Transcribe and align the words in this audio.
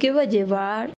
qué 0.00 0.12
va 0.12 0.22
a 0.22 0.24
llevar? 0.24 0.94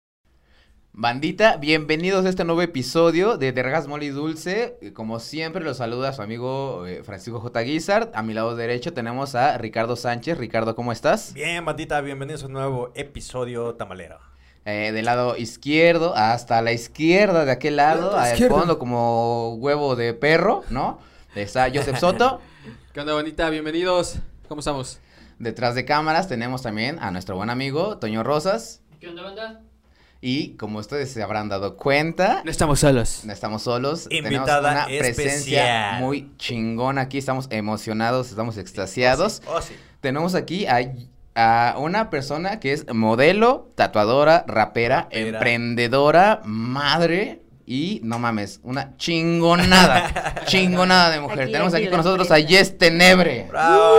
Bandita, 0.94 1.58
bienvenidos 1.58 2.24
a 2.24 2.30
este 2.30 2.44
nuevo 2.44 2.62
episodio 2.62 3.38
de 3.38 3.52
Dergas 3.52 3.88
Moli 3.88 4.10
Dulce. 4.10 4.78
Como 4.94 5.20
siempre, 5.20 5.64
los 5.64 5.78
saluda 5.78 6.14
su 6.14 6.22
amigo 6.22 6.86
eh, 6.86 7.02
Francisco 7.04 7.40
J. 7.40 7.62
Guizard. 7.62 8.12
A 8.14 8.22
mi 8.22 8.36
lado 8.36 8.56
derecho 8.56 8.94
tenemos 8.94 9.34
a 9.34 9.58
Ricardo 9.58 9.96
Sánchez. 9.96 10.38
Ricardo, 10.38 10.76
¿cómo 10.76 10.92
estás? 10.92 11.34
Bien, 11.34 11.66
bandita, 11.66 12.00
bienvenidos 12.02 12.44
a 12.44 12.46
un 12.46 12.54
nuevo 12.54 12.92
episodio 12.94 13.74
tamalero. 13.74 14.20
Eh, 14.66 14.92
del 14.94 15.06
lado 15.06 15.36
izquierdo 15.36 16.14
hasta 16.16 16.62
la 16.62 16.72
izquierda 16.72 17.44
de 17.46 17.54
aquel 17.54 17.78
lado, 17.78 18.16
al 18.16 18.38
fondo 18.38 18.78
como 18.78 19.56
huevo 19.56 19.96
de 19.96 20.14
perro, 20.14 20.64
¿no? 20.70 21.00
Está 21.34 21.72
Joseph 21.74 21.98
Soto. 21.98 22.40
¿Qué 22.94 23.00
onda, 23.00 23.16
bandita? 23.16 23.50
Bienvenidos. 23.50 24.20
¿Cómo 24.48 24.60
estamos? 24.60 25.00
Detrás 25.40 25.74
de 25.74 25.86
cámaras 25.86 26.28
tenemos 26.28 26.62
también 26.62 27.00
a 27.00 27.10
nuestro 27.10 27.36
buen 27.36 27.50
amigo 27.50 27.98
Toño 27.98 28.22
Rosas. 28.22 28.81
¿Qué 29.02 29.08
onda, 29.10 29.24
banda? 29.24 29.62
Y 30.22 30.50
como 30.58 30.78
ustedes 30.78 31.12
se 31.12 31.24
habrán 31.24 31.50
dado 31.50 31.76
cuenta, 31.76 32.44
No 32.46 32.52
estamos 32.52 32.80
solos. 32.80 33.22
no 33.26 33.34
estamos 33.34 33.64
solos. 33.64 34.06
Invitada 34.12 34.86
tenemos 34.86 34.92
una 34.92 35.00
presencia 35.00 35.98
muy 36.00 36.32
chingona 36.38 37.02
aquí. 37.02 37.18
Estamos 37.18 37.48
emocionados, 37.50 38.30
estamos 38.30 38.58
extasiados. 38.58 39.42
Oh, 39.48 39.60
sí. 39.60 39.74
Tenemos 40.02 40.36
aquí 40.36 40.68
a, 40.68 40.82
a 41.34 41.80
una 41.80 42.12
persona 42.12 42.60
que 42.60 42.74
es 42.74 42.94
modelo, 42.94 43.72
tatuadora, 43.74 44.46
rapera, 44.48 45.02
Rapera. 45.06 45.28
emprendedora, 45.40 46.42
madre. 46.46 47.42
Y 47.66 48.02
no 48.04 48.20
mames, 48.20 48.60
una 48.64 48.96
chingonada, 48.98 50.44
chingonada 50.46 51.10
de 51.10 51.22
mujer. 51.22 51.42
Aquí, 51.42 51.52
Tenemos 51.54 51.74
aquí 51.74 51.84
aquí 51.86 51.90
con 51.90 51.98
nosotros 51.98 52.30
a. 52.30 52.38
Yes 52.38 52.78
Tenebre. 52.78 53.48
Bravo. 53.50 53.96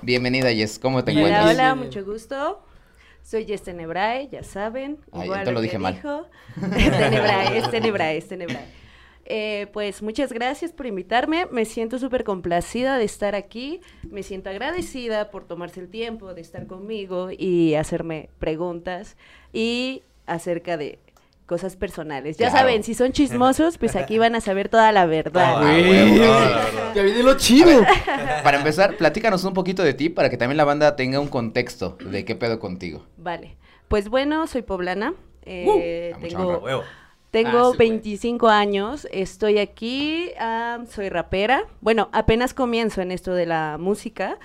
Bienvenida, 0.00 0.50
Yes. 0.50 0.80
¿Cómo 0.80 1.04
te 1.04 1.12
Hola, 1.12 1.20
encuentras? 1.20 1.54
hola, 1.54 1.74
mucho 1.76 2.04
gusto. 2.04 2.64
Soy 3.22 3.44
Jess 3.46 3.62
Tenebrae, 3.62 4.28
ya 4.28 4.42
saben. 4.42 4.98
Ay, 5.12 5.24
igual 5.24 5.40
entonces 5.40 5.54
lo 5.54 5.60
dije 5.60 5.78
mal. 5.78 5.94
dijo. 5.94 6.26
Tenebrae, 7.70 8.18
es 8.18 8.28
Tenebrae. 8.28 8.82
Eh, 9.24 9.68
pues 9.72 10.02
muchas 10.02 10.32
gracias 10.32 10.72
por 10.72 10.86
invitarme. 10.86 11.46
Me 11.50 11.64
siento 11.64 11.98
súper 11.98 12.24
complacida 12.24 12.98
de 12.98 13.04
estar 13.04 13.34
aquí. 13.34 13.80
Me 14.02 14.22
siento 14.22 14.50
agradecida 14.50 15.30
por 15.30 15.46
tomarse 15.46 15.80
el 15.80 15.88
tiempo 15.88 16.34
de 16.34 16.40
estar 16.40 16.66
conmigo 16.66 17.30
y 17.30 17.74
hacerme 17.74 18.28
preguntas 18.38 19.16
y 19.52 20.02
acerca 20.26 20.76
de 20.76 20.98
cosas 21.46 21.76
personales. 21.76 22.36
Ya 22.38 22.48
Claro. 22.50 22.66
saben, 22.68 22.82
si 22.82 22.94
son 22.94 23.12
chismosos, 23.12 23.78
pues 23.78 23.96
aquí 23.96 24.18
van 24.18 24.34
a 24.34 24.40
saber 24.40 24.68
toda 24.68 24.90
la 24.92 25.06
verdad. 25.06 25.54
Ah, 25.58 25.62
no. 25.62 26.94
Ya 26.94 27.02
viene 27.02 27.22
lo 27.22 27.36
chido. 27.36 27.82
Para 28.44 28.58
empezar, 28.58 28.96
platícanos 28.96 29.44
un 29.44 29.54
poquito 29.54 29.82
de 29.82 29.94
ti 29.94 30.08
para 30.08 30.30
que 30.30 30.36
también 30.36 30.56
la 30.56 30.64
banda 30.64 30.96
tenga 30.96 31.20
un 31.20 31.28
contexto 31.28 31.96
de 32.04 32.24
qué 32.24 32.34
pedo 32.36 32.58
contigo. 32.58 33.04
Vale. 33.16 33.56
Pues 33.88 34.08
bueno, 34.08 34.46
soy 34.46 34.62
poblana. 34.62 35.14
eh, 35.44 36.12
a 36.14 36.18
mucha 36.18 36.36
tengo. 36.36 36.84
Tengo 37.30 37.58
Ah, 37.58 37.70
sí, 37.72 37.76
güey. 37.78 37.88
25 37.90 38.48
años, 38.48 39.08
estoy 39.10 39.58
aquí, 39.58 40.30
ah, 40.38 40.80
soy 40.90 41.08
rapera. 41.08 41.64
Bueno, 41.80 42.10
apenas 42.12 42.52
comienzo 42.54 43.00
en 43.00 43.10
esto 43.10 43.32
de 43.34 43.46
la 43.46 43.76
música. 43.80 44.38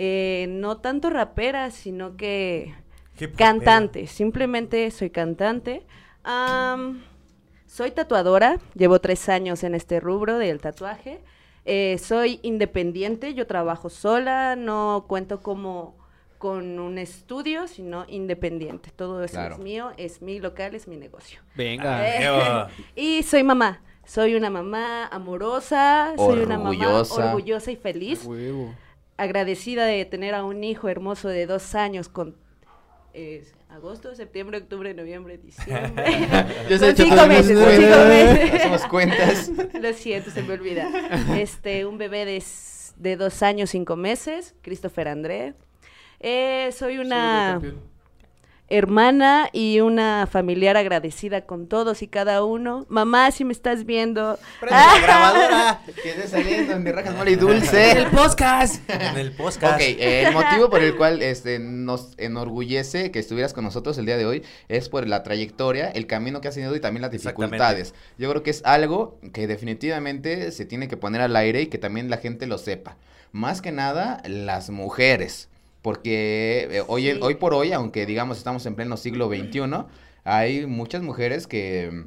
eh, 0.00 0.46
no 0.48 0.76
tanto 0.78 1.10
rapera, 1.10 1.72
sino 1.72 2.16
que 2.16 2.72
cantante. 3.36 4.06
Simplemente 4.06 4.88
soy 4.92 5.10
cantante. 5.10 5.82
Soy 7.66 7.90
tatuadora, 7.92 8.58
llevo 8.74 9.00
tres 9.00 9.28
años 9.28 9.62
en 9.64 9.74
este 9.74 10.00
rubro 10.00 10.38
del 10.38 10.60
tatuaje. 10.60 11.20
Eh, 11.64 11.98
soy 11.98 12.40
independiente, 12.42 13.34
yo 13.34 13.46
trabajo 13.46 13.90
sola, 13.90 14.56
no 14.56 15.04
cuento 15.08 15.40
como 15.40 15.96
con 16.38 16.78
un 16.78 16.98
estudio, 16.98 17.66
sino 17.66 18.04
independiente. 18.08 18.90
Todo 18.94 19.22
eso 19.24 19.34
Claro. 19.34 19.56
es 19.56 19.60
mío, 19.60 19.92
es 19.96 20.22
mi 20.22 20.38
local, 20.40 20.74
es 20.74 20.86
mi 20.88 20.96
negocio. 20.96 21.40
Venga. 21.56 22.06
Eh, 22.08 22.66
y 22.96 23.22
soy 23.22 23.42
mamá. 23.42 23.80
Soy 24.06 24.34
una 24.34 24.48
mamá 24.48 25.06
amorosa, 25.08 26.14
soy 26.16 26.38
una 26.40 26.56
mamá 26.56 26.70
Orgullosa. 26.70 27.26
orgullosa 27.26 27.70
y 27.70 27.76
feliz, 27.76 28.24
Huevo. 28.24 28.74
agradecida 29.18 29.84
de 29.84 30.02
tener 30.06 30.34
a 30.34 30.44
un 30.44 30.64
hijo 30.64 30.88
hermoso 30.88 31.28
de 31.28 31.44
dos 31.46 31.74
años 31.74 32.08
con 32.08 32.34
eh, 33.12 33.44
agosto, 33.68 34.14
septiembre, 34.14 34.58
octubre, 34.58 34.92
noviembre, 34.94 35.38
diciembre. 35.38 36.04
Echó 36.68 36.94
cinco 36.94 37.26
meses, 37.26 37.58
cuentas. 37.58 37.76
cinco 37.76 38.08
meses. 38.08 38.54
Hacemos 38.60 38.82
cuentas. 38.86 39.50
Lo 39.80 39.92
siento, 39.92 40.30
se 40.30 40.42
me 40.42 40.54
olvida. 40.54 40.88
Este, 41.36 41.86
un 41.86 41.98
bebé 41.98 42.24
de, 42.24 42.42
de 42.96 43.16
dos 43.16 43.42
años, 43.42 43.70
cinco 43.70 43.96
meses, 43.96 44.54
Christopher 44.62 45.08
André. 45.08 45.54
Eh, 46.20 46.70
soy 46.72 46.98
una. 46.98 47.60
Hermana 48.68 49.48
y 49.52 49.80
una 49.80 50.28
familiar 50.30 50.76
agradecida 50.76 51.42
con 51.42 51.66
todos 51.68 52.02
y 52.02 52.08
cada 52.08 52.44
uno. 52.44 52.86
Mamá, 52.88 53.30
si 53.30 53.44
me 53.44 53.52
estás 53.52 53.84
viendo. 53.84 54.38
Prende 54.60 54.76
la 54.76 55.00
grabadora. 55.02 55.80
Que 56.02 56.10
esté 56.10 56.28
saliendo 56.28 56.74
en 56.74 56.82
mi 56.82 56.92
rajas 56.92 57.14
mole 57.16 57.32
y 57.32 57.36
dulce. 57.36 58.06
podcast. 58.12 58.88
En 58.90 59.16
el 59.16 59.32
podcast. 59.32 59.74
Ok, 59.74 59.80
eh, 59.80 60.24
el 60.26 60.34
motivo 60.34 60.68
por 60.70 60.82
el 60.82 60.96
cual 60.96 61.22
este, 61.22 61.58
nos 61.58 62.14
enorgullece 62.18 63.10
que 63.10 63.18
estuvieras 63.18 63.54
con 63.54 63.64
nosotros 63.64 63.96
el 63.98 64.06
día 64.06 64.16
de 64.16 64.26
hoy 64.26 64.42
es 64.68 64.88
por 64.88 65.06
la 65.08 65.22
trayectoria, 65.22 65.88
el 65.90 66.06
camino 66.06 66.40
que 66.40 66.48
has 66.48 66.54
tenido 66.54 66.74
y 66.76 66.80
también 66.80 67.02
las 67.02 67.10
dificultades. 67.10 67.94
Yo 68.18 68.28
creo 68.30 68.42
que 68.42 68.50
es 68.50 68.64
algo 68.64 69.18
que 69.32 69.46
definitivamente 69.46 70.52
se 70.52 70.64
tiene 70.64 70.88
que 70.88 70.96
poner 70.96 71.20
al 71.20 71.36
aire 71.36 71.62
y 71.62 71.66
que 71.68 71.78
también 71.78 72.10
la 72.10 72.18
gente 72.18 72.46
lo 72.46 72.58
sepa. 72.58 72.96
Más 73.32 73.60
que 73.60 73.72
nada, 73.72 74.22
las 74.26 74.70
mujeres. 74.70 75.48
Porque 75.82 76.68
eh, 76.70 76.82
hoy, 76.86 77.04
Sí. 77.12 77.18
hoy 77.22 77.34
por 77.36 77.54
hoy, 77.54 77.72
aunque 77.72 78.04
digamos 78.06 78.38
estamos 78.38 78.66
en 78.66 78.74
pleno 78.74 78.96
siglo 78.96 79.28
XXI, 79.28 79.84
hay 80.24 80.66
muchas 80.66 81.02
mujeres 81.02 81.46
que 81.46 82.04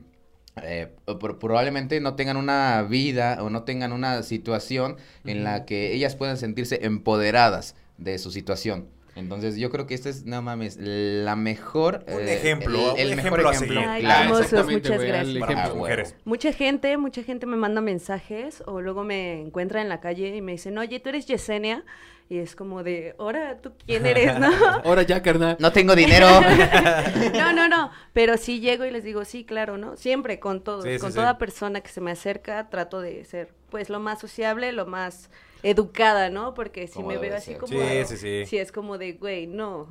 eh, 0.62 0.88
pro- 1.20 1.40
probablemente 1.40 2.00
no 2.02 2.16
tengan 2.16 2.36
una 2.38 2.81
vida 2.84 3.38
o 3.42 3.50
no 3.50 3.64
tengan 3.64 3.94
una 3.94 4.22
situación 4.24 4.98
en 5.26 5.44
la 5.46 5.66
que 5.66 5.94
ellas 5.94 6.16
puedan 6.16 6.38
sentirse 6.38 6.86
empoderadas 6.86 7.76
de 7.98 8.18
su 8.20 8.31
situación. 8.31 8.88
Entonces 9.16 9.58
yo 9.58 9.70
creo 9.70 9.88
que 9.88 9.94
esta 9.94 10.10
es, 10.10 10.26
no 10.26 10.42
mames, 10.42 10.78
la 10.80 11.36
mejor... 11.36 12.06
Un 12.08 12.22
eh, 12.22 12.34
ejemplo, 12.34 12.96
el, 12.96 13.08
un 13.08 13.12
el 13.12 13.16
mejor 13.18 13.40
ejemplo 13.42 13.52
ejemplo. 13.52 13.82
Ay, 13.86 14.02
claro. 14.02 14.36
hermosos, 14.36 14.72
muchas 14.72 15.04
gracias. 15.04 15.38
Para 15.40 15.74
mujeres. 15.74 16.16
Mucha 16.24 16.54
gente, 16.54 16.98
mucha 16.98 17.24
gente 17.24 17.46
me 17.46 17.58
manda 17.58 17.82
mensajes 17.82 18.64
o 18.66 18.82
luego 18.82 19.04
me 19.04 19.42
encuentra 19.42 19.82
en 19.82 19.90
la 19.90 20.00
calle 20.00 20.36
y 20.36 20.42
me 20.42 20.54
dicen, 20.54 20.78
oye, 20.78 21.00
tú 21.00 21.10
eres 21.10 21.26
Yesenia. 21.28 21.84
Y 22.30 22.38
es 22.38 22.56
como 22.56 22.82
de, 22.82 23.14
ahora, 23.20 23.58
¿tú 23.58 23.74
quién 23.86 24.06
eres? 24.06 24.40
¿No? 24.40 24.48
Ahora 24.86 25.02
ya, 25.02 25.22
carnal. 25.22 25.58
No 25.60 25.74
tengo 25.74 25.98
dinero. 25.98 26.28
no, 27.34 27.52
no, 27.52 27.68
no. 27.68 27.92
Pero 28.14 28.38
sí 28.38 28.62
llego 28.62 28.86
y 28.86 28.92
les 28.92 29.04
digo, 29.04 29.26
sí, 29.26 29.44
claro, 29.44 29.78
¿no? 29.78 29.98
Siempre 29.98 30.40
con 30.40 30.64
todos, 30.64 30.86
Sí, 30.86 30.98
con 30.98 31.12
sí. 31.12 31.18
toda 31.18 31.38
persona 31.38 31.82
que 31.82 31.90
se 31.90 32.00
me 32.00 32.12
acerca, 32.12 32.70
trato 32.70 33.02
de 33.02 33.26
ser, 33.26 33.50
pues, 33.70 33.90
lo 33.90 34.00
más 34.00 34.22
sociable, 34.22 34.72
lo 34.72 34.86
más 34.86 35.30
educada, 35.64 36.30
¿no? 36.30 36.54
Porque 36.54 36.88
si 36.88 37.04
me 37.04 37.18
veo 37.18 37.36
así 37.36 37.52
ser. 37.52 37.58
como... 37.60 37.74
Sí, 37.74 38.04
sí, 38.06 38.18
sí. 38.18 38.46
Sí, 38.46 38.58
es 38.58 38.72
como 38.72 38.98
de, 38.98 39.14
güey, 39.14 39.48
no. 39.48 39.88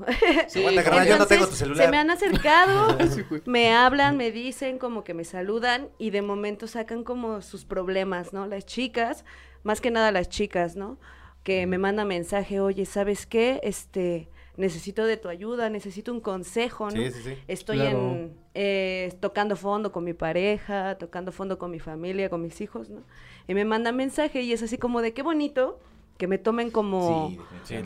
Sí, 0.49 0.65
carnal, 0.83 1.07
yo 1.09 1.19
no 1.19 1.27
tengo 1.27 1.47
tu 1.47 1.55
celular. 1.55 1.85
Se 1.85 1.91
me 1.91 1.99
han 1.99 2.11
acercado, 2.11 2.97
me 3.47 3.73
hablan, 3.73 4.17
me 4.17 4.31
dicen, 4.33 4.79
como 4.79 5.05
que 5.05 5.15
me 5.15 5.25
saludan 5.25 5.89
y 5.99 6.11
de 6.11 6.23
momento 6.23 6.67
sacan 6.67 7.05
como 7.05 7.43
sus 7.43 7.65
problemas, 7.65 8.33
¿no? 8.33 8.47
Las 8.47 8.67
chicas, 8.67 9.25
más 9.63 9.81
que 9.81 9.91
nada 9.91 10.13
las 10.13 10.29
chicas, 10.29 10.77
¿no? 10.77 10.99
Que 11.43 11.67
me 11.67 11.79
mandan 11.79 12.09
mensaje, 12.09 12.61
oye, 12.61 12.85
¿sabes 12.85 13.27
qué? 13.27 13.61
Este, 13.63 14.29
necesito 14.57 15.05
de 15.05 15.17
tu 15.17 15.29
ayuda, 15.29 15.71
necesito 15.71 16.13
un 16.13 16.21
consejo, 16.21 16.87
¿no? 16.87 16.97
Sí, 16.97 17.11
sí, 17.11 17.23
sí. 17.23 17.39
Estoy 17.49 17.79
Claro. 17.79 17.99
en, 17.99 18.40
eh, 18.55 19.15
tocando 19.21 19.57
fondo 19.57 19.93
con 19.93 20.05
mi 20.05 20.15
pareja, 20.15 20.97
tocando 20.99 21.33
fondo 21.33 21.59
con 21.59 21.71
mi 21.71 21.79
familia, 21.79 22.29
con 22.31 22.43
mis 22.43 22.61
hijos, 22.61 22.91
¿no? 22.91 23.03
Y 23.47 23.55
me 23.55 23.65
mandan 23.65 23.97
mensaje 23.97 24.43
y 24.43 24.53
es 24.53 24.63
así 24.63 24.79
como 24.79 25.03
de 25.03 25.13
qué 25.13 25.23
bonito 25.23 25.79
que 26.21 26.27
me 26.27 26.37
tomen 26.37 26.71
como 26.71 27.33
Sí, 27.65 27.77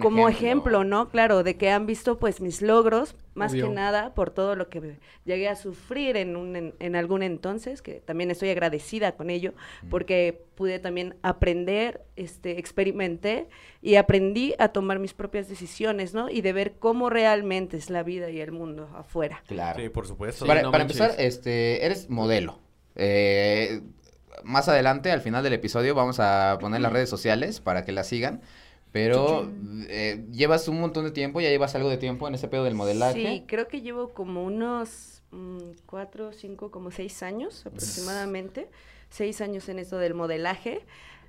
como 0.00 0.26
ejemplo, 0.26 0.84
¿no? 0.84 1.10
Claro, 1.10 1.42
de 1.42 1.56
que 1.56 1.68
han 1.70 1.84
visto 1.84 2.18
pues 2.18 2.40
mis 2.40 2.62
logros, 2.62 3.14
más 3.34 3.52
Obvio. 3.52 3.68
que 3.68 3.74
nada 3.74 4.14
por 4.14 4.30
todo 4.30 4.56
lo 4.56 4.70
que 4.70 4.96
llegué 5.26 5.48
a 5.50 5.54
sufrir 5.54 6.16
en, 6.16 6.34
un, 6.34 6.56
en, 6.56 6.74
en 6.78 6.96
algún 6.96 7.22
entonces, 7.22 7.82
que 7.82 8.00
también 8.00 8.30
estoy 8.30 8.48
agradecida 8.48 9.12
con 9.12 9.28
ello, 9.28 9.52
porque 9.90 10.46
pude 10.54 10.78
también 10.78 11.16
aprender, 11.20 12.00
este, 12.16 12.58
experimenté 12.58 13.48
y 13.82 13.96
aprendí 13.96 14.54
a 14.58 14.68
tomar 14.68 14.98
mis 14.98 15.12
propias 15.12 15.46
decisiones, 15.46 16.14
¿no? 16.14 16.30
Y 16.30 16.40
de 16.40 16.54
ver 16.54 16.72
cómo 16.78 17.10
realmente 17.10 17.76
es 17.76 17.90
la 17.90 18.02
vida 18.02 18.30
y 18.30 18.40
el 18.40 18.52
mundo 18.52 18.88
afuera. 18.96 19.42
Claro. 19.46 19.78
Sí, 19.78 19.90
por 19.90 20.06
supuesto. 20.06 20.46
para 20.46 20.62
no 20.62 20.70
para 20.70 20.84
empezar, 20.84 21.12
este, 21.18 21.84
eres 21.84 22.08
modelo. 22.08 22.60
Eh, 22.96 23.82
más 24.42 24.68
adelante, 24.68 25.10
al 25.10 25.20
final 25.20 25.42
del 25.42 25.52
episodio, 25.52 25.94
vamos 25.94 26.20
a 26.20 26.58
poner 26.60 26.80
las 26.80 26.92
redes 26.92 27.08
sociales 27.08 27.60
para 27.60 27.84
que 27.84 27.92
la 27.92 28.04
sigan. 28.04 28.40
Pero 28.92 29.50
eh, 29.88 30.24
llevas 30.30 30.68
un 30.68 30.80
montón 30.80 31.04
de 31.04 31.10
tiempo, 31.10 31.40
ya 31.40 31.48
llevas 31.48 31.74
algo 31.74 31.88
de 31.88 31.96
tiempo 31.96 32.28
en 32.28 32.34
ese 32.36 32.46
pedo 32.46 32.62
del 32.62 32.76
modelaje. 32.76 33.26
Sí, 33.26 33.44
creo 33.48 33.66
que 33.66 33.80
llevo 33.80 34.10
como 34.10 34.44
unos 34.44 35.22
mm, 35.32 35.58
cuatro, 35.86 36.32
cinco, 36.32 36.70
como 36.70 36.92
seis 36.92 37.24
años 37.24 37.66
aproximadamente. 37.66 38.68
Seis 39.10 39.40
años 39.40 39.68
en 39.68 39.80
esto 39.80 39.98
del 39.98 40.14
modelaje. 40.14 40.84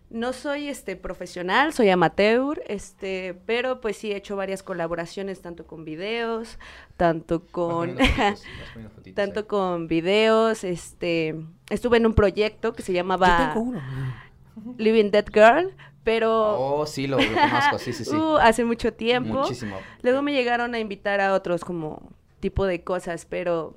No 0.09 0.33
soy 0.33 0.69
este 0.69 0.95
profesional, 0.95 1.73
soy 1.73 1.89
amateur, 1.89 2.61
este, 2.67 3.33
pero 3.45 3.81
pues 3.81 3.97
sí 3.97 4.11
he 4.11 4.15
hecho 4.15 4.35
varias 4.35 4.61
colaboraciones 4.63 5.41
tanto 5.41 5.65
con 5.65 5.83
videos, 5.83 6.59
tanto 6.95 7.45
con 7.47 7.97
fotitos, 7.97 8.49
fotitos 8.95 9.15
tanto 9.15 9.39
ahí. 9.41 9.45
con 9.47 9.87
videos, 9.87 10.63
este, 10.63 11.35
estuve 11.69 11.97
en 11.97 12.05
un 12.05 12.13
proyecto 12.13 12.73
que 12.73 12.83
se 12.83 12.93
Yo 12.93 12.97
llamaba 12.99 13.37
tengo 13.37 13.59
uno. 13.61 13.81
Living 14.77 15.11
Dead 15.11 15.25
Girl, 15.33 15.75
pero 16.03 16.31
Oh, 16.57 16.85
sí, 16.85 17.07
lo, 17.07 17.25
lo 17.25 17.39
conozco, 17.39 17.79
sí, 17.79 17.91
sí, 17.93 18.05
sí. 18.05 18.15
uh, 18.15 18.37
hace 18.37 18.63
mucho 18.63 18.93
tiempo. 18.93 19.39
Muchísimo. 19.39 19.87
Luego 20.01 20.21
me 20.21 20.33
llegaron 20.33 20.73
a 20.75 20.79
invitar 20.79 21.19
a 21.21 21.33
otros 21.33 21.65
como 21.65 22.11
tipo 22.39 22.65
de 22.65 22.83
cosas, 22.83 23.25
pero 23.25 23.75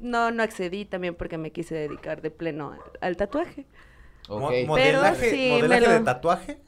no, 0.00 0.30
no 0.30 0.42
accedí 0.42 0.84
también 0.84 1.14
porque 1.14 1.38
me 1.38 1.50
quise 1.52 1.74
dedicar 1.74 2.20
de 2.22 2.30
pleno 2.30 2.72
al, 2.72 2.80
al 3.00 3.16
tatuaje. 3.16 3.66
Mo- 4.28 4.46
Ok. 4.48 4.52
¿Modelaje, 4.66 5.30
sí, 5.30 5.48
modelaje 5.50 5.80
lo- 5.86 5.92
de 5.92 6.00
tatuaje? 6.00 6.58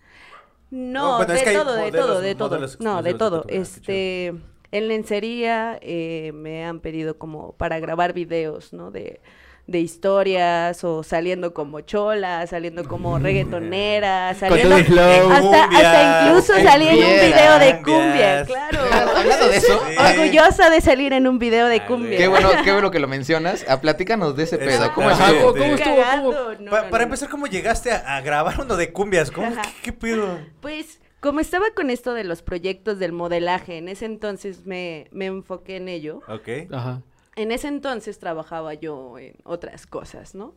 No, 0.70 1.02
No, 1.02 1.16
bueno, 1.18 1.32
es 1.34 1.38
de 1.38 1.44
que 1.44 1.50
hay 1.50 1.56
todo, 1.56 1.74
de 1.74 1.82
modelos- 1.82 2.06
todo, 2.06 2.20
de 2.20 2.34
todo. 2.34 2.50
No, 2.50 2.60
de 2.60 2.64
exclusivos 2.66 3.04
de 3.04 3.14
todo. 3.14 3.42
tatuaje, 3.42 3.58
ah, 3.78 3.80
qué 3.86 4.30
Este, 4.32 4.42
en 4.72 4.88
lencería 4.88 5.78
eh, 5.80 6.32
me 6.34 6.64
han 6.64 6.80
pedido 6.80 7.16
como 7.18 7.52
para 7.56 7.78
grabar 7.78 8.12
videos, 8.12 8.72
¿no? 8.72 8.90
De, 8.90 9.20
de 9.66 9.80
historias 9.80 10.84
o 10.84 11.02
saliendo 11.02 11.54
como 11.54 11.80
chola, 11.80 12.46
saliendo 12.46 12.84
como 12.86 13.18
reggaetonera, 13.18 14.34
saliendo 14.34 14.76
flow. 14.84 15.30
hasta, 15.30 15.64
hasta 15.64 16.26
incluso 16.28 16.52
salí 16.62 16.88
en 16.88 16.96
un 16.96 17.20
video 17.28 17.58
de 17.58 17.76
cumbia, 17.82 18.44
cumbias. 18.44 18.46
claro. 18.46 18.78
Hablando 19.16 19.48
de 19.48 19.56
eso, 19.56 19.80
Sí. 19.88 19.96
Orgullosa 19.98 20.70
de 20.70 20.80
salir 20.80 21.12
en 21.12 21.26
un 21.26 21.38
video 21.38 21.66
de 21.68 21.76
Ah, 21.76 21.86
cumbia. 21.86 22.18
Qué 22.18 22.28
bueno, 22.28 22.50
qué 22.62 22.72
bueno 22.72 22.90
que 22.90 22.98
lo 22.98 23.08
mencionas. 23.08 23.64
Ah, 23.68 23.80
platícanos 23.80 24.36
de 24.36 24.42
ese 24.44 24.58
pedo. 24.58 24.92
¿Cómo 24.94 25.08
Ajá, 25.08 25.28
estuvo? 25.30 25.52
¿cómo- 25.52 25.62
cómo 25.62 25.74
estuvo? 25.74 25.96
Cagado. 25.96 26.22
¿Cómo? 26.32 26.38
No, 26.60 26.70
Pa- 26.70 26.82
no, 26.82 26.90
para 26.90 26.98
no. 26.98 27.04
empezar, 27.04 27.28
¿cómo 27.30 27.46
llegaste 27.46 27.90
a, 27.90 28.16
a 28.16 28.20
grabar 28.20 28.60
uno 28.60 28.76
de 28.76 28.92
cumbias? 28.92 29.30
¿Cómo? 29.30 29.50
¿Qué, 29.50 29.68
qué 29.82 29.92
pido? 29.92 30.38
Pues 30.60 31.00
como 31.20 31.40
estaba 31.40 31.66
con 31.74 31.88
esto 31.88 32.12
de 32.12 32.24
los 32.24 32.42
proyectos 32.42 32.98
del 32.98 33.12
modelaje, 33.12 33.78
en 33.78 33.88
ese 33.88 34.04
entonces 34.04 34.66
me, 34.66 35.06
me 35.10 35.24
enfoqué 35.26 35.76
en 35.76 35.88
ello. 35.88 36.20
Ok. 36.28 36.70
Ajá. 36.70 37.00
En 37.36 37.50
ese 37.52 37.68
entonces 37.68 38.18
trabajaba 38.18 38.74
yo 38.74 39.18
en 39.18 39.34
otras 39.44 39.86
cosas, 39.86 40.34
¿no? 40.34 40.54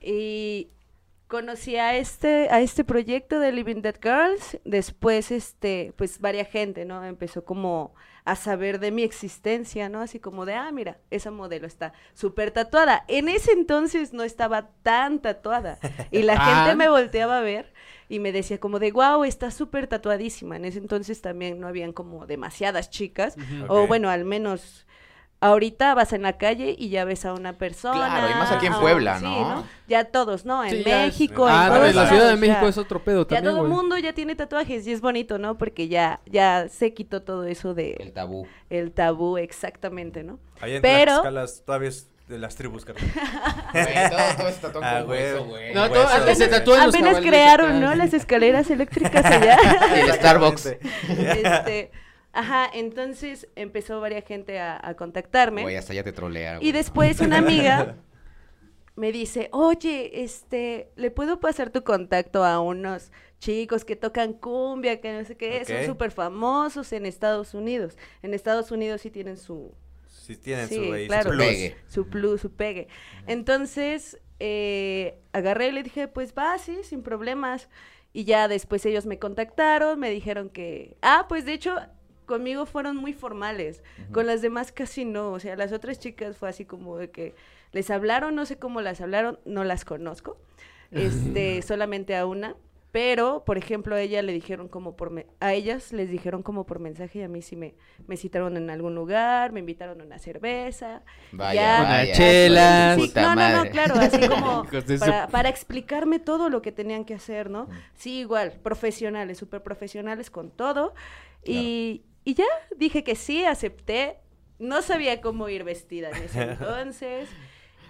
Y 0.00 0.68
conocí 1.28 1.76
a 1.76 1.96
este, 1.96 2.48
a 2.50 2.60
este 2.60 2.84
proyecto 2.84 3.38
de 3.40 3.52
Living 3.52 3.82
Dead 3.82 3.96
Girls. 4.00 4.58
Después, 4.64 5.30
este, 5.30 5.92
pues, 5.96 6.20
varia 6.20 6.44
gente, 6.44 6.84
¿no? 6.84 7.04
Empezó 7.04 7.44
como 7.44 7.94
a 8.24 8.34
saber 8.34 8.80
de 8.80 8.90
mi 8.90 9.02
existencia, 9.02 9.88
¿no? 9.88 10.00
Así 10.00 10.18
como 10.18 10.46
de, 10.46 10.54
ah, 10.54 10.70
mira, 10.72 10.98
esa 11.10 11.30
modelo 11.30 11.66
está 11.66 11.92
súper 12.14 12.50
tatuada. 12.50 13.04
En 13.08 13.28
ese 13.28 13.52
entonces 13.52 14.12
no 14.12 14.22
estaba 14.24 14.68
tan 14.82 15.20
tatuada. 15.20 15.78
Y 16.10 16.22
la 16.22 16.34
Ah. 16.38 16.64
gente 16.64 16.76
me 16.76 16.88
volteaba 16.88 17.38
a 17.38 17.42
ver 17.42 17.72
y 18.08 18.18
me 18.20 18.32
decía 18.32 18.58
como 18.58 18.78
de, 18.78 18.90
wow, 18.92 19.22
está 19.24 19.50
súper 19.50 19.86
tatuadísima. 19.86 20.56
En 20.56 20.64
ese 20.64 20.78
entonces 20.78 21.20
también 21.20 21.60
no 21.60 21.68
habían 21.68 21.92
como 21.92 22.26
demasiadas 22.26 22.88
chicas. 22.90 23.36
O 23.68 23.86
bueno, 23.86 24.08
al 24.10 24.24
menos 24.24 24.86
ahorita 25.40 25.94
vas 25.94 26.12
en 26.12 26.22
la 26.22 26.38
calle 26.38 26.74
y 26.78 26.88
ya 26.88 27.04
ves 27.04 27.24
a 27.24 27.32
una 27.34 27.52
persona. 27.52 27.94
Claro, 28.06 28.30
y 28.30 28.34
más 28.34 28.50
aquí 28.52 28.66
en 28.66 28.72
a 28.72 28.76
un- 28.76 28.82
Puebla, 28.82 29.18
sí, 29.18 29.24
¿no? 29.24 29.64
Ya 29.88 30.04
todos, 30.04 30.44
¿no? 30.44 30.64
En 30.64 30.70
Sí, 30.70 30.82
ya 30.84 31.04
es- 31.06 31.12
México, 31.12 31.46
Ah, 31.48 31.64
en 31.66 31.68
no, 31.68 31.74
todos 31.76 31.90
en 31.90 31.96
la 31.96 32.08
Ciudad 32.08 32.28
de 32.30 32.36
México 32.36 32.62
ya. 32.62 32.68
es 32.68 32.78
otro 32.78 33.02
pedo 33.04 33.22
Ya 33.28 33.36
también, 33.36 33.54
todo 33.54 33.64
el 33.66 33.70
mundo 33.70 33.98
ya 33.98 34.12
tiene 34.12 34.34
tatuajes 34.34 34.86
y 34.86 34.92
es 34.92 35.00
bonito, 35.00 35.38
¿no? 35.38 35.58
Porque 35.58 35.88
ya, 35.88 36.20
ya 36.26 36.68
se 36.68 36.92
quitó 36.94 37.22
todo 37.22 37.44
eso 37.44 37.70
El 37.70 37.76
de 37.76 38.12
tabú. 38.14 38.46
el 38.70 38.92
tabú, 38.92 39.36
exactamente, 39.38 40.22
¿no? 40.24 40.38
Allá 40.60 40.76
en 40.76 40.82
Pero- 40.82 41.22
todavía 41.64 41.88
es 41.88 42.08
de 42.28 42.38
las 42.38 42.56
tribus, 42.56 42.84
carnal. 42.84 43.04
Todo, 43.72 44.36
todo 44.36 44.50
se 44.50 44.60
tatúan 44.60 44.84
Ah, 44.84 44.98
con 44.98 45.06
güey. 45.06 45.20
hueso, 45.22 45.44
güey. 45.44 45.74
No, 45.74 45.82
Hueso, 45.82 45.94
todo, 45.94 46.08
hasta 46.08 46.34
se 46.34 46.48
tatúan 46.48 46.88
Apenas 46.88 47.20
crearon, 47.20 47.80
¿no? 47.80 47.94
Las 47.94 48.14
escaleras 48.14 48.68
eléctricas 48.70 49.24
allá. 49.24 49.56
Y 49.96 50.00
el 50.00 50.12
Starbucks. 50.12 50.66
Este, 50.66 51.92
ajá, 52.36 52.70
entonces 52.72 53.48
empezó 53.56 54.00
varias 54.00 54.24
gente 54.24 54.58
a, 54.58 54.80
a 54.82 54.94
contactarme. 54.94 55.62
Güey, 55.62 55.76
hasta 55.76 55.94
ya 55.94 56.02
te 56.04 56.12
trolea, 56.12 56.58
Y 56.60 56.72
después 56.72 57.20
una 57.20 57.38
amiga 57.38 57.96
me 58.96 59.12
dice, 59.12 59.48
oye, 59.52 60.22
este, 60.22 60.90
¿le 60.96 61.10
puedo 61.10 61.40
pasar 61.40 61.70
tu 61.70 61.84
contacto 61.84 62.44
a 62.44 62.60
unos 62.60 63.12
chicos 63.38 63.84
que 63.84 63.96
tocan 63.96 64.32
cumbia, 64.32 65.00
que 65.00 65.12
no 65.12 65.24
sé 65.24 65.36
qué, 65.36 65.64
son 65.64 65.84
súper 65.84 66.10
famosos 66.10 66.92
en 66.92 67.06
Estados 67.06 67.54
Unidos? 67.54 67.96
En 68.22 68.34
Estados 68.34 68.70
Unidos 68.70 69.02
sí 69.02 69.10
tienen 69.10 69.36
su, 69.36 69.74
Sí, 70.26 70.36
tienen 70.36 70.68
Sí, 70.68 70.74
su, 70.74 70.92
ahí, 70.92 71.04
su 71.04 71.08
claro. 71.08 71.30
plus. 71.30 71.46
Pegue. 71.46 71.76
su 71.86 72.08
plus, 72.08 72.40
su 72.40 72.50
pegue. 72.50 72.88
Entonces, 73.28 74.18
eh, 74.40 75.20
agarré 75.32 75.68
y 75.68 75.72
le 75.72 75.82
dije, 75.84 76.08
pues 76.08 76.34
va, 76.36 76.58
sí, 76.58 76.78
sin 76.82 77.02
problemas. 77.02 77.68
Y 78.12 78.24
ya 78.24 78.48
después 78.48 78.84
ellos 78.86 79.06
me 79.06 79.18
contactaron, 79.18 80.00
me 80.00 80.10
dijeron 80.10 80.48
que, 80.48 80.96
ah, 81.02 81.26
pues 81.28 81.44
de 81.44 81.52
hecho, 81.52 81.76
conmigo 82.26 82.66
fueron 82.66 82.96
muy 82.96 83.12
formales, 83.12 83.82
con 84.12 84.26
las 84.26 84.42
demás 84.42 84.72
casi 84.72 85.04
no, 85.04 85.32
o 85.32 85.40
sea, 85.40 85.56
las 85.56 85.72
otras 85.72 85.98
chicas 85.98 86.36
fue 86.36 86.48
así 86.48 86.64
como 86.64 86.96
de 86.98 87.10
que 87.10 87.34
les 87.72 87.90
hablaron, 87.90 88.34
no 88.34 88.44
sé 88.46 88.58
cómo 88.58 88.80
las 88.80 89.00
hablaron, 89.00 89.38
no 89.44 89.64
las 89.64 89.84
conozco, 89.84 90.36
este, 90.90 91.62
solamente 91.62 92.16
a 92.16 92.26
una. 92.26 92.56
Pero, 92.92 93.42
por 93.44 93.58
ejemplo, 93.58 93.94
a 93.94 94.00
ella 94.00 94.22
le 94.22 94.32
dijeron 94.32 94.68
como 94.68 94.96
por 94.96 95.10
me- 95.10 95.26
a 95.40 95.52
ellas 95.52 95.92
les 95.92 96.08
dijeron 96.08 96.42
como 96.42 96.64
por 96.64 96.78
mensaje 96.78 97.18
y 97.18 97.22
a 97.22 97.28
mí 97.28 97.42
sí 97.42 97.54
me, 97.54 97.74
me 98.06 98.16
citaron 98.16 98.56
en 98.56 98.70
algún 98.70 98.94
lugar, 98.94 99.52
me 99.52 99.60
invitaron 99.60 100.00
a 100.00 100.04
una 100.04 100.18
cerveza. 100.18 101.02
Vaya, 101.32 101.60
ya, 101.60 101.82
vaya. 101.82 102.12
chelas. 102.14 102.94
Sí, 103.02 103.12
no, 103.16 103.34
no, 103.34 103.34
no, 103.64 103.70
claro, 103.70 103.94
así 103.96 104.26
como 104.26 104.64
para, 105.00 105.28
para 105.28 105.48
explicarme 105.50 106.20
todo 106.20 106.48
lo 106.48 106.62
que 106.62 106.72
tenían 106.72 107.04
que 107.04 107.12
hacer, 107.12 107.50
¿no? 107.50 107.68
Sí, 107.96 108.20
igual, 108.20 108.52
profesionales, 108.62 109.36
súper 109.36 109.62
profesionales 109.62 110.30
con 110.30 110.50
todo. 110.50 110.94
Y, 111.44 112.02
y 112.26 112.34
ya 112.34 112.44
dije 112.76 113.04
que 113.04 113.14
sí, 113.14 113.44
acepté. 113.44 114.18
No 114.58 114.82
sabía 114.82 115.20
cómo 115.20 115.48
ir 115.48 115.62
vestida 115.62 116.10
en 116.10 116.24
ese 116.24 116.42
entonces. 116.50 117.28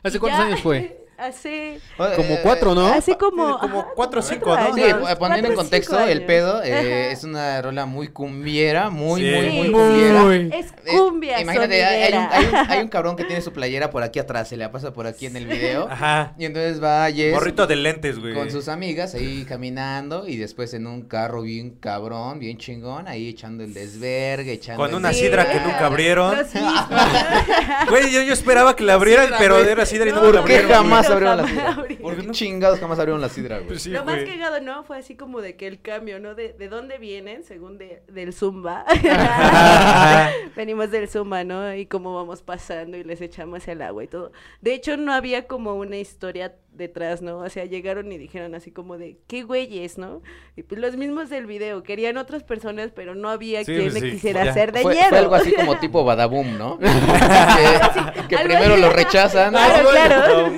¿Hace 0.03 0.21
cuántos 0.21 0.39
ya, 0.39 0.47
años 0.47 0.61
fue? 0.61 1.03
Hace, 1.19 1.81
Como 1.97 2.35
Eh, 2.35 2.41
cuatro, 2.43 2.75
¿no? 2.75 2.87
hace 2.89 3.17
como... 3.17 3.59
como 3.59 3.81
ajá, 3.81 3.89
cuatro 3.95 4.21
o 4.21 4.23
como 4.23 4.35
cinco, 4.35 4.55
¿no? 4.55 4.75
Sí, 4.75 4.83
eh, 4.83 4.95
poniendo 4.95 5.17
cuatro 5.19 5.47
en 5.47 5.55
contexto, 5.55 5.99
el 6.01 6.27
pedo 6.27 6.63
eh, 6.63 7.11
es 7.11 7.25
una 7.25 7.63
rola 7.63 7.87
muy 7.87 8.09
cumbiera, 8.09 8.91
muy, 8.91 9.23
Sí. 9.23 9.31
muy, 9.35 9.49
muy 9.51 9.73
cumbiera. 9.73 10.23
Muy. 10.23 10.51
Es 10.53 10.67
Eh, 10.85 10.97
cumbia 10.99 11.41
imagínate, 11.41 11.85
hay, 11.85 12.03
hay 12.03 12.13
un, 12.19 12.29
hay 12.31 12.45
un- 12.45 12.71
hay 12.71 12.81
un 12.83 12.89
cabrón 12.97 13.17
que 13.17 13.25
tiene 13.25 13.41
su 13.41 13.53
playera 13.53 13.89
por 13.91 14.03
aquí 14.03 14.19
atrás, 14.19 14.49
se 14.49 14.59
la 14.59 14.71
pasa 14.71 14.93
por 14.93 15.07
aquí 15.07 15.25
en 15.25 15.37
el 15.37 15.47
video. 15.47 15.89
Ajá. 15.91 16.35
Y 16.39 16.45
entonces 16.45 16.83
va 16.83 17.11
Jess 17.11 17.33
Morrito 17.33 17.67
de 17.67 17.77
lentes, 17.77 18.19
güey. 18.19 18.35
con 18.35 18.51
sus 18.51 18.69
amigas 18.69 19.15
ahí 19.15 19.47
caminando 19.49 20.29
y 20.29 20.37
después 20.37 20.75
en 20.75 20.87
un 20.87 21.01
carro 21.03 21.41
bien 21.43 21.71
cabrón, 21.81 22.39
bien 22.41 22.59
chingón, 22.59 23.09
ahí 23.09 23.29
echando 23.31 23.65
el 23.65 23.73
desvergue, 23.73 24.53
echando 24.53 24.83
Con 24.83 24.91
el 24.91 24.97
una 24.97 25.13
Sí, 25.15 25.21
sidra 25.21 25.51
que 25.51 25.61
nunca 25.61 25.87
abrieron. 25.87 26.37
Güey, 27.89 28.11
yo, 28.13 28.23
yo 28.23 28.33
esperaba 28.33 28.75
que 28.77 28.85
la 28.85 28.95
abrieran, 28.95 29.27
Sidra, 29.27 29.39
pero 29.39 29.59
era 29.59 29.87
sidra 29.87 30.09
y 30.09 30.13
No, 30.13 30.17
nunca 30.17 30.33
la 30.33 30.41
¿Por 30.41 30.49
qué 30.51 30.57
abrieron. 30.59 30.83
jamás 30.85 31.06
güey. 31.07 31.27
abrieron 31.27 31.37
la 31.39 31.47
Jamás 31.47 31.51
sidra? 31.51 31.71
abrieron. 31.75 32.03
¿Por 32.03 32.17
qué 32.17 32.31
chingados 32.31 32.79
jamás 32.81 32.99
abrieron 32.99 33.21
la 33.21 33.29
sidra, 33.29 33.57
güey? 33.57 33.69
Pues 33.69 33.83
sí, 33.83 33.91
lo 33.91 34.05
más 34.05 34.17
güey. 34.17 34.27
cagado, 34.27 34.61
¿no? 34.61 34.85
Fue 34.85 34.99
así 34.99 35.17
como 35.17 35.41
de 35.41 35.57
que 35.57 35.67
el 35.67 35.81
cambio, 35.81 36.21
¿no? 36.21 36.35
De, 36.35 36.53
de 36.53 36.69
dónde 36.69 36.99
vienen, 36.99 37.45
según 37.45 37.79
de, 37.79 38.03
del 38.09 38.33
Zumba. 38.33 38.85
Venimos 40.57 40.91
del 40.91 41.09
Zumba, 41.09 41.45
¿no? 41.45 41.75
Y 41.75 41.87
cómo 41.87 42.15
vamos 42.15 42.43
pasando 42.43 42.97
y 42.97 43.05
les 43.05 43.21
echamos 43.21 43.67
el 43.69 43.83
agua 43.83 44.05
y 44.05 44.09
todo. 44.09 44.33
De 44.61 44.75
hecho, 44.75 44.97
no 44.97 45.13
había 45.13 45.47
como 45.47 45.75
una 45.75 45.97
historia 45.99 46.55
detrás, 46.77 47.23
¿no? 47.23 47.39
O 47.39 47.49
sea, 47.49 47.65
llegaron 47.65 48.11
y 48.13 48.19
dijeron 48.19 48.55
así 48.55 48.71
como 48.71 48.99
de, 48.99 49.19
¿qué 49.27 49.43
güeyes, 49.43 49.99
no? 49.99 50.23
Y 50.57 50.63
pues 50.63 50.81
los 50.81 50.97
mismos 50.97 51.31
del 51.31 51.47
video, 51.47 51.83
querían 51.83 52.17
otras 52.19 52.43
personas, 52.43 52.91
pero 52.95 53.15
no 53.15 53.29
había 53.31 53.61
Sí, 53.65 53.73
quien 53.75 53.83
pues 53.91 53.95
le 53.95 54.01
sí, 54.01 54.11
quisiera 54.13 54.45
ya. 54.45 54.51
hacer 54.51 54.73
de 54.73 54.83
Fue, 54.83 54.95
hielo. 54.95 55.09
fue 55.09 55.19
algo 55.19 55.35
así 55.35 55.53
como 55.55 55.79
tipo 55.79 56.05
Badaboom, 56.05 56.59
¿no? 56.59 56.79
que 58.29 58.37
primero 58.39 58.75
así. 58.75 58.81
lo 58.83 58.91
rechazan 58.91 59.51
Claro, 59.53 59.89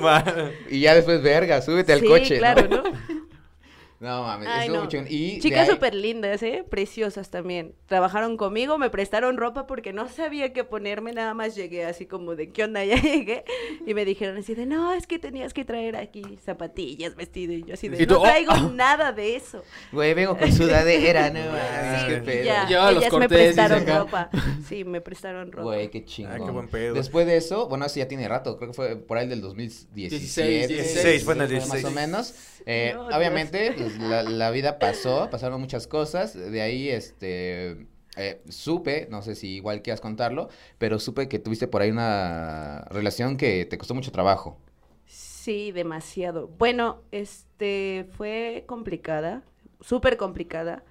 claro. 0.01 0.49
Y 0.69 0.81
ya 0.81 0.95
después, 0.95 1.21
verga, 1.21 1.61
súbete 1.61 1.93
al 1.93 1.99
Sí, 2.01 2.07
coche. 2.07 2.37
claro, 2.37 2.67
¿no? 2.69 2.83
¿no? 2.83 3.18
No 3.99 4.23
mames, 4.23 4.47
Ay, 4.49 4.67
estuvo 4.67 4.83
no. 4.83 4.87
chingón. 4.87 5.07
Y 5.09 5.39
Chicas 5.39 5.67
ahí- 5.67 5.75
súper 5.75 5.93
lindas, 5.93 6.41
¿eh? 6.41 6.63
Preciosas 6.69 7.29
también. 7.29 7.75
Trabajaron 7.85 8.37
conmigo, 8.37 8.77
me 8.77 8.89
prestaron 8.89 9.35
ropa 9.35 9.67
porque 9.67 9.91
no 9.91 10.07
sabía 10.07 10.53
qué 10.53 10.63
ponerme, 10.63 11.11
nada 11.11 11.33
más 11.33 11.53
llegué 11.53 11.83
así 11.83 12.05
como 12.05 12.35
de, 12.37 12.49
¿qué 12.51 12.63
onda? 12.63 12.83
Ya 12.89 12.95
llegué. 12.95 13.43
Y 13.85 13.93
me 13.93 14.05
dijeron 14.05 14.37
así 14.37 14.55
de, 14.55 14.65
no, 14.65 14.93
es 14.93 15.05
que 15.05 15.19
tenías 15.19 15.53
que 15.53 15.65
traer 15.65 15.97
aquí 15.97 16.23
zapatillas, 16.45 17.15
vestido. 17.17 17.51
Y 17.51 17.63
yo 17.65 17.73
así 17.73 17.89
de, 17.89 18.01
Y 18.01 18.05
tú, 18.07 18.13
no 18.13 18.19
oh, 18.21 18.23
traigo 18.23 18.53
nada 18.73 19.11
de 19.11 19.35
eso. 19.35 19.63
Güey, 19.91 20.13
vengo 20.13 20.37
con 20.37 20.49
sudadera, 20.53 21.29
no 21.29 21.39
mames, 21.41 22.01
Sí, 22.01 22.07
qué 22.07 22.15
pedo. 22.21 22.43
ya, 22.45 22.91
los 22.91 23.03
ellas 23.03 23.13
me 23.19 23.27
prestaron 23.27 23.85
ropa. 23.85 24.29
Sí, 24.65 24.85
me 24.85 25.01
prestaron 25.01 25.51
ropa. 25.51 25.63
Güey, 25.63 25.89
qué 25.91 26.05
chingón. 26.05 26.41
Ah, 26.41 26.45
qué 26.45 26.51
buen 26.51 26.67
pedo. 26.69 26.93
Después 26.93 27.27
de 27.27 27.35
eso, 27.35 27.67
bueno, 27.67 27.85
eso 27.85 27.99
ya 27.99 28.07
tiene 28.07 28.27
rato, 28.29 28.55
creo 28.57 28.69
que 28.69 28.75
fue 28.75 28.95
por 28.95 29.17
ahí 29.17 29.27
del 29.27 29.41
2017. 29.41 30.15
16, 30.15 30.67
16, 30.69 31.23
fue 31.25 31.33
en 31.33 31.41
el 31.41 31.47
Más 31.51 31.51
16. 31.71 31.85
o 31.85 31.91
menos. 31.91 32.33
Eh, 32.65 32.93
No, 32.93 33.07
obviamente, 33.09 33.73
pues, 33.77 33.97
la, 33.99 34.23
la 34.23 34.51
vida 34.51 34.79
pasó, 34.79 35.29
pasaron 35.29 35.59
muchas 35.61 35.87
cosas. 35.87 36.33
De 36.35 36.61
ahí, 36.61 36.89
este, 36.89 37.87
eh, 38.17 38.41
supe, 38.49 39.07
no 39.09 39.21
sé 39.21 39.35
si 39.35 39.55
igual 39.55 39.81
quieras 39.81 40.01
contarlo, 40.01 40.49
pero 40.77 40.99
supe 40.99 41.27
que 41.29 41.39
tuviste 41.39 41.67
por 41.67 41.81
ahí 41.81 41.91
una 41.91 42.85
relación 42.89 43.37
que 43.37 43.65
te 43.65 43.77
costó 43.77 43.95
mucho 43.95 44.11
trabajo. 44.11 44.57
Sí, 45.05 45.71
demasiado. 45.71 46.47
Bueno, 46.47 47.01
este 47.11 48.07
fue 48.11 48.63
complicada, 48.67 49.43
súper 49.81 50.17
complicada. 50.17 50.83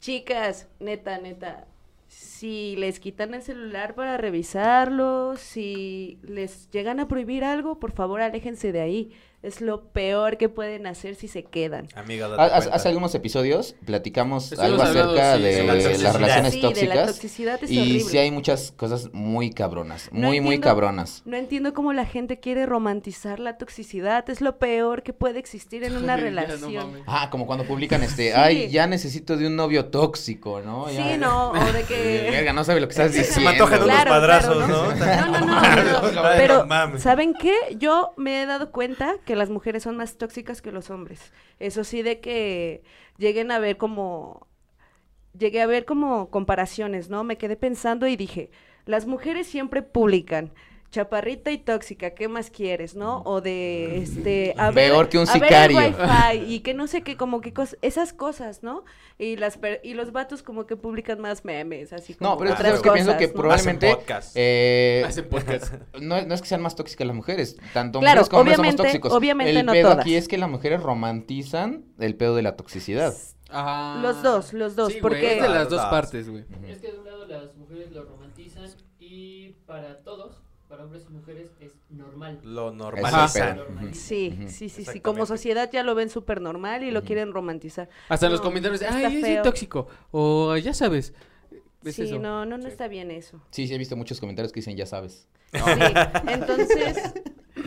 Chicas, 0.00 0.68
neta, 0.78 1.18
neta, 1.18 1.66
si 2.06 2.76
les 2.76 3.00
quitan 3.00 3.34
el 3.34 3.42
celular 3.42 3.94
para 3.94 4.16
revisarlo, 4.16 5.36
si 5.36 6.18
les 6.22 6.70
llegan 6.70 7.00
a 7.00 7.08
prohibir 7.08 7.44
algo, 7.44 7.80
por 7.80 7.92
favor 7.92 8.20
aléjense 8.20 8.72
de 8.72 8.80
ahí. 8.80 9.12
Es 9.40 9.60
lo 9.60 9.84
peor 9.92 10.36
que 10.36 10.48
pueden 10.48 10.88
hacer 10.88 11.14
si 11.14 11.28
se 11.28 11.44
quedan. 11.44 11.86
Amiga, 11.94 12.26
date 12.26 12.54
Hace, 12.72 12.88
algunos 12.88 13.14
episodios 13.14 13.76
platicamos 13.86 14.52
algo 14.58 14.82
acerca 14.82 15.36
sí, 15.36 15.42
de 15.42 15.62
la 15.62 15.74
las 15.74 15.84
relaciones 16.16 16.54
Sí, 16.54 16.60
de 16.60 16.62
la 16.66 16.68
tóxicas. 16.70 17.06
toxicidad 17.06 17.62
es 17.62 17.70
y 17.70 17.78
horrible. 17.78 18.00
sí 18.00 18.18
hay 18.18 18.30
muchas 18.32 18.72
cosas 18.72 19.10
muy 19.12 19.50
cabronas, 19.52 20.08
No 20.10 20.26
muy, 20.26 20.40
muy 20.40 20.58
cabronas. 20.58 21.22
No 21.24 21.36
entiendo 21.36 21.72
cómo 21.72 21.92
la 21.92 22.04
gente 22.04 22.40
quiere 22.40 22.66
romantizar 22.66 23.38
la 23.38 23.58
toxicidad. 23.58 24.28
Es 24.28 24.40
lo 24.40 24.58
peor 24.58 25.04
que 25.04 25.12
puede 25.12 25.38
existir 25.38 25.84
en 25.84 25.96
una 25.96 26.16
no 26.16 26.22
relación. 26.24 27.02
Ah, 27.06 27.28
como 27.30 27.46
cuando 27.46 27.64
publican 27.64 28.02
este, 28.02 28.32
Sí. 28.32 28.34
ay, 28.34 28.68
ya 28.70 28.88
necesito 28.88 29.36
de 29.36 29.46
un 29.46 29.54
novio 29.54 29.86
tóxico, 29.86 30.62
¿no? 30.62 30.90
Ya- 30.90 31.12
sí, 31.12 31.16
no, 31.16 31.52
o 31.52 31.72
de 31.72 31.84
que... 31.84 32.28
Verga, 32.32 32.52
no 32.52 32.64
sabe 32.64 32.80
lo 32.80 32.88
que 32.88 32.92
estás 32.92 33.12
Se 33.12 33.18
diciendo. 33.18 33.42
me 33.50 33.50
antojan 33.56 33.82
unos 33.84 33.94
Claro, 33.94 34.10
padrazos, 34.10 34.56
claro, 34.56 34.66
¿no? 34.66 34.94
No, 34.96 36.10
no, 36.10 36.12
no, 36.12 36.22
Pero. 36.36 36.98
¿saben 36.98 37.34
qué? 37.34 37.54
Yo 37.78 38.14
me 38.16 38.42
he 38.42 38.46
dado 38.46 38.72
cuenta 38.72 39.14
que 39.28 39.36
las 39.36 39.50
mujeres 39.50 39.82
son 39.82 39.98
más 39.98 40.16
tóxicas 40.16 40.62
que 40.62 40.72
los 40.72 40.88
hombres. 40.88 41.34
Eso 41.58 41.84
sí, 41.84 42.00
de 42.00 42.18
que 42.18 42.82
lleguen 43.18 43.50
a 43.50 43.58
ver 43.58 43.76
como... 43.76 44.46
Llegué 45.38 45.60
a 45.60 45.66
ver 45.66 45.84
como 45.84 46.30
comparaciones, 46.30 47.10
¿no? 47.10 47.24
Me 47.24 47.36
quedé 47.36 47.54
pensando 47.54 48.06
y 48.06 48.16
dije, 48.16 48.50
las 48.86 49.06
mujeres 49.06 49.46
siempre 49.46 49.82
publican. 49.82 50.50
Chaparrita 50.90 51.50
y 51.50 51.58
tóxica, 51.58 52.10
¿qué 52.14 52.28
más 52.28 52.50
quieres, 52.50 52.94
no? 52.94 53.20
O 53.26 53.42
de, 53.42 53.98
este, 53.98 54.54
a 54.56 54.70
ver, 54.70 54.90
Peor 54.90 55.08
que 55.10 55.18
un 55.18 55.28
a 55.28 55.32
ver 55.34 55.42
el 55.42 55.48
sicario. 55.48 55.78
wifi 55.78 56.44
y 56.54 56.60
que 56.60 56.72
no 56.72 56.86
sé 56.86 57.02
qué, 57.02 57.16
como 57.18 57.42
que 57.42 57.52
cosas, 57.52 57.76
esas 57.82 58.14
cosas, 58.14 58.62
¿no? 58.62 58.84
Y 59.18 59.36
las 59.36 59.58
per- 59.58 59.80
y 59.84 59.92
los 59.92 60.12
vatos 60.12 60.42
como 60.42 60.64
que 60.66 60.76
publican 60.76 61.20
más 61.20 61.44
memes, 61.44 61.92
así 61.92 62.14
como 62.14 62.30
No, 62.30 62.36
pero 62.38 62.50
es 62.50 62.56
que, 62.56 62.62
otras 62.62 62.70
¿sabes 62.78 62.82
qué? 62.82 62.90
pienso 62.92 63.18
que 63.18 63.26
¿no? 63.28 63.32
probablemente 63.34 63.86
Hacen 63.88 63.98
podcast. 63.98 64.32
eh, 64.34 65.04
Hacen 65.06 65.28
podcast. 65.28 65.74
no, 66.00 66.22
no 66.22 66.34
es 66.34 66.40
que 66.40 66.48
sean 66.48 66.62
más 66.62 66.74
tóxicas 66.74 67.06
las 67.06 67.16
mujeres, 67.16 67.56
tanto 67.74 68.00
Claro, 68.00 68.20
mujeres 68.22 68.28
como 68.30 68.40
hombres 68.40 68.56
somos 68.56 68.68
obviamente- 68.70 68.82
tóxicos. 68.84 69.12
obviamente 69.12 69.60
el 69.60 69.66
no 69.66 69.72
pedo 69.72 69.88
todas. 69.90 70.00
aquí 70.00 70.14
es 70.16 70.26
que 70.26 70.38
las 70.38 70.48
mujeres 70.48 70.82
romantizan 70.82 71.84
el 71.98 72.14
pedo 72.16 72.34
de 72.34 72.42
la 72.42 72.56
toxicidad. 72.56 73.12
Ajá. 73.50 74.00
Los 74.02 74.22
dos, 74.22 74.52
los 74.54 74.74
dos, 74.76 74.92
Sí, 74.92 74.98
porque- 75.02 75.36
es 75.36 75.42
de 75.42 75.48
las 75.48 75.60
Los 75.64 75.70
dos 75.70 75.80
dos. 75.82 75.90
partes, 75.90 76.28
güey. 76.30 76.44
Es 76.66 76.78
que 76.78 76.92
de 76.92 76.98
un 76.98 77.04
lado 77.06 77.26
las 77.26 77.54
mujeres 77.56 77.90
lo 77.92 78.04
romantizan 78.04 78.66
y 79.00 79.50
para 79.66 79.96
todos, 80.02 80.40
para 80.68 80.84
hombres 80.84 81.04
y 81.08 81.12
mujeres, 81.12 81.50
es 81.60 81.72
normal. 81.90 82.40
Lo 82.44 82.70
normalizan. 82.72 83.60
Sí, 83.92 84.38
sí, 84.48 84.68
sí, 84.68 84.84
sí. 84.84 85.00
Como 85.00 85.24
sociedad 85.26 85.70
ya 85.72 85.82
lo 85.82 85.94
ven 85.94 86.10
súper 86.10 86.40
normal 86.40 86.84
y 86.84 86.90
lo 86.90 87.02
quieren 87.04 87.32
romantizar. 87.32 87.88
Hasta 88.08 88.26
en 88.26 88.32
los 88.32 88.40
comentarios, 88.40 88.82
ay, 88.82 89.16
es 89.16 89.22
bien 89.26 89.42
tóxico. 89.42 89.88
O 90.10 90.56
ya 90.56 90.74
sabes. 90.74 91.14
¿Ves 91.80 91.94
Sí, 91.94 92.02
eso? 92.02 92.18
no, 92.18 92.44
no, 92.44 92.58
no 92.58 92.64
Sí. 92.64 92.68
está 92.70 92.88
bien 92.88 93.10
eso. 93.10 93.40
Sí, 93.50 93.66
sí, 93.68 93.74
he 93.74 93.78
visto 93.78 93.96
muchos 93.96 94.18
comentarios 94.20 94.52
que 94.52 94.58
dicen, 94.60 94.76
ya 94.76 94.84
sabes. 94.84 95.28
Sí, 95.52 95.60
entonces, 96.28 96.98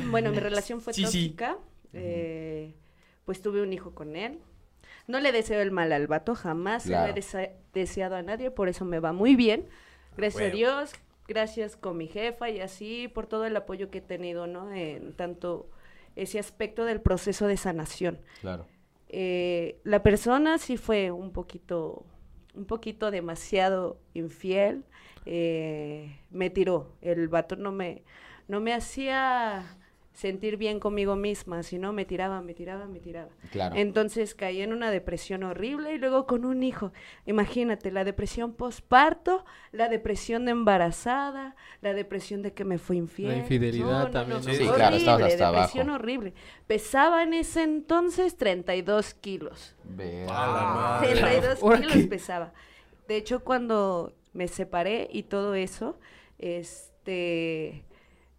bueno, 0.09 0.31
mi 0.31 0.39
relación 0.39 0.81
fue 0.81 0.93
Sí, 0.93 1.05
sí. 1.05 1.29
tóxica. 1.29 1.57
eh, 1.93 2.73
pues 3.25 3.41
tuve 3.41 3.61
un 3.61 3.73
hijo 3.73 3.93
con 3.95 4.15
él. 4.15 4.39
No 5.07 5.19
le 5.19 5.31
deseo 5.33 5.59
el 5.61 5.71
mal 5.71 5.91
al 5.91 6.07
vato, 6.07 6.35
jamás 6.35 6.83
Claro. 6.83 7.11
he 7.11 7.15
dese- 7.15 7.51
deseado 7.73 8.15
a 8.15 8.21
nadie, 8.21 8.49
por 8.51 8.69
eso 8.69 8.85
me 8.85 8.99
va 8.99 9.11
muy 9.13 9.35
bien. 9.35 9.67
Gracias 10.15 10.51
a. 10.51 10.55
Dios, 10.55 10.91
gracias 11.33 11.77
con 11.77 11.95
mi 11.95 12.07
jefa 12.07 12.49
y 12.49 12.59
así 12.59 13.07
por 13.07 13.25
todo 13.25 13.45
el 13.45 13.55
apoyo 13.55 13.89
que 13.89 13.99
he 13.99 14.01
tenido, 14.01 14.47
¿no? 14.47 14.73
En 14.73 15.13
tanto 15.13 15.69
ese 16.17 16.39
aspecto 16.39 16.83
del 16.83 16.99
proceso 16.99 17.47
de 17.47 17.55
sanación. 17.55 18.19
Claro. 18.41 18.65
Eh, 19.07 19.79
la 19.83 20.03
persona 20.03 20.57
sí 20.57 20.75
fue 20.75 21.09
un 21.11 21.31
poquito, 21.31 22.05
un 22.53 22.65
poquito 22.65 23.11
demasiado 23.11 23.97
infiel. 24.13 24.83
eh, 25.25 26.19
me 26.31 26.49
tiró. 26.49 26.97
El 27.01 27.27
vato 27.29 27.55
no 27.55 27.71
me, 27.71 28.03
no 28.47 28.59
me 28.59 28.73
hacía 28.73 29.77
sentir 30.13 30.57
bien 30.57 30.79
conmigo 30.79 31.15
misma, 31.15 31.63
sino 31.63 31.93
me 31.93 32.05
tiraba, 32.05 32.41
me 32.41 32.53
tiraba, 32.53 32.85
me 32.85 32.99
tiraba. 32.99 33.29
Claro. 33.51 33.75
Entonces 33.75 34.35
caí 34.35 34.61
en 34.61 34.73
una 34.73 34.91
depresión 34.91 35.43
horrible 35.43 35.93
y 35.93 35.97
luego 35.97 36.27
con 36.27 36.45
un 36.45 36.63
hijo. 36.63 36.91
Imagínate, 37.25 37.91
la 37.91 38.03
depresión 38.03 38.53
postparto, 38.53 39.45
la 39.71 39.89
depresión 39.89 40.45
de 40.45 40.51
embarazada, 40.51 41.55
la 41.81 41.93
depresión 41.93 42.41
de 42.41 42.53
que 42.53 42.65
me 42.65 42.77
fue 42.77 42.97
infiel. 42.97 43.37
infidelidad 43.37 44.11
también, 44.11 44.41
¿no? 44.45 44.53
Sí, 44.53 44.67
claro, 44.67 44.95
estabas 44.97 45.31
hasta 45.31 45.51
depresión 45.51 45.89
abajo. 45.89 46.03
horrible. 46.03 46.33
Pesaba 46.67 47.23
en 47.23 47.33
ese 47.33 47.63
entonces 47.63 48.37
32 48.37 49.13
kilos. 49.13 49.75
Verga. 49.83 50.43
A 50.43 50.47
la 50.47 50.63
madre. 50.73 51.13
32 51.13 51.63
¿Ahora 51.63 51.77
kilos 51.77 51.93
qué? 51.93 52.03
pesaba. 52.03 52.53
De 53.07 53.15
hecho, 53.17 53.43
cuando 53.43 54.13
me 54.33 54.47
separé 54.47 55.09
y 55.11 55.23
todo 55.23 55.55
eso, 55.55 55.97
este, 56.39 57.83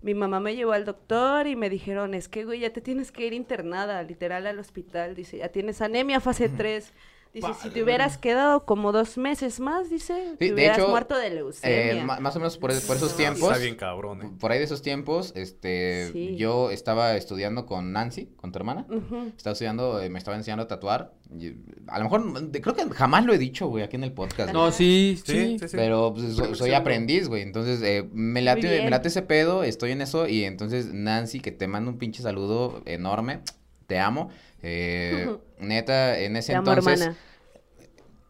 mi 0.03 0.15
mamá 0.15 0.41
me 0.41 0.57
llevó 0.57 0.73
al 0.73 0.85
doctor 0.85 1.47
y 1.47 1.57
me 1.57 1.71
dijeron, 1.71 2.15
es 2.15 2.29
que, 2.29 2.45
güey, 2.45 2.61
ya 2.61 2.73
te 2.73 2.81
tienes 2.81 3.13
que 3.13 3.27
ir 3.27 3.33
internada, 3.33 4.03
literal, 4.03 4.47
al 4.47 4.59
hospital. 4.59 5.15
Dice, 5.15 5.39
ya 5.39 5.49
tienes 5.49 5.81
anemia 5.81 6.21
fase 6.21 6.49
3. 6.49 6.93
Dice, 7.35 7.49
si 7.63 7.71
te 7.71 7.83
hubieras 7.83 8.19
quedado 8.19 8.67
como 8.67 8.93
dos 8.93 9.17
meses 9.17 9.59
más, 9.59 9.89
dice, 9.89 10.33
Sí, 10.33 10.37
te 10.39 10.45
de 10.49 10.53
hubieras 10.55 10.79
hecho, 10.79 10.89
muerto 10.89 11.17
de 11.17 11.29
Eh, 11.29 11.31
leucemia. 11.31 12.05
ma- 12.05 12.21
más 12.21 12.37
o 12.37 12.39
menos 12.41 12.59
por, 12.59 12.71
por 12.87 12.97
esos 12.97 13.17
tiempos. 13.17 13.43
Está 13.51 13.57
bien 13.57 13.75
cabrón, 13.77 14.23
eh. 14.23 14.31
Por 14.39 14.53
ahí 14.53 14.59
de 14.59 14.65
esos 14.65 14.83
tiempos, 14.83 15.33
este, 15.35 16.11
Sí. 16.13 16.37
yo 16.37 16.71
estaba 16.71 17.17
estudiando 17.17 17.65
con 17.65 17.91
Nancy, 17.93 18.27
con 18.37 18.53
tu 18.53 18.59
hermana. 18.59 18.87
Estaba 19.37 19.53
estudiando, 19.53 20.01
eh, 20.03 20.11
me 20.11 20.19
estaba 20.19 20.37
enseñando 20.37 20.65
a 20.65 20.69
tatuar. 20.69 21.15
y, 21.35 21.55
a 21.89 21.97
lo 21.97 22.05
mejor, 22.05 22.49
de- 22.51 22.61
creo 22.61 22.75
que 22.77 22.85
jamás 22.91 23.25
lo 23.25 23.33
he 23.33 23.39
dicho, 23.39 23.67
güey, 23.67 23.83
aquí 23.83 23.97
en 23.97 24.05
el 24.05 24.13
podcast. 24.13 24.53
No, 24.53 24.71
sí, 24.71 25.19
sí. 25.25 25.33
Sí, 25.33 25.59
sí, 25.61 25.69
sí. 25.69 25.77
Pero 25.79 26.13
pues, 26.13 26.35
so- 26.37 26.55
soy 26.55 26.75
aprendiz, 26.75 27.27
güey. 27.29 27.41
Entonces, 27.41 27.81
eh, 27.83 28.07
me, 28.13 28.43
late, 28.43 28.83
me 28.85 28.91
late 28.91 29.09
ese 29.09 29.23
pedo, 29.23 29.65
estoy 29.65 29.93
en 29.93 30.03
eso. 30.03 30.29
Y 30.29 30.45
entonces, 30.45 30.93
Nancy, 30.93 31.41
que 31.41 31.51
te 31.51 31.67
mando 31.69 31.91
un 31.91 31.97
pinche 31.97 32.23
saludo 32.23 32.83
enorme. 32.85 33.41
Te 33.93 33.99
amo. 33.99 34.31
Eh, 34.63 35.37
neta, 35.59 36.19
en 36.19 36.37
ese 36.37 36.53
Te 36.53 36.57
amo, 36.57 36.71
entonces. 36.71 37.01
hermana. 37.03 37.19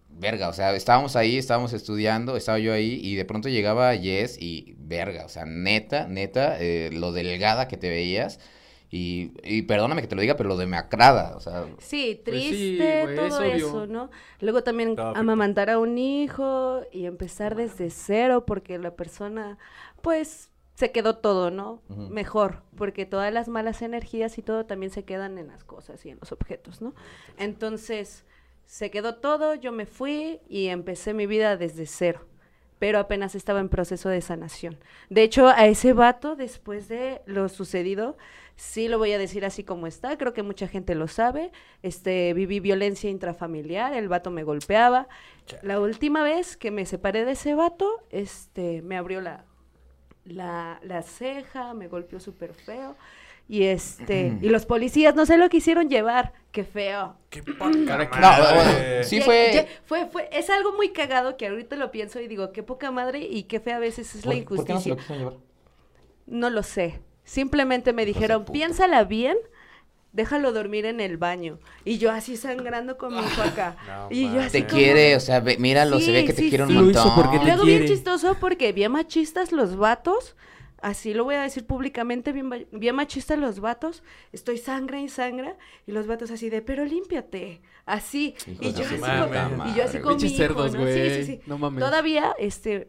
Verga, 0.09 0.49
o 0.49 0.53
sea, 0.53 0.75
estábamos 0.75 1.17
ahí, 1.17 1.39
estábamos 1.39 1.73
estudiando, 1.73 2.37
estaba 2.37 2.59
yo 2.59 2.73
ahí 2.75 3.01
y 3.03 3.15
de 3.17 3.25
pronto 3.25 3.49
llegaba 3.49 3.97
Jess 3.97 4.37
y 4.41 4.75
verga, 4.79 5.25
o 5.25 5.29
sea, 5.29 5.47
neta, 5.47 6.07
neta, 6.07 6.57
eh, 6.61 6.91
lo 6.93 7.13
delgada 7.13 7.67
que 7.67 7.79
te 7.79 7.89
veías 7.89 8.39
y, 8.91 9.33
y 9.43 9.63
perdóname 9.63 10.03
que 10.03 10.09
te 10.09 10.15
lo 10.15 10.21
diga, 10.21 10.37
pero 10.37 10.51
lo 10.51 10.57
demacrada, 10.59 11.35
o 11.37 11.41
sea, 11.41 11.65
Sí, 11.79 12.21
Pues 12.29 12.45
sí, 12.45 12.77
triste, 12.79 13.03
es 13.03 13.15
todo 13.15 13.43
eso, 13.43 13.87
¿no? 13.87 14.11
Luego 14.41 14.63
también 14.63 14.97
amamantar 15.15 15.71
a 15.71 15.79
un 15.79 15.99
hijo 15.99 16.83
y 16.93 17.07
empezar 17.07 17.57
desde 17.57 17.91
cero 17.91 18.45
porque 18.47 18.79
la 18.79 18.95
persona, 18.95 19.59
pues, 20.03 20.51
se 20.75 20.91
quedó 20.91 21.17
todo, 21.17 21.51
¿no? 21.51 21.83
Mejor, 21.89 22.63
porque 22.77 23.05
todas 23.05 23.33
las 23.33 23.49
malas 23.49 23.83
energías 23.83 24.39
y 24.39 24.43
todo 24.43 24.65
también 24.65 24.91
se 24.91 25.05
quedan 25.05 25.39
en 25.39 25.49
las 25.49 25.65
cosas 25.65 26.05
y 26.07 26.11
en 26.11 26.19
los 26.19 26.33
objetos, 26.33 26.81
¿no? 26.81 26.95
Entonces, 27.37 28.25
se 28.67 28.91
quedó 28.91 29.17
todo, 29.17 29.55
yo 29.55 29.71
me 29.71 29.87
fui 29.87 30.41
y 30.49 30.69
empecé 30.69 31.13
mi 31.13 31.27
vida 31.27 31.57
desde 31.57 31.87
cero. 31.87 32.27
Pero 32.79 32.99
apenas 32.99 33.37
estaba 33.37 33.61
en 33.61 33.69
proceso 33.69 34.09
de 34.09 34.21
sanación. 34.23 34.77
De 35.09 35.23
hecho, 35.23 35.47
a 35.49 35.67
ese 35.67 35.93
vato, 35.93 36.35
después 36.35 36.89
de 36.89 37.23
lo 37.27 37.49
sucedido, 37.49 38.17
sí 38.57 38.89
lo 38.89 38.99
voy 38.99 39.13
a 39.13 39.19
decir 39.19 39.45
así 39.45 39.63
como 39.63 39.87
está, 39.87 40.19
creo 40.19 40.33
que 40.33 40.43
mucha 40.43 40.67
gente 40.67 40.97
lo 40.97 41.07
sabe. 41.07 41.53
Este, 41.83 42.33
viví 42.35 42.59
violencia 42.59 43.09
intrafamiliar, 43.09 43.93
el 43.93 44.09
vato 44.09 44.33
me 44.33 44.43
golpeaba. 44.43 45.07
La 45.63 45.79
última 45.79 46.25
vez 46.25 46.57
que 46.57 46.73
me 46.73 46.87
separé 46.87 47.25
de 47.25 47.33
ese 47.33 47.55
vato, 47.55 47.89
este, 48.11 48.83
me 48.83 48.97
abrió 48.97 49.21
la, 49.21 49.45
la, 50.25 50.79
la 50.83 51.03
ceja, 51.03 51.75
me 51.75 51.89
golpeó 51.89 52.21
súper 52.21 52.55
feo. 52.55 52.97
Y 53.49 53.65
este, 53.65 54.39
y 54.41 54.49
los 54.49 54.65
policías 54.67 55.15
no 55.15 55.27
se 55.27 55.37
lo 55.37 55.49
quisieron 55.49 55.91
llevar, 55.91 56.33
qué 56.53 56.65
feo. 56.65 57.17
Qué 57.29 57.43
poca 57.43 57.71
No, 57.71 58.21
madre. 58.21 59.05
sí 59.05 59.21
fue- 59.21 59.67
fue, 59.85 60.07
fue, 60.07 60.29
es 60.33 60.49
algo 60.49 60.73
muy 60.75 60.91
cagado 60.91 61.37
que 61.37 61.49
ahorita 61.49 61.77
lo 61.77 61.91
pienso 61.91 62.21
y 62.21 62.29
digo, 62.29 62.53
qué 62.53 62.63
poca 62.63 62.91
madre 62.93 63.19
y 63.21 63.43
qué 63.43 63.59
fea 63.61 63.77
a 63.77 63.81
veces 63.81 64.15
es 64.15 64.25
la 64.25 64.35
¿por, 64.37 64.57
por 64.57 64.65
qué 64.65 64.73
no 64.75 64.81
se 64.81 64.89
injusticia. 64.91 64.95
lo 64.95 64.97
quiso 64.97 65.15
llevar? 65.15 65.35
No 66.27 66.51
lo 66.51 66.63
sé. 66.63 67.01
Simplemente 67.25 67.93
me 67.93 68.07
dijeron, 68.07 68.45
piénsala 68.45 69.05
bien, 69.05 69.37
déjalo 70.13 70.53
dormir 70.53 70.85
en 70.87 71.01
el 71.01 71.17
baño. 71.17 71.59
Y 71.85 71.99
yo 71.99 72.11
así 72.11 72.37
sangrando 72.37 72.99
con 72.99 73.15
mi 73.15 73.21
hijo 73.21 73.43
acá. 73.43 73.77
No 73.87 74.09
y 74.11 74.33
yo 74.33 74.41
así 74.41 74.53
Te 74.53 74.67
como- 74.67 74.79
quiere, 74.79 75.17
o 75.17 75.21
sea, 75.21 75.41
ve- 75.41 75.57
míralo, 75.59 75.99
se 76.01 76.13
ve 76.13 76.21
Sí, 76.21 76.27
que 76.27 76.33
te 76.35 76.43
sí, 76.43 76.49
quiere 76.49 76.65
un 76.65 76.69
sí. 76.71 76.75
Lo 76.75 76.91
hizo 76.91 77.05
montón. 77.05 77.15
porque 77.23 77.37
Y 77.37 77.41
te 77.41 77.47
luego 77.47 77.65
bien 77.65 77.87
chistoso 77.87 78.37
porque 78.41 78.73
bien 78.73 78.93
machistas 78.93 79.53
los 79.53 79.77
vatos, 79.77 80.37
así 80.83 81.15
lo 81.15 81.25
voy 81.25 81.37
a 81.37 81.43
decir 81.43 81.65
públicamente, 81.67 82.33
bien, 82.33 82.67
bien 82.73 82.95
machistas 82.95 83.39
los 83.39 83.61
vatos, 83.61 84.03
estoy 84.33 84.59
sangra 84.59 85.01
y 85.01 85.09
sangra, 85.09 85.57
y 85.87 85.93
los 85.93 86.07
vatos 86.07 86.31
así 86.31 86.51
de, 86.51 86.61
pero 86.61 86.85
límpiate, 86.85 87.63
así. 87.87 88.35
Hijo 88.47 88.63
Y 88.65 88.73
yo, 88.73 88.85
así 88.85 88.95
y 88.95 89.75
yo 89.77 89.85
así 89.85 89.99
con 90.01 90.17
mi 90.17 90.23
hijo, 90.25 90.37
cerdos, 90.37 90.73
¿no? 90.75 90.81
Sí, 90.81 90.85
güey. 90.93 91.15
sí, 91.15 91.25
sí. 91.25 91.41
No 91.47 91.57
mames. 91.57 91.83
Todavía, 91.83 92.35
este, 92.39 92.89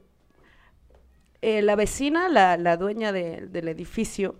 eh, 1.42 1.62
la 1.62 1.76
vecina, 1.76 2.30
la, 2.30 2.58
la 2.58 2.78
dueña 2.78 3.12
de- 3.12 3.48
del 3.48 3.68
edificio. 3.68 4.36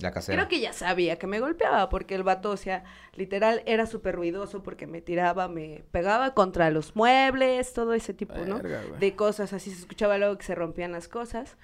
La 0.00 0.10
casera. 0.10 0.36
Creo 0.36 0.48
que 0.48 0.60
ya 0.60 0.72
sabía 0.72 1.18
que 1.18 1.26
me 1.26 1.40
golpeaba 1.40 1.88
porque 1.88 2.14
el 2.14 2.22
vato, 2.22 2.50
o 2.50 2.56
sea, 2.56 2.84
literal 3.14 3.62
era 3.66 3.86
súper 3.86 4.16
ruidoso 4.16 4.62
porque 4.62 4.86
me 4.86 5.00
tiraba, 5.00 5.48
me 5.48 5.84
pegaba 5.90 6.34
contra 6.34 6.70
los 6.70 6.96
muebles, 6.96 7.72
todo 7.72 7.94
ese 7.94 8.14
tipo, 8.14 8.38
¿no? 8.46 8.58
De 8.58 9.14
cosas, 9.14 9.52
así 9.52 9.70
se 9.70 9.80
escuchaba 9.80 10.18
luego 10.18 10.38
que 10.38 10.44
se 10.44 10.54
rompían 10.54 10.92
las 10.92 11.08
cosas. 11.08 11.56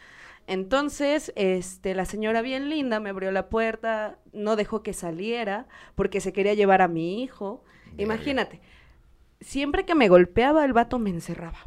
Entonces, 0.46 1.32
este, 1.34 1.94
la 1.94 2.04
señora 2.04 2.40
bien 2.40 2.70
linda 2.70 3.00
me 3.00 3.10
abrió 3.10 3.32
la 3.32 3.48
puerta, 3.48 4.18
no 4.32 4.54
dejó 4.54 4.82
que 4.82 4.92
saliera 4.92 5.66
porque 5.94 6.20
se 6.20 6.32
quería 6.32 6.54
llevar 6.54 6.82
a 6.82 6.88
mi 6.88 7.22
hijo. 7.22 7.64
Verga. 7.86 8.02
Imagínate, 8.02 8.60
siempre 9.40 9.84
que 9.84 9.94
me 9.94 10.08
golpeaba 10.08 10.64
el 10.64 10.72
vato 10.72 10.98
me 10.98 11.10
encerraba. 11.10 11.58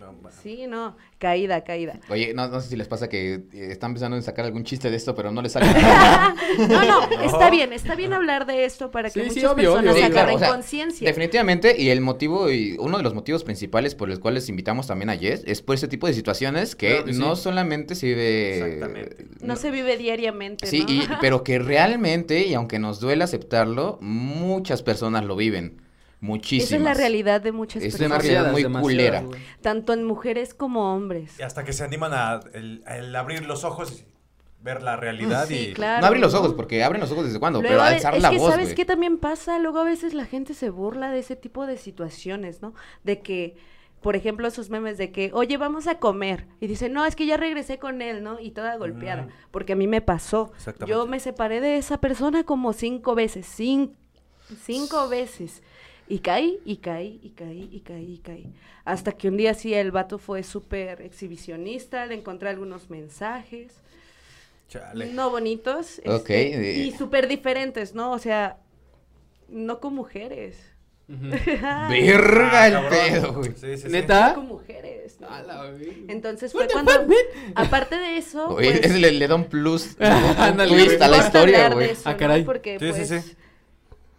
No, 0.00 0.14
bueno. 0.14 0.36
Sí, 0.42 0.66
no, 0.66 0.96
caída, 1.18 1.62
caída. 1.62 2.00
Oye, 2.08 2.32
no, 2.32 2.48
no 2.48 2.60
sé 2.62 2.70
si 2.70 2.76
les 2.76 2.88
pasa 2.88 3.08
que 3.10 3.34
eh, 3.34 3.42
están 3.70 3.92
pensando 3.92 4.16
en 4.16 4.22
sacar 4.22 4.46
algún 4.46 4.64
chiste 4.64 4.88
de 4.90 4.96
esto, 4.96 5.14
pero 5.14 5.30
no 5.30 5.42
les 5.42 5.52
sale. 5.52 5.66
No, 6.68 6.84
no, 7.10 7.22
está 7.22 7.50
bien, 7.50 7.72
está 7.74 7.94
bien 7.94 8.12
hablar 8.14 8.46
de 8.46 8.64
esto 8.64 8.90
para 8.90 9.10
que 9.10 9.22
Sí, 9.24 9.30
sí, 9.30 9.36
muchas 9.36 9.52
obvio, 9.52 9.72
personas 9.74 9.94
obvio, 9.94 10.06
Sí, 10.06 10.10
claro, 10.10 10.18
agarren 10.30 10.36
o 10.36 10.38
sea, 10.38 10.48
conciencia. 10.48 11.06
Definitivamente, 11.06 11.80
y 11.80 11.90
el 11.90 12.00
motivo, 12.00 12.50
y 12.50 12.76
uno 12.78 12.96
de 12.96 13.02
los 13.02 13.12
motivos 13.14 13.44
principales 13.44 13.94
por 13.94 14.08
los 14.08 14.18
cuales 14.18 14.48
invitamos 14.48 14.86
también 14.86 15.10
a 15.10 15.16
Jess, 15.16 15.42
es 15.46 15.60
por 15.62 15.74
ese 15.74 15.86
tipo 15.86 16.06
de 16.06 16.14
situaciones 16.14 16.74
que, 16.74 16.88
Claro 16.88 17.04
que 17.04 17.12
sí. 17.14 17.20
no 17.20 17.36
solamente 17.36 17.94
se 17.94 18.06
vive... 18.06 18.54
Exactamente. 18.74 19.26
No 19.42 19.56
se 19.56 19.70
vive 19.70 19.96
diariamente, 19.98 20.66
Sí, 20.66 20.80
¿no? 20.80 20.92
y- 20.92 21.08
pero 21.20 21.44
que 21.44 21.58
realmente, 21.58 22.46
y 22.46 22.54
aunque 22.54 22.78
nos 22.78 23.00
duele 23.00 23.22
aceptarlo, 23.24 23.98
muchas 24.00 24.82
personas 24.82 25.24
lo 25.24 25.36
viven. 25.36 25.82
Muchísimas. 26.20 26.66
Esa 26.68 26.76
es 26.76 26.82
la 26.82 26.94
realidad 26.94 27.40
de 27.40 27.52
muchas 27.52 27.82
Es 27.82 27.94
una 27.94 28.18
personas, 28.18 28.22
realidad 28.50 28.70
muy 28.70 28.82
culera. 28.82 29.22
güey. 29.22 29.40
tanto 29.62 29.92
en 29.94 30.04
mujeres 30.04 30.52
como 30.54 30.94
hombres. 30.94 31.38
Y 31.38 31.42
hasta 31.42 31.64
que 31.64 31.72
se 31.72 31.82
animan 31.84 32.12
a 32.12 32.40
el, 32.52 32.84
el 32.86 33.16
abrir 33.16 33.46
los 33.46 33.64
ojos 33.64 33.92
y 33.92 34.04
ver 34.62 34.82
la 34.82 34.96
realidad 34.96 35.46
Sí, 35.48 35.68
y... 35.70 35.72
claro. 35.72 36.02
No 36.02 36.06
abrir 36.08 36.20
los 36.20 36.34
ojos, 36.34 36.52
porque 36.52 36.84
abren 36.84 37.00
los 37.00 37.10
ojos 37.10 37.24
desde 37.24 37.40
cuándo, 37.40 37.62
Luego 37.62 37.76
pero 37.76 37.82
alzar 37.82 38.14
es 38.14 38.22
la 38.22 38.28
que 38.30 38.36
voz, 38.38 38.50
sabes 38.50 38.66
güey. 38.66 38.76
qué 38.76 38.84
también 38.84 39.16
pasa, 39.16 39.58
luego 39.58 39.78
a 39.78 39.84
veces 39.84 40.12
la 40.12 40.26
gente 40.26 40.52
se 40.52 40.68
burla 40.68 41.10
de 41.10 41.20
ese 41.20 41.36
tipo 41.36 41.66
de 41.66 41.78
situaciones, 41.78 42.60
¿no? 42.60 42.74
De 43.02 43.20
que, 43.22 43.56
por 44.02 44.14
ejemplo, 44.16 44.46
esos 44.46 44.68
memes 44.68 44.98
de 44.98 45.12
que, 45.12 45.30
oye, 45.32 45.56
vamos 45.56 45.86
a 45.86 45.98
comer. 45.98 46.46
Y 46.60 46.66
dice, 46.66 46.90
no, 46.90 47.06
es 47.06 47.16
que 47.16 47.24
ya 47.24 47.38
regresé 47.38 47.78
con 47.78 48.02
él, 48.02 48.22
¿no? 48.22 48.38
Y 48.38 48.50
toda 48.50 48.76
golpeada. 48.76 49.22
Mm. 49.22 49.28
Porque 49.50 49.72
a 49.72 49.76
mí 49.76 49.86
me 49.86 50.02
pasó. 50.02 50.52
Exactamente. 50.56 50.90
Yo 50.90 51.06
me 51.06 51.18
separé 51.20 51.62
de 51.62 51.78
esa 51.78 51.96
persona 51.98 52.44
como 52.44 52.74
cinco 52.74 53.14
veces, 53.14 53.46
cin- 53.58 53.94
cinco 54.62 55.08
veces. 55.08 55.62
Y 56.10 56.18
caí, 56.18 56.58
y 56.64 56.78
caí, 56.78 57.20
y 57.22 57.30
caí, 57.30 57.68
y 57.72 57.80
caí, 57.80 58.14
y 58.14 58.18
caí. 58.18 58.52
Hasta 58.84 59.12
que 59.12 59.28
un 59.28 59.36
día 59.36 59.54
sí 59.54 59.72
el 59.72 59.92
vato 59.92 60.18
fue 60.18 60.42
súper 60.42 61.00
exhibicionista, 61.02 62.04
le 62.04 62.16
encontré 62.16 62.48
algunos 62.48 62.90
mensajes 62.90 63.72
Chale. 64.68 65.12
no 65.12 65.30
bonitos 65.30 66.00
Ok, 66.04 66.30
este, 66.30 66.70
eh. 66.72 66.84
y 66.86 66.90
súper 66.92 67.28
diferentes, 67.28 67.94
¿no? 67.94 68.10
O 68.10 68.18
sea, 68.18 68.58
no 69.48 69.78
con 69.78 69.94
mujeres. 69.94 70.56
Ujú. 71.08 71.28
Verga 71.90 72.50
Ah, 72.62 72.66
el 72.66 72.72
cabrón. 72.72 72.90
pedo, 72.90 73.32
güey. 73.34 73.50
Sí, 73.52 73.56
sí, 73.60 73.76
sí. 73.78 73.84
No 73.84 73.90
¿Neta? 73.90 74.34
con 74.34 74.46
mujeres. 74.48 75.20
¿no? 75.20 75.28
A 75.28 75.42
la. 75.42 75.72
Entonces 76.08 76.50
fue 76.52 76.66
cuando, 76.66 76.92
fuck, 76.92 77.12
aparte 77.54 77.96
de 77.96 78.16
eso, 78.16 78.48
Oye, 78.48 78.72
pues, 78.72 78.84
ese 78.86 78.98
le, 78.98 79.12
le 79.12 79.28
da 79.28 79.34
un 79.36 79.44
plus, 79.44 79.96
un 80.00 80.06
Ándale, 80.06 80.70
twist 80.74 81.00
a 81.02 81.08
la 81.08 81.18
historia, 81.18 81.68
güey. 81.70 81.90
Ah, 82.04 82.12
¿no? 82.12 82.16
caray. 82.16 82.42
Porque, 82.44 82.78
Sí, 82.80 82.86
sí, 82.86 82.92
pues, 83.06 83.24
sí. 83.24 83.36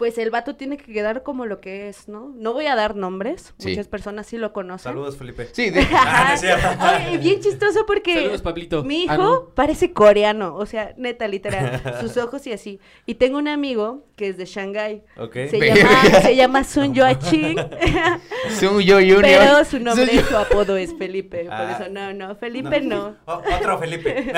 Pues 0.02 0.18
el 0.18 0.32
vato 0.32 0.56
tiene 0.56 0.78
que 0.78 0.92
quedar 0.92 1.22
como 1.22 1.46
lo 1.46 1.62
que 1.62 1.88
es, 1.88 2.08
¿no? 2.08 2.34
No 2.36 2.54
voy 2.54 2.66
a 2.66 2.74
dar 2.76 2.96
nombres, 2.96 3.54
Sí. 3.60 3.70
muchas 3.70 3.88
personas 3.88 4.26
sí 4.26 4.36
lo 4.40 4.52
conocen. 4.52 4.86
Saludos, 4.92 5.16
Felipe. 5.16 5.48
Sí, 5.52 5.70
de- 5.70 5.86
Ah. 5.92 7.04
Oye, 7.08 7.20
bien 7.20 7.40
chistoso 7.40 7.86
porque 7.86 8.16
Saludos, 8.16 8.42
Pablito. 8.42 8.84
mi 8.84 9.04
hijo 9.04 9.14
Ah, 9.14 9.18
no. 9.18 9.50
parece 9.54 9.94
coreano, 9.94 10.56
o 10.56 10.66
sea, 10.66 10.96
neta, 10.98 11.28
literal, 11.28 11.84
sus 12.02 12.18
ojos 12.18 12.48
y 12.48 12.52
así. 12.54 12.80
Y 13.06 13.14
tengo 13.14 13.38
un 13.38 13.48
amigo 13.48 14.08
que 14.16 14.30
es 14.30 14.38
de 14.38 14.46
Shanghái, 14.46 15.04
Ok. 15.18 15.34
se 15.52 15.60
llama, 15.60 15.90
se 16.24 16.36
llama 16.36 16.64
Sun 16.64 16.96
Yoaching, 16.96 17.58
Sung 18.60 18.80
Yo 18.82 18.96
Junior. 18.96 19.22
pero 19.22 19.64
su 19.66 19.80
nombre 19.80 20.08
Sun 20.08 20.20
y 20.20 20.24
su 20.24 20.36
apodo 20.36 20.78
es 20.78 20.96
Felipe, 20.98 21.44
por 21.44 21.54
Ah. 21.54 21.78
eso 21.80 21.92
no, 21.92 22.12
no, 22.14 22.36
Felipe 22.36 22.82
no. 22.82 23.18
O- 23.26 23.34
otro 23.56 23.78
Felipe. 23.78 24.32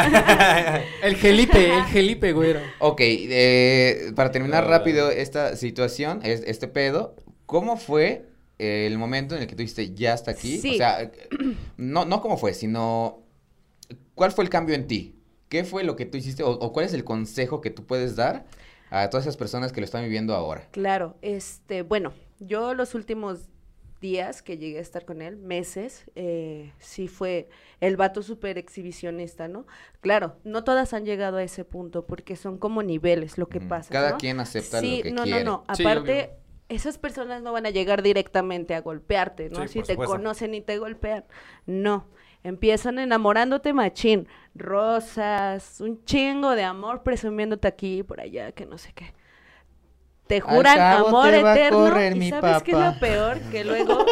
El 1.02 1.16
Gelipe, 1.16 1.74
el 1.78 1.84
Gelipe, 1.86 2.34
güero. 2.34 2.60
Ok, 2.80 3.00
eh, 3.02 4.12
para 4.16 4.30
terminar 4.32 4.68
rápido 4.68 5.10
esta 5.10 5.53
situación, 5.56 6.20
es- 6.24 6.44
este 6.46 6.68
pedo, 6.68 7.16
¿cómo 7.46 7.78
fue 7.78 8.26
eh, 8.60 8.86
el 8.88 8.98
momento 8.98 9.36
en 9.36 9.42
el 9.42 9.48
que 9.48 9.56
tú 9.56 9.60
dijiste 9.62 9.94
ya 9.94 10.14
hasta 10.14 10.32
aquí? 10.32 10.58
Sí. 10.60 10.72
O 10.76 10.78
sea, 10.78 11.12
no, 11.78 12.06
no 12.06 12.22
cómo 12.22 12.38
fue, 12.38 12.54
sino 12.54 13.20
¿cuál 14.16 14.32
fue 14.32 14.44
el 14.44 14.50
cambio 14.50 14.76
en 14.76 14.88
ti? 14.88 15.16
¿Qué 15.50 15.64
fue 15.64 15.84
lo 15.84 15.96
que 15.96 16.06
tú 16.06 16.18
hiciste 16.18 16.44
o, 16.44 16.50
o 16.52 16.74
cuál 16.74 16.86
es 16.86 16.94
el 16.94 17.04
consejo 17.04 17.62
que 17.62 17.70
tú 17.70 17.86
puedes 17.86 18.16
dar 18.16 18.46
a 18.90 19.10
todas 19.10 19.26
esas 19.26 19.38
personas 19.38 19.72
que 19.72 19.82
lo 19.82 19.86
están 19.86 20.04
viviendo 20.04 20.34
ahora? 20.36 20.68
Claro, 20.72 21.16
este, 21.22 21.82
bueno, 21.82 22.14
yo 22.40 22.74
los 22.74 22.96
últimos 22.96 23.50
días 24.04 24.44
que 24.44 24.58
llegué 24.58 24.80
a 24.80 24.82
estar 24.82 25.06
con 25.06 25.22
él, 25.22 25.38
meses, 25.38 26.04
eh, 26.16 26.74
sí 26.78 27.08
fue 27.08 27.48
el 27.80 27.96
vato 27.96 28.22
súper 28.22 28.58
exhibicionista, 28.58 29.48
¿no? 29.48 29.66
Claro, 30.02 30.36
no 30.44 30.64
todas 30.66 30.94
han 30.94 31.06
llegado 31.06 31.38
a 31.38 31.44
ese 31.44 31.64
punto 31.64 32.06
porque 32.06 32.36
son 32.36 32.58
como 32.58 32.84
niveles 32.84 33.38
lo 33.38 33.48
que 33.48 33.60
Ujú. 33.60 33.70
pasa. 33.70 33.92
Cada 33.94 34.12
¿no? 34.12 34.18
quien 34.18 34.40
acepta 34.42 34.82
sí, 34.82 34.98
lo 34.98 35.04
que 35.04 35.12
no, 35.12 35.24
quiere. 35.24 35.44
No, 35.46 35.64
no, 35.68 35.76
Sí, 35.76 35.84
aparte, 35.84 36.30
esas 36.68 36.98
personas 36.98 37.42
no 37.42 37.54
van 37.54 37.66
a 37.66 37.70
llegar 37.70 38.04
directamente 38.04 38.76
a 38.76 38.82
golpearte, 38.82 39.50
¿no? 39.50 39.62
Sí, 39.64 39.68
si 39.70 39.80
por 39.80 39.88
te 39.88 39.94
supuesto. 39.94 40.18
conocen 40.18 40.54
y 40.54 40.62
te 40.62 40.78
golpean. 40.78 41.24
No, 41.66 42.06
empiezan 42.44 43.00
enamorándote 43.00 43.72
machín, 43.74 44.28
rosas, 44.54 45.80
un 45.82 46.04
chingo 46.04 46.56
de 46.56 46.64
amor 46.64 47.04
presumiéndote 47.04 47.68
aquí 47.70 48.00
y 48.00 48.04
por 48.04 48.20
allá, 48.20 48.52
que 48.52 48.66
no 48.66 48.78
sé 48.78 48.92
qué. 48.94 49.14
Te 50.28 50.40
juran 50.42 50.78
cabo 50.78 51.08
amor 51.10 51.32
te 51.32 51.44
va 51.44 51.52
a 51.52 51.56
eterno 51.56 52.16
y 52.16 52.30
sabes 52.30 52.64
qué 52.64 52.72
es 52.72 52.78
lo 52.80 53.00
peor 53.00 53.40
que 53.52 53.64
luego 53.64 54.06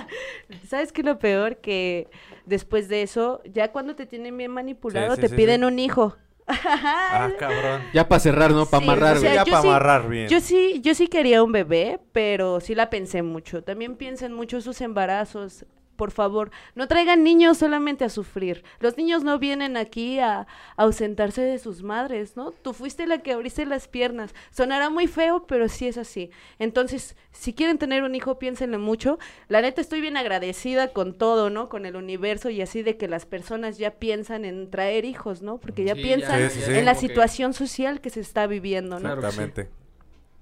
sabes 0.68 0.92
qué 0.92 1.00
es 1.00 1.04
lo 1.06 1.18
peor 1.18 1.56
que 1.56 2.08
después 2.46 2.88
de 2.88 3.02
eso 3.02 3.42
ya 3.44 3.72
cuando 3.72 3.94
te 3.96 4.06
tienen 4.06 4.36
bien 4.36 4.50
manipulado 4.52 5.16
sí, 5.16 5.22
te 5.22 5.28
sí, 5.28 5.34
piden 5.34 5.60
sí. 5.62 5.66
un 5.66 5.78
hijo 5.78 6.16
Ah, 6.50 7.30
cabrón. 7.38 7.82
Ya 7.92 8.08
para 8.08 8.20
cerrar, 8.20 8.50
¿no? 8.52 8.64
Para 8.64 8.78
Sí, 8.78 8.84
amarrar, 8.84 9.16
o 9.18 9.20
sea, 9.20 9.34
ya 9.34 9.44
para 9.44 9.60
sí- 9.60 9.68
amarrar 9.68 10.08
bien. 10.08 10.28
Yo 10.28 10.40
sí, 10.40 10.80
yo 10.82 10.94
sí 10.94 11.06
quería 11.08 11.42
un 11.42 11.52
bebé, 11.52 12.00
pero 12.12 12.60
sí 12.60 12.74
la 12.74 12.88
pensé 12.88 13.20
mucho. 13.22 13.62
También 13.62 13.96
piensen 13.96 14.32
mucho 14.32 14.62
sus 14.62 14.80
embarazos. 14.80 15.66
Por 15.98 16.12
favor, 16.12 16.52
no 16.76 16.86
traigan 16.86 17.24
niños 17.24 17.58
solamente 17.58 18.04
a 18.04 18.08
sufrir. 18.08 18.62
Los 18.78 18.96
niños 18.96 19.24
no 19.24 19.40
vienen 19.40 19.76
aquí 19.76 20.20
a, 20.20 20.42
a 20.42 20.46
ausentarse 20.76 21.42
de 21.42 21.58
sus 21.58 21.82
madres, 21.82 22.36
¿no? 22.36 22.52
Tú 22.52 22.72
fuiste 22.72 23.08
la 23.08 23.18
que 23.18 23.32
abriste 23.32 23.66
las 23.66 23.88
piernas. 23.88 24.32
Sonará 24.52 24.90
muy 24.90 25.08
feo, 25.08 25.44
pero 25.48 25.68
sí 25.68 25.88
es 25.88 25.98
así. 25.98 26.30
Entonces, 26.60 27.16
si 27.32 27.52
quieren 27.52 27.78
tener 27.78 28.04
un 28.04 28.14
hijo, 28.14 28.38
piénsenlo 28.38 28.78
mucho. 28.78 29.18
La 29.48 29.60
neta, 29.60 29.80
estoy 29.80 30.00
bien 30.00 30.16
agradecida 30.16 30.92
con 30.92 31.18
todo, 31.18 31.50
¿no? 31.50 31.68
Con 31.68 31.84
el 31.84 31.96
universo 31.96 32.48
y 32.48 32.62
así 32.62 32.84
de 32.84 32.96
que 32.96 33.08
las 33.08 33.26
personas 33.26 33.76
ya 33.76 33.90
piensan 33.98 34.44
en 34.44 34.70
traer 34.70 35.04
hijos, 35.04 35.42
¿no? 35.42 35.58
Porque 35.58 35.82
ya 35.82 35.96
Sí, 35.96 36.02
piensan 36.02 36.48
Sí, 36.48 36.60
sí, 36.60 36.62
sí. 36.64 36.78
en 36.78 36.84
la 36.84 36.94
situación 36.94 37.54
social 37.54 38.00
que 38.00 38.10
se 38.10 38.20
está 38.20 38.46
viviendo, 38.46 39.00
¿no? 39.00 39.12
Exactamente. 39.12 39.68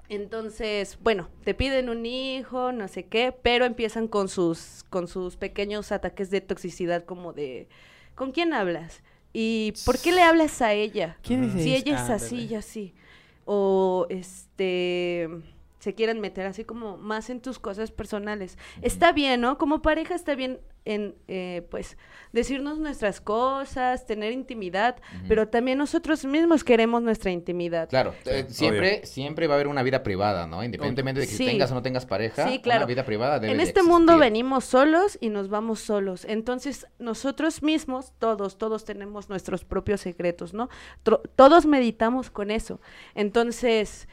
Entonces, 0.08 0.98
bueno, 1.02 1.28
te 1.44 1.54
piden 1.54 1.88
un 1.88 2.06
hijo, 2.06 2.72
no 2.72 2.88
sé 2.88 3.06
qué, 3.06 3.32
pero 3.42 3.64
empiezan 3.64 4.08
con 4.08 4.28
sus, 4.28 4.84
con 4.88 5.08
sus 5.08 5.36
pequeños 5.36 5.90
ataques 5.92 6.30
de 6.30 6.40
toxicidad 6.40 7.04
como 7.04 7.32
de, 7.32 7.68
¿con 8.14 8.30
quién 8.32 8.52
hablas? 8.52 9.02
¿Y 9.32 9.74
por 9.84 9.98
qué 9.98 10.12
le 10.12 10.22
hablas 10.22 10.62
a 10.62 10.72
ella? 10.72 11.18
¿Quién 11.22 11.44
es 11.44 11.52
Si 11.62 11.74
ella 11.74 11.96
es 11.96 12.10
Ah, 12.10 12.14
así 12.14 12.46
y 12.46 12.54
así. 12.54 12.94
O, 13.44 14.06
este, 14.08 15.28
se 15.78 15.94
quieren 15.94 16.20
meter 16.20 16.46
así 16.46 16.64
como 16.64 16.96
más 16.96 17.30
en 17.30 17.40
tus 17.40 17.58
cosas 17.58 17.90
personales. 17.90 18.56
Está 18.82 19.12
bien, 19.12 19.40
¿no? 19.40 19.58
Como 19.58 19.82
pareja 19.82 20.14
está 20.14 20.34
bien 20.34 20.58
en, 20.86 21.16
eh, 21.26 21.66
pues, 21.70 21.98
decirnos 22.32 22.78
nuestras 22.78 23.20
cosas, 23.20 24.06
tener 24.06 24.32
intimidad, 24.32 24.96
pero 25.28 25.48
también 25.48 25.78
nosotros 25.78 26.24
mismos 26.24 26.62
queremos 26.62 27.02
nuestra 27.02 27.32
intimidad. 27.32 27.88
Claro, 27.88 28.14
eh, 28.24 28.42
obvio. 28.44 28.54
siempre, 28.54 29.04
siempre 29.04 29.46
va 29.48 29.54
a 29.54 29.56
haber 29.56 29.66
una 29.66 29.82
vida 29.82 30.04
privada, 30.04 30.46
¿no? 30.46 30.62
Independientemente 30.62 31.20
de 31.20 31.26
que 31.26 31.32
Sí. 31.34 31.44
tengas 31.44 31.72
o 31.72 31.74
no 31.74 31.82
tengas 31.82 32.06
pareja, 32.06 32.48
Sí, 32.48 32.60
claro. 32.60 32.80
una 32.80 32.86
vida 32.86 33.04
privada 33.04 33.40
debe 33.40 33.52
En 33.52 33.58
de 33.58 33.64
este 33.64 33.82
mundo 33.82 34.16
venimos 34.16 34.64
solos 34.64 35.18
y 35.20 35.28
nos 35.28 35.48
vamos 35.48 35.80
solos. 35.80 36.24
Entonces, 36.24 36.86
nosotros 37.00 37.62
mismos, 37.64 38.12
todos, 38.20 38.56
todos 38.56 38.84
tenemos 38.84 39.28
nuestros 39.28 39.64
propios 39.64 40.00
secretos, 40.02 40.54
¿no? 40.54 40.68
Tro- 41.04 41.20
todos 41.34 41.66
meditamos 41.66 42.30
con 42.30 42.52
eso. 42.52 42.80
Entonces, 43.16 44.08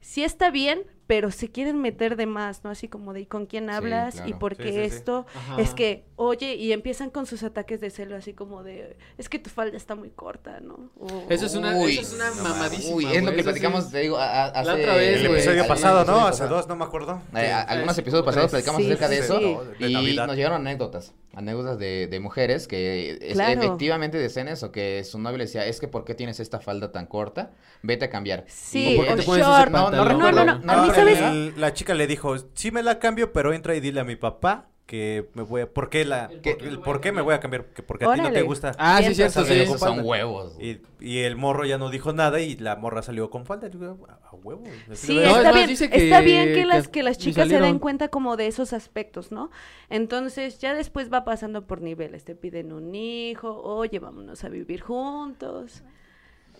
sí 0.00 0.24
está 0.24 0.50
bien, 0.50 0.84
pero 1.06 1.30
se 1.30 1.50
quieren 1.50 1.80
meter 1.82 2.16
de 2.16 2.26
más, 2.26 2.64
¿no? 2.64 2.70
Así 2.70 2.88
como 2.88 3.12
de 3.12 3.20
¿y 3.20 3.26
con 3.26 3.44
quién 3.46 3.68
hablas 3.68 4.14
y 4.16 4.18
claro. 4.18 4.38
por 4.38 4.56
qué 4.56 4.64
sí, 4.68 4.72
sí. 4.72 4.80
esto. 4.80 5.26
Es 5.58 5.74
que, 5.74 6.04
oye, 6.16 6.54
y 6.54 6.72
empiezan 6.72 7.10
con 7.10 7.26
sus 7.26 7.42
ataques 7.42 7.80
de 7.80 7.90
celo, 7.90 8.16
así 8.16 8.32
como 8.32 8.62
de, 8.62 8.96
es 9.18 9.28
que 9.28 9.38
tu 9.38 9.50
falda 9.50 9.76
está 9.76 9.94
muy 9.94 10.10
corta, 10.10 10.60
¿no? 10.60 10.90
O- 10.98 11.26
Eso 11.28 11.46
es 11.46 11.54
una, 11.54 11.76
Uy, 11.76 11.92
eso 11.98 12.00
es 12.02 12.12
una 12.14 12.30
no 12.30 12.42
mamadísima. 12.42 12.96
Uy, 12.96 13.06
es 13.12 13.22
lo 13.22 13.32
que 13.34 13.42
platicamos, 13.44 13.90
te 13.90 13.98
digo, 13.98 14.16
a- 14.16 14.44
a- 14.44 14.46
hace... 14.48 14.70
otra 14.70 14.94
vez, 14.96 15.20
El 15.20 15.28
güey. 15.28 15.40
episodio 15.40 15.66
pasado, 15.66 16.04
¿no? 16.04 16.26
Hace 16.26 16.46
dos, 16.46 16.66
no 16.68 16.76
me 16.76 16.84
acuerdo. 16.84 17.20
Eh, 17.36 17.52
algunos 17.52 17.98
episodios 17.98 18.24
pasados 18.24 18.50
platicamos 18.50 18.80
Sí, 18.80 18.86
acerca 18.86 19.08
de 19.08 19.18
eso 19.18 19.38
sí. 19.38 19.56
De 19.80 19.90
y 19.90 19.92
Navidad. 19.92 20.26
nos 20.26 20.36
llegaron 20.36 20.66
anécdotas. 20.66 21.12
Anécdotas 21.36 21.78
de, 21.78 22.06
de 22.06 22.20
mujeres 22.20 22.68
que 22.68 23.18
es- 23.20 23.34
Claro. 23.34 23.60
efectivamente 23.60 24.18
decían 24.18 24.48
eso, 24.48 24.70
que 24.72 25.02
su 25.04 25.18
novio 25.18 25.38
le 25.38 25.44
decía, 25.44 25.66
es 25.66 25.80
que 25.80 25.88
¿por 25.88 26.04
qué 26.04 26.14
tienes 26.14 26.40
esta 26.40 26.60
falda 26.60 26.92
tan 26.92 27.06
corta? 27.06 27.50
Vete 27.82 28.06
a 28.06 28.10
cambiar. 28.10 28.44
Sí, 28.48 28.94
Y 28.94 28.96
¿Por 28.96 29.06
qué 29.06 29.12
o 29.12 29.16
te 29.16 29.22
pones 29.22 29.42
ese 29.42 29.50
short. 29.50 29.70
No, 29.70 29.90
no 29.90 30.04
no, 30.04 30.32
no, 30.32 30.44
no 30.44 30.52
a 30.52 30.54
mí, 30.82 30.88
recuerdo. 30.88 30.94
¿sabes? 30.94 31.20
El- 31.20 31.54
la 31.60 31.72
chica 31.72 31.94
le 31.94 32.06
dijo, 32.06 32.36
sí 32.54 32.70
me 32.70 32.82
la 32.82 32.98
cambio, 32.98 33.32
pero 33.32 33.52
entra 33.52 33.74
y 33.74 33.80
dile 33.80 34.00
a 34.00 34.04
mi 34.04 34.16
papá 34.16 34.68
que 34.86 35.30
me 35.34 35.42
voy 35.42 35.62
a... 35.62 35.72
¿Por 35.72 35.88
qué, 35.88 36.04
la, 36.04 36.26
El 36.26 36.40
por, 36.40 36.58
por 36.58 36.58
qué 36.58 36.68
el 36.68 36.76
me 36.76 36.82
por 36.82 36.84
voy 36.84 36.94
a 36.94 37.00
qué 37.00 37.12
me 37.12 37.16
cambiar. 37.16 37.24
voy 37.24 37.34
a 37.34 37.40
cambiar? 37.40 37.64
Que 37.66 37.82
porque 37.82 38.04
a 38.04 38.12
ti 38.12 38.20
no 38.20 38.32
te 38.32 38.42
gusta. 38.42 38.72
Ah, 38.78 39.00
sí, 39.02 39.14
cierto, 39.14 39.44
sí. 39.44 39.54
esos 39.54 39.80
son 39.80 40.00
huevos. 40.04 40.56
Y, 40.60 40.80
y 41.00 41.20
el 41.20 41.36
morro 41.36 41.64
ya 41.64 41.78
no 41.78 41.90
dijo 41.90 42.12
nada 42.12 42.40
y 42.40 42.56
la 42.56 42.76
morra 42.76 43.02
salió 43.02 43.30
con 43.30 43.46
falda. 43.46 43.66
Y 43.68 43.70
digo, 43.70 44.06
a, 44.08 44.28
a 44.28 44.34
huevo. 44.36 44.62
Sí, 44.92 45.14
No, 45.16 45.36
está, 45.38 45.52
bien, 45.52 45.66
dice 45.68 45.88
que- 45.90 46.04
está 46.04 46.20
bien 46.20 46.46
que 46.48 46.54
que 46.54 46.66
las, 46.66 46.78
as- 46.80 46.88
que 46.88 47.02
las 47.02 47.18
chicas 47.18 47.48
se 47.48 47.60
den 47.60 47.78
cuenta 47.78 48.08
como 48.08 48.36
de 48.36 48.46
esos 48.46 48.72
aspectos, 48.74 49.32
¿no? 49.32 49.50
Entonces 49.88 50.58
ya 50.58 50.74
después 50.74 51.12
va 51.12 51.24
pasando 51.24 51.66
por 51.66 51.80
niveles, 51.80 52.24
te 52.24 52.34
piden 52.34 52.72
un 52.72 52.94
hijo, 52.94 53.62
oye, 53.62 53.98
vámonos 53.98 54.44
a 54.44 54.48
vivir 54.50 54.82
juntos. 54.82 55.82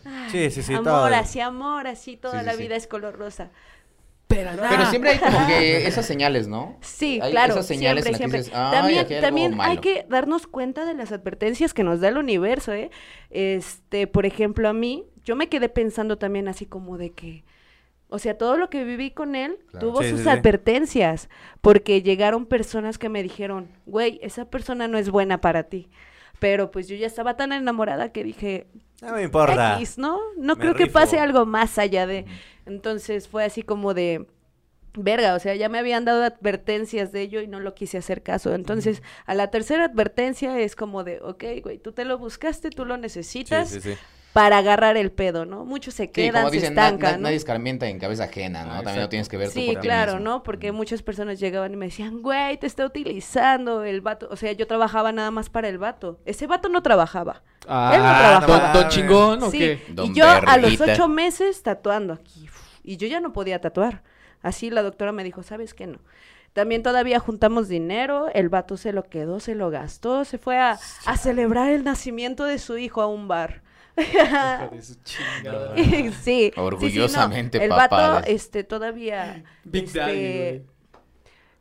Ay, 0.04 0.30
Sí, 0.30 0.50
sí, 0.50 0.62
sí, 0.62 0.74
Amor, 0.74 0.84
todo. 0.84 1.04
así, 1.06 1.40
amor, 1.40 1.86
así, 1.86 2.16
toda 2.16 2.34
Sí, 2.34 2.40
sí, 2.40 2.46
la 2.46 2.52
sí. 2.52 2.62
vida 2.62 2.76
es 2.76 2.86
color 2.86 3.16
rosa. 3.16 3.50
Pero, 4.26 4.50
Pero 4.68 4.86
siempre 4.86 5.10
hay 5.10 5.18
como 5.18 5.46
que 5.46 5.86
esas 5.86 6.06
señales, 6.06 6.48
¿no? 6.48 6.76
Sí, 6.80 7.20
Hay 7.22 7.30
claro, 7.30 7.52
esas 7.52 7.66
señales 7.66 8.04
siempre, 8.04 8.08
en 8.08 8.12
las 8.12 8.12
que 8.12 8.16
siempre. 8.16 8.38
dices, 8.38 8.54
"Ay, 8.54 8.72
también 8.72 8.98
aquí 9.00 9.12
hay 9.14 9.18
algo 9.18 9.26
también 9.28 9.52
hay 9.52 9.56
malo". 9.58 9.80
que 9.80 10.06
darnos 10.08 10.46
cuenta 10.46 10.84
de 10.86 10.94
las 10.94 11.12
advertencias 11.12 11.74
que 11.74 11.84
nos 11.84 12.00
da 12.00 12.08
el 12.08 12.16
universo, 12.18 12.72
¿eh? 12.72 12.90
Este, 13.30 14.06
por 14.06 14.26
ejemplo, 14.26 14.68
a 14.68 14.72
mí, 14.72 15.04
yo 15.24 15.36
me 15.36 15.48
quedé 15.48 15.68
pensando 15.68 16.16
también 16.18 16.48
así 16.48 16.66
como 16.66 16.96
de 16.98 17.10
que, 17.10 17.44
o 18.08 18.18
sea, 18.18 18.36
todo 18.38 18.56
lo 18.56 18.70
que 18.70 18.84
viví 18.84 19.10
con 19.10 19.34
él 19.34 19.58
Claro. 19.70 19.88
tuvo 19.88 20.02
Sí, 20.02 20.10
sus 20.10 20.18
sí, 20.20 20.24
sí. 20.24 20.30
advertencias, 20.30 21.28
porque 21.60 22.02
llegaron 22.02 22.46
personas 22.46 22.96
que 22.98 23.08
me 23.08 23.22
dijeron, 23.22 23.68
güey, 23.86 24.18
esa 24.22 24.46
persona 24.50 24.88
no 24.88 24.98
es 24.98 25.10
buena 25.10 25.40
para 25.40 25.64
ti. 25.64 25.88
Pero 26.38 26.70
pues 26.70 26.88
yo 26.88 26.96
ya 26.96 27.06
estaba 27.06 27.36
tan 27.36 27.52
enamorada 27.52 28.10
que 28.12 28.24
dije, 28.24 28.66
No 29.02 29.12
me 29.12 29.22
importa. 29.22 29.76
X, 29.76 29.98
¿no? 29.98 30.20
No 30.36 30.54
Me 30.54 30.60
creo 30.60 30.74
que 30.74 30.86
pase 30.86 31.18
algo 31.18 31.46
más 31.46 31.78
allá 31.78 32.06
de. 32.06 32.26
Entonces 32.66 33.28
fue 33.28 33.44
así 33.44 33.62
como 33.62 33.94
de. 33.94 34.26
Verga, 34.96 35.34
o 35.34 35.40
sea, 35.40 35.56
ya 35.56 35.68
me 35.68 35.80
habían 35.80 36.04
dado 36.04 36.22
advertencias 36.22 37.10
de 37.10 37.22
ello 37.22 37.40
y 37.40 37.48
no 37.48 37.58
lo 37.58 37.74
quise 37.74 37.98
hacer 37.98 38.22
caso. 38.22 38.54
Entonces, 38.54 39.02
a 39.26 39.34
la 39.34 39.50
tercera 39.50 39.86
advertencia 39.86 40.56
es 40.60 40.76
como 40.76 41.02
de, 41.02 41.20
ok, 41.20 41.44
güey, 41.64 41.78
tú 41.78 41.90
te 41.90 42.04
lo 42.04 42.16
buscaste, 42.16 42.70
tú 42.70 42.84
lo 42.84 42.94
Sí, 42.94 43.00
necesitas 43.00 43.68
sí, 43.70 43.80
sí. 43.80 43.94
Para 44.34 44.58
agarrar 44.58 44.96
el 44.96 45.12
pedo, 45.12 45.46
¿no? 45.46 45.64
Muchos 45.64 45.94
se 45.94 46.06
Sí, 46.06 46.08
quedan, 46.10 46.42
como 46.42 46.50
se 46.50 46.56
dicen, 46.56 46.72
estancan, 46.72 47.10
na- 47.12 47.16
¿no? 47.18 47.22
nadie 47.22 47.36
escarmienta 47.36 47.88
en 47.88 48.00
cabeza 48.00 48.24
ajena, 48.24 48.64
¿no? 48.64 48.72
Ah, 48.72 48.82
También 48.82 49.02
lo 49.02 49.08
tienes 49.08 49.28
que 49.28 49.36
ver 49.36 49.46
tú 49.48 49.60
Sí, 49.60 49.66
por 49.72 49.80
ti 49.80 49.86
claro, 49.86 50.14
mismo. 50.14 50.24
¿no? 50.28 50.42
Porque 50.42 50.72
muchas 50.72 51.02
personas 51.02 51.38
llegaban 51.38 51.72
y 51.72 51.76
me 51.76 51.86
decían, 51.86 52.20
güey, 52.20 52.58
te 52.58 52.66
está 52.66 52.84
utilizando 52.84 53.84
el 53.84 54.00
vato. 54.00 54.28
O 54.30 54.36
sea, 54.36 54.50
yo 54.50 54.66
trabajaba 54.66 55.12
nada 55.12 55.30
más 55.30 55.50
para 55.50 55.68
el 55.68 55.78
vato. 55.78 56.18
Ese 56.24 56.48
vato 56.48 56.68
no 56.68 56.82
trabajaba. 56.82 57.42
Él 57.62 57.68
no 57.68 57.74
Ah, 58.08 58.40
trabajaba. 58.42 58.72
¿don, 58.72 58.82
don 58.82 58.88
chingón 58.90 59.42
o 59.44 59.50
Sí, 59.52 59.58
qué? 59.58 59.82
Don 59.90 60.10
y 60.10 60.14
yo 60.14 60.26
a 60.26 60.56
los 60.58 60.80
ocho 60.80 61.06
meses 61.08 61.62
tatuando 61.62 62.12
aquí. 62.12 62.48
Y 62.82 62.96
yo 62.96 63.06
ya 63.06 63.20
no 63.20 63.32
podía 63.32 63.60
tatuar. 63.60 64.02
Así 64.42 64.68
la 64.68 64.82
doctora 64.82 65.12
me 65.12 65.22
dijo, 65.24 65.42
¿sabes 65.44 65.74
qué 65.74 65.86
no? 65.86 65.98
También 66.52 66.82
todavía 66.82 67.20
juntamos 67.20 67.68
dinero, 67.68 68.28
el 68.34 68.48
vato 68.48 68.76
se 68.76 68.92
lo 68.92 69.04
quedó, 69.04 69.38
se 69.40 69.54
lo 69.54 69.70
gastó, 69.70 70.24
se 70.24 70.38
fue 70.38 70.58
a, 70.58 70.78
a 71.06 71.16
celebrar 71.16 71.70
el 71.70 71.84
nacimiento 71.84 72.44
de 72.44 72.58
su 72.58 72.78
hijo 72.78 73.00
a 73.00 73.06
un 73.06 73.28
bar. 73.28 73.62
De 73.96 74.82
su 74.82 74.94
chingada. 75.04 75.76
sí, 75.76 75.84
sí, 75.84 76.12
sí, 76.22 76.52
no, 76.56 76.64
Orgullosamente 76.64 77.62
El 77.62 77.68
papá 77.70 78.08
vato, 78.10 78.26
de- 78.26 78.34
este, 78.34 78.64
todavía, 78.64 79.44
Big 79.64 79.84
este, 79.84 79.98
Daddy, 79.98 80.62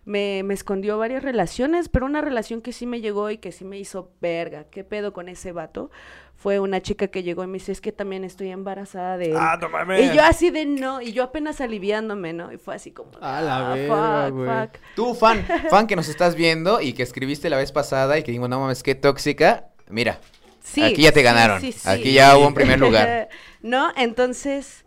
me, 0.05 0.41
me 0.43 0.53
escondió 0.53 0.97
varias 0.97 1.23
relaciones, 1.23 1.87
pero 1.87 2.05
una 2.05 2.19
relación 2.21 2.61
que 2.61 2.73
sí 2.73 2.85
me 2.85 2.99
llegó 2.99 3.29
y 3.29 3.37
que 3.37 3.51
sí 3.53 3.63
me 3.63 3.77
hizo 3.79 4.11
verga. 4.19 4.65
¿Qué 4.69 4.83
pedo 4.83 5.13
con 5.13 5.29
ese 5.29 5.53
vato? 5.53 5.91
Fue 6.35 6.59
una 6.59 6.81
chica 6.81 7.07
que 7.07 7.23
llegó 7.23 7.43
y 7.45 7.47
me 7.47 7.53
dice, 7.53 7.71
es 7.71 7.79
que 7.79 7.93
también 7.93 8.25
estoy 8.25 8.49
embarazada 8.49 9.17
de 9.17 9.27
él. 9.31 9.37
Ah, 9.39 9.57
no 9.61 9.69
mames. 9.69 10.11
y 10.11 10.15
yo 10.17 10.21
así 10.23 10.49
de 10.49 10.65
no, 10.65 10.99
y 11.01 11.13
yo 11.13 11.23
apenas 11.23 11.61
aliviándome, 11.61 12.33
¿no? 12.33 12.51
Y 12.51 12.57
fue 12.57 12.75
así 12.75 12.91
como, 12.91 13.11
A 13.21 13.41
la 13.41 13.71
"Ah, 13.71 13.75
verga, 13.75 14.25
fuck, 14.25 14.33
güey". 14.35 14.49
fuck". 14.49 14.77
Tú, 14.95 15.13
fan, 15.15 15.45
fan 15.69 15.87
que 15.87 15.95
nos 15.95 16.09
estás 16.09 16.35
viendo 16.35 16.81
y 16.81 16.91
que 16.91 17.03
escribiste 17.03 17.49
la 17.49 17.55
vez 17.57 17.71
pasada 17.71 18.17
y 18.19 18.23
que 18.23 18.31
digo, 18.33 18.49
no 18.49 18.59
mames, 18.59 18.83
qué 18.83 18.95
tóxica. 18.95 19.67
Mira, 19.89 20.19
Sí, 20.63 20.81
Aquí 20.81 21.03
ya 21.03 21.11
te 21.11 21.21
ganaron. 21.21 21.61
sí, 21.61 21.71
sí. 21.71 21.87
Aquí 21.87 22.13
ya 22.13 22.37
hubo 22.37 22.47
un 22.47 22.53
primer 22.53 22.79
lugar. 22.79 23.29
no, 23.61 23.91
entonces, 23.95 24.85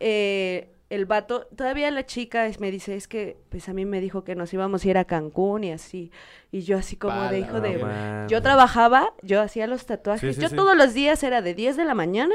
eh, 0.00 0.70
el 0.88 1.06
vato, 1.06 1.46
todavía 1.56 1.90
la 1.90 2.04
chica 2.04 2.46
es- 2.46 2.58
me 2.58 2.70
dice, 2.70 2.96
es 2.96 3.06
que, 3.06 3.36
pues 3.50 3.68
a 3.68 3.72
mí 3.74 3.84
me 3.84 4.00
dijo 4.00 4.24
que 4.24 4.34
nos 4.34 4.52
íbamos 4.52 4.84
a 4.84 4.88
ir 4.88 4.98
a 4.98 5.04
Cancún 5.04 5.62
y 5.62 5.72
así. 5.72 6.10
Y 6.50 6.62
yo 6.62 6.78
así 6.78 6.96
como 6.96 7.22
de 7.28 7.38
hijo 7.40 7.60
de... 7.60 8.26
Yo 8.28 8.42
trabajaba, 8.42 9.12
yo 9.22 9.40
hacía 9.40 9.66
los 9.68 9.86
tatuajes. 9.86 10.34
Sí, 10.34 10.34
sí, 10.34 10.40
yo 10.42 10.48
sí. 10.48 10.56
todos 10.56 10.76
los 10.76 10.94
días 10.94 11.22
era 11.22 11.42
de 11.42 11.54
10 11.54 11.76
de 11.76 11.84
la 11.84 11.94
mañana 11.94 12.34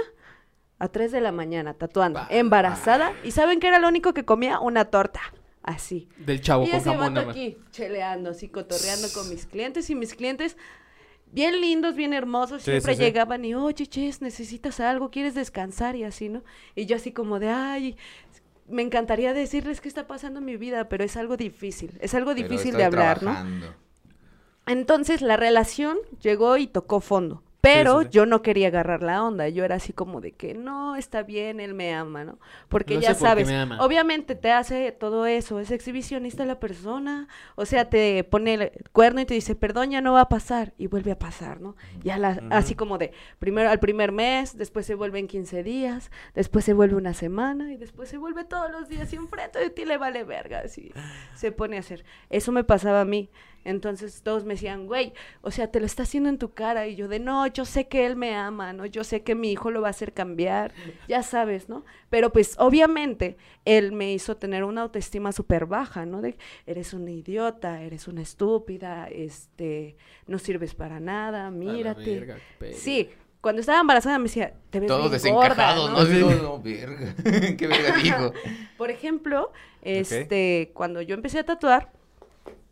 a 0.79 0.87
3 0.87 1.11
de 1.11 1.21
la 1.21 1.31
mañana 1.31 1.73
tatuando, 1.73 2.21
embarazada. 2.29 3.13
¿Y 3.23 3.31
saben 3.31 3.59
qué 3.59 3.67
era 3.67 3.79
lo 3.79 3.87
único 3.87 4.13
que 4.13 4.23
comía? 4.25 4.59
Una 4.59 4.85
torta. 4.85 5.21
Así. 5.63 6.07
Del 6.17 6.41
chavo 6.41 6.63
y 6.65 6.69
con 6.69 6.79
ese 6.79 6.89
jamón 6.91 7.13
vato 7.15 7.29
aquí, 7.31 7.57
cheleando, 7.71 8.29
así, 8.29 8.49
cotorreando 8.49 9.07
con 9.13 9.27
mis 9.29 9.47
clientes. 9.47 9.89
Y 9.89 9.95
mis 9.95 10.13
clientes, 10.13 10.57
bien 11.31 11.59
lindos, 11.61 11.95
bien 11.95 12.13
hermosos, 12.13 12.61
Sí, 12.61 12.71
siempre 12.71 12.93
sí, 12.93 12.97
sí. 12.99 13.03
llegaban 13.03 13.43
y, 13.45 13.55
oye, 13.55 13.87
Ches, 13.87 14.21
necesitas 14.21 14.79
algo, 14.79 15.09
quieres 15.11 15.35
descansar 15.35 15.95
y 15.95 16.03
así, 16.03 16.29
¿no? 16.29 16.43
Y 16.75 16.85
yo 16.85 16.95
así 16.95 17.11
como 17.11 17.39
de, 17.39 17.49
ay, 17.49 17.97
me 18.67 18.81
encantaría 18.81 19.33
decirles 19.33 19.81
qué 19.81 19.87
está 19.87 20.07
pasando 20.07 20.39
en 20.39 20.45
mi 20.45 20.57
vida, 20.57 20.89
pero 20.89 21.03
es 21.03 21.17
algo 21.17 21.37
difícil, 21.37 21.97
es 22.01 22.13
algo 22.13 22.33
difícil 22.33 22.75
de 22.75 22.83
hablar, 22.83 23.21
¿no? 23.23 23.35
Entonces 24.67 25.21
la 25.21 25.37
relación 25.37 25.97
llegó 26.21 26.57
y 26.57 26.67
tocó 26.67 26.99
fondo. 26.99 27.43
Pero 27.65 28.01
sí, 28.01 28.05
sí. 28.05 28.11
yo 28.11 28.25
no 28.25 28.41
quería 28.41 28.67
agarrar 28.67 29.01
la 29.01 29.23
onda, 29.23 29.49
yo 29.49 29.63
era 29.63 29.75
así 29.75 29.93
como 29.93 30.21
de 30.21 30.31
que 30.31 30.53
no, 30.53 30.95
está 30.95 31.23
bien, 31.23 31.59
él 31.59 31.73
me 31.73 31.93
ama, 31.93 32.23
¿no? 32.23 32.37
Porque 32.69 32.99
ya 32.99 33.13
sabes, 33.15 33.49
obviamente 33.79 34.35
te 34.35 34.51
hace 34.51 34.91
todo 34.91 35.25
eso, 35.25 35.59
es 35.59 35.71
exhibicionista 35.71 36.45
la 36.45 36.59
persona, 36.59 37.27
o 37.55 37.65
sea, 37.65 37.89
te 37.89 38.23
pone 38.23 38.53
el 38.53 38.71
cuerno 38.91 39.21
y 39.21 39.25
te 39.25 39.33
dice, 39.33 39.55
perdón, 39.55 39.91
ya 39.91 40.01
no 40.01 40.13
va 40.13 40.21
a 40.21 40.29
pasar, 40.29 40.73
y 40.77 40.87
vuelve 40.87 41.11
a 41.11 41.19
pasar, 41.19 41.59
¿no? 41.59 41.75
Ya 42.03 42.17
la, 42.17 42.41
así 42.51 42.75
como 42.75 42.97
de, 42.97 43.11
primero 43.39 43.69
al 43.69 43.79
primer 43.79 44.11
mes, 44.11 44.57
después 44.57 44.85
se 44.85 44.95
vuelve 44.95 45.19
en 45.19 45.27
15 45.27 45.63
días, 45.63 46.11
después 46.33 46.65
se 46.65 46.73
vuelve 46.73 46.95
una 46.95 47.13
semana, 47.13 47.73
y 47.73 47.77
después 47.77 48.09
se 48.09 48.17
vuelve 48.17 48.43
todos 48.43 48.71
los 48.71 48.87
días, 48.87 49.11
y 49.11 49.15
enfrente 49.15 49.59
de 49.59 49.69
ti 49.69 49.85
le 49.85 49.97
vale 49.97 50.23
verga, 50.23 50.61
así 50.65 50.91
se 51.33 51.51
pone 51.51 51.77
a 51.77 51.79
hacer. 51.79 52.05
Eso 52.29 52.51
me 52.51 52.63
pasaba 52.63 53.01
a 53.01 53.05
mí. 53.05 53.29
Entonces 53.65 54.21
todos 54.21 54.45
me 54.45 54.53
decían, 54.53 54.85
güey, 54.85 55.11
o 55.41 55.51
sea, 55.51 55.71
te 55.71 55.79
lo 55.79 55.87
está 55.87 56.03
haciendo 56.03 56.29
en 56.29 56.37
tu 56.37 56.53
cara. 56.53 56.87
Y 56.87 56.95
yo 56.95 57.07
de, 57.07 57.19
no, 57.19 57.47
yo 57.47 57.65
sé 57.65 57.87
que 57.87 58.05
él 58.05 58.15
me 58.15 58.35
ama, 58.35 58.71
¿no? 58.71 58.85
Yo 58.85 59.03
sé 59.03 59.23
que 59.23 59.35
mi 59.35 59.51
hijo 59.51 59.71
lo 59.71 59.81
va 59.81 59.87
a 59.87 59.91
hacer 59.91 60.13
cambiar, 60.13 60.71
ya 61.07 61.23
sabes, 61.23 61.67
¿no? 61.67 61.83
Pero 62.09 62.31
pues 62.31 62.55
obviamente 62.59 63.37
él 63.65 63.91
me 63.91 64.13
hizo 64.13 64.37
tener 64.37 64.63
una 64.63 64.83
autoestima 64.83 65.31
súper 65.31 65.65
baja, 65.65 66.05
¿no? 66.05 66.21
De, 66.21 66.37
eres 66.67 66.93
una 66.93 67.11
idiota, 67.11 67.81
eres 67.81 68.07
una 68.07 68.21
estúpida, 68.21 69.07
este, 69.07 69.97
no 70.27 70.37
sirves 70.37 70.75
para 70.75 70.99
nada, 70.99 71.49
mírate. 71.49 72.19
verga. 72.19 72.37
Sí, 72.71 73.09
cuando 73.41 73.59
estaba 73.59 73.79
embarazada 73.79 74.17
me 74.17 74.23
decía, 74.23 74.53
te 74.69 74.79
ves 74.79 74.87
Todos 74.87 75.11
desencajados, 75.11 75.91
¿no? 75.91 75.99
¿no? 75.99 76.05
Digo, 76.05 76.31
no, 76.31 76.61
verga. 76.61 77.15
Qué 77.57 77.67
verga 77.67 77.95
dijo. 77.97 78.33
Por 78.77 78.91
ejemplo, 78.91 79.51
este, 79.81 80.71
cuando 80.73 81.01
yo 81.01 81.13
empecé 81.13 81.39
a 81.39 81.45
tatuar, 81.45 81.91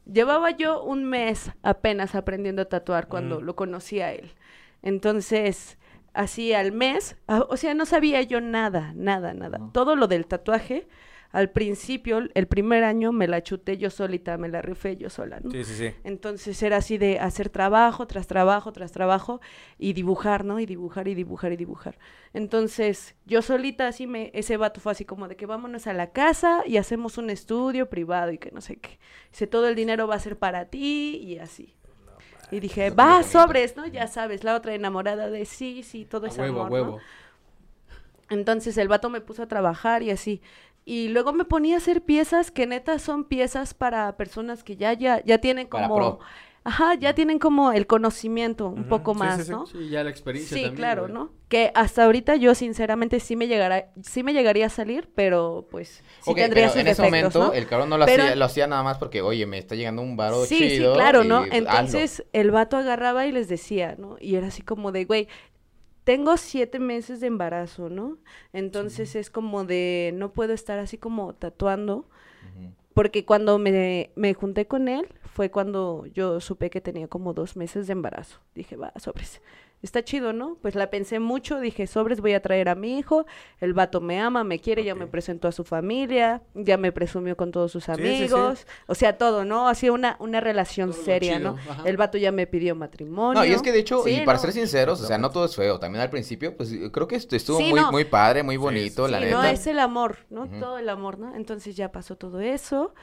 llevaba 0.06 0.52
yo 0.52 0.84
un 0.84 1.06
mes 1.06 1.52
apenas 1.64 2.16
aprendiendo 2.16 2.62
a 2.64 2.66
tatuar 2.66 3.08
cuando 3.08 3.40
Mm. 3.42 3.44
lo 3.44 3.56
conocí 3.56 4.02
a 4.02 4.12
él. 4.14 4.32
Entonces, 4.82 5.78
así 6.14 6.54
al 6.54 6.72
mes, 6.72 7.16
ah, 7.28 7.46
o 7.50 7.58
sea, 7.58 7.74
no 7.74 7.86
sabía 7.86 8.22
yo 8.22 8.42
nada, 8.42 8.92
nada, 8.96 9.34
nada. 9.34 9.60
Todo 9.72 9.96
lo 9.96 10.08
del 10.08 10.26
tatuaje, 10.28 10.88
al 11.34 11.50
principio, 11.50 12.22
el 12.36 12.48
primer 12.48 12.84
año 12.84 13.12
me 13.12 13.28
la 13.28 13.42
chuté 13.42 13.78
yo 13.78 13.90
solita, 13.90 14.38
me 14.38 14.50
la 14.50 14.62
rifé 14.62 14.98
yo 14.98 15.10
sola, 15.10 15.40
¿no? 15.40 15.50
Sí, 15.50 15.64
sí, 15.64 15.74
sí. 15.74 15.92
Entonces 16.04 16.62
era 16.62 16.78
así 16.78 17.00
de 17.00 17.20
hacer 17.20 17.50
trabajo 17.50 18.06
tras 18.06 18.28
trabajo 18.28 18.72
tras 18.72 18.92
trabajo 18.92 19.42
y 19.80 19.94
dibujar, 19.94 20.46
¿no? 20.46 20.60
Y 20.60 20.68
dibujar 20.68 21.08
y 21.08 21.16
dibujar 21.16 21.52
y 21.52 21.58
dibujar. 21.58 21.98
Entonces 22.34 23.16
yo 23.26 23.42
solita 23.42 23.88
así 23.88 24.06
me, 24.06 24.30
ese 24.36 24.58
vato 24.58 24.80
fue 24.80 24.92
así 24.92 25.06
como 25.06 25.28
de 25.28 25.36
que 25.36 25.48
vámonos 25.48 25.88
a 25.88 25.94
la 25.94 26.12
casa 26.12 26.62
y 26.68 26.78
hacemos 26.78 27.18
un 27.18 27.32
estudio 27.32 27.90
privado 27.90 28.32
y 28.32 28.38
que 28.38 28.52
no 28.52 28.62
sé 28.62 28.76
qué. 28.76 29.00
Dice, 29.32 29.48
todo 29.48 29.68
el 29.68 29.74
dinero 29.74 30.08
va 30.08 30.16
a 30.16 30.20
ser 30.20 30.38
para 30.38 30.66
ti 30.66 31.18
y 31.18 31.40
así. 31.40 31.74
Y 32.52 32.60
dije, 32.60 32.92
va, 32.92 33.24
sobres, 33.24 33.76
¿no? 33.76 33.88
Ya 33.88 34.06
sabes, 34.06 34.44
la 34.44 34.56
otra 34.56 34.76
enamorada 34.76 35.32
de 35.32 35.46
sí, 35.46 35.82
sí, 35.82 36.06
todo 36.06 36.28
A 36.28 36.30
es 36.30 36.38
huevo, 36.38 36.62
a 36.62 36.68
amor, 36.68 36.80
¿no? 36.80 36.92
huevo. 36.92 37.00
Entonces 38.30 38.78
el 38.78 38.88
vato 38.88 39.10
me 39.10 39.22
puso 39.22 39.44
a 39.44 39.48
trabajar 39.48 40.04
y 40.04 40.12
así. 40.12 40.42
Y 40.86 41.08
luego 41.10 41.34
me 41.34 41.46
ponía 41.46 41.76
a 41.76 41.78
hacer 41.78 42.02
piezas 42.04 42.52
que 42.52 42.68
neta 42.68 43.00
son 43.00 43.24
piezas 43.26 43.74
para 43.74 44.16
personas 44.18 44.64
que 44.64 44.76
ya, 44.76 44.94
ya, 44.94 45.24
ya 45.24 45.38
tienen 45.40 45.68
como... 45.68 46.20
ajá, 46.66 46.96
ya 46.96 47.14
tienen 47.14 47.40
como 47.40 47.72
el 47.72 47.88
conocimiento 47.88 48.68
un 48.68 48.86
poco 48.86 49.14
más, 49.14 49.38
sí, 49.40 49.44
sí. 49.46 49.52
¿no? 49.52 49.66
Sí, 49.66 49.90
ya 49.90 50.04
la 50.04 50.10
experiencia 50.10 50.56
Sí, 50.56 50.64
también, 50.64 50.76
claro. 50.78 51.08
¿no? 51.08 51.32
Que 51.50 51.72
hasta 51.76 52.04
ahorita 52.06 52.36
yo 52.36 52.56
sinceramente 52.56 53.20
sí 53.20 53.36
me 53.36 53.48
llegará, 53.48 53.92
sí 54.02 54.24
me 54.24 54.34
llegaría 54.34 54.66
a 54.66 54.70
salir, 54.70 55.10
pero 55.16 55.68
pues 55.70 56.04
sí 56.22 56.32
Ok, 56.32 56.38
tendría 56.38 56.64
pero 56.64 56.74
sus 56.74 56.82
en 56.82 56.88
ese 56.88 57.02
defectos, 57.02 57.36
momento 57.36 57.40
¿no? 57.40 57.54
el 57.54 57.68
cabrón 57.68 57.90
no 57.90 57.98
lo, 57.98 58.06
Pero- 58.06 58.24
hacía, 58.24 58.36
lo 58.36 58.46
hacía 58.46 58.68
nada 58.68 58.82
más 58.84 58.98
porque, 58.98 59.22
oye, 59.22 59.46
me 59.46 59.58
está 59.58 59.76
llegando 59.76 60.02
un 60.02 60.18
varo 60.18 60.46
Sí, 60.46 60.58
chido. 60.58 60.94
sí, 60.94 60.98
claro, 61.00 61.24
y 61.24 61.28
¿no? 61.28 61.38
hazlo. 61.40 61.54
Entonces 61.54 62.26
el 62.34 62.52
vato 62.52 62.76
agarraba 62.78 63.26
y 63.28 63.32
les 63.32 63.48
decía, 63.48 63.96
¿no? 63.98 64.18
Y 64.20 64.36
era 64.36 64.48
así 64.48 64.62
como 64.64 64.92
de, 64.92 65.06
güey, 65.06 65.28
tengo 66.04 66.38
siete 66.38 66.80
meses 66.80 67.20
de 67.20 67.28
embarazo, 67.28 67.90
¿no? 67.90 68.18
Entonces 68.52 69.16
es 69.16 69.30
como 69.30 69.66
de, 69.66 70.12
no 70.16 70.32
puedo 70.34 70.54
estar 70.54 70.80
así 70.80 70.98
como 70.98 71.34
tatuando, 71.34 72.06
porque 72.94 73.26
cuando 73.26 73.58
me, 73.58 74.12
me 74.16 74.34
junté 74.34 74.68
con 74.68 74.88
él 74.88 75.08
fue 75.24 75.50
cuando 75.50 76.06
yo 76.14 76.40
supe 76.40 76.70
que 76.70 76.82
tenía 76.82 77.08
como 77.08 77.34
dos 77.34 77.56
meses 77.56 77.88
de 77.88 77.94
embarazo. 77.94 78.40
Dije, 78.54 78.76
va, 78.76 78.94
sobres. 78.98 79.42
Está 79.84 80.02
chido, 80.02 80.32
¿no? 80.32 80.58
Pues 80.62 80.76
la 80.76 80.90
pensé 80.90 81.20
mucho, 81.20 81.60
dije, 81.60 81.88
sobres, 81.88 82.22
voy 82.22 82.34
a 82.34 82.42
traer 82.42 82.70
a 82.70 82.76
mi 82.76 82.98
hijo, 82.98 83.26
el 83.60 83.74
vato 83.74 84.00
me 84.00 84.20
ama, 84.22 84.46
me 84.46 84.60
quiere, 84.60 84.86
ya 84.86 84.96
me 84.96 85.08
presentó 85.08 85.50
a 85.50 85.52
su 85.52 85.66
familia, 85.66 86.42
ya 86.56 86.78
me 86.78 86.94
presumió 86.94 87.36
con 87.36 87.52
todos 87.52 87.74
sus 87.74 87.84
sí, 87.84 87.92
sí. 87.94 88.02
amigos, 88.02 88.66
o 88.88 88.96
sea, 88.96 89.18
todo, 89.18 89.44
¿no? 89.44 89.68
Así 89.68 89.90
una, 89.90 90.16
una 90.20 90.40
relación 90.40 90.92
Todo 90.94 91.04
seria, 91.04 91.38
¿no? 91.38 91.58
ajá. 91.70 91.84
El 91.86 91.98
vato 91.98 92.18
ya 92.18 92.32
me 92.32 92.48
pidió 92.48 92.76
matrimonio. 92.76 93.42
No, 93.42 93.46
y 93.46 93.52
es 93.52 93.62
que 93.62 93.74
de 93.74 93.80
hecho, 93.80 94.08
y 94.08 94.22
para 94.22 94.38
no. 94.38 94.42
ser 94.42 94.54
sinceros, 94.54 95.02
o 95.02 95.06
sea, 95.06 95.18
no 95.18 95.30
todo 95.32 95.44
es 95.46 95.56
feo. 95.56 95.78
También 95.80 96.02
al 96.02 96.10
principio, 96.10 96.56
pues 96.56 96.74
creo 96.94 97.08
que 97.10 97.18
estu- 97.18 97.36
estuvo 97.36 97.58
Sí, 97.58 97.70
muy, 97.70 97.82
no. 97.82 97.92
muy 97.92 98.06
padre, 98.06 98.42
muy 98.42 98.56
bonito, 98.56 99.06
sí, 99.08 99.12
la 99.12 99.20
Sí, 99.20 99.26
neta. 99.26 99.36
no, 99.42 99.44
es 99.44 99.68
el 99.68 99.80
amor, 99.80 100.20
¿no? 100.30 100.48
Todo 100.48 100.78
el 100.78 100.88
amor, 100.88 101.20
¿no? 101.20 101.36
Entonces 101.36 101.76
ya 101.76 101.92
pasó 101.92 102.16
todo 102.16 102.40
eso 102.40 102.94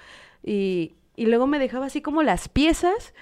y, 0.43 0.95
y 1.14 1.27
luego 1.27 1.47
me 1.47 1.59
dejaba 1.59 1.87
así 1.87 2.01
como 2.01 2.23
las 2.23 2.49
piezas 2.49 3.12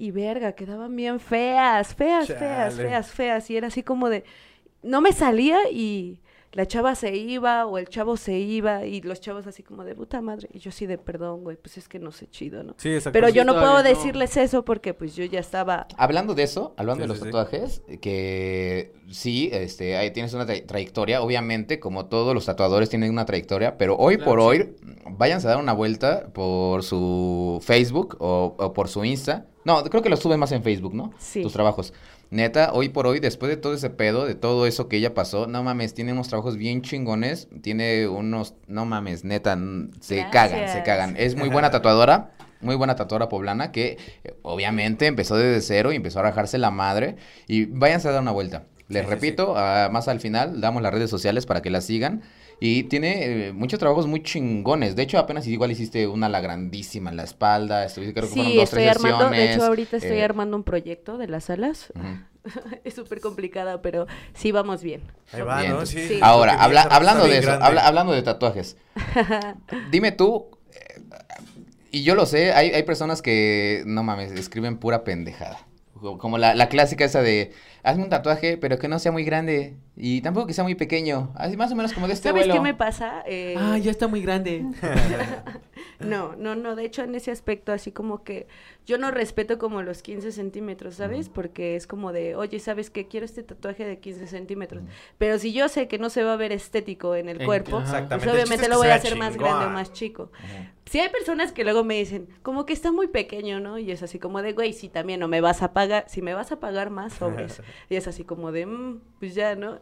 y 0.00 0.12
verga, 0.12 0.52
quedaban 0.52 0.96
bien 0.96 1.20
feas, 1.20 1.94
feas, 1.94 2.26
feas, 2.26 2.74
feas, 2.74 3.10
feas 3.10 3.50
y 3.50 3.56
era 3.58 3.66
así 3.66 3.82
como 3.82 4.08
de, 4.08 4.24
no 4.82 5.02
me 5.02 5.12
salía 5.12 5.70
y 5.70 6.20
la 6.52 6.66
chava 6.66 6.94
se 6.96 7.16
iba 7.16 7.64
o 7.66 7.78
el 7.78 7.88
chavo 7.88 8.16
se 8.16 8.38
iba 8.38 8.84
y 8.84 9.00
los 9.02 9.20
chavos 9.20 9.46
así 9.46 9.62
como 9.62 9.84
de 9.84 9.94
puta 9.94 10.20
madre 10.20 10.48
y 10.52 10.58
yo 10.58 10.72
sí 10.72 10.86
de 10.86 10.98
perdón, 10.98 11.44
güey, 11.44 11.56
pues 11.56 11.78
es 11.78 11.88
que 11.88 11.98
no 12.00 12.10
sé 12.10 12.28
chido, 12.28 12.64
¿no? 12.64 12.74
Sí, 12.76 12.88
exacto. 12.88 13.12
Pero 13.12 13.28
yo 13.28 13.44
no 13.44 13.52
puedo 13.54 13.74
no. 13.74 13.82
decirles 13.84 14.36
eso 14.36 14.64
porque 14.64 14.92
pues 14.92 15.14
yo 15.14 15.24
ya 15.24 15.38
estaba 15.40 15.86
Hablando 15.96 16.34
de 16.34 16.42
eso, 16.42 16.74
hablando 16.76 17.02
Sí, 17.02 17.02
de 17.02 17.08
los 17.08 17.18
sí, 17.18 17.24
sí. 17.24 17.30
tatuajes, 17.30 17.82
que 18.00 18.92
sí, 19.10 19.48
este, 19.52 19.96
ahí 19.96 20.10
tienes 20.10 20.34
una 20.34 20.46
tra- 20.46 20.64
trayectoria, 20.66 21.22
obviamente, 21.22 21.78
como 21.80 22.06
todos 22.06 22.34
los 22.34 22.46
tatuadores 22.46 22.90
tienen 22.90 23.10
una 23.10 23.24
trayectoria, 23.26 23.78
pero 23.78 23.96
hoy 23.96 24.16
Claro, 24.16 24.30
por 24.30 24.40
sí. 24.40 24.46
hoy, 24.46 24.76
váyanse 25.18 25.46
a 25.46 25.50
dar 25.50 25.60
una 25.60 25.72
vuelta 25.72 26.28
por 26.32 26.82
su 26.82 27.60
Facebook 27.62 28.16
o, 28.20 28.54
o 28.58 28.72
por 28.72 28.88
su 28.88 29.04
Insta. 29.04 29.46
No, 29.64 29.82
creo 29.84 30.02
que 30.02 30.08
lo 30.08 30.16
suben 30.16 30.40
más 30.40 30.52
en 30.52 30.62
Facebook, 30.62 30.94
¿no? 30.94 31.12
Sí. 31.18 31.42
Tus 31.42 31.52
trabajos. 31.52 31.92
Neta, 32.30 32.72
hoy 32.72 32.90
por 32.90 33.08
hoy, 33.08 33.18
después 33.18 33.50
de 33.50 33.56
todo 33.56 33.74
ese 33.74 33.90
pedo, 33.90 34.24
de 34.24 34.36
todo 34.36 34.66
eso 34.66 34.88
que 34.88 34.96
ella 34.96 35.14
pasó, 35.14 35.48
no 35.48 35.64
mames, 35.64 35.94
tiene 35.94 36.12
unos 36.12 36.28
trabajos 36.28 36.56
bien 36.56 36.80
chingones, 36.80 37.48
tiene 37.60 38.06
unos, 38.06 38.54
no 38.68 38.86
mames, 38.86 39.24
neta, 39.24 39.58
se 40.00 40.26
cagan, 40.30 40.68
se 40.72 40.84
cagan. 40.84 41.16
Es 41.18 41.34
muy 41.34 41.48
buena 41.48 41.70
tatuadora, 41.72 42.30
muy 42.60 42.76
buena 42.76 42.94
tatuadora 42.94 43.28
poblana 43.28 43.72
que 43.72 43.98
eh, 44.22 44.34
obviamente 44.42 45.06
empezó 45.06 45.36
desde 45.36 45.60
cero 45.60 45.92
y 45.92 45.96
empezó 45.96 46.20
a 46.20 46.22
rajarse 46.22 46.56
la 46.58 46.70
madre. 46.70 47.16
Y 47.48 47.64
váyanse 47.64 48.08
a 48.08 48.12
dar 48.12 48.22
una 48.22 48.30
vuelta. 48.30 48.64
Les 48.88 49.02
Sí, 49.02 49.08
sí, 49.08 49.14
repito, 49.14 49.54
ah, 49.56 49.88
más 49.90 50.06
al 50.06 50.20
final 50.20 50.60
damos 50.60 50.82
las 50.82 50.92
redes 50.92 51.10
sociales 51.10 51.46
para 51.46 51.62
que 51.62 51.70
la 51.70 51.80
sigan. 51.80 52.22
Y 52.62 52.82
tiene 52.84 53.48
eh, 53.48 53.52
muchos 53.54 53.78
trabajos 53.78 54.06
muy 54.06 54.22
chingones. 54.22 54.94
De 54.94 55.02
hecho, 55.02 55.18
apenas 55.18 55.46
igual 55.46 55.70
hiciste 55.70 56.06
una 56.06 56.28
la 56.28 56.40
grandísima 56.42 57.08
en 57.10 57.16
la 57.16 57.24
espalda. 57.24 57.86
Estuviste, 57.86 58.12
creo 58.12 58.28
que 58.28 58.34
fueron 58.34 58.52
Sí, 58.52 58.56
dos, 58.56 58.64
estoy 58.64 58.82
tres 58.84 58.96
armando, 58.96 59.30
de 59.30 59.36
hecho 59.36 59.46
sesiones, 59.46 59.68
ahorita 59.68 59.96
estoy 59.96 60.18
eh, 60.18 60.24
armando 60.24 60.56
un 60.58 60.64
proyecto 60.64 61.16
de 61.16 61.26
las 61.28 61.48
alas. 61.48 61.90
es 62.84 62.94
súper 62.94 63.20
complicada, 63.20 63.80
pero 63.80 64.06
sí 64.34 64.52
vamos 64.52 64.82
bien. 64.82 65.00
Ahí 65.32 65.40
va, 65.40 65.60
Bien, 65.60 65.72
¿no? 65.72 65.86
Sí. 65.86 66.06
Sí. 66.06 66.18
Ahora, 66.22 66.62
habla- 66.62 66.82
hablando 66.82 67.26
de 67.26 67.38
eso, 67.38 67.50
habla- 67.52 67.86
hablando 67.86 68.12
de 68.12 68.20
tatuajes. 68.22 68.76
Dime 69.90 70.12
tú, 70.12 70.50
eh, 70.74 71.00
y 71.90 72.02
yo 72.02 72.14
lo 72.14 72.26
sé, 72.26 72.52
hay, 72.52 72.70
hay 72.70 72.82
personas 72.82 73.22
que, 73.22 73.82
no 73.86 74.02
mames, 74.02 74.32
escriben 74.32 74.76
pura 74.76 75.02
pendejada. 75.02 75.66
Co- 75.98 76.18
Como 76.18 76.38
la, 76.38 76.54
la 76.54 76.68
clásica 76.68 77.04
esa 77.04 77.20
de, 77.22 77.52
hazme 77.82 78.04
un 78.04 78.10
tatuaje, 78.10 78.56
pero 78.56 78.78
que 78.78 78.88
no 78.88 78.98
sea 78.98 79.12
muy 79.12 79.24
grande 79.24 79.76
y 80.00 80.20
tampoco 80.22 80.46
que 80.46 80.52
sea 80.54 80.64
muy 80.64 80.74
pequeño. 80.74 81.30
Así 81.36 81.56
más 81.56 81.70
o 81.72 81.76
menos 81.76 81.92
como 81.92 82.06
de 82.08 82.14
este 82.14 82.28
¿Sabes 82.30 82.42
vuelo. 82.46 82.54
qué 82.54 82.60
me 82.60 82.74
pasa? 82.74 83.22
Eh, 83.26 83.54
Ah, 83.58 83.78
ya 83.78 83.90
está 83.90 84.08
muy 84.08 84.22
grande. 84.22 84.64
No, 86.00 86.34
no, 86.36 86.54
no, 86.54 86.76
de 86.76 86.84
hecho 86.86 87.02
en 87.02 87.14
ese 87.14 87.30
aspecto 87.30 87.72
así 87.72 87.92
como 87.92 88.24
que 88.24 88.46
yo 88.86 88.96
no 88.96 89.10
respeto 89.10 89.58
como 89.58 89.82
los 89.82 90.02
15 90.02 90.32
centímetros, 90.32 90.94
¿sabes? 90.94 91.28
Porque 91.28 91.76
es 91.76 91.86
como 91.86 92.12
de, 92.12 92.34
oye, 92.36 92.58
¿sabes 92.58 92.88
qué? 92.88 93.06
Quiero 93.06 93.26
este 93.26 93.42
tatuaje 93.42 93.84
de 93.84 93.98
15 93.98 94.26
centímetros. 94.26 94.82
Pero 95.18 95.38
si 95.38 95.52
yo 95.52 95.68
sé 95.68 95.88
que 95.88 95.98
no 95.98 96.08
se 96.08 96.22
va 96.24 96.32
a 96.32 96.36
ver 96.36 96.52
estético 96.52 97.14
en 97.16 97.28
el 97.28 97.40
En- 97.42 97.46
cuerpo, 97.46 97.82
pues 98.08 98.26
obviamente 98.26 98.68
lo 98.68 98.78
voy 98.78 98.88
a 98.88 98.94
hacer 98.94 99.16
más 99.18 99.36
grande 99.36 99.66
o 99.66 99.70
más 99.70 99.92
chico. 99.92 100.24
Ujú. 100.42 100.64
Sí 100.86 100.98
hay 100.98 101.08
personas 101.10 101.52
que 101.52 101.62
luego 101.64 101.84
me 101.84 101.96
dicen, 101.98 102.28
como 102.42 102.64
que 102.66 102.72
está 102.72 102.90
muy 102.90 103.06
pequeño, 103.06 103.60
¿no? 103.60 103.78
Y 103.78 103.90
es 103.92 104.02
así 104.02 104.18
como 104.18 104.40
de, 104.42 104.54
güey, 104.54 104.72
si 104.72 104.88
también 104.88 105.20
no 105.20 105.28
me 105.28 105.40
vas 105.40 105.62
a 105.62 105.72
pagar, 105.72 106.06
si 106.08 106.20
me 106.22 106.34
vas 106.34 106.50
a 106.50 106.58
pagar 106.60 106.88
más 106.90 107.12
sobres. 107.12 107.62
y 107.90 107.96
es 107.96 108.08
así 108.08 108.24
como 108.24 108.50
de, 108.52 108.66
"Mm, 108.66 109.00
pues 109.20 109.34
ya, 109.34 109.54
¿no? 109.54 109.78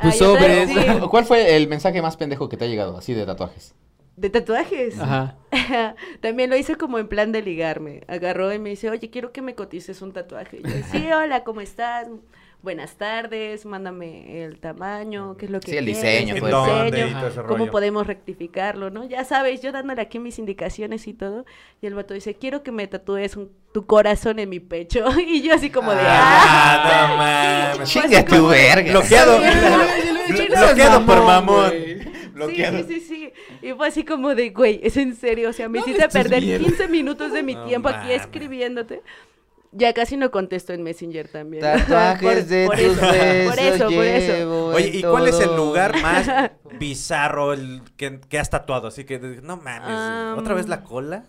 Pues 0.00 0.18
sobres. 0.18 0.68
sí, 0.68 0.76
¿Cuál 1.10 1.24
fue 1.24 1.56
el 1.56 1.68
mensaje 1.68 2.02
más 2.02 2.16
pendejo 2.16 2.48
que 2.48 2.56
te 2.56 2.64
ha 2.64 2.68
llegado 2.68 2.96
así 2.96 3.14
de 3.14 3.24
tatuajes? 3.24 3.74
de 4.16 4.30
tatuajes. 4.30 4.98
Ajá. 4.98 5.36
También 6.20 6.50
lo 6.50 6.56
hice 6.56 6.76
como 6.76 6.98
en 6.98 7.08
plan 7.08 7.32
de 7.32 7.42
ligarme. 7.42 8.02
Agarró 8.08 8.52
y 8.52 8.58
me 8.58 8.70
dice, 8.70 8.90
oye, 8.90 9.10
quiero 9.10 9.32
que 9.32 9.42
me 9.42 9.54
cotices 9.54 10.02
un 10.02 10.12
tatuaje. 10.12 10.58
Y 10.58 10.62
yo, 10.62 10.76
sí, 10.90 11.10
hola, 11.12 11.44
¿cómo 11.44 11.60
estás? 11.60 12.08
Buenas 12.62 12.94
tardes, 12.96 13.66
mándame 13.66 14.44
el 14.44 14.60
tamaño, 14.60 15.36
qué 15.36 15.46
es 15.46 15.50
lo 15.50 15.58
que 15.58 15.72
Sí, 15.72 15.76
el 15.78 15.84
quieres, 15.84 16.00
diseño, 16.02 16.34
el 16.36 16.40
pues. 16.40 16.52
¿Dónde? 16.52 16.84
diseño, 16.96 17.08
Y 17.08 17.14
todo 17.14 17.26
ese 17.26 17.42
cómo 17.42 17.56
rollo. 17.58 17.70
podemos 17.72 18.06
rectificarlo, 18.06 18.88
¿no? 18.90 19.04
Ya 19.04 19.24
sabes, 19.24 19.60
yo 19.62 19.72
dándole 19.72 20.00
aquí 20.00 20.20
mis 20.20 20.38
indicaciones 20.38 21.08
y 21.08 21.12
todo. 21.12 21.44
Y 21.80 21.86
el 21.86 21.94
vato 21.96 22.14
dice, 22.14 22.34
quiero 22.34 22.62
que 22.62 22.70
me 22.70 22.86
tatúes 22.86 23.36
un- 23.36 23.50
tu 23.72 23.84
corazón 23.86 24.38
en 24.38 24.48
mi 24.48 24.60
pecho. 24.60 25.04
Y 25.26 25.42
yo 25.42 25.54
así 25.54 25.70
como 25.70 25.90
de, 25.90 26.02
Ah, 26.02 27.72
¡ah! 27.74 27.74
no 27.78 27.84
Chinga 27.84 28.24
tu 28.24 28.46
verga. 28.46 28.92
Bloqueado. 28.92 29.40
Bloqueado 30.28 31.04
por 31.06 31.24
mamón. 31.24 31.72
Bloqueado. 32.32 32.78
Sí, 32.78 32.84
sí, 32.84 33.00
sí, 33.00 33.32
sí. 33.60 33.66
Y 33.66 33.72
fue 33.72 33.88
así 33.88 34.04
como 34.04 34.34
de, 34.36 34.50
güey, 34.50 34.78
es 34.84 34.96
en 34.96 35.16
serio. 35.16 35.50
O 35.50 35.52
sea, 35.52 35.68
me 35.68 35.80
No 35.80 35.84
hiciste 35.84 36.08
perder 36.08 36.42
mierda. 36.42 36.64
15 36.64 36.86
minutos 36.88 37.32
de 37.32 37.42
mi 37.42 37.54
No 37.54 37.64
tiempo 37.64 37.88
aquí 37.88 38.12
escribiéndote. 38.12 39.02
Ya 39.74 39.94
casi 39.94 40.18
no 40.18 40.30
contesto 40.30 40.74
en 40.74 40.82
Messenger 40.82 41.28
también. 41.28 41.62
Tatuajes 41.62 42.20
Por- 42.44 42.46
de 42.46 42.66
por 42.66 42.76
tus 42.76 42.84
eso, 42.84 43.00
besos 43.00 43.50
Por 43.54 43.58
eso, 43.64 43.84
por 43.86 44.04
eso. 44.04 44.66
Oye, 44.68 44.88
¿y 44.92 45.02
cuál 45.02 45.28
es 45.28 45.40
el 45.40 45.56
lugar 45.56 46.00
más 46.02 46.30
bizarro 46.78 47.52
el 47.54 47.80
que, 47.96 48.20
que 48.20 48.38
has 48.38 48.50
tatuado? 48.50 48.88
Así 48.88 49.04
que, 49.04 49.18
no 49.18 49.56
mames, 49.56 49.88
Am. 49.90 50.38
¿otra 50.38 50.54
vez 50.54 50.68
la 50.68 50.84
cola? 50.84 51.24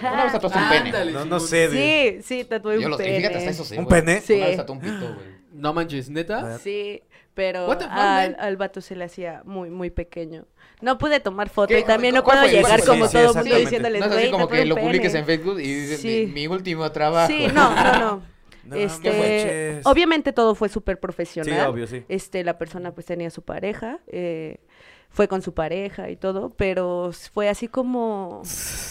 Una 0.00 0.24
vez 0.24 0.32
tatuaste 0.32 0.58
un 0.58 0.68
pene. 0.68 0.86
Ándale, 0.86 1.12
No, 1.12 1.24
no 1.24 1.40
sé. 1.40 1.68
de- 1.68 2.22
Sí, 2.22 2.38
sí, 2.40 2.44
tatué 2.44 2.78
Yo 2.80 2.86
un 2.86 2.90
los, 2.92 3.00
y 3.00 3.02
pene. 3.04 3.16
fíjate, 3.18 3.38
hasta 3.38 3.50
eso 3.50 3.64
sí, 3.64 3.76
¿Un 3.76 3.86
pene? 3.86 4.20
Sí. 4.20 4.34
Una 4.34 4.46
vez 4.46 4.56
tatué 4.56 4.74
un 4.76 4.80
pito, 4.80 5.14
güey. 5.14 5.38
No 5.52 5.72
manches, 5.74 6.08
¿neta? 6.10 6.58
Sí, 6.58 7.02
pero 7.34 7.66
fuck, 7.66 7.82
al, 7.90 8.36
al 8.38 8.56
vato 8.56 8.80
se 8.80 8.94
le 8.94 9.04
hacía 9.04 9.42
muy, 9.44 9.70
muy 9.70 9.90
pequeño. 9.90 10.46
No 10.80 10.98
pude 10.98 11.20
tomar 11.20 11.48
foto 11.48 11.68
¿Qué? 11.68 11.80
y 11.80 11.84
también 11.84 12.14
no 12.14 12.22
¿Cuál 12.22 12.40
puedo 12.40 12.52
llegar 12.52 12.84
como 12.84 13.06
sí, 13.06 13.12
todo 13.12 13.30
el 13.30 13.36
mundo 13.36 13.56
diciéndoles, 13.56 14.00
No 14.00 14.06
es 14.06 14.12
así 14.12 14.30
como 14.30 14.48
que 14.48 14.64
lo 14.64 14.76
publiques 14.76 15.12
pene". 15.12 15.20
en 15.20 15.26
Facebook 15.26 15.60
y 15.60 15.74
dices, 15.74 16.00
Sí. 16.00 16.24
mi, 16.26 16.32
mi 16.32 16.46
último 16.46 16.90
trabajo. 16.92 17.32
Sí, 17.32 17.46
no, 17.52 17.74
no, 17.74 17.98
no. 17.98 18.22
No 18.68 18.76
este, 18.76 19.80
obviamente 19.84 20.34
todo 20.34 20.54
fue 20.54 20.68
súper 20.68 21.00
profesional. 21.00 21.54
Sí, 21.58 21.66
obvio, 21.66 21.86
sí. 21.86 22.04
Este, 22.10 22.44
la 22.44 22.58
persona 22.58 22.92
pues 22.92 23.06
tenía 23.06 23.30
su 23.30 23.40
pareja, 23.40 23.98
eh, 24.08 24.60
fue 25.08 25.26
con 25.26 25.40
su 25.40 25.54
pareja 25.54 26.10
y 26.10 26.16
todo, 26.16 26.50
pero 26.50 27.10
fue 27.32 27.48
así 27.48 27.66
como, 27.68 28.42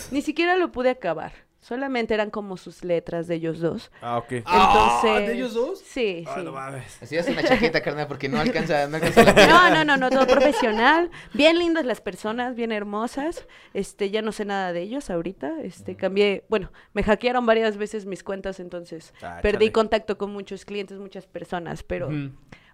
ni 0.10 0.24
siquiera 0.24 0.56
lo 0.56 0.72
pude 0.72 0.90
acabar. 0.90 1.32
Solamente 1.68 2.14
eran 2.14 2.30
como 2.30 2.56
sus 2.56 2.86
letras 2.86 3.28
de 3.28 3.36
ellos 3.36 3.60
dos. 3.60 3.92
Ah, 4.02 4.20
ok. 4.20 4.34
Ah, 4.46 5.00
Entonces, 5.02 5.28
¿de 5.28 5.34
ellos 5.36 5.54
dos? 5.54 5.80
Sí, 5.80 6.24
Ah, 6.26 6.36
sí. 6.38 6.46
no 6.46 6.54
mames. 6.54 7.04
Así 7.04 7.18
es 7.18 7.28
una 7.28 7.44
chaqueta, 7.44 7.82
carnal, 7.82 8.08
porque 8.08 8.30
no 8.30 8.40
alcanza, 8.40 8.88
no 8.88 8.96
alcanza 9.02 9.24
la. 9.24 9.48
No, 9.48 9.70
no, 9.74 9.84
no, 9.84 9.98
no, 9.98 10.10
todo 10.10 10.26
profesional. 10.26 11.12
Bien 11.34 11.60
lindas 11.60 11.86
las 11.86 12.00
personas, 12.00 12.56
bien 12.56 12.72
hermosas. 12.72 13.46
Este, 13.74 14.10
ya 14.12 14.22
no 14.22 14.32
sé 14.32 14.46
nada 14.46 14.72
de 14.72 14.82
ellos 14.82 15.10
ahorita. 15.10 15.62
Este, 15.62 15.96
cambié, 15.98 16.46
bueno, 16.48 16.72
me 16.94 17.04
hackearon 17.04 17.46
varias 17.46 17.76
veces 17.76 18.06
mis 18.06 18.24
cuentas, 18.24 18.62
entonces 18.62 19.14
Ah, 19.22 19.40
perdí 19.42 19.66
chale. 19.66 19.72
contacto 19.74 20.18
con 20.18 20.32
muchos 20.32 20.64
clientes, 20.64 21.00
muchas 21.00 21.26
personas, 21.28 21.84
pero. 21.84 22.10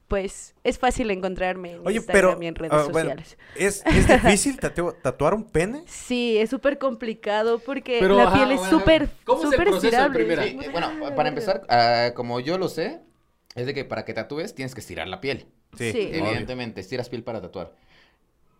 Pues 0.08 0.56
es 0.63 0.78
fácil 0.80 1.10
encontrarme 1.12 1.74
en 1.74 1.88
Oye, 1.88 1.98
Instagram 1.98 2.34
pero. 2.36 2.44
y 2.44 2.48
en 2.48 2.56
redes 2.56 2.72
ah, 2.74 2.88
bueno, 2.92 3.12
sociales. 3.16 3.38
¿es, 3.56 3.84
¿es 3.86 4.08
difícil 4.24 4.60
tatuar 4.60 5.34
un 5.34 5.46
pene? 5.50 5.84
Sí, 5.88 6.38
es 6.38 6.50
súper 6.50 6.78
complicado 6.78 7.60
porque 7.60 7.98
Pero, 8.00 8.16
la 8.16 8.24
ajá, 8.24 8.34
piel 8.36 8.52
es 8.52 8.60
bueno, 8.60 8.80
súper, 8.80 9.10
¿cómo 9.24 9.44
es 9.44 9.52
el 9.52 9.63
proceso 9.63 9.78
en 9.78 9.86
estirable. 9.86 10.20
primera? 10.20 10.44
Sí, 10.44 10.58
eh, 10.62 10.70
bueno, 10.72 11.16
para 11.16 11.30
empezar, 11.30 11.62
ah, 11.70 12.12
como 12.16 12.39
yo 12.39 12.58
lo 12.58 12.70
sé, 12.70 13.02
es 13.56 13.66
de 13.66 13.74
que 13.74 13.86
para 13.86 14.06
que 14.06 14.13
tatúes 14.13 14.56
tienes 14.56 14.74
que 14.76 14.82
estirar 14.82 15.08
la 15.08 15.22
piel. 15.22 15.48
Sí, 15.78 15.92
Sí. 15.92 16.10
Evidentemente, 16.13 16.82
estiras 16.82 17.10
piel 17.10 17.24
para 17.24 17.42
tatuar. 17.42 17.74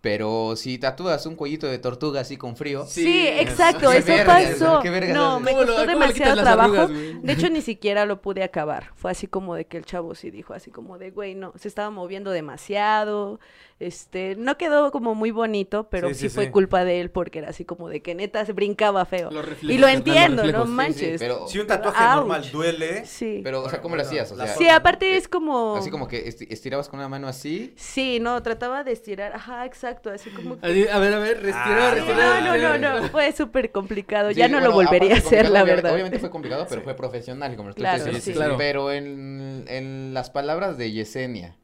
Pero 0.04 0.58
si 0.58 0.78
tatúas 0.80 1.26
un 1.28 1.38
cuellito 1.38 1.66
de 1.66 1.80
tortuga 1.80 2.20
así 2.20 2.36
con 2.36 2.58
frío, 2.58 2.86
Sí, 2.86 3.26
exacto, 3.26 3.90
Qué 3.90 4.00
eso 4.00 4.08
vergas, 4.08 4.44
pasó. 4.60 4.80
qué 4.82 4.90
vergas 4.90 5.16
No, 5.16 5.40
me 5.40 5.52
¿Cómo 5.52 5.64
lo- 5.64 5.68
costó 5.76 5.88
demasiado 5.88 6.42
trabajo. 6.42 6.74
arrugas? 6.74 7.24
De 7.24 7.32
hecho, 7.32 7.50
ni 7.50 7.62
siquiera 7.62 8.06
lo 8.06 8.22
pude 8.22 8.44
acabar. 8.44 8.92
Fue 8.96 9.12
así 9.12 9.28
como 9.28 9.56
de 9.56 9.64
que 9.66 9.78
el 9.78 9.86
chavo 9.86 10.14
sí 10.14 10.30
dijo, 10.30 10.54
así 10.54 10.72
como 10.72 10.98
de, 10.98 11.12
güey, 11.12 11.36
no, 11.36 11.54
se 11.56 11.70
estaba 11.70 11.90
moviendo 11.90 12.32
demasiado. 12.32 13.40
Este, 13.84 14.36
no 14.38 14.58
quedó 14.58 14.92
como 14.92 15.14
muy 15.16 15.32
bonito, 15.32 15.90
pero 15.90 16.08
Sí, 16.10 16.14
sí, 16.16 16.20
sí, 16.22 16.30
fue 16.30 16.46
sí. 16.46 16.52
culpa 16.52 16.86
de 16.86 17.02
él 17.02 17.12
porque 17.12 17.40
era 17.40 17.50
así 17.50 17.66
como 17.66 17.90
de 17.90 18.02
que 18.02 18.16
neta 18.16 18.46
se 18.46 18.54
brincaba 18.54 19.06
feo. 19.06 19.30
Y 19.62 19.78
lo 19.78 19.88
entiendo, 19.88 20.44
no 20.44 20.62
Sí, 20.62 20.68
sí, 20.68 20.74
manches. 20.74 21.20
pero, 21.20 21.48
Si 21.48 21.60
un 21.60 21.68
tatuaje 21.68 22.04
Ouch. 22.04 22.16
normal 22.16 22.52
duele. 22.52 23.06
Sí. 23.06 23.42
pero, 23.44 23.62
o 23.64 23.70
sea, 23.70 23.82
¿cómo 23.82 23.96
lo 23.96 24.02
hacías? 24.04 24.32
O 24.32 24.36
La 24.36 24.48
sea, 24.48 24.56
Sí, 24.56 24.68
aparte 24.70 25.18
es 25.18 25.28
como... 25.28 25.76
así 25.76 25.90
como 25.90 26.08
que 26.08 26.26
esti- 26.26 26.48
estirabas 26.50 26.88
con 26.90 27.00
una 27.00 27.10
mano 27.10 27.28
así. 27.28 27.74
Sí, 27.76 28.20
no, 28.22 28.42
trataba 28.42 28.84
de 28.84 28.92
estirar. 28.94 29.34
Ajá, 29.36 29.66
exacto, 29.66 30.10
así 30.10 30.30
como... 30.30 30.60
que- 30.60 30.66
A 30.90 31.00
ver, 31.00 31.14
a 31.14 31.20
ver, 31.20 31.42
respira, 31.42 31.92
Ah, 31.92 32.42
no, 32.42 32.58
no, 32.58 32.78
no, 32.78 33.02
no, 33.02 33.08
fue 33.10 33.32
súper 33.34 33.72
complicado. 33.72 34.30
Sí, 34.30 34.36
ya 34.36 34.48
no 34.48 34.60
lo 34.62 34.72
volvería 34.72 35.16
a 35.16 35.18
hacer, 35.18 35.50
la 35.50 35.64
verdad. 35.64 35.94
Obviamente 35.94 36.20
fue 36.20 36.30
complicado, 36.30 36.66
pero 36.70 36.82
fue 36.82 36.94
profesional, 36.96 37.56
como 37.56 37.70
lo 37.70 37.72
estoy 37.72 37.82
Claro, 37.84 37.98
diciendo. 37.98 38.22
sí. 38.22 38.32
Claro. 38.34 38.56
Pero 38.58 38.92
en, 38.92 39.66
en 39.68 40.14
las 40.14 40.30
palabras 40.30 40.78
de 40.78 40.92
Yesenia, 40.92 41.58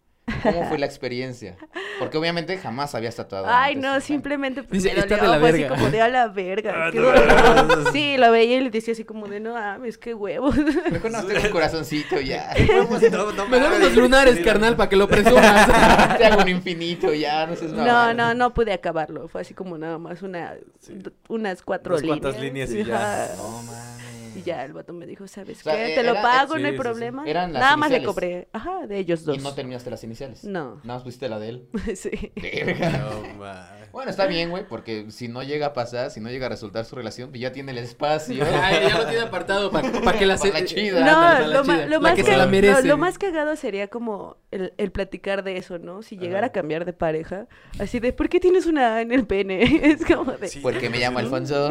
¿cómo 0.43 0.65
fue 0.67 0.77
la 0.77 0.85
experiencia? 0.85 1.57
Porque 1.99 2.17
obviamente 2.17 2.57
jamás 2.57 2.95
habías 2.95 3.15
tatuado. 3.15 3.45
Ay, 3.47 3.73
antes, 3.75 3.83
no, 3.89 3.95
¿no? 3.95 4.01
simplemente 4.01 4.63
pues, 4.63 4.83
Dice, 4.83 4.93
me 4.95 5.01
"Está 5.01 5.15
de 5.15 5.21
dolió, 5.21 5.33
la 5.33 5.39
fue 5.39 5.49
así 5.49 5.59
verga". 5.61 5.75
como 5.75 5.89
de 5.89 6.01
a 6.01 6.07
la 6.09 6.27
verga. 6.27 6.73
Ah. 6.93 7.67
Sí, 7.91 8.17
lo 8.17 8.31
veía 8.31 8.57
y 8.57 8.61
le 8.61 8.69
decía 8.69 8.93
así 8.93 9.03
como 9.03 9.27
de 9.27 9.39
no 9.39 9.53
mames, 9.53 9.97
qué 9.97 10.13
huevos. 10.13 10.55
Mejor 10.91 11.11
no 11.11 11.23
tengo 11.25 11.41
un 11.45 11.49
corazoncito 11.51 12.19
ya. 12.21 12.53
no, 13.11 13.31
no 13.33 13.47
Me 13.47 13.59
mames. 13.59 13.79
unos 13.79 13.95
lunares, 13.95 14.35
Sí, 14.37 14.43
carnal, 14.43 14.75
para 14.75 14.89
que 14.89 14.95
lo 14.95 15.07
presumas. 15.07 15.67
Te 16.17 16.25
hago 16.25 16.41
un 16.41 16.49
infinito 16.49 17.13
ya, 17.13 17.45
no 17.47 17.55
sé. 17.55 17.67
No, 17.67 18.13
no, 18.13 18.33
no 18.33 18.53
pude 18.53 18.73
acabarlo. 18.73 19.27
Fue 19.27 19.41
así 19.41 19.53
como 19.53 19.77
nada 19.77 19.97
más 19.97 20.21
una, 20.21 20.53
d- 20.87 21.11
unas 21.27 21.61
cuatro 21.61 21.93
Unas 21.95 22.01
líneas. 22.03 22.19
cuantas 22.21 22.41
líneas 22.41 22.71
y 22.71 22.83
ya. 22.85 23.29
No 23.37 23.49
mames. 23.63 23.99
Y 24.39 24.43
ya 24.43 24.63
el 24.65 24.73
vato 24.73 24.93
me 24.93 25.05
dijo, 25.05 25.27
¿sabes 25.27 25.59
O 25.59 25.63
sea, 25.63 25.75
qué? 25.75 25.93
e- 25.93 25.95
Te 25.95 26.03
lo 26.03 26.13
pago, 26.15 26.55
sí, 26.55 26.61
no 26.61 26.67
hay 26.67 26.73
sí, 26.73 26.77
sí. 26.77 26.81
problema. 26.83 27.23
Eran 27.27 27.53
las 27.53 27.61
Nada 27.61 27.77
más 27.77 27.91
le 27.91 28.03
cobré. 28.03 28.47
Ajá, 28.53 28.87
de 28.87 28.97
ellos 28.97 29.23
dos. 29.25 29.37
Y 29.37 29.41
no 29.41 29.53
terminaste 29.53 29.89
las 29.89 30.03
iniciales. 30.03 30.43
No. 30.43 30.75
Nada 30.83 30.95
más 30.95 31.03
pusiste 31.03 31.27
la 31.29 31.39
de 31.39 31.49
él. 31.49 31.67
sí. 31.95 32.31
No. 32.79 33.59
Bueno, 33.91 34.11
está 34.11 34.27
bien, 34.27 34.51
güey, 34.51 34.67
porque 34.67 35.07
si 35.09 35.27
no 35.27 35.41
llega 35.41 35.67
a 35.67 35.73
pasar, 35.73 36.11
si 36.11 36.19
no 36.19 36.29
llega 36.29 36.45
a 36.45 36.49
resultar 36.49 36.85
su 36.85 36.95
relación, 36.95 37.29
pues 37.31 37.41
ya 37.41 37.51
tiene 37.51 37.71
el 37.71 37.79
espacio. 37.79 38.45
Ay, 38.63 38.87
ya 38.87 38.97
lo 38.97 39.05
tiene 39.07 39.21
apartado 39.23 39.71
para 39.71 39.89
que 40.17 40.25
la 40.25 40.35
la 40.53 40.65
chida. 40.65 40.99
No, 40.99 41.05
la 41.21 41.47
lo, 41.47 41.63
ma- 41.63 41.73
chida. 41.75 41.85
lo 41.85 41.91
La 41.91 41.99
más 41.99 42.13
que 42.15 42.23
que- 42.23 42.31
se 42.31 42.37
la 42.37 42.45
lo- 42.45 42.51
merece. 42.51 42.83
lo 42.87 42.97
más 42.97 43.17
cagado 43.17 43.55
sería 43.55 43.87
como 43.87 44.37
el, 44.51 44.73
el 44.77 44.91
platicar 44.91 45.43
de 45.43 45.57
eso, 45.57 45.79
¿no? 45.79 46.01
Si 46.03 46.17
llegara 46.17 46.47
a 46.47 46.51
cambiar 46.51 46.85
de 46.85 46.93
pareja, 46.93 47.47
así 47.79 47.99
de, 47.99 48.13
¿por 48.13 48.29
qué 48.29 48.39
tienes 48.39 48.67
una 48.67 48.95
A 48.95 49.01
en 49.01 49.11
el 49.11 49.25
pene? 49.25 49.63
Es 49.89 50.05
como 50.05 50.31
de... 50.33 50.47
Sí. 50.47 50.59
Porque 50.61 50.89
me 50.89 50.99
llamo 50.99 51.17
Alfonso. 51.19 51.69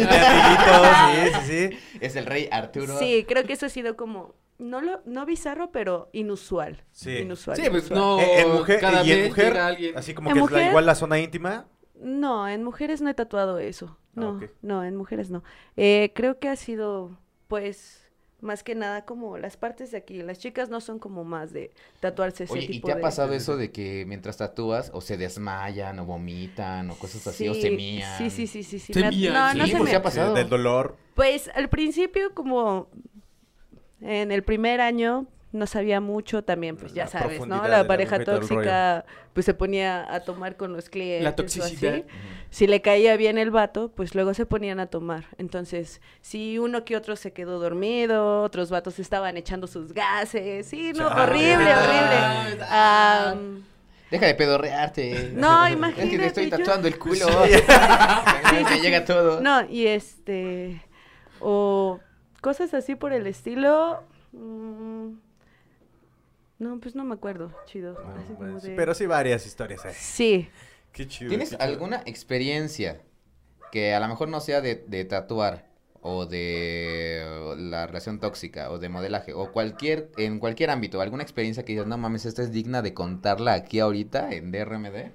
Amiguitos, 0.00 1.29
sí, 1.44 1.68
sí, 1.68 1.68
sí. 1.70 1.98
es 2.00 2.16
el 2.16 2.26
rey 2.26 2.48
Arturo. 2.50 2.98
Sí, 2.98 3.24
creo 3.28 3.44
que 3.44 3.52
eso 3.54 3.66
ha 3.66 3.70
sido 3.70 3.96
como, 3.96 4.34
no 4.58 4.80
lo, 4.80 5.00
no 5.06 5.24
bizarro, 5.26 5.70
pero 5.72 6.08
inusual. 6.12 6.84
Sí. 6.92 7.18
Inusual. 7.18 7.56
Sí, 7.56 7.62
pues 7.70 7.90
inusual. 7.90 7.98
no. 7.98 8.20
Eh, 8.20 8.40
en 8.42 8.52
mujer, 8.52 8.80
cada 8.80 9.04
y 9.04 9.12
en 9.12 9.28
mujer, 9.28 9.56
alguien. 9.58 9.96
así 9.98 10.14
como 10.14 10.30
¿En 10.30 10.36
que 10.36 10.42
es 10.44 10.50
la- 10.50 10.68
igual 10.68 10.86
la 10.86 10.94
zona 10.94 11.18
íntima. 11.18 11.66
No, 11.94 12.48
en 12.48 12.64
mujeres 12.64 13.00
no 13.02 13.10
he 13.10 13.14
tatuado 13.14 13.58
eso. 13.58 13.96
Ah, 14.16 14.20
No, 14.20 14.40
no, 14.62 14.84
en 14.84 14.96
mujeres 14.96 15.30
no. 15.30 15.42
Eh, 15.76 16.12
creo 16.14 16.38
que 16.38 16.48
ha 16.48 16.56
sido, 16.56 17.18
pues, 17.48 18.09
más 18.42 18.62
que 18.62 18.74
nada 18.74 19.04
como 19.04 19.36
las 19.38 19.56
partes 19.56 19.90
de 19.90 19.98
aquí. 19.98 20.22
Las 20.22 20.38
chicas 20.38 20.68
no 20.70 20.80
son 20.80 20.98
como 20.98 21.24
más 21.24 21.52
de 21.52 21.70
tatuarse 22.00 22.44
ese 22.44 22.52
Oye, 22.52 22.64
¿y 22.64 22.66
tipo 22.68 22.86
te 22.86 22.92
ha 22.92 22.96
de- 22.96 23.02
pasado 23.02 23.32
eso 23.34 23.56
de 23.56 23.70
que 23.70 24.04
mientras 24.06 24.36
tatúas 24.38 24.90
o 24.94 25.00
se 25.00 25.16
desmayan 25.16 25.98
o 25.98 26.04
vomitan 26.06 26.90
o 26.90 26.94
cosas 26.96 27.26
así 27.26 27.48
o 27.48 27.54
se 27.54 27.68
Sí, 27.68 27.70
mían? 27.76 28.18
Sí, 28.18 28.30
sí, 28.30 28.46
sí, 28.46 28.62
sí. 28.62 28.78
sí. 28.78 28.92
Se 28.92 29.00
me 29.00 29.06
ha- 29.06 29.10
mían, 29.10 29.34
no, 29.34 29.52
sí, 29.52 29.58
no 29.58 29.66
se 29.66 29.76
pues 29.76 29.90
me 29.90 29.96
ha 29.96 30.02
pasado. 30.02 30.34
Del 30.34 30.48
dolor. 30.48 30.96
Pues 31.14 31.50
al 31.54 31.68
principio 31.68 32.34
como 32.34 32.88
en 34.00 34.32
el 34.32 34.42
primer 34.42 34.80
año 34.80 35.26
no 35.52 35.66
sabía 35.66 36.00
mucho 36.00 36.42
también, 36.44 36.76
pues 36.76 36.94
ya 36.94 37.04
La 37.04 37.10
sabes, 37.10 37.46
¿no? 37.46 37.66
La 37.66 37.86
pareja 37.86 38.22
tóxica 38.22 39.04
pues 39.32 39.46
se 39.46 39.54
ponía 39.54 40.12
a 40.14 40.20
tomar 40.20 40.56
con 40.56 40.72
los 40.72 40.88
clientes. 40.88 41.24
La 41.24 41.30
o 41.30 41.34
toxicidad. 41.34 41.94
así. 41.94 42.04
Si 42.50 42.66
le 42.66 42.80
caía 42.82 43.16
bien 43.16 43.36
el 43.38 43.50
vato, 43.50 43.90
pues 43.90 44.14
luego 44.14 44.32
se 44.34 44.46
ponían 44.46 44.78
a 44.80 44.86
tomar. 44.86 45.24
Entonces, 45.38 46.00
si 46.20 46.58
uno 46.58 46.84
que 46.84 46.96
otro 46.96 47.16
se 47.16 47.32
quedó 47.32 47.58
dormido, 47.58 48.42
otros 48.42 48.70
vatos 48.70 48.98
estaban 48.98 49.36
echando 49.36 49.66
sus 49.66 49.92
gases. 49.92 50.66
Sí, 50.66 50.92
no, 50.94 51.06
horrible, 51.08 51.72
horrible. 51.74 53.60
Deja 54.10 54.26
de 54.26 54.34
pedorrearte. 54.34 55.32
No, 55.34 55.62
Es 55.66 55.68
que 55.70 55.76
imagínate, 55.76 56.18
te 56.18 56.26
estoy 56.26 56.50
yo- 56.50 56.56
tatuando 56.58 56.88
el 56.88 56.98
culo. 56.98 57.26
Sí. 58.50 58.56
Me 58.56 58.68
sí, 58.68 58.80
llega 58.80 59.04
todo. 59.04 59.40
No, 59.40 59.64
y 59.68 59.86
este. 59.86 60.82
O 61.38 62.00
cosas 62.40 62.74
así 62.74 62.96
por 62.96 63.12
el 63.12 63.26
estilo. 63.28 64.02
mm, 64.32 65.10
no, 66.60 66.78
pues 66.78 66.94
no 66.94 67.04
me 67.04 67.14
acuerdo. 67.14 67.52
Chido. 67.66 67.98
así 68.16 68.26
como 68.28 68.38
Bueno, 68.38 68.60
sí, 68.60 68.68
de- 68.70 68.76
Pero 68.76 68.94
sí 68.94 69.06
varias 69.06 69.44
historias. 69.46 69.84
eh. 69.84 69.92
Sí. 69.94 70.48
Qué 70.92 71.08
chido. 71.08 71.28
¿Tienes 71.30 71.50
qué 71.50 71.56
chido. 71.56 71.66
alguna 71.68 72.02
experiencia 72.06 73.00
que 73.72 73.94
a 73.94 74.00
lo 74.00 74.06
mejor 74.08 74.28
no 74.28 74.40
sea 74.40 74.60
de, 74.60 74.76
de 74.86 75.04
tatuar 75.04 75.68
o 76.02 76.24
de 76.26 77.54
la 77.58 77.86
relación 77.86 78.20
tóxica 78.20 78.70
o 78.70 78.78
de 78.78 78.88
modelaje 78.88 79.32
o 79.34 79.52
cualquier 79.52 80.10
en 80.16 80.38
cualquier 80.38 80.70
ámbito, 80.70 81.00
alguna 81.00 81.22
experiencia 81.22 81.62
que 81.64 81.72
digas, 81.72 81.86
no 81.86 81.98
mames, 81.98 82.24
esta 82.24 82.42
es 82.42 82.50
digna 82.52 82.80
de 82.82 82.94
contarla 82.94 83.52
aquí 83.52 83.80
ahorita 83.80 84.32
en 84.32 84.50
DRMD? 84.50 85.12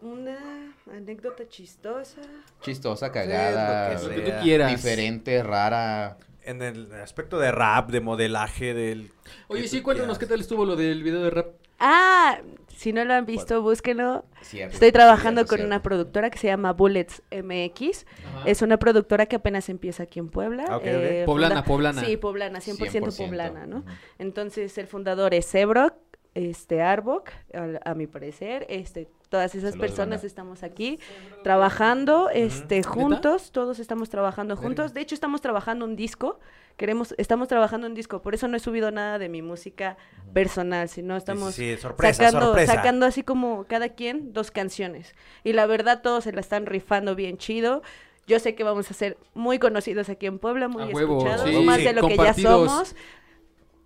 Una 0.00 0.74
anécdota 0.92 1.46
chistosa. 1.48 2.20
Chistosa, 2.60 3.12
cagada, 3.12 3.94
lo 3.94 4.08
Lo 4.08 4.14
que 4.14 4.20
tú 4.22 4.26
sea. 4.26 4.40
quieras. 4.40 4.70
diferente, 4.72 5.42
rara. 5.42 6.16
En 6.44 6.60
el 6.62 6.92
aspecto 6.94 7.38
de 7.38 7.52
rap, 7.52 7.90
de 7.90 8.00
modelaje, 8.00 8.74
del... 8.74 9.10
Oye, 9.48 9.68
sí, 9.68 9.80
cuéntanos 9.80 10.18
qué 10.18 10.26
tal 10.26 10.40
estuvo 10.40 10.64
lo 10.64 10.76
del 10.76 11.02
video 11.02 11.22
de 11.22 11.30
rap. 11.30 11.46
Ah, 11.78 12.38
si 12.76 12.92
no 12.92 13.04
lo 13.04 13.14
han 13.14 13.26
visto, 13.26 13.60
búsquenlo. 13.62 14.24
Cierto, 14.40 14.74
Estoy 14.74 14.92
trabajando 14.92 15.40
cierto, 15.40 15.48
con 15.50 15.56
cierto. 15.58 15.66
una 15.68 15.82
productora 15.82 16.30
que 16.30 16.38
se 16.38 16.46
llama 16.48 16.72
Bullets 16.72 17.22
MX. 17.30 18.06
Es 18.44 18.62
una 18.62 18.76
productora 18.78 19.26
que 19.26 19.36
apenas 19.36 19.68
empieza 19.68 20.04
aquí 20.04 20.18
en 20.18 20.28
Puebla. 20.28 20.64
Ah, 20.68 20.80
eh, 20.82 21.22
Poblana, 21.26 21.62
funda- 21.62 21.64
poblana. 21.64 22.04
Sí, 22.04 22.16
poblana, 22.16 22.60
100%, 22.60 22.90
100%, 22.90 23.16
poblana, 23.26 23.66
¿no? 23.66 23.84
Entonces, 24.18 24.76
el 24.78 24.86
fundador 24.86 25.34
es 25.34 25.46
Sebrock, 25.46 25.94
este 26.34 26.82
Arbok, 26.82 27.30
a, 27.54 27.90
a 27.90 27.94
mi 27.94 28.06
parecer, 28.06 28.64
este 28.68 29.08
todas 29.32 29.54
esas 29.54 29.70
Saludos, 29.72 29.88
personas 29.88 30.24
estamos 30.24 30.62
aquí 30.62 31.00
trabajando 31.42 32.28
este 32.28 32.76
¿Neta? 32.76 32.88
juntos, 32.90 33.50
todos 33.50 33.78
estamos 33.78 34.10
trabajando 34.10 34.56
juntos. 34.58 34.92
De 34.92 35.00
hecho, 35.00 35.14
estamos 35.14 35.40
trabajando 35.40 35.86
un 35.86 35.96
disco. 35.96 36.38
Queremos 36.76 37.14
estamos 37.16 37.48
trabajando 37.48 37.86
un 37.86 37.94
disco, 37.94 38.20
por 38.20 38.34
eso 38.34 38.46
no 38.46 38.58
he 38.58 38.60
subido 38.60 38.90
nada 38.90 39.18
de 39.18 39.30
mi 39.30 39.40
música 39.40 39.96
personal, 40.34 40.90
sino 40.90 41.16
estamos 41.16 41.54
Sí, 41.54 41.62
sí, 41.70 41.76
sí, 41.76 41.80
sorpresa, 41.80 42.24
sacando, 42.24 42.46
sorpresa. 42.48 42.74
sacando 42.74 43.06
así 43.06 43.22
como 43.22 43.64
cada 43.64 43.88
quien 43.88 44.34
dos 44.34 44.50
canciones. 44.50 45.14
Y 45.44 45.54
la 45.54 45.64
verdad 45.66 46.02
todos 46.02 46.24
se 46.24 46.32
la 46.32 46.40
están 46.42 46.66
rifando 46.66 47.14
bien 47.14 47.38
chido. 47.38 47.82
Yo 48.26 48.38
sé 48.38 48.54
que 48.54 48.64
vamos 48.64 48.90
a 48.90 48.94
ser 48.94 49.16
muy 49.34 49.58
conocidos 49.58 50.08
aquí 50.10 50.26
en 50.26 50.38
Puebla, 50.38 50.68
muy 50.68 50.82
A 50.82 50.86
huevo, 50.86 51.18
escuchados, 51.18 51.48
sí, 51.48 51.64
más 51.64 51.78
sí, 51.78 51.84
de 51.84 51.92
lo 51.94 52.06
que 52.06 52.16
ya 52.16 52.34
somos. 52.34 52.94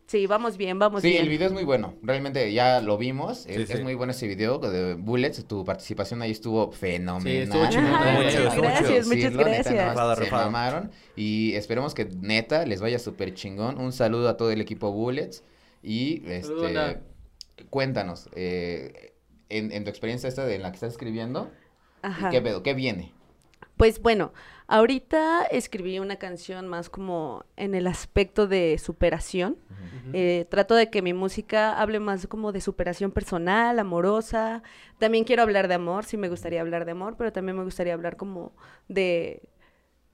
Sí, 0.07 0.27
vamos 0.29 0.57
bien, 0.57 0.79
vamos 0.79 1.03
Sí, 1.03 1.09
bien. 1.09 1.23
el 1.23 1.29
video 1.29 1.49
es 1.49 1.53
muy 1.53 1.65
bueno. 1.65 1.95
Realmente 2.01 2.53
ya 2.53 2.81
lo 2.81 2.97
vimos. 2.97 3.39
Sí, 3.39 3.53
es, 3.53 3.67
sí. 3.69 3.75
es 3.75 3.83
muy 3.83 3.95
bueno 3.95 4.13
ese 4.13 4.29
video 4.29 4.59
de 4.59 4.95
Bullets. 4.95 5.45
Tu 5.47 5.65
participación 5.65 6.23
ahí 6.23 6.31
estuvo 6.31 6.71
fenomenal. 6.71 7.23
Sí, 7.23 7.39
estuvo 7.39 7.69
chido, 7.69 8.49
estuvo 8.49 8.63
gracias, 8.63 9.07
muchas 9.09 9.33
neta, 9.33 9.43
gracias. 9.49 10.19
se 10.19 10.31
mamaron. 10.31 10.91
Y 11.17 11.55
esperemos 11.55 11.93
que 11.95 12.05
neta 12.05 12.65
les 12.67 12.81
vaya 12.81 13.01
súper 13.01 13.35
chingón. 13.35 13.79
Un 13.81 13.93
saludo 13.93 14.29
a 14.29 14.37
todo 14.37 14.53
el 14.53 14.61
equipo 14.61 14.93
Bullets. 14.93 15.43
Y 15.83 16.23
este 16.31 17.01
cuéntanos, 17.71 18.29
eh, 18.35 19.15
en, 19.49 19.73
en 19.73 19.85
tu 19.85 19.91
experiencia 19.91 20.29
esta 20.29 20.45
de 20.45 20.57
en 20.57 20.63
la 20.63 20.71
que 20.71 20.77
estás 20.77 20.93
escribiendo, 20.93 21.51
Ajá. 22.03 22.31
¿qué 22.31 22.41
pedo? 22.41 22.63
¿Qué 22.63 22.75
viene? 22.75 23.13
Pues 23.77 24.01
bueno, 24.01 24.33
ahorita 24.69 25.45
escribí 25.45 25.99
una 25.99 26.17
canción 26.17 26.67
más 26.67 26.91
como 26.91 27.45
en 27.57 27.75
el 27.75 27.87
aspecto 27.87 28.47
de 28.47 28.79
superación. 28.79 29.59
Eh, 30.13 30.47
trato 30.49 30.77
de 30.77 30.89
que 30.89 31.03
mi 31.03 31.13
música 31.13 31.81
hable 31.81 31.99
más 31.99 32.29
como 32.29 32.53
de 32.53 32.61
superación 32.61 33.11
personal, 33.11 33.79
amorosa. 33.79 34.63
También 34.99 35.25
quiero 35.25 35.43
hablar 35.43 35.67
de 35.67 35.75
amor, 35.75 36.05
sí 36.05 36.17
me 36.17 36.29
gustaría 36.29 36.61
hablar 36.61 36.85
de 36.85 36.93
amor, 36.93 37.17
pero 37.19 37.33
también 37.33 37.57
me 37.57 37.65
gustaría 37.65 37.93
hablar 37.93 38.17
como 38.17 38.53
de, 38.89 39.49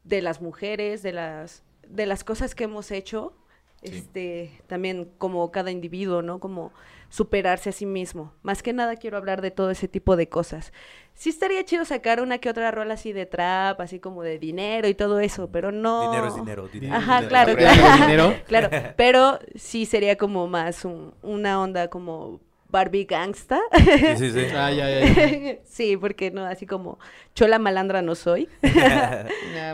de 0.04 0.22
las 0.22 0.40
mujeres, 0.40 1.02
de 1.02 1.12
las, 1.12 1.62
de 1.86 2.06
las 2.06 2.24
cosas 2.24 2.54
que 2.54 2.64
hemos 2.64 2.90
hecho. 2.90 3.36
Sí. 3.82 3.96
Este, 3.96 4.62
también 4.66 5.10
como 5.18 5.50
cada 5.50 5.70
individuo, 5.70 6.22
¿no? 6.22 6.38
Como 6.38 6.72
superarse 7.12 7.68
a 7.68 7.72
sí 7.72 7.84
mismo. 7.84 8.32
Más 8.42 8.62
que 8.62 8.72
nada 8.72 8.96
quiero 8.96 9.18
hablar 9.18 9.42
de 9.42 9.50
todo 9.50 9.70
ese 9.70 9.86
tipo 9.86 10.16
de 10.16 10.30
cosas. 10.30 10.72
Sí 11.12 11.28
estaría 11.28 11.62
chido 11.62 11.84
sacar 11.84 12.22
una 12.22 12.38
que 12.38 12.48
otra 12.48 12.70
rola 12.70 12.94
así 12.94 13.12
de 13.12 13.26
trap, 13.26 13.78
así 13.82 14.00
como 14.00 14.22
de 14.22 14.38
dinero 14.38 14.88
y 14.88 14.94
todo 14.94 15.20
eso, 15.20 15.50
pero 15.52 15.72
no... 15.72 16.10
Dinero 16.10 16.28
es 16.28 16.34
dinero. 16.36 16.68
dinero 16.68 16.94
es 16.96 17.02
Ajá, 17.02 17.16
dinero. 17.16 17.28
claro, 17.28 17.54
claro. 17.54 17.96
dinero. 17.98 18.34
claro, 18.48 18.70
pero 18.96 19.38
sí 19.54 19.84
sería 19.84 20.16
como 20.16 20.48
más 20.48 20.86
un- 20.86 21.12
una 21.20 21.60
onda 21.60 21.88
como 21.88 22.40
Barbie 22.70 23.04
gangsta. 23.04 23.60
Sí, 23.76 24.16
sí, 24.16 24.30
sí. 24.30 24.46
Ah, 24.56 24.70
ya, 24.70 24.88
ya, 24.88 25.04
ya. 25.04 25.56
sí, 25.66 25.98
porque 25.98 26.30
no, 26.30 26.46
así 26.46 26.64
como 26.64 26.98
chola 27.34 27.58
malandra 27.58 28.00
no 28.00 28.14
soy. 28.14 28.48
Nada 28.62 29.24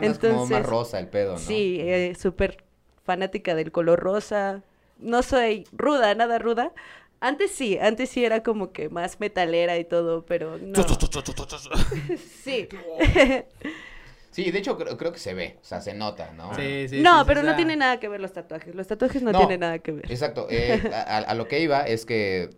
más 0.01 0.19
como 0.19 0.33
más 0.33 0.49
Entonces, 0.51 0.65
rosa 0.65 0.99
el 0.99 1.07
pedo, 1.07 1.31
¿no? 1.35 1.39
Sí, 1.39 1.77
eh, 1.79 2.15
súper 2.19 2.65
fanática 3.05 3.55
del 3.55 3.71
color 3.71 3.97
rosa. 4.01 4.61
No 4.97 5.23
soy 5.23 5.65
ruda, 5.71 6.13
nada 6.15 6.37
ruda. 6.37 6.73
Antes 7.21 7.51
sí, 7.51 7.77
antes 7.77 8.09
sí 8.09 8.23
era 8.23 8.43
como 8.43 8.71
que 8.71 8.89
más 8.89 9.19
metalera 9.19 9.77
y 9.77 9.83
todo, 9.85 10.25
pero 10.25 10.57
no. 10.57 10.81
sí. 12.43 12.67
Sí, 14.31 14.51
de 14.51 14.59
hecho 14.59 14.77
creo, 14.77 14.95
creo 14.95 15.11
que 15.11 15.19
se 15.19 15.33
ve, 15.33 15.57
o 15.61 15.65
sea, 15.65 15.81
se 15.81 15.93
nota, 15.93 16.31
¿no? 16.37 16.53
Sí, 16.55 16.87
sí, 16.87 17.01
no, 17.01 17.19
sí, 17.21 17.23
pero 17.27 17.41
sí. 17.41 17.47
no 17.47 17.55
tiene 17.55 17.75
nada 17.75 17.99
que 17.99 18.07
ver 18.07 18.21
los 18.21 18.31
tatuajes. 18.31 18.75
Los 18.75 18.87
tatuajes 18.87 19.21
no, 19.23 19.31
No. 19.31 19.39
tienen 19.39 19.59
nada 19.61 19.79
que 19.79 19.91
ver. 19.91 20.09
Exacto. 20.11 20.47
eh, 20.49 20.81
a, 20.93 21.33
lo 21.33 21.47
que 21.47 21.59
iba 21.59 21.81
es 21.81 22.05
que 22.05 22.51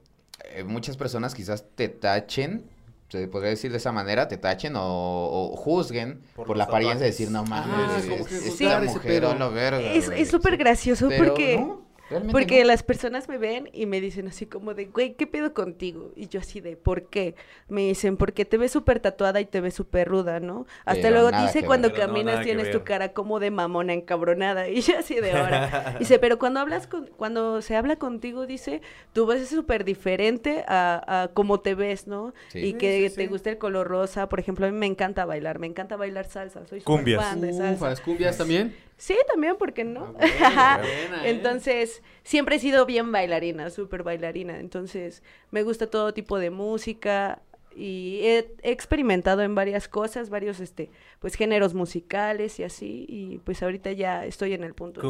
eh, 0.54 0.64
muchas 0.64 0.98
personas 0.98 1.34
quizás 1.34 1.66
te 1.76 1.88
tachen, 1.88 2.70
se 3.10 3.28
podría 3.30 3.52
decir 3.52 3.72
de 3.72 3.78
esa 3.78 3.92
manera, 3.94 4.28
te 4.28 4.38
tachen 4.38 4.76
o, 4.76 4.82
o 4.84 5.56
juzguen 5.56 6.22
por, 6.36 6.46
Por 6.46 6.58
la 6.58 6.66
apariencia 6.66 7.06
de 7.06 7.12
decir, 7.12 7.32
no 7.32 7.46
mames, 7.46 7.74
Ah, 7.74 7.96
es- 7.98 8.06
es- 8.06 8.50
juzgar 8.52 8.84
esta 8.84 8.84
ese 8.84 8.94
mujer 8.96 9.22
pedo. 9.22 9.32
a 9.32 9.36
la 9.36 9.48
verga, 9.48 9.82
Es 9.94 10.08
güey". 10.08 10.22
es 10.22 10.30
súper 10.30 10.58
gracioso 10.58 11.08
Pero 11.08 11.26
porque... 11.30 11.58
no, 11.58 11.86
realmente 12.12 12.32
Porque 12.32 12.62
no. 12.62 12.68
las 12.68 12.84
personas 12.84 13.28
me 13.28 13.38
ven 13.38 13.70
y 13.74 13.86
me 13.88 14.00
dicen 14.00 14.28
así 14.28 14.46
como 14.46 14.74
de, 14.74 14.86
güey, 14.86 15.14
¿qué 15.16 15.26
pedo 15.26 15.54
contigo? 15.54 16.12
Y 16.16 16.28
yo 16.28 16.40
así 16.40 16.62
de, 16.62 16.78
¿por 16.78 17.08
qué? 17.08 17.36
Me 17.68 17.82
dicen, 17.88 18.18
porque 18.18 18.46
te 18.46 18.58
ves 18.58 18.72
súper 18.72 19.00
tatuada 19.00 19.42
y 19.42 19.46
te 19.46 19.62
ves 19.62 19.74
súper 19.74 20.08
ruda, 20.08 20.40
¿no? 20.40 20.68
Hasta 20.86 21.02
Pero 21.02 21.22
luego 21.22 21.42
dice 21.42 21.64
cuando 21.66 21.88
ver. 21.88 21.96
Pero 21.96 22.08
no, 22.08 22.14
caminas 22.14 22.44
tienes 22.44 22.72
tu 22.72 22.84
cara 22.84 23.14
como 23.14 23.40
de 23.40 23.50
mamona 23.52 23.94
encabronada. 23.94 24.68
Y 24.70 24.82
yo 24.82 25.00
así 25.00 25.16
de 25.16 25.32
ahora. 25.32 25.96
Dice, 26.00 26.20
pero 26.20 26.38
cuando 26.40 26.60
hablas 26.60 26.88
con, 26.88 27.08
cuando 27.18 27.62
se 27.62 27.76
habla 27.76 27.96
contigo, 27.96 28.46
dice, 28.46 28.82
tu 29.14 29.26
voz 29.26 29.36
es 29.36 29.50
súper 29.50 29.84
diferente 29.86 30.64
a, 30.68 31.24
a 31.24 31.28
cómo 31.30 31.60
te 31.60 31.76
ves, 31.76 32.08
¿no? 32.08 32.34
Sí. 32.50 32.60
Y 32.60 32.74
que 32.74 33.10
sí, 33.10 33.16
te 33.16 33.22
sí. 33.24 33.28
gusta 33.28 33.50
el 33.50 33.58
color 33.58 33.88
rosa. 33.88 34.28
Por 34.30 34.40
ejemplo, 34.40 34.66
a 34.66 34.72
mí 34.72 34.78
me 34.78 34.86
encanta 34.86 35.26
bailar, 35.26 35.60
me 35.60 35.68
encanta 35.68 35.96
bailar 35.96 36.26
salsa. 36.26 36.66
Soy 36.68 36.82
Cumbias. 36.82 37.24
fan 37.24 37.42
de 37.42 37.54
salsa. 37.54 37.90
¿las 37.90 38.02
cumbias 38.02 38.38
también? 38.38 38.76
Sí, 39.02 39.18
también, 39.28 39.56
¿por 39.58 39.74
qué 39.74 39.84
no? 39.84 40.14
Ah, 40.20 40.78
buena, 40.80 41.08
buena, 41.10 41.26
¿eh? 41.26 41.30
Entonces, 41.32 42.04
siempre 42.22 42.58
he 42.58 42.60
sido 42.60 42.86
bien 42.86 43.12
bailarina, 43.12 43.72
súper 43.72 44.04
bailarina. 44.04 44.60
Entonces, 44.60 45.24
me 45.50 45.64
gusta 45.64 45.88
todo 45.88 46.14
tipo 46.14 46.38
de 46.38 46.52
música 46.52 47.42
y 47.76 48.20
he, 48.22 48.54
he 48.62 48.70
experimentado 48.72 49.42
en 49.42 49.56
varias 49.56 49.88
cosas, 49.88 50.30
varios, 50.30 50.60
este, 50.60 50.92
pues, 51.20 51.34
géneros 51.34 51.74
musicales 51.74 52.60
y 52.60 52.64
así. 52.64 53.08
Y 53.10 53.40
pues 53.40 53.64
ahorita 53.64 53.92
ya 53.92 54.24
estoy 54.24 54.54
en 54.54 54.64
el 54.64 54.76
punto. 54.76 55.02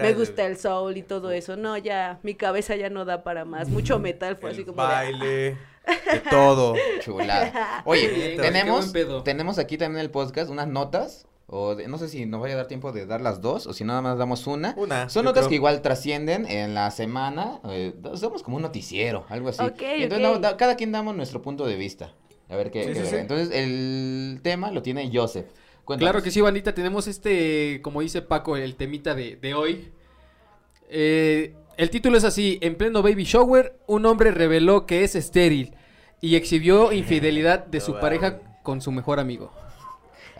Me 0.00 0.14
gusta 0.14 0.46
el 0.46 0.56
soul 0.56 0.96
y 0.96 1.02
todo 1.02 1.32
eso. 1.32 1.54
No, 1.58 1.76
ya, 1.76 2.18
mi 2.22 2.34
cabeza 2.34 2.76
ya 2.76 2.88
no 2.88 3.04
da 3.04 3.22
para 3.24 3.44
más. 3.44 3.68
Mucho 3.68 3.98
metal 3.98 4.38
fue 4.38 4.52
así 4.52 4.64
como 4.64 4.80
de, 4.80 4.88
"Ah". 4.88 4.94
baile, 4.94 5.58
de 6.12 6.20
todo. 6.30 6.76
Chulada. 7.00 7.82
Oye, 7.84 8.38
tenemos, 8.40 8.90
tenemos 9.22 9.58
aquí 9.58 9.76
también 9.76 9.98
en 9.98 10.04
el 10.06 10.10
podcast 10.10 10.50
unas 10.50 10.66
notas. 10.68 11.26
O 11.54 11.74
de- 11.74 11.86
no 11.86 11.98
sé 11.98 12.08
si 12.08 12.24
nos 12.24 12.40
vaya 12.40 12.54
a 12.54 12.56
dar 12.56 12.66
tiempo 12.66 12.92
de 12.92 13.04
dar 13.04 13.20
las 13.20 13.42
dos 13.42 13.66
o 13.66 13.74
si 13.74 13.84
nada 13.84 14.00
más 14.00 14.16
damos 14.16 14.46
una. 14.46 14.74
Una, 14.78 15.10
Son 15.10 15.24
notas 15.26 15.42
creo. 15.42 15.48
que 15.50 15.54
igual 15.56 15.82
trascienden 15.82 16.46
en 16.46 16.72
la 16.74 16.90
semana. 16.90 17.60
eh, 17.68 17.92
somos 18.14 18.42
como 18.42 18.56
un 18.56 18.62
noticiero, 18.62 19.26
algo 19.28 19.50
así. 19.50 19.62
Ok, 19.62 19.82
Entonces, 19.82 20.26
ok. 20.28 20.34
no, 20.34 20.40
da- 20.40 20.56
cada 20.56 20.76
quien 20.76 20.92
damos 20.92 21.14
nuestro 21.14 21.42
punto 21.42 21.66
de 21.66 21.76
vista. 21.76 22.14
A 22.48 22.56
ver 22.56 22.70
qué. 22.70 22.84
Sí, 22.84 22.88
qué 22.88 22.94
sí, 22.94 23.00
verga. 23.00 23.10
sí. 23.10 23.16
Entonces, 23.20 23.50
el 23.52 24.40
tema 24.42 24.70
lo 24.70 24.80
tiene 24.82 25.10
Joseph. 25.12 25.46
Cuéntanos. 25.84 26.10
Claro 26.12 26.22
que 26.24 26.30
sí, 26.30 26.40
bandita. 26.40 26.72
Tenemos 26.74 27.06
este, 27.06 27.80
como 27.82 28.00
dice 28.00 28.22
Paco, 28.22 28.56
el 28.56 28.74
temita 28.76 29.14
de, 29.14 29.36
de 29.36 29.52
hoy. 29.54 29.92
Eh, 30.88 31.54
el 31.76 31.90
título 31.90 32.16
es 32.16 32.24
así: 32.24 32.58
En 32.62 32.76
pleno 32.76 33.02
baby 33.02 33.24
shower, 33.24 33.78
un 33.86 34.06
hombre 34.06 34.30
reveló 34.30 34.86
que 34.86 35.04
es 35.04 35.14
estéril 35.16 35.74
y 36.20 36.36
exhibió 36.36 36.92
infidelidad 36.92 37.66
de 37.66 37.80
su 37.80 37.98
pareja 37.98 38.38
con 38.62 38.80
su 38.80 38.92
mejor 38.92 39.18
amigo. 39.20 39.52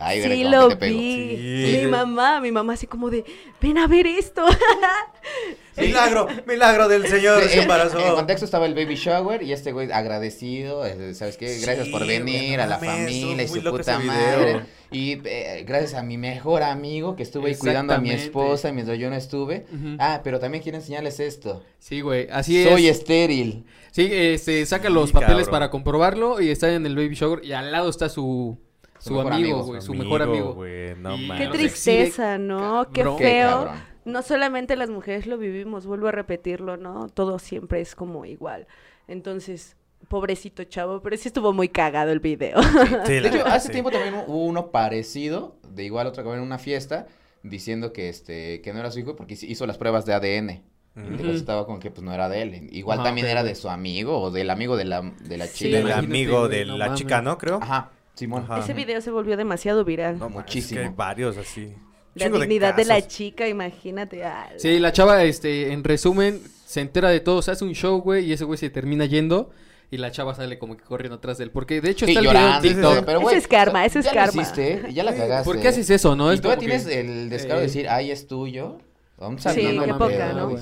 Ay, 0.05 0.21
Sí, 0.23 0.43
lo 0.43 0.69
vi. 0.75 1.37
Sí. 1.69 1.79
Mi 1.83 1.87
mamá, 1.87 2.39
mi 2.41 2.51
mamá 2.51 2.73
así 2.73 2.87
como 2.87 3.09
de, 3.09 3.23
ven 3.61 3.77
a 3.77 3.87
ver 3.87 4.05
esto. 4.07 4.45
Milagro, 5.77 6.27
milagro 6.45 6.87
del 6.87 7.07
Señor 7.07 7.41
Sí, 7.41 7.49
se 7.49 7.55
en- 7.55 7.61
embarazó. 7.63 7.97
En 7.99 8.13
contexto 8.13 8.45
estaba 8.45 8.67
el 8.67 8.75
baby 8.75 8.93
shower 8.95 9.41
y 9.41 9.53
este 9.53 9.71
güey 9.71 9.91
agradecido, 9.91 10.83
¿sabes 11.15 11.35
qué? 11.37 11.57
Gracias 11.59 11.87
Sí, 11.87 11.91
por 11.91 12.05
venir 12.05 12.59
a 12.61 12.67
la 12.67 12.77
familia 12.77 13.43
y 13.43 13.47
su 13.47 13.63
puta 13.63 13.97
madre. 13.99 14.61
Y 14.91 15.19
eh, 15.25 15.63
gracias 15.67 15.95
a 15.95 16.03
mi 16.03 16.17
mejor 16.19 16.61
amigo 16.61 17.15
que 17.15 17.23
estuvo 17.23 17.47
ahí 17.47 17.55
cuidando 17.55 17.95
a 17.95 17.97
mi 17.97 18.11
esposa 18.11 18.71
mientras 18.71 18.99
yo 18.99 19.09
no 19.09 19.15
estuve. 19.15 19.65
Ah, 19.97 20.21
pero 20.23 20.39
también 20.39 20.61
quiero 20.61 20.77
enseñarles 20.77 21.19
esto. 21.19 21.63
Sí, 21.79 22.01
güey, 22.01 22.27
así 22.31 22.63
Soy 22.65 22.87
es. 22.87 22.99
estéril. 22.99 23.65
Sí, 23.91 24.07
este, 24.11 24.63
saca 24.67 24.89
los 24.89 25.11
papeles 25.11 25.31
cabrón. 25.45 25.51
para 25.51 25.69
comprobarlo 25.71 26.39
y 26.39 26.49
está 26.49 26.71
en 26.71 26.85
el 26.85 26.95
baby 26.95 27.15
shower 27.15 27.43
y 27.43 27.53
al 27.53 27.71
lado 27.71 27.89
está 27.89 28.09
su, 28.09 28.59
Su 29.03 29.09
su, 29.09 29.15
mejor 29.15 29.33
amigo, 29.33 29.63
güey, 29.63 29.81
Su 29.81 29.87
su 29.87 29.93
mejor 29.95 30.21
amigo. 30.21 30.53
güey, 30.53 30.95
no 30.95 31.15
Y- 31.17 31.29
Qué 31.37 31.47
tristeza, 31.47 32.37
¿no? 32.37 32.87
Qué 32.93 33.03
feo. 33.03 33.69
No 34.05 34.21
solamente 34.21 34.75
las 34.77 34.89
mujeres 34.89 35.27
lo 35.27 35.37
vivimos, 35.37 35.85
vuelvo 35.85 36.07
a 36.07 36.11
repetirlo, 36.11 36.77
¿no? 36.77 37.09
Todo 37.09 37.37
siempre 37.39 37.81
es 37.81 37.95
como 37.95 38.25
igual. 38.25 38.65
Entonces, 39.07 39.75
pobrecito 40.07 40.63
chavo, 40.63 41.01
pero 41.01 41.17
sí 41.17 41.27
estuvo 41.27 41.51
muy 41.53 41.67
cagado 41.69 42.11
el 42.11 42.19
video. 42.19 42.61
Sí, 43.05 43.13
De 43.13 43.27
hecho, 43.27 43.45
hace 43.45 43.67
sí. 43.67 43.71
tiempo 43.73 43.91
también 43.91 44.15
hubo 44.27 44.45
uno 44.45 44.71
parecido, 44.71 45.57
de 45.69 45.83
igual 45.83 46.07
otra 46.07 46.23
vez 46.23 46.33
en 46.35 46.39
una 46.41 46.57
fiesta, 46.57 47.07
diciendo 47.43 47.91
que 47.91 48.07
este 48.09 48.61
que 48.61 48.71
no 48.73 48.79
era 48.79 48.89
su 48.91 48.99
hijo 48.99 49.15
porque 49.17 49.33
hizo 49.41 49.65
las 49.67 49.77
pruebas 49.77 50.05
de 50.05 50.13
ADN. 50.13 50.49
Y 50.95 50.99
Ujú. 50.99 51.09
entonces 51.09 51.35
estaba 51.37 51.65
con 51.65 51.79
que 51.79 51.89
pues 51.89 52.03
no 52.03 52.13
era 52.13 52.29
de 52.29 52.41
él. 52.41 52.67
Igual 52.71 52.99
Ajá, 52.99 53.07
también 53.07 53.27
era 53.27 53.43
de 53.43 53.55
su 53.55 53.69
amigo 53.69 54.19
o 54.21 54.31
del 54.31 54.49
amigo 54.49 54.77
de 54.77 54.85
la, 54.85 55.01
de 55.01 55.37
la 55.37 55.47
Sí. 55.47 55.65
chica. 55.65 55.77
Del 55.77 55.91
amigo 55.91 56.47
de 56.47 56.65
la 56.65 56.93
chica, 56.93 57.21
¿no? 57.21 57.37
Creo. 57.37 57.59
Ajá, 57.61 57.91
Simón. 58.15 58.43
Ajá. 58.43 58.59
Ese 58.59 58.73
video 58.73 59.01
se 59.01 59.11
volvió 59.11 59.37
demasiado 59.37 59.83
viral. 59.83 60.19
No, 60.19 60.29
Muchísimo. 60.29 60.79
Es 60.81 60.85
que 60.85 60.89
hay 60.89 60.95
varios 60.95 61.37
así. 61.37 61.73
la 62.15 62.25
Chingo 62.25 62.39
dignidad 62.39 62.75
de, 62.75 62.85
la 62.85 63.05
chica, 63.07 63.47
imagínate. 63.47 64.23
ah, 64.23 64.49
Sí, 64.57 64.77
la 64.79 64.91
chava, 64.91 65.23
este, 65.23 65.73
en 65.73 65.83
resumen, 65.83 66.41
se 66.65 66.81
entera 66.81 67.09
de 67.09 67.19
todo, 67.21 67.41
se 67.41 67.51
hace 67.51 67.63
un 67.65 67.73
show, 67.73 67.99
güey, 68.01 68.25
y 68.25 68.33
ese 68.33 68.43
güey 68.45 68.57
se 68.57 68.69
termina 68.69 69.05
yendo. 69.05 69.49
Y 69.91 69.97
la 69.97 70.11
chava 70.11 70.33
sale 70.33 70.57
como 70.57 70.75
que 70.75 70.83
corriendo 70.83 71.17
atrás 71.17 71.37
de 71.37 71.43
él. 71.43 71.51
Porque 71.51 71.79
de 71.81 71.91
hecho 71.91 72.05
Sí, 72.07 72.13
está 72.13 72.19
el 72.21 72.25
video 72.27 72.39
en 72.39 72.45
llorando 72.47 72.67
y 72.67 72.69
TikTok. 72.71 72.91
todo, 72.93 73.05
pero 73.05 73.17
Ese 73.19 73.23
güey, 73.23 73.35
es 73.37 73.47
karma, 73.47 73.71
o 73.71 73.73
sea, 73.81 73.85
ese 73.85 73.99
es 73.99 74.05
ya 74.05 74.11
lo 74.11 74.15
karma. 74.17 74.41
hiciste, 74.41 74.81
ya 74.91 75.03
la 75.03 75.15
cagaste. 75.15 75.45
¿Por 75.45 75.59
qué 75.61 75.67
haces 75.67 75.89
eso, 75.91 76.15
no? 76.15 76.31
Y 76.31 76.35
Es 76.35 76.41
tienes 76.59 76.85
que- 76.87 76.99
el 76.99 77.29
descaro 77.29 77.55
de 77.59 77.65
Eh. 77.65 77.67
decir, 77.67 77.89
ay, 77.89 78.09
es 78.11 78.25
tuyo. 78.27 78.79
Vamos 79.23 79.41
Sí, 79.41 79.49
saliendo 79.49 79.83
qué 79.85 79.91
al 79.91 79.97
poca, 79.97 80.33
¿no? 80.33 80.55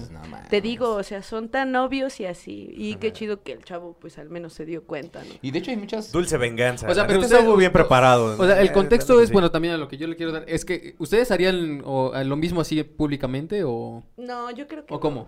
Te 0.50 0.62
digo, 0.62 0.96
o 0.96 1.04
sea, 1.04 1.24
son 1.24 1.50
tan 1.50 1.72
novios 1.72 2.20
y 2.20 2.26
así. 2.26 2.72
Y 2.76 2.96
qué 2.96 3.12
chido 3.12 3.42
que 3.42 3.54
el 3.54 3.64
chavo, 3.64 3.98
pues 4.00 4.18
al 4.18 4.30
menos 4.30 4.54
se 4.54 4.66
dio 4.66 4.84
cuenta, 4.84 5.24
¿no? 5.24 5.34
Y 5.42 5.52
de 5.52 5.60
hecho 5.60 5.72
hay 5.72 5.78
muchas... 5.78 6.12
Dulce 6.12 6.38
venganza. 6.38 6.88
O 6.90 6.94
sea, 6.94 7.08
pero 7.08 7.20
usted- 7.20 7.44
muy 7.44 7.58
bien 7.58 7.72
preparado. 7.72 8.36
O 8.40 8.46
sea, 8.46 8.62
el 8.62 8.68
Eh, 8.68 8.72
contexto 8.72 9.20
es, 9.20 9.28
sí. 9.30 9.34
bueno, 9.34 9.50
también 9.52 9.74
a 9.74 9.78
lo 9.78 9.88
que 9.88 9.98
yo 9.98 10.08
le 10.08 10.16
quiero 10.16 10.32
dar, 10.32 10.46
es 10.48 10.64
que, 10.66 10.96
¿ustedes 11.00 11.32
harían 11.32 11.82
o, 11.86 12.12
lo 12.24 12.36
mismo 12.36 12.62
así 12.62 12.84
públicamente 12.84 13.64
o, 13.66 14.04
No, 14.18 14.52
yo 14.52 14.68
creo 14.68 14.86
que. 14.86 14.94
o 14.94 15.00
cómo? 15.00 15.28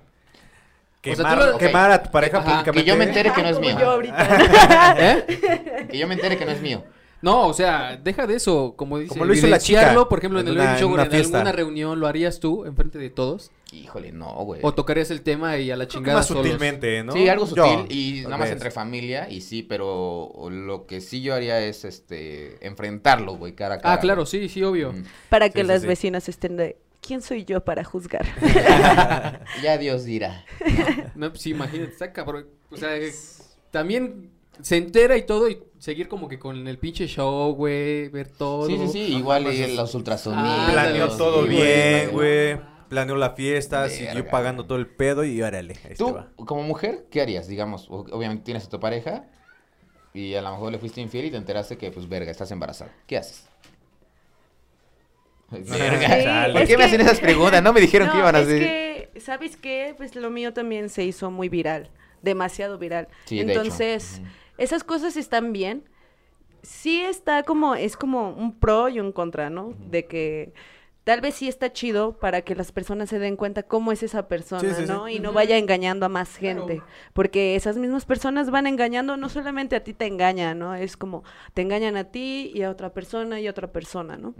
Quemar, 1.01 1.19
o 1.19 1.41
sea, 1.41 1.47
tú 1.47 1.51
lo- 1.53 1.57
quemar 1.57 1.91
a 1.91 2.01
tu 2.03 2.11
pareja 2.11 2.37
Ajá, 2.37 2.45
públicamente. 2.49 2.83
que 2.85 2.87
yo 2.89 2.95
me 2.95 3.03
entere 3.03 3.33
que 3.33 3.41
no 3.43 3.49
es 3.49 3.59
mío. 3.59 3.75
yo 3.79 3.89
ahorita. 3.89 4.95
¿Eh? 4.99 5.87
Que 5.91 5.97
yo 5.97 6.07
me 6.07 6.13
entere 6.13 6.37
que 6.37 6.45
no 6.45 6.51
es 6.51 6.61
mío. 6.61 6.83
No, 7.23 7.47
o 7.47 7.53
sea, 7.53 7.95
deja 8.03 8.27
de 8.27 8.35
eso, 8.35 8.73
como 8.75 8.99
dice, 8.99 9.09
Como 9.13 9.23
lo 9.23 9.33
hizo 9.33 9.47
la 9.47 9.57
chica 9.57 9.95
por 10.09 10.19
ejemplo, 10.19 10.41
en, 10.41 10.47
en 10.47 10.51
el 10.53 10.59
una- 10.59 10.77
en 10.77 10.85
una 10.85 11.03
en, 11.05 11.13
alguna 11.15 11.51
reunión, 11.53 11.99
¿lo 11.99 12.07
harías 12.07 12.39
tú 12.41 12.65
enfrente 12.65 12.99
de 12.99 13.09
todos? 13.09 13.49
Híjole, 13.71 14.11
no, 14.11 14.31
güey. 14.43 14.59
¿O 14.61 14.73
tocarías 14.73 15.09
el 15.09 15.21
tema 15.21 15.57
y 15.57 15.71
a 15.71 15.77
la 15.77 15.85
Creo 15.87 15.99
chingada 16.01 16.17
más 16.19 16.27
solos? 16.27 16.43
sutilmente, 16.45 17.01
¿no? 17.03 17.13
Sí, 17.13 17.27
algo 17.29 17.47
Yo, 17.55 17.65
sutil 17.65 17.97
y 17.97 18.21
nada 18.23 18.37
más 18.37 18.49
entre 18.51 18.69
familia 18.71 19.29
y 19.29 19.39
sí, 19.41 19.63
pero 19.63 20.31
lo 20.51 20.85
que 20.85 20.99
sí 21.01 21.21
yo 21.21 21.33
haría 21.33 21.59
es 21.61 21.85
este 21.85 22.57
enfrentarlo, 22.67 23.37
güey, 23.37 23.53
cara 23.53 23.75
a 23.75 23.79
cara. 23.79 23.93
Ah, 23.95 23.99
claro, 23.99 24.25
sí, 24.25 24.49
sí, 24.49 24.61
obvio. 24.61 24.91
Mm. 24.91 25.03
Para 25.29 25.49
que 25.49 25.61
Sí, 25.61 25.67
las 25.67 25.81
sí. 25.81 25.87
vecinas 25.87 26.27
estén 26.29 26.57
de. 26.57 26.77
¿Quién 27.01 27.21
soy 27.21 27.45
yo 27.45 27.63
para 27.63 27.83
juzgar? 27.85 28.25
Ya 29.63 29.77
Dios 29.77 30.03
dirá. 30.05 30.45
No, 31.15 31.29
pues 31.29 31.41
sí, 31.41 31.51
imagínate, 31.51 31.91
está 31.91 32.11
cabrón. 32.11 32.47
O 32.69 32.77
sea, 32.77 32.89
también 33.71 34.29
se 34.61 34.77
entera 34.77 35.17
y 35.17 35.25
todo 35.25 35.49
y 35.49 35.59
seguir 35.79 36.07
como 36.07 36.27
que 36.27 36.39
con 36.39 36.67
el 36.67 36.77
pinche 36.77 37.07
show, 37.07 37.53
güey, 37.53 38.09
ver 38.09 38.27
todo. 38.29 38.67
Sí, 38.67 38.77
sí, 38.77 38.87
sí, 38.89 38.99
igual 39.17 39.51
y 39.53 39.75
los 39.75 39.93
ultrasonidos. 39.95 40.45
Ah, 40.47 40.69
Planeó 40.71 41.09
todo 41.09 41.43
bien, 41.43 42.11
güey. 42.11 42.59
Planeó 42.89 43.15
la 43.15 43.31
fiesta, 43.31 43.89
siguió 43.89 44.13
Verga. 44.13 44.31
pagando 44.31 44.65
todo 44.65 44.77
el 44.77 44.85
pedo 44.87 45.23
y 45.23 45.41
órale. 45.41 45.75
Ahí 45.89 45.95
Tú, 45.95 46.13
va. 46.13 46.27
como 46.35 46.61
mujer, 46.63 47.05
¿qué 47.09 47.21
harías? 47.21 47.47
Digamos, 47.47 47.87
obviamente 47.89 48.43
tienes 48.43 48.65
a 48.65 48.69
tu 48.69 48.79
pareja 48.79 49.25
y 50.13 50.35
a 50.35 50.41
lo 50.43 50.51
mejor 50.51 50.71
le 50.71 50.77
fuiste 50.77 51.01
infiel 51.01 51.25
y 51.25 51.31
te 51.31 51.37
enteraste 51.37 51.75
que, 51.77 51.89
pues, 51.89 52.07
verga, 52.07 52.29
estás 52.29 52.51
embarazada. 52.51 52.91
¿Qué 53.07 53.17
haces? 53.17 53.47
Verga. 55.51 56.45
Sí. 56.47 56.51
¿Por 56.53 56.61
es 56.61 56.67
qué 56.67 56.77
me 56.77 56.77
que- 56.77 56.83
hacen 56.83 57.01
esas 57.01 57.19
preguntas? 57.19 57.61
No 57.63 57.73
me 57.73 57.81
dijeron 57.81 58.09
que 58.11 58.17
iban 58.17 58.35
a 58.35 58.39
es 58.39 58.47
hacer. 58.47 58.59
que, 59.11 59.19
¿sabes 59.19 59.57
qué? 59.57 59.93
Pues 59.97 60.15
lo 60.15 60.29
mío 60.29 60.53
también 60.53 60.89
se 60.89 61.03
hizo 61.03 61.31
muy 61.31 61.49
viral, 61.49 61.89
demasiado 62.21 62.77
viral. 62.77 63.07
Sí, 63.25 63.43
de 63.43 63.53
hecho. 63.53 63.61
Esas 64.57 64.83
cosas 64.83 65.17
están 65.17 65.53
bien. 65.53 65.83
Sí 66.61 67.01
está 67.01 67.43
como, 67.43 67.75
es 67.75 67.97
como 67.97 68.29
un 68.31 68.57
pro 68.57 68.87
y 68.89 68.99
un 68.99 69.11
contra, 69.11 69.49
¿no? 69.49 69.73
De 69.89 70.05
que 70.05 70.53
tal 71.03 71.19
vez 71.19 71.35
sí 71.35 71.49
está 71.49 71.73
chido 71.73 72.17
para 72.17 72.43
que 72.43 72.55
las 72.55 72.71
personas 72.71 73.09
se 73.09 73.19
den 73.19 73.35
cuenta 73.35 73.63
cómo 73.63 73.91
es 73.91 74.03
esa 74.03 74.29
persona, 74.29 74.61
Sí, 74.61 74.69
sí, 74.73 74.87
sí. 74.87 74.91
¿no? 74.93 75.09
Y 75.09 75.19
no 75.19 75.33
vaya 75.33 75.57
engañando 75.57 76.05
a 76.05 76.09
más 76.09 76.37
Claro. 76.37 76.65
gente, 76.65 76.81
porque 77.11 77.55
esas 77.57 77.75
mismas 77.77 78.05
personas 78.05 78.49
van 78.49 78.67
engañando, 78.67 79.17
no 79.17 79.27
solamente 79.27 79.75
a 79.75 79.83
ti 79.83 79.93
te 79.93 80.05
engañan, 80.07 80.59
¿no? 80.59 80.73
Es 80.75 80.95
como 80.95 81.23
te 81.53 81.61
engañan 81.61 81.97
a 81.97 82.05
ti 82.05 82.51
y 82.55 82.61
a 82.61 82.69
otra 82.69 82.93
persona 82.93 83.41
y 83.41 83.47
a 83.47 83.51
otra 83.51 83.67
persona, 83.73 84.15
¿no? 84.15 84.33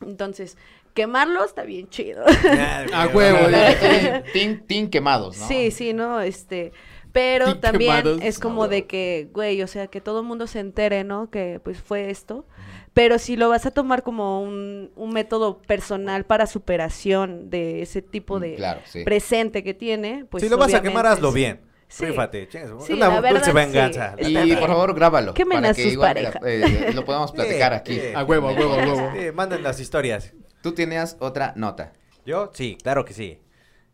Entonces, 0.00 0.56
quemarlo 0.94 1.44
está 1.44 1.62
bien 1.64 1.88
chido. 1.88 2.24
A 2.94 3.06
huevo, 3.08 3.50
ya. 3.50 4.22
Tin, 4.32 4.66
tin 4.66 4.88
quemados, 4.90 5.38
¿no? 5.38 5.46
Sí, 5.46 5.70
sí, 5.70 5.92
¿no? 5.92 6.20
Este, 6.20 6.72
pero 7.12 7.58
también 7.58 7.96
quemados. 8.02 8.20
es 8.22 8.38
como 8.38 8.68
de 8.68 8.86
que, 8.86 9.28
güey, 9.32 9.62
o 9.62 9.66
sea, 9.66 9.86
que 9.88 10.00
todo 10.00 10.20
el 10.20 10.26
mundo 10.26 10.46
se 10.46 10.60
entere, 10.60 11.04
¿no? 11.04 11.30
Que 11.30 11.60
pues 11.62 11.80
fue 11.80 12.10
esto. 12.10 12.46
Pero 12.94 13.18
si 13.18 13.36
lo 13.36 13.48
vas 13.48 13.64
a 13.64 13.70
tomar 13.70 14.02
como 14.02 14.42
un, 14.42 14.90
un 14.96 15.12
método 15.12 15.58
personal 15.62 16.24
para 16.24 16.46
superación 16.46 17.48
de 17.50 17.80
ese 17.82 18.02
tipo 18.02 18.38
Mm, 18.38 18.40
de 18.42 18.54
Claro, 18.56 18.80
sí. 18.84 19.04
presente 19.04 19.62
que 19.64 19.72
tiene, 19.74 20.26
pues 20.30 20.42
si 20.42 20.48
lo 20.48 20.58
vas 20.58 20.74
a 20.74 20.82
quemar, 20.82 21.06
hazlo 21.06 21.30
sí. 21.30 21.36
bien. 21.36 21.60
Sí. 21.88 22.06
Rífate, 22.06 22.48
chingas, 22.48 22.70
Sí, 22.86 22.94
una 22.94 23.08
la 23.08 23.14
verdad, 23.20 23.30
dulce 23.32 23.50
sí. 23.50 23.52
venganza. 23.52 24.14
Y 24.18 24.28
la 24.30 24.44
neta. 24.46 24.60
por 24.60 24.68
favor, 24.70 24.94
grábalo. 24.94 25.34
Quemen 25.34 25.58
para 25.58 25.70
a 25.70 25.74
que 25.74 25.82
sus 25.84 25.92
igual, 25.92 26.14
parejas. 26.14 26.42
eh, 26.46 26.90
lo 26.94 27.04
podamos 27.04 27.32
platicar 27.36 27.72
Sí, 27.72 27.78
aquí. 27.78 27.94
sí. 28.00 28.14
A 28.14 28.24
huevo, 28.24 28.48
a 28.48 28.52
huevo, 28.52 28.72
a 28.72 28.76
huevo. 28.78 29.10
Sí, 29.14 29.30
manden 29.32 29.62
las 29.62 29.78
historias. 29.78 30.32
Tú 30.62 30.72
tenías 30.72 31.16
otra 31.20 31.52
nota. 31.56 31.92
¿Yo? 32.24 32.50
Sí, 32.54 32.78
claro 32.82 33.04
que 33.04 33.12
sí. 33.12 33.40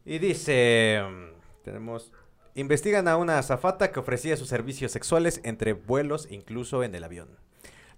Y 0.04 0.18
dice, 0.18 1.00
mm, 1.08 1.62
tenemos, 1.64 2.12
investigan 2.58 3.06
a 3.06 3.16
una 3.16 3.38
azafata 3.38 3.92
que 3.92 4.00
ofrecía 4.00 4.36
sus 4.36 4.48
servicios 4.48 4.90
sexuales 4.90 5.40
entre 5.44 5.74
vuelos, 5.74 6.26
incluso 6.28 6.82
en 6.82 6.92
el 6.94 7.04
avión. 7.04 7.28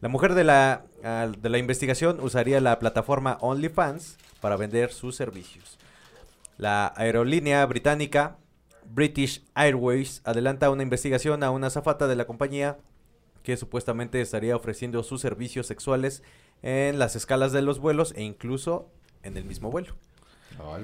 La 0.00 0.08
mujer 0.08 0.34
de 0.34 0.44
la, 0.44 0.84
de 1.02 1.48
la 1.48 1.58
investigación 1.58 2.20
usaría 2.20 2.60
la 2.60 2.78
plataforma 2.78 3.38
OnlyFans 3.40 4.18
para 4.40 4.56
vender 4.56 4.92
sus 4.92 5.16
servicios. 5.16 5.78
La 6.58 6.92
aerolínea 6.94 7.64
británica 7.64 8.36
British 8.84 9.42
Airways 9.54 10.20
adelanta 10.24 10.70
una 10.70 10.82
investigación 10.82 11.42
a 11.42 11.50
una 11.50 11.68
azafata 11.68 12.06
de 12.06 12.16
la 12.16 12.26
compañía 12.26 12.76
que 13.42 13.56
supuestamente 13.56 14.20
estaría 14.20 14.56
ofreciendo 14.56 15.02
sus 15.02 15.22
servicios 15.22 15.66
sexuales 15.66 16.22
en 16.62 16.98
las 16.98 17.16
escalas 17.16 17.52
de 17.52 17.62
los 17.62 17.78
vuelos 17.78 18.12
e 18.14 18.22
incluso 18.24 18.90
en 19.22 19.38
el 19.38 19.44
mismo 19.44 19.70
vuelo. 19.70 19.94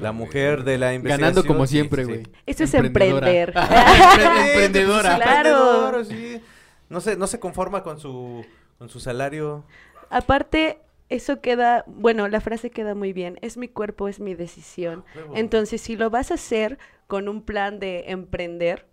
La 0.01 0.13
mujer 0.13 0.65
de 0.65 0.79
la 0.79 0.95
investigación... 0.95 1.35
Ganando 1.35 1.47
como 1.47 1.67
siempre, 1.67 2.05
sí, 2.05 2.11
sí. 2.11 2.19
güey. 2.21 2.27
Eso 2.47 2.65
es 2.65 2.75
emprender. 2.75 3.53
Empre- 3.55 4.47
Emprendedora. 4.49 5.17
Claro. 5.17 5.49
emprendedora, 5.49 6.05
sí. 6.05 6.41
No 6.89 7.01
se, 7.01 7.17
no 7.17 7.27
se 7.27 7.41
conforma 7.41 7.83
con 7.83 7.99
su, 8.01 8.45
con 8.79 8.89
su 8.89 9.01
salario. 9.01 9.65
Aparte, 10.11 10.81
eso 11.09 11.41
queda, 11.41 11.85
bueno, 11.87 12.29
la 12.29 12.41
frase 12.41 12.71
queda 12.71 12.95
muy 12.95 13.13
bien, 13.13 13.39
es 13.43 13.57
mi 13.57 13.69
cuerpo, 13.69 14.09
es 14.09 14.21
mi 14.21 14.35
decisión. 14.35 15.05
Huevo. 15.15 15.37
Entonces, 15.37 15.81
si 15.81 15.97
lo 15.97 16.11
vas 16.11 16.31
a 16.31 16.35
hacer 16.35 16.79
con 17.07 17.29
un 17.29 17.43
plan 17.43 17.79
de 17.79 18.05
emprender 18.09 18.87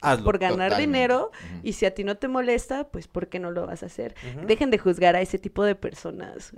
Hazlo. 0.00 0.24
por 0.24 0.38
ganar 0.38 0.70
totalmente. 0.70 0.80
dinero 0.98 1.30
y 1.62 1.74
si 1.74 1.86
a 1.86 1.94
ti 1.94 2.04
no 2.04 2.16
te 2.16 2.28
molesta, 2.28 2.88
pues 2.88 3.08
¿por 3.08 3.28
qué 3.28 3.38
no 3.38 3.50
lo 3.50 3.66
vas 3.66 3.82
a 3.82 3.86
hacer? 3.86 4.14
Dejen 4.46 4.70
de 4.70 4.78
juzgar 4.78 5.16
a 5.16 5.20
ese 5.22 5.38
tipo 5.38 5.64
de 5.64 5.74
personas. 5.74 6.54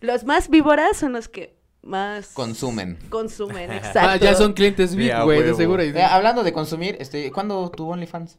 Los 0.00 0.24
más 0.24 0.48
víboras 0.48 0.96
son 0.96 1.12
los 1.12 1.28
que 1.28 1.55
más 1.86 2.28
Consumen. 2.34 2.98
Consumen, 3.08 3.70
Ah, 3.72 3.76
exacto. 3.76 4.24
ya 4.24 4.34
son 4.34 4.52
clientes 4.52 4.94
VIP, 4.94 5.22
güey, 5.24 5.42
de 5.42 5.54
seguro. 5.54 5.82
Eh, 5.82 6.02
hablando 6.02 6.42
de 6.42 6.52
consumir, 6.52 6.96
este, 7.00 7.30
¿cuándo 7.32 7.70
tuvo 7.70 7.92
OnlyFans? 7.92 8.38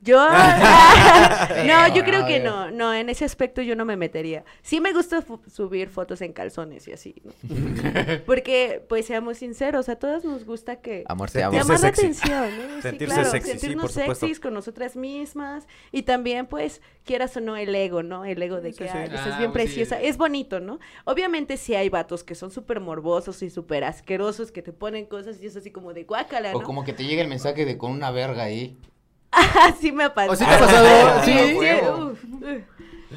Yo, 0.00 0.18
no, 1.66 1.94
yo 1.94 2.04
creo 2.04 2.26
que 2.26 2.38
no, 2.40 2.70
no, 2.70 2.92
en 2.94 3.08
ese 3.08 3.24
aspecto 3.24 3.62
yo 3.62 3.74
no 3.76 3.84
me 3.84 3.96
metería. 3.96 4.44
Sí 4.62 4.80
me 4.80 4.92
gusta 4.92 5.24
subir 5.52 5.88
fotos 5.88 6.20
en 6.20 6.32
calzones 6.32 6.86
y 6.88 6.92
así, 6.92 7.14
¿no? 7.24 7.32
Porque, 8.26 8.84
pues, 8.88 9.06
seamos 9.06 9.38
sinceros, 9.38 9.88
a 9.88 9.96
todas 9.96 10.24
nos 10.24 10.44
gusta 10.44 10.76
que 10.76 11.04
Amor, 11.08 11.30
te 11.30 11.42
amo. 11.42 11.56
llamar 11.58 11.80
la 11.80 11.88
atención, 11.88 12.50
¿no? 12.56 12.76
Sí, 12.76 12.82
Sentirse 12.82 13.14
claro, 13.14 13.30
sexy, 13.30 13.52
sí, 13.52 13.58
sentirnos 13.58 13.92
sexys 13.92 14.38
con 14.40 14.54
nosotras 14.54 14.96
mismas 14.96 15.66
y 15.92 16.02
también, 16.02 16.46
pues, 16.46 16.82
quieras 17.04 17.36
o 17.36 17.40
no 17.40 17.56
el 17.56 17.74
ego, 17.74 18.02
¿no? 18.02 18.24
El 18.24 18.40
ego 18.42 18.60
de 18.60 18.72
Sí, 18.72 18.78
que, 18.80 18.84
sí. 18.88 18.90
ay, 18.94 19.04
estás 19.06 19.34
Ah, 19.34 19.38
bien 19.38 19.52
pues 19.52 19.70
sí. 19.70 19.76
preciosa. 19.76 20.00
Es 20.00 20.16
bonito, 20.18 20.60
¿no? 20.60 20.78
Obviamente 21.04 21.56
sí 21.56 21.74
hay 21.74 21.88
vatos 21.88 22.22
que 22.22 22.34
son 22.34 22.50
súper 22.50 22.80
morbosos 22.80 23.42
y 23.42 23.50
súper 23.50 23.84
asquerosos 23.84 24.52
que 24.52 24.62
te 24.62 24.72
ponen 24.72 25.06
cosas 25.06 25.40
y 25.42 25.46
es 25.46 25.56
así 25.56 25.70
como 25.70 25.94
de 25.94 26.04
guácala, 26.04 26.52
¿no? 26.52 26.58
O 26.58 26.62
como 26.62 26.84
que 26.84 26.92
te 26.92 27.04
llega 27.04 27.22
el 27.22 27.28
mensaje 27.28 27.64
de 27.64 27.78
con 27.78 27.92
una 27.92 28.10
verga 28.10 28.44
ahí. 28.44 28.76
Así 29.62 29.92
me 29.92 30.04
ha 30.04 30.14
pasado. 30.14 30.32
¿O 30.32 30.36
sí 30.36 30.44
te 30.44 30.50
ha 30.54 30.58
pasado? 30.58 31.20
Sí, 31.24 31.32
Sí. 31.32 31.48
sí, 31.60 31.88
uf, 31.88 32.24
uf. 32.24 32.62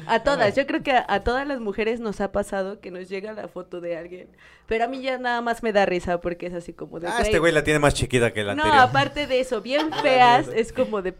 A 0.06 0.20
todas, 0.20 0.54
yo 0.56 0.66
creo 0.66 0.82
que 0.82 0.92
a, 0.92 1.04
a 1.08 1.20
todas 1.24 1.46
las 1.46 1.60
mujeres 1.60 2.00
nos 2.00 2.20
ha 2.20 2.32
pasado 2.32 2.80
que 2.80 2.90
nos 2.90 3.08
llega 3.08 3.32
la 3.32 3.48
foto 3.48 3.80
de 3.80 3.96
alguien. 3.96 4.28
Pero 4.66 4.84
a 4.84 4.88
mí 4.88 5.02
ya 5.02 5.18
nada 5.18 5.40
más 5.40 5.62
me 5.62 5.72
da 5.72 5.84
risa 5.84 6.20
porque 6.20 6.46
es 6.46 6.54
así 6.54 6.72
como 6.72 7.00
de. 7.00 7.08
Ah, 7.08 7.18
este 7.22 7.38
güey 7.38 7.52
la 7.52 7.64
tiene 7.64 7.80
más 7.80 7.94
chiquita 7.94 8.32
que 8.32 8.42
la 8.44 8.54
no, 8.54 8.62
anterior. 8.62 8.88
aparte 8.88 9.26
de 9.26 9.40
eso, 9.40 9.60
bien 9.60 9.90
feas, 10.02 10.48
es 10.54 10.72
como 10.72 11.02
de. 11.02 11.14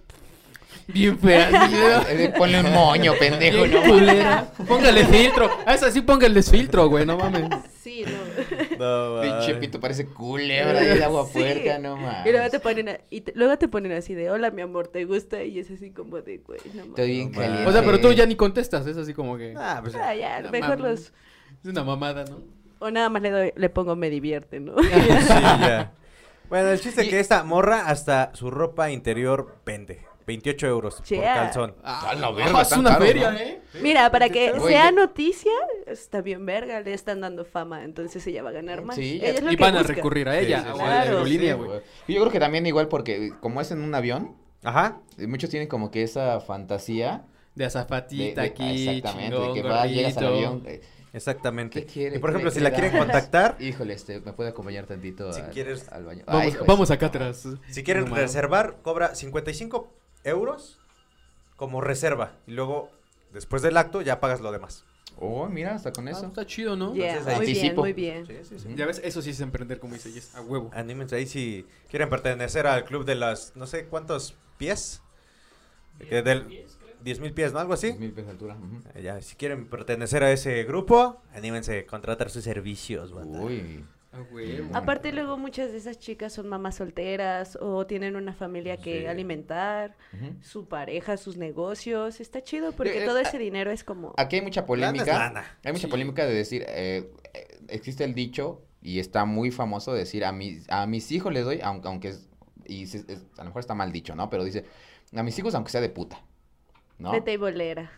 Bien 0.86 1.18
fea. 1.18 1.48
sí, 1.68 1.74
¿no? 1.74 2.08
Eh, 2.08 2.32
Ponle 2.36 2.60
un 2.60 2.72
moño, 2.72 3.12
pendejo, 3.18 3.66
¿no? 3.66 4.64
Póngale 4.66 5.04
filtro. 5.06 5.50
A 5.66 5.74
esa 5.74 5.90
sí 5.90 6.00
póngale 6.00 6.42
filtro, 6.42 6.88
güey, 6.88 7.04
no 7.06 7.16
mames. 7.16 7.48
Sí, 7.82 8.04
no. 8.06 8.69
No, 8.80 9.20
Pinche 9.22 9.54
pito 9.56 9.78
parece 9.80 10.06
culebra 10.06 10.82
y 10.82 10.86
de 10.98 11.04
agua 11.04 11.26
Sí. 11.26 11.38
puerca, 11.38 11.78
no 11.78 11.96
mames. 11.96 12.26
Y 12.26 12.30
luego 12.32 12.50
te 12.50 12.60
ponen, 12.60 12.88
a- 12.88 12.98
y 13.10 13.20
te- 13.20 13.32
luego 13.34 13.58
te 13.58 13.68
ponen 13.68 13.92
así 13.92 14.14
de, 14.14 14.30
hola, 14.30 14.50
mi 14.50 14.62
amor, 14.62 14.88
¿te 14.88 15.04
gusta? 15.04 15.42
Y 15.44 15.58
es 15.58 15.70
así 15.70 15.90
como 15.90 16.20
de, 16.20 16.38
güey, 16.38 16.60
no 16.66 16.72
mames. 16.74 16.88
Estoy 16.90 17.10
bien 17.10 17.30
No 17.32 17.38
caliente. 17.40 17.66
O 17.66 17.72
sea, 17.72 17.82
pero 17.82 18.00
tú 18.00 18.12
ya 18.12 18.26
ni 18.26 18.36
contestas, 18.36 18.86
es 18.86 18.96
así 18.96 19.12
como 19.14 19.36
que... 19.36 19.54
Ah, 19.56 19.80
pues, 19.82 19.94
Ah, 19.94 20.14
ya, 20.14 20.42
mejor 20.50 20.80
los. 20.80 21.00
Es 21.62 21.66
una 21.70 21.84
mamada, 21.84 22.24
¿no? 22.24 22.38
O 22.78 22.90
nada 22.90 23.08
más 23.10 23.20
le, 23.20 23.30
doy, 23.30 23.52
le 23.56 23.68
pongo 23.68 23.94
me 23.96 24.08
divierte, 24.08 24.58
¿no? 24.60 24.74
sí, 24.82 24.88
ya. 24.90 25.92
Bueno, 26.48 26.68
el 26.70 26.80
chiste 26.80 27.02
es 27.02 27.06
Y- 27.06 27.10
que 27.10 27.20
esta 27.20 27.44
morra 27.44 27.86
hasta 27.86 28.30
su 28.34 28.50
ropa 28.50 28.90
interior 28.90 29.54
vende. 29.66 30.00
28 30.30 30.66
euros 30.66 30.94
por 30.96 31.04
Chea. 31.04 31.34
calzón. 31.34 31.74
Ah, 31.82 32.14
la 32.18 32.30
verga, 32.30 32.62
es 32.62 32.72
una 32.72 32.90
caro, 32.90 33.04
feria, 33.04 33.30
¿no? 33.32 33.38
¿eh? 33.38 33.60
Mira, 33.82 34.10
para 34.10 34.28
que 34.28 34.52
Güey, 34.52 34.72
sea 34.72 34.90
noticia, 34.92 35.50
está 35.86 36.20
bien 36.22 36.46
verga, 36.46 36.80
le 36.80 36.94
están 36.94 37.20
dando 37.20 37.44
fama, 37.44 37.82
entonces 37.84 38.26
ella 38.26 38.42
va 38.42 38.50
a 38.50 38.52
ganar 38.52 38.82
más. 38.82 38.96
Sí, 38.96 39.16
Ella 39.22 39.28
es 39.30 39.42
lo 39.42 39.52
Y 39.52 39.56
que 39.56 39.62
van 39.62 39.76
a 39.76 39.82
recurrir 39.82 40.28
a 40.28 40.38
ella, 40.38 40.58
Sí, 40.60 40.64
sí, 40.66 40.70
o 40.72 40.76
sí. 40.76 40.80
a 40.82 40.84
la 40.84 40.90
Claro, 41.02 41.10
aerolínea, 41.18 41.52
Sí, 41.54 41.58
güey. 41.58 41.68
güey. 41.68 41.80
Y 42.06 42.14
Yo 42.14 42.20
creo 42.20 42.32
que 42.32 42.40
también 42.40 42.66
igual 42.66 42.88
porque 42.88 43.32
como 43.40 43.60
es 43.60 43.70
en 43.70 43.80
un 43.82 43.94
avión, 43.94 44.36
Ajá. 44.62 45.00
eh, 45.18 45.26
muchos 45.26 45.50
tienen 45.50 45.68
como 45.68 45.90
que 45.90 46.02
esa 46.02 46.40
fantasía 46.40 47.24
De 47.54 47.64
azafatita 47.64 48.42
de- 48.42 48.46
aquí, 48.48 48.88
exactamente, 48.88 49.36
chingón, 49.36 49.54
de 49.54 49.62
que 49.62 49.68
vas, 49.68 49.90
llegas 49.90 50.16
al 50.16 50.26
avión. 50.26 50.62
eh, 50.66 50.80
Exactamente. 51.12 51.80
¿Qué 51.84 51.92
quiere? 51.92 52.16
Y 52.16 52.18
por 52.20 52.30
¿Qué 52.30 52.36
ejemplo, 52.36 52.50
si 52.52 52.60
la 52.60 52.70
quieren 52.70 52.96
contactar, 52.96 53.56
Híjole, 53.58 53.94
este, 53.94 54.20
me 54.20 54.32
puede 54.32 54.50
acompañar 54.50 54.86
tantito 54.86 55.32
Si 55.32 55.40
al, 55.40 55.50
quieres- 55.50 55.88
al 55.88 56.04
baño. 56.04 56.22
Vamos, 56.24 56.42
Ay, 56.44 56.56
vamos 56.68 56.90
acá 56.92 57.06
atrás. 57.06 57.48
si 57.68 57.82
quieren 57.82 58.04
No 58.08 58.14
reservar, 58.14 58.76
cobra 58.82 59.16
55 59.16 59.92
euros 60.24 60.78
como 61.56 61.80
reserva. 61.80 62.32
Y 62.46 62.52
luego, 62.52 62.90
después 63.32 63.62
del 63.62 63.76
acto, 63.76 64.00
ya 64.02 64.20
pagas 64.20 64.40
lo 64.40 64.52
demás. 64.52 64.84
Oh, 65.18 65.46
mira, 65.48 65.74
hasta 65.74 65.92
con 65.92 66.08
Ah, 66.08 66.12
eso. 66.12 66.26
está 66.26 66.46
chido, 66.46 66.76
¿no? 66.76 66.94
Yeah, 66.94 67.18
Entonces, 67.18 67.36
muy 67.36 67.46
bien, 67.52 67.74
muy 67.76 67.92
bien. 67.92 68.26
Sí, 68.26 68.34
sí, 68.44 68.58
sí. 68.58 68.68
Ujú. 68.68 68.76
Ya 68.76 68.86
ves, 68.86 69.00
eso 69.04 69.20
sí 69.20 69.30
es 69.30 69.40
emprender, 69.40 69.78
como 69.78 69.94
dice 69.94 70.10
Jess, 70.12 70.34
a 70.34 70.40
huevo. 70.40 70.70
Anímense 70.72 71.16
ahí 71.16 71.26
si 71.26 71.66
quieren 71.90 72.08
pertenecer 72.08 72.66
al 72.66 72.84
club 72.84 73.04
de 73.04 73.16
las, 73.16 73.54
no 73.56 73.66
sé 73.66 73.86
cuántos 73.86 74.34
pies. 74.56 75.02
Que 75.98 76.22
del 76.22 76.64
10 77.02 77.20
mil 77.20 77.34
pies, 77.34 77.52
¿no? 77.52 77.58
Algo 77.58 77.74
así. 77.74 77.88
10 77.88 77.98
mil 78.00 78.12
pies 78.12 78.26
de 78.26 78.32
altura. 78.32 78.56
Eh, 78.94 79.02
Ya, 79.02 79.20
si 79.20 79.36
quieren 79.36 79.68
pertenecer 79.68 80.22
a 80.22 80.32
ese 80.32 80.64
grupo, 80.64 81.20
anímense 81.34 81.80
a 81.80 81.86
contratar 81.86 82.30
sus 82.30 82.44
servicios, 82.44 83.12
banda. 83.12 83.38
Uy. 83.40 83.84
A 84.12 84.22
huevo. 84.22 84.70
Aparte 84.76 85.12
luego 85.12 85.38
muchas 85.38 85.70
de 85.70 85.78
esas 85.78 85.98
chicas 85.98 86.32
son 86.32 86.48
mamás 86.48 86.74
solteras 86.76 87.56
o 87.60 87.86
tienen 87.86 88.16
una 88.16 88.32
familia 88.32 88.76
que 88.76 89.00
Sí. 89.02 89.06
alimentar, 89.06 89.96
su 90.40 90.66
pareja, 90.66 91.16
sus 91.16 91.36
negocios, 91.36 92.20
está 92.20 92.42
chido 92.42 92.72
porque 92.72 93.04
Eh, 93.04 93.06
todo 93.06 93.18
eh, 93.18 93.22
ese 93.22 93.38
dinero 93.38 93.70
es 93.70 93.84
como... 93.84 94.12
Aquí 94.16 94.36
hay 94.36 94.42
mucha 94.42 94.66
polémica. 94.66 95.06
lana. 95.16 95.58
Hay 95.64 95.72
mucha 95.72 95.86
Sí. 95.86 95.90
polémica 95.90 96.26
de 96.26 96.34
decir, 96.34 96.64
eh, 96.66 97.08
existe 97.68 98.02
el 98.02 98.14
dicho 98.14 98.62
y 98.82 98.98
está 98.98 99.24
muy 99.26 99.52
famoso 99.52 99.92
de 99.92 100.00
decir 100.00 100.24
a 100.24 100.32
mis, 100.32 100.68
a 100.70 100.86
mis 100.86 101.12
hijos 101.12 101.32
les 101.32 101.44
doy, 101.44 101.60
aunque, 101.62 101.86
aunque 101.86 102.08
es, 102.08 102.28
y 102.66 102.82
es- 102.82 103.06
a 103.36 103.42
lo 103.42 103.44
mejor 103.44 103.60
está 103.60 103.74
mal 103.74 103.92
dicho, 103.92 104.16
¿no? 104.16 104.28
Pero 104.28 104.42
dice, 104.42 104.64
a 105.14 105.22
mis 105.22 105.38
hijos 105.38 105.54
aunque 105.54 105.70
sea 105.70 105.80
de 105.80 105.88
puta, 105.88 106.20
¿no? 106.98 107.12
De 107.12 107.20
tableera. 107.20 107.92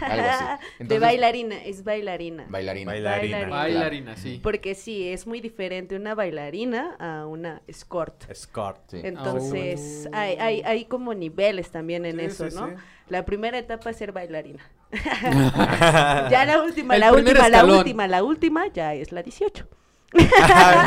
Algo 0.00 0.26
así. 0.28 0.44
de 0.84 0.98
bailarina, 0.98 1.56
es 1.64 1.84
bailarina. 1.84 2.46
Bailarina. 2.48 2.90
Bailarina. 2.92 3.36
Bailarina. 3.38 3.56
Bailarina, 3.56 4.16
sí. 4.16 4.40
Porque 4.42 4.74
sí, 4.74 5.08
es 5.08 5.26
muy 5.26 5.40
diferente 5.40 5.96
una 5.96 6.14
bailarina 6.14 6.96
a 6.98 7.26
una 7.26 7.62
escort. 7.66 8.30
Escort. 8.30 8.80
Sí. 8.90 9.00
Entonces, 9.02 10.08
Oh. 10.08 10.16
hay, 10.16 10.36
hay, 10.36 10.62
hay 10.62 10.84
como 10.86 11.14
niveles 11.14 11.70
también 11.70 12.04
en 12.06 12.18
Sí, 12.18 12.24
eso, 12.24 12.50
sí, 12.50 12.56
¿no? 12.56 12.68
sí. 12.68 12.74
La 13.08 13.24
primera 13.24 13.58
etapa 13.58 13.90
es 13.90 13.96
ser 13.96 14.12
bailarina. 14.12 14.62
ya 16.30 16.44
la 16.46 16.62
última, 16.62 16.94
El 16.94 17.00
la 17.00 17.12
última, 17.12 17.48
la 17.48 17.64
última, 17.64 18.06
la 18.06 18.22
última 18.24 18.66
ya 18.68 18.94
es 18.94 19.12
la 19.12 19.22
18. 19.22 19.66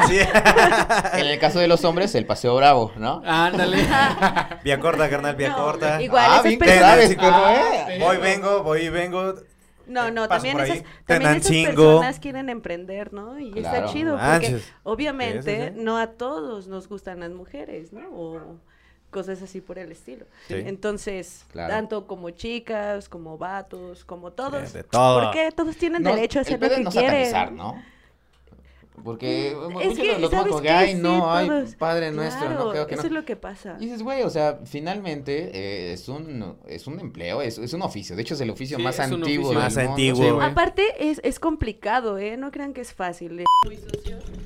Sí. 0.08 0.20
En 1.14 1.28
el 1.28 1.40
caso 1.40 1.60
de 1.60 1.68
los 1.68 1.84
hombres, 1.86 2.14
el 2.16 2.26
paseo 2.26 2.56
bravo, 2.56 2.92
¿no? 2.98 3.22
Ándale. 3.26 3.78
Vía 4.64 4.80
corta, 4.80 5.10
carnal, 5.10 5.36
vía 5.36 5.50
No, 5.50 5.58
corta. 5.58 6.02
igual 6.02 6.26
ah, 6.28 6.42
bien 6.42 6.60
personas- 6.60 6.82
sabes, 6.82 7.16
perro, 7.16 7.32
Ah, 7.36 7.88
¿eh? 7.90 8.00
Voy, 8.00 8.18
vengo, 8.18 8.64
voy 8.64 8.82
y 8.82 8.90
vengo. 8.90 9.36
No, 9.88 10.10
no, 10.10 10.28
también 10.28 10.60
esas, 10.60 10.84
también 11.06 11.36
esas 11.36 11.52
personas 11.76 12.20
quieren 12.20 12.50
emprender, 12.50 13.12
¿no? 13.14 13.38
Y 13.40 13.52
Claro, 13.52 13.78
está 13.86 13.94
chido, 13.94 14.18
porque 14.18 14.62
obviamente 14.84 15.70
Sí, 15.70 15.74
no 15.82 15.98
a 15.98 16.08
todos 16.08 16.68
nos 16.68 16.88
gustan 16.88 17.20
las 17.20 17.32
mujeres, 17.32 17.92
¿no? 17.92 18.02
O 18.12 18.40
cosas 19.10 19.42
así 19.42 19.60
por 19.60 19.78
el 19.78 19.92
estilo. 19.92 20.26
Sí. 20.48 20.54
Entonces, 20.56 21.46
Claro. 21.52 21.74
tanto 21.74 22.08
como 22.08 22.30
chicas, 22.30 23.10
como 23.10 23.38
vatos, 23.38 24.06
como 24.06 24.32
todos. 24.32 24.72
de 24.72 24.84
todo. 24.84 25.24
Porque 25.26 25.52
todos 25.52 25.76
tienen 25.76 26.04
No, 26.04 26.16
derecho 26.16 26.40
a 26.40 26.44
hacer 26.44 26.62
lo 26.62 26.70
que 26.70 26.80
no 26.80 26.90
quieren. 26.92 27.26
satanizar, 27.26 27.52
¿no? 27.52 27.84
Porque 29.04 29.50
Es 29.52 29.56
muchos 29.70 29.94
que, 29.98 30.20
lo- 30.20 30.30
ay, 30.70 30.94
Sí, 30.96 31.02
no, 31.02 31.32
ay, 31.34 31.48
todos- 31.48 31.76
padre 31.76 32.12
nuestro, 32.12 32.50
no, 32.50 32.72
creo 32.72 32.88
que 32.88 32.94
eso 32.96 33.04
no. 33.04 33.08
es 33.08 33.14
lo 33.14 33.26
que 33.26 33.36
pasa. 33.36 33.78
Y 33.80 33.86
dices, 33.86 34.04
güey, 34.04 34.24
o 34.24 34.30
sea, 34.30 34.60
finalmente 34.66 35.52
eh, 35.54 35.94
es 35.94 36.08
un 36.10 36.58
es 36.68 36.88
un 36.88 37.00
empleo, 37.00 37.42
es, 37.42 37.58
es 37.58 37.74
un 37.74 37.82
oficio. 37.82 38.16
De 38.16 38.22
hecho, 38.22 38.34
es 38.36 38.42
el 38.42 38.50
oficio 38.50 38.78
Sí, 38.78 38.84
más 38.84 39.00
es 39.00 39.08
un 39.12 39.16
antiguo 39.16 39.46
oficio. 39.50 39.60
del 39.60 39.64
Más 39.64 39.76
mundo. 39.78 39.92
antiguo. 39.92 40.24
Sí, 40.26 40.30
güey. 40.32 40.48
Aparte, 40.48 40.84
es, 41.10 41.20
es 41.24 41.40
complicado, 41.40 42.18
¿eh? 42.18 42.38
No 42.38 42.52
crean 42.52 42.74
que 42.74 42.82
es 42.82 42.94
fácil. 42.94 43.40
¿eh? 43.42 43.46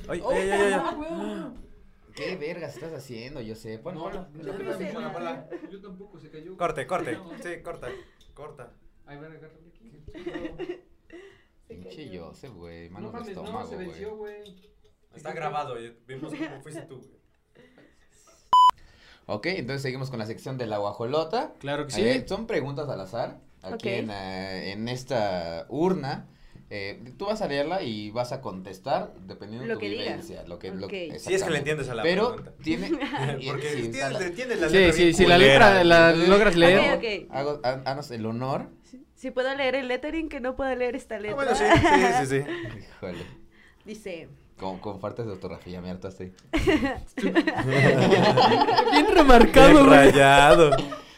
Ay, 0.08 0.22
ay, 0.32 0.50
ay, 0.50 0.72
ay. 0.72 1.46
¿Qué 2.16 2.34
vergas 2.36 2.74
estás 2.74 2.94
haciendo? 2.94 3.42
Yo 3.42 3.54
sé. 3.54 3.78
Pon, 3.78 3.94
ponlo. 3.94 4.26
Ponla, 4.32 5.12
ponla. 5.12 5.48
Yo 5.70 5.82
tampoco, 5.82 6.18
se 6.18 6.30
cayó. 6.30 6.56
Corte, 6.56 6.86
corte. 6.86 7.18
Sí, 7.42 7.62
corta. 7.62 7.88
Corta. 8.32 8.72
Ahí 9.04 9.16
van 9.16 9.32
a 9.32 9.34
agarrar 9.36 9.50
aquí. 9.68 10.80
Pinche 11.68 12.16
Joseph, 12.16 12.52
güey. 12.54 12.90
No 12.90 13.00
mames, 13.12 13.34
no, 13.34 13.42
estómago, 13.42 13.68
se 13.68 13.74
güey. 13.74 13.86
venció, 13.88 14.16
güey. 14.16 14.36
Está 15.14 15.32
grabado. 15.32 15.80
y 15.82 15.96
Vimos 16.06 16.32
cómo 16.38 16.60
fuiste 16.62 16.82
tú. 16.82 16.96
güey. 16.98 17.16
Ok, 19.28 19.46
entonces 19.46 19.82
seguimos 19.82 20.10
con 20.10 20.18
la 20.20 20.26
sección 20.26 20.56
de 20.56 20.66
la 20.66 20.78
guajolota. 20.78 21.54
Claro 21.58 21.86
que 21.86 21.92
sí. 21.92 22.00
Eh, 22.02 22.24
son 22.28 22.46
preguntas 22.46 22.88
al 22.88 23.00
azar. 23.00 23.40
Aquí 23.62 23.88
en, 23.88 24.10
eh, 24.10 24.70
en 24.72 24.88
esta 24.88 25.66
urna. 25.68 26.28
Eh, 26.68 27.12
tú 27.16 27.26
vas 27.26 27.42
a 27.42 27.48
leerla 27.48 27.82
y 27.82 28.10
vas 28.10 28.32
a 28.32 28.40
contestar 28.40 29.14
dependiendo 29.20 29.66
Lo 29.66 29.74
de 29.74 29.80
tu 29.80 29.86
diga. 29.90 30.02
vivencia. 30.02 30.44
Lo 30.46 30.58
que, 30.58 30.70
lo- 30.72 30.86
Ok. 30.86 30.92
Si 31.18 31.34
es 31.34 31.42
que 31.44 31.50
le 31.50 31.58
entiendes 31.58 31.88
a 31.88 31.94
la 31.94 32.02
Pero 32.04 32.34
pregunta. 32.36 32.52
tiene. 32.62 32.90
Porque 33.46 33.68
sí, 33.70 33.88
tienes, 33.90 34.12
la- 34.12 34.30
tienes 34.30 34.60
la 34.60 34.68
Sí, 34.68 34.74
letra 34.76 34.92
sí, 34.92 35.12
si 35.12 35.26
la 35.26 35.38
letra 35.38 35.84
la 35.84 36.12
logras 36.12 36.54
leer. 36.56 36.94
Ok, 36.96 37.04
ok. 37.28 37.34
Hago, 37.34 38.10
el 38.10 38.26
honor. 38.26 38.68
Si 39.16 39.30
puedo 39.30 39.52
leer 39.54 39.74
el 39.74 39.88
lettering, 39.88 40.28
que 40.28 40.40
no 40.40 40.54
puedo 40.56 40.74
leer 40.76 40.94
esta 40.94 41.16
Ah, 41.16 41.20
letra. 41.20 41.34
bueno, 41.36 41.54
sí, 41.54 41.64
sí, 41.64 42.26
sí, 42.26 42.26
sí. 42.26 42.44
Híjole. 42.96 43.24
Dice, 43.84 44.28
Con, 44.58 44.78
con 44.78 45.00
faltas 45.00 45.24
de 45.26 45.32
ortografía, 45.32 45.80
me 45.80 45.90
hartaste. 45.90 46.32
Bien 48.92 49.06
remarcado, 49.14 49.68
Bien 49.72 49.86
güey. 49.86 49.96
rayado. 50.10 50.70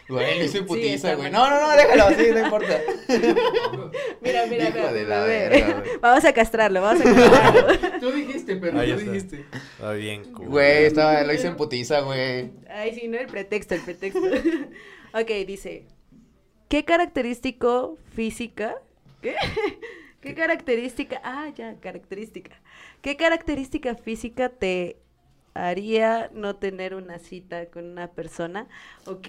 Güey, 0.08 0.38
le 0.38 0.44
hice 0.46 0.62
putiza, 0.62 1.14
güey. 1.16 1.30
No, 1.30 1.50
no, 1.50 1.60
no, 1.60 1.70
déjalo 1.76 2.04
así, 2.04 2.30
no 2.32 2.38
importa. 2.40 2.80
mira, 4.22 4.46
mira, 4.46 4.68
Hijo 4.68 4.78
mira, 4.78 4.92
de 4.92 5.04
la 5.04 5.20
bebé. 5.24 5.48
verga, 5.50 5.80
güey. 5.80 5.90
Vamos 6.00 6.24
a 6.24 6.32
castrarlo, 6.32 6.80
vamos 6.80 7.04
a 7.04 7.14
castrarlo. 7.14 8.00
Tú 8.00 8.10
dijiste, 8.12 8.56
pero 8.56 8.80
Ahí 8.80 8.92
tú 8.92 8.98
está. 9.00 9.10
dijiste. 9.12 9.44
Está 9.52 9.92
bien 9.92 10.24
cool. 10.32 10.46
Güey, 10.48 10.84
estaba, 10.86 11.22
lo 11.24 11.32
hice 11.34 11.48
en 11.48 11.56
putiza, 11.56 12.00
güey. 12.00 12.50
Ay, 12.70 12.94
sí, 12.98 13.06
no, 13.08 13.18
el 13.18 13.26
pretexto, 13.26 13.74
el 13.74 13.82
pretexto. 13.82 14.20
ok, 15.12 15.28
dice, 15.46 15.84
¿qué 16.68 16.84
característico 16.84 17.98
física? 18.12 18.76
¿Qué? 19.20 19.34
¿Qué 20.20 20.34
característica? 20.34 21.20
Ah, 21.24 21.48
ya, 21.54 21.76
característica. 21.76 22.60
¿Qué 23.02 23.16
característica 23.16 23.94
física 23.94 24.48
te 24.48 24.96
haría 25.54 26.30
no 26.32 26.56
tener 26.56 26.94
una 26.94 27.18
cita 27.18 27.66
con 27.66 27.84
una 27.84 28.08
persona? 28.08 28.66
Ok, 29.06 29.28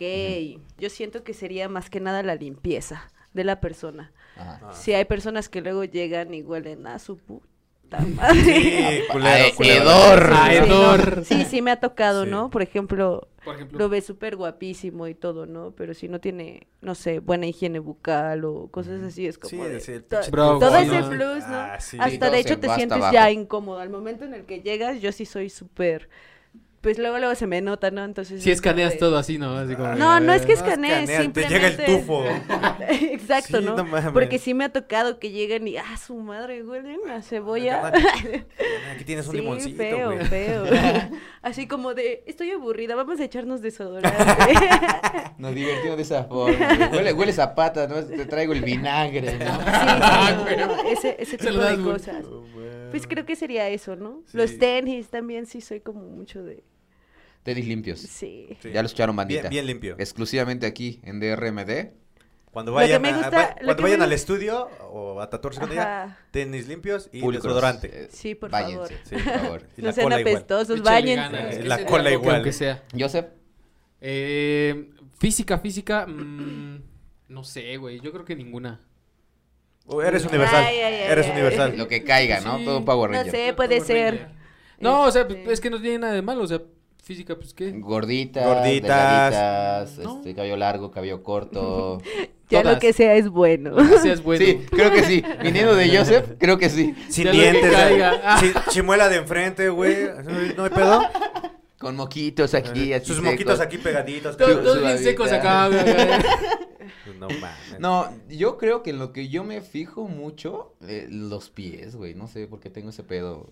yo 0.77 0.89
siento 0.89 1.23
que 1.23 1.33
sería 1.33 1.69
más 1.69 1.89
que 1.89 1.99
nada 1.99 2.23
la 2.23 2.35
limpieza 2.35 3.11
de 3.33 3.43
la 3.43 3.59
persona. 3.59 4.11
Ajá. 4.35 4.73
Si 4.73 4.93
hay 4.93 5.05
personas 5.05 5.47
que 5.47 5.61
luego 5.61 5.83
llegan 5.83 6.33
y 6.33 6.41
huelen 6.41 6.87
a 6.87 6.97
su 6.97 7.17
puta 7.17 7.48
madre. 7.97 8.41
Sí, 8.43 8.99
culero, 9.11 9.55
culero. 9.55 9.55
Sí, 9.57 9.69
hedor. 9.69 11.17
no, 11.17 11.23
Sí, 11.23 11.45
sí 11.45 11.61
me 11.61 11.71
ha 11.71 11.79
tocado, 11.79 12.25
Sí. 12.25 12.29
¿no? 12.29 12.49
Por 12.51 12.61
ejemplo, 12.61 13.27
Por 13.43 13.55
ejemplo. 13.55 13.79
lo 13.79 13.89
ves 13.89 14.05
súper 14.05 14.35
guapísimo 14.35 15.07
y 15.07 15.15
todo, 15.15 15.45
¿no? 15.45 15.71
Pero 15.71 15.93
si 15.95 16.07
no 16.07 16.19
tiene, 16.19 16.67
no 16.81 16.93
sé, 16.93 17.19
buena 17.19 17.47
higiene 17.47 17.79
bucal 17.79 18.45
o 18.45 18.67
cosas 18.67 19.01
así, 19.01 19.25
es 19.25 19.37
como 19.39 19.63
Sí, 19.63 19.69
de- 19.69 19.79
sí, 19.79 19.91
el 19.93 20.03
to- 20.03 20.17
pinche 20.17 20.31
Bro, 20.31 20.59
todo 20.59 20.77
ese 20.77 21.01
plus, 21.03 21.47
¿no? 21.47 21.55
Ah, 21.57 21.77
Hasta 21.99 22.29
de 22.29 22.39
hecho 22.39 22.59
te 22.59 22.69
sientes 22.75 22.97
abajo. 22.97 23.13
ya 23.13 23.31
incómodo. 23.31 23.79
Al 23.79 23.89
momento 23.89 24.25
en 24.25 24.33
el 24.35 24.45
que 24.45 24.61
llegas, 24.61 25.01
yo 25.01 25.11
sí 25.11 25.25
soy 25.25 25.49
súper, 25.49 26.09
pues 26.81 26.97
luego 26.97 27.17
luego 27.19 27.35
se 27.35 27.45
me 27.47 27.61
nota, 27.61 27.91
¿no? 27.91 28.03
Entonces 28.03 28.41
Si 28.41 28.51
escaneas 28.51 28.93
de- 28.93 28.99
todo 28.99 29.17
así, 29.17 29.37
¿no? 29.37 29.57
Así 29.57 29.75
como 29.75 29.95
No, 29.95 30.19
no 30.19 30.33
es 30.33 30.43
que 30.45 30.53
No 30.53 30.59
escanees, 30.59 31.09
escaneas, 31.09 31.33
te 31.33 31.41
llega 31.47 31.67
el 31.67 31.73
simplemente- 31.75 32.01
tufo. 32.01 32.23
Exacto, 32.89 33.59
Sí, 33.59 33.65
¿no? 33.65 34.11
Porque 34.13 34.39
sí 34.39 34.53
me 34.53 34.63
ha 34.65 34.69
tocado 34.69 35.19
que 35.19 35.31
lleguen 35.31 35.67
y, 35.67 35.77
ah, 35.77 35.97
su 35.97 36.15
madre, 36.15 36.63
huelen 36.63 36.99
a 37.09 37.21
cebolla. 37.21 37.91
Aquí 38.93 39.03
tienes 39.05 39.25
un 39.27 39.31
Sí, 39.35 39.41
limoncito, 39.41 39.77
feo, 39.77 40.11
güey. 40.13 40.25
feo. 40.25 40.63
Así 41.41 41.67
como 41.67 41.93
de, 41.93 42.23
estoy 42.27 42.51
aburrida, 42.51 42.95
vamos 42.95 43.19
a 43.19 43.23
echarnos 43.25 43.61
desodorante. 43.61 44.17
Nos 45.37 45.55
divertimos 45.55 45.97
de 45.97 46.03
esa 46.03 46.23
forma. 46.25 46.89
Huele, 46.91 47.13
hueles 47.13 47.39
a 47.39 47.55
pata, 47.55 47.87
¿no? 47.87 48.03
Te 48.03 48.25
traigo 48.25 48.53
el 48.53 48.61
vinagre, 48.61 49.37
¿no? 49.37 49.45
Sí, 49.45 49.61
sí, 49.65 50.55
no, 50.57 50.65
no, 50.67 50.83
ese, 50.89 51.15
ese 51.19 51.37
Se 51.37 51.37
tipo 51.37 51.59
de 51.59 51.77
cosas. 51.81 52.25
Pues 52.91 53.05
creo 53.05 53.25
que 53.25 53.35
sería 53.35 53.69
eso, 53.69 53.95
¿no? 53.95 54.23
Sí. 54.25 54.37
Los 54.37 54.57
tenis 54.57 55.09
también 55.09 55.45
sí 55.45 55.61
soy 55.61 55.79
como 55.79 56.01
mucho 56.01 56.41
de... 56.43 56.63
Tenis 57.43 57.67
limpios. 57.67 57.99
Sí. 57.99 58.47
Sí. 58.61 58.71
Ya 58.71 58.81
lo 58.81 58.85
escucharon, 58.87 59.15
bandita. 59.15 59.43
Bien, 59.43 59.51
bien 59.51 59.65
limpio. 59.67 59.95
Exclusivamente 59.97 60.65
aquí 60.65 60.99
en 61.03 61.19
DRMD. 61.19 61.91
Cuando 62.51 62.71
Lo 62.71 62.77
que 62.79 62.83
vayan, 62.83 63.01
me 63.01 63.09
a- 63.09 63.13
gusta- 63.17 63.29
va- 63.29 63.49
lo 63.49 63.55
cuando 63.57 63.75
que 63.75 63.81
vayan 63.83 63.99
me 63.99 64.05
al 64.05 64.11
estudio 64.13 64.69
o 64.91 65.21
a 65.21 65.29
tatuarse 65.29 65.59
con 65.61 65.71
ella, 65.71 66.17
tenis 66.31 66.67
limpios 66.67 67.07
y 67.13 67.21
Pulcros, 67.21 67.43
desodorante. 67.43 67.89
eh, 68.05 68.07
Sí, 68.11 68.33
por 68.33 68.49
váyanse, 68.49 68.75
favor. 68.75 68.89
Sí, 69.03 69.15
por 69.15 69.39
favor. 69.39 69.61
Y 69.77 69.81
No 69.81 69.87
la 69.87 69.93
sean 69.93 70.05
cola 70.05 70.19
igual. 70.19 70.35
apestosos, 70.35 70.75
que 70.81 71.63
La 71.65 71.85
cola 71.85 72.11
igual. 72.11 72.35
Aunque 72.37 72.51
sea. 72.51 72.83
Joseph, 72.97 73.27
Eh, 74.01 74.89
física, 75.19 75.59
física. 75.59 76.05
mm, 76.07 76.81
no 77.29 77.43
sé, 77.43 77.77
güey. 77.77 77.99
Yo 78.01 78.11
creo 78.11 78.25
que 78.25 78.35
ninguna. 78.35 78.79
Oh, 79.85 80.01
eres 80.01 80.25
universal. 80.25 80.63
Ay, 80.65 80.77
ay, 80.77 80.93
ay, 80.95 81.11
eres 81.11 81.25
ay. 81.27 81.31
universal. 81.33 81.77
lo 81.77 81.87
que 81.87 82.03
caiga, 82.03 82.41
¿no? 82.41 82.57
Sí. 82.59 82.65
Todo 82.65 82.77
un 82.79 82.85
Power 82.85 83.09
No 83.11 83.17
Ranger. 83.17 83.31
sé, 83.31 83.53
puede 83.53 83.81
ser. 83.81 84.29
No, 84.79 85.03
o 85.03 85.11
sea, 85.11 85.27
es 85.47 85.59
que 85.61 85.69
no 85.69 85.81
tiene 85.81 85.99
nada 85.99 86.13
de 86.13 86.21
malo. 86.21 86.41
O 86.43 86.47
sea, 86.47 86.61
física, 87.09 87.35
pues 87.35 87.53
qué. 87.53 87.71
Gorditas, 87.71 88.45
Gorditas. 88.45 89.97
No. 89.97 90.17
este, 90.17 90.33
cabello 90.35 90.55
largo, 90.57 90.91
cabello 90.91 91.23
corto. 91.23 92.01
Ya 92.51 92.63
todas. 92.63 92.77
lo 92.77 92.79
que 92.79 92.93
sea 92.93 93.13
es 93.13 93.29
bueno. 93.29 93.75
Sí, 94.01 94.65
creo 94.71 94.91
que 94.91 95.03
sí. 95.03 95.23
Viniendo 95.43 95.75
de 95.75 95.95
Joseph, 95.95 96.31
creo 96.39 96.57
que 96.57 96.71
sí. 96.71 96.95
Sin 97.07 97.25
Ya 97.25 97.31
dientes. 97.31 97.71
caiga. 97.71 98.15
eh, 98.15 98.39
sin 98.39 98.53
chimuela 98.71 99.07
de 99.07 99.17
enfrente, 99.17 99.69
güey. 99.69 100.07
No 100.57 100.63
hay 100.63 100.69
pedo. 100.71 100.99
Con 101.77 101.95
moquitos 101.95 102.55
aquí, 102.55 102.91
así 102.91 103.05
Sus 103.05 103.17
secos. 103.17 103.31
moquitos 103.33 103.59
aquí 103.59 103.77
pegaditos. 103.77 104.35
Todos, 104.35 104.49
cabrón. 104.49 104.65
todos 104.65 104.81
bien 104.81 104.97
secos 104.97 105.31
acá, 105.31 105.67
güey. 105.67 105.79
No 107.19 107.27
mames. 107.27 107.79
No, 107.79 108.07
yo 108.29 108.57
creo 108.57 108.81
que 108.81 108.89
en 108.91 108.97
lo 108.97 109.13
que 109.13 109.27
yo 109.27 109.43
me 109.43 109.61
fijo 109.61 110.07
mucho, 110.07 110.73
eh, 110.87 111.07
los 111.09 111.49
pies, 111.51 111.95
güey. 111.95 112.15
No 112.15 112.27
sé 112.27 112.47
por 112.47 112.59
qué 112.59 112.69
tengo 112.71 112.89
ese 112.89 113.03
pedo. 113.03 113.47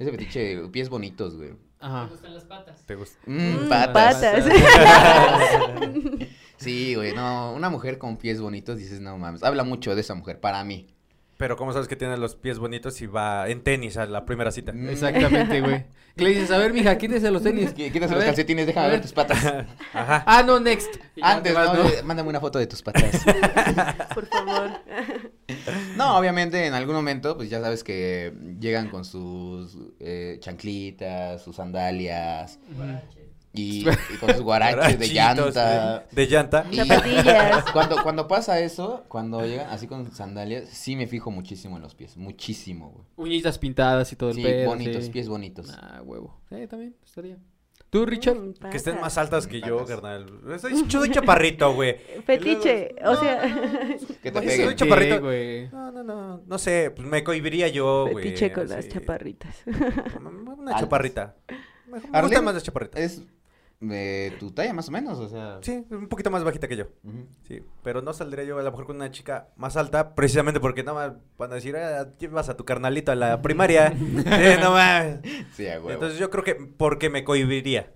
Ese 0.00 0.10
fetiche, 0.10 0.68
pies 0.72 0.88
bonitos, 0.88 1.36
güey. 1.36 1.50
Ajá. 1.78 2.06
gustan 2.10 2.34
las 2.34 2.44
patas. 2.44 2.84
¿Te 2.86 2.94
gusta? 2.94 3.18
Mm, 3.26 3.64
Mm, 3.66 3.68
patas. 3.68 4.14
patas. 4.14 4.44
Sí, 6.56 6.94
güey, 6.94 7.14
no, 7.14 7.52
una 7.52 7.68
mujer 7.68 7.98
con 7.98 8.16
pies 8.16 8.40
bonitos 8.40 8.78
dices, 8.78 8.98
no 9.00 9.18
mames, 9.18 9.42
habla 9.42 9.62
mucho 9.62 9.94
de 9.94 10.00
esa 10.00 10.14
mujer, 10.14 10.40
para 10.40 10.64
mí. 10.64 10.86
Pero 11.36 11.56
¿cómo 11.56 11.72
sabes 11.72 11.86
que 11.86 11.96
tiene 11.96 12.16
los 12.16 12.34
pies 12.34 12.58
bonitos 12.58 13.00
y 13.02 13.06
va 13.06 13.48
en 13.48 13.62
tenis 13.62 13.96
a 13.98 14.06
la 14.06 14.24
primera 14.24 14.50
cita? 14.50 14.72
Mm. 14.72 14.88
Exactamente, 14.88 15.60
güey. 15.60 15.84
Que 16.16 16.24
Le 16.24 16.30
dices, 16.30 16.50
a 16.50 16.56
ver, 16.56 16.72
mija, 16.72 16.96
quítese 16.96 17.30
los 17.30 17.42
tenis. 17.42 17.74
Qu- 17.74 17.92
Quítate 17.92 18.04
A 18.06 18.08
los 18.08 18.18
ver, 18.18 18.26
calcetines, 18.26 18.66
déjame 18.66 18.88
ver 18.88 19.02
tus 19.02 19.12
patas. 19.12 19.44
Ajá. 19.92 20.24
Ah, 20.26 20.42
no, 20.42 20.58
next. 20.60 20.96
Antes, 21.20 21.52
¿no? 21.52 21.74
Eh, 21.88 22.02
Mándame 22.02 22.30
una 22.30 22.40
foto 22.40 22.58
de 22.58 22.66
tus 22.66 22.80
patas. 22.80 23.22
Por 24.14 24.26
favor. 24.26 24.70
No, 25.96 26.18
obviamente 26.18 26.66
en 26.66 26.74
algún 26.74 26.94
momento, 26.94 27.36
pues 27.36 27.48
ya 27.48 27.60
sabes 27.60 27.82
que 27.84 28.32
llegan 28.60 28.88
con 28.88 29.04
sus 29.04 29.76
eh, 30.00 30.38
chanclitas, 30.40 31.42
sus 31.42 31.56
sandalias. 31.56 32.58
Y, 33.56 33.86
y 34.14 34.16
con 34.20 34.30
sus 34.32 34.42
guaraches 34.42 34.98
de 34.98 35.08
llanta. 35.08 35.96
eh, 36.02 36.06
De 36.12 36.26
llanta. 36.26 36.66
Y 36.70 36.76
Zapatillas. 36.84 37.64
Cuando, 37.72 38.02
cuando 38.02 38.28
pasa 38.28 38.60
eso, 38.60 39.04
cuando 39.08 39.40
llegan 39.44 39.68
así 39.70 39.86
con 39.86 40.10
sandalias, 40.12 40.68
sí 40.68 40.94
me 40.96 41.06
fijo 41.06 41.30
muchísimo 41.30 41.76
en 41.76 41.82
los 41.82 41.94
pies, 41.94 42.16
muchísimo, 42.16 42.90
güey. 42.90 43.06
Uñitas 43.16 43.58
pintadas 43.58 44.12
y 44.12 44.16
todo 44.16 44.30
el 44.30 44.36
Sí, 44.36 44.42
pedo. 44.42 44.66
bonitos, 44.68 45.04
sí. 45.04 45.10
pies 45.10 45.28
bonitos. 45.28 45.70
Ah, 45.76 46.00
huevo. 46.04 46.40
Sí, 46.48 46.66
también 46.68 46.94
estaría. 47.04 47.38
¿Tú, 47.88 48.04
Richard? 48.04 48.36
Que 48.70 48.76
estén 48.78 49.00
más 49.00 49.16
altas 49.16 49.46
que 49.46 49.60
yo, 49.60 49.84
carnal. 49.86 50.26
Soy, 50.58 50.84
soy 50.90 51.10
chaparrito, 51.10 51.72
güey. 51.72 51.96
Fetiche, 52.26 52.94
o 53.04 53.14
sea, 53.16 53.42
Que 54.22 54.32
te 54.32 54.40
peguen. 54.42 54.66
soy 54.66 54.74
chaparrito. 54.74 55.20
Güey. 55.20 55.68
No, 55.68 55.92
no, 55.92 56.02
no. 56.02 56.42
No 56.46 56.58
sé, 56.58 56.90
pues 56.94 57.06
me 57.06 57.22
cohibiría 57.22 57.68
yo, 57.68 58.08
güey. 58.10 58.24
fetiche 58.24 58.52
con 58.52 58.68
las 58.68 58.88
chaparritas. 58.88 59.62
Una 59.66 60.62
Altas. 60.62 60.80
chaparrita. 60.80 61.36
Me, 61.86 62.00
más 62.42 62.54
las 62.54 62.62
chaparritas. 62.64 63.00
Es 63.00 63.22
De 63.78 64.34
tu 64.40 64.52
talla, 64.52 64.72
más 64.72 64.88
o 64.88 64.92
menos, 64.92 65.18
o 65.18 65.28
sea. 65.28 65.58
Sí, 65.60 65.84
un 65.90 66.08
poquito 66.08 66.30
más 66.30 66.42
bajita 66.42 66.66
que 66.66 66.76
yo. 66.76 66.86
Sí, 67.46 67.62
pero 67.82 68.00
no 68.00 68.14
saldría 68.14 68.44
yo 68.44 68.58
a 68.58 68.62
lo 68.62 68.70
mejor 68.70 68.86
con 68.86 68.96
una 68.96 69.10
chica 69.10 69.48
más 69.56 69.76
alta, 69.76 70.14
precisamente 70.14 70.60
porque 70.60 70.82
no 70.82 70.94
me 70.94 71.12
van 71.36 71.52
a 71.52 71.56
decir, 71.56 71.76
ah, 71.76 72.08
llevas 72.18 72.48
a 72.48 72.56
tu 72.56 72.64
carnalito 72.64 73.12
a 73.12 73.14
la 73.14 73.42
primaria. 73.42 73.92
Sí, 73.96 74.60
no. 74.60 74.76
Sí, 75.52 75.68
a 75.68 75.76
huevo. 75.76 75.90
Entonces 75.90 76.18
yo 76.18 76.30
creo 76.30 76.42
que 76.42 76.54
porque 76.54 77.10
me 77.10 77.22
cohibiría. 77.22 77.92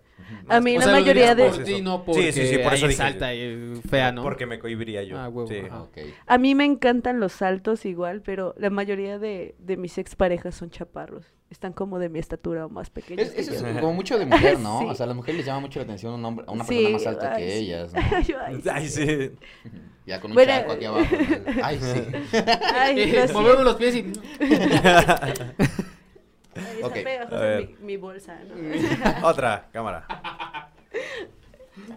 A 0.49 0.61
mí 0.61 0.77
O 0.77 0.81
la 0.81 0.85
sea, 0.87 0.93
mayoría 0.95 1.35
de... 1.35 1.49
por 1.49 1.65
ti, 1.65 1.81
no 1.81 1.97
Sí, 1.99 2.03
porque 2.07 2.33
sí, 2.33 2.47
sí, 2.47 2.59
por 2.59 2.75
eso 2.75 2.87
dije- 2.87 2.93
es 2.95 3.01
alta 3.01 3.35
y 3.35 3.81
fea, 3.89 4.13
¿no? 4.13 4.23
Porque 4.23 4.47
me 4.47 4.59
cohibiría 4.59 5.03
yo. 5.03 5.19
Ah, 5.19 5.29
huevo, 5.29 5.49
sí. 5.49 5.59
Ok. 5.73 5.99
A 6.27 6.39
mí 6.39 6.55
me 6.55 6.65
encantan 6.65 7.21
los 7.21 7.33
saltos 7.33 7.85
igual, 7.87 8.23
pero 8.23 8.55
la 8.59 8.71
mayoría 8.71 9.19
de, 9.19 9.55
de 9.59 9.77
mis 9.77 9.99
exparejas 9.99 10.55
son 10.55 10.71
chaparros. 10.71 11.27
Están 11.51 11.73
como 11.73 11.99
de 11.99 12.09
mi 12.09 12.21
estatura 12.21 12.67
o 12.67 12.69
más 12.69 12.91
pequeños. 12.91 13.27
Es- 13.27 13.33
que 13.35 13.41
eso 13.41 13.67
es 13.67 13.79
como 13.81 13.93
mucho 13.93 14.19
de 14.19 14.27
mujer, 14.27 14.59
¿no? 14.61 14.79
Sí. 14.81 14.87
O 14.89 14.95
sea, 14.95 15.05
a 15.05 15.07
las 15.09 15.17
mujeres 15.17 15.39
les 15.39 15.47
llama 15.47 15.61
mucho 15.61 15.81
la 15.81 15.85
atención 15.85 16.15
un 16.15 16.25
hombre, 16.25 16.45
a 16.49 16.53
una 16.53 16.65
Sí, 16.65 16.75
persona 16.77 16.93
más 16.93 17.07
alta 17.07 17.35
ay, 17.35 17.43
que 17.45 17.51
sí. 17.51 17.59
ellas, 17.59 17.93
¿no? 17.93 18.01
Ay, 18.73 18.89
sí. 18.89 19.31
Ya 20.07 20.19
con 20.21 20.31
un 20.33 20.35
Bueno, 20.35 20.51
chaco 20.53 20.73
aquí 20.73 20.85
abajo. 20.87 21.05
¿no? 21.15 21.53
Ay, 21.63 21.79
sí. 21.81 22.37
ay, 22.75 23.15
movemos 23.33 23.63
los 23.65 23.77
pies 23.77 23.95
y... 23.97 24.13
Ay, 26.57 26.63
está 26.77 26.87
Ok. 26.89 26.93
pegajosa 26.95 27.37
A 27.37 27.41
ver. 27.41 27.69
mi, 27.69 27.77
mi 27.81 27.97
bolsa, 27.97 28.39
¿no? 28.45 28.55
Otra 29.29 29.69
cámara. 29.73 30.07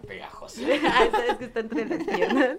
Pegajoso. 0.07 0.61
Ay, 0.65 1.09
sabes 1.11 1.37
que 1.37 1.45
está 1.45 1.59
entre 1.61 1.85
las 1.85 2.03
piernas. 2.03 2.57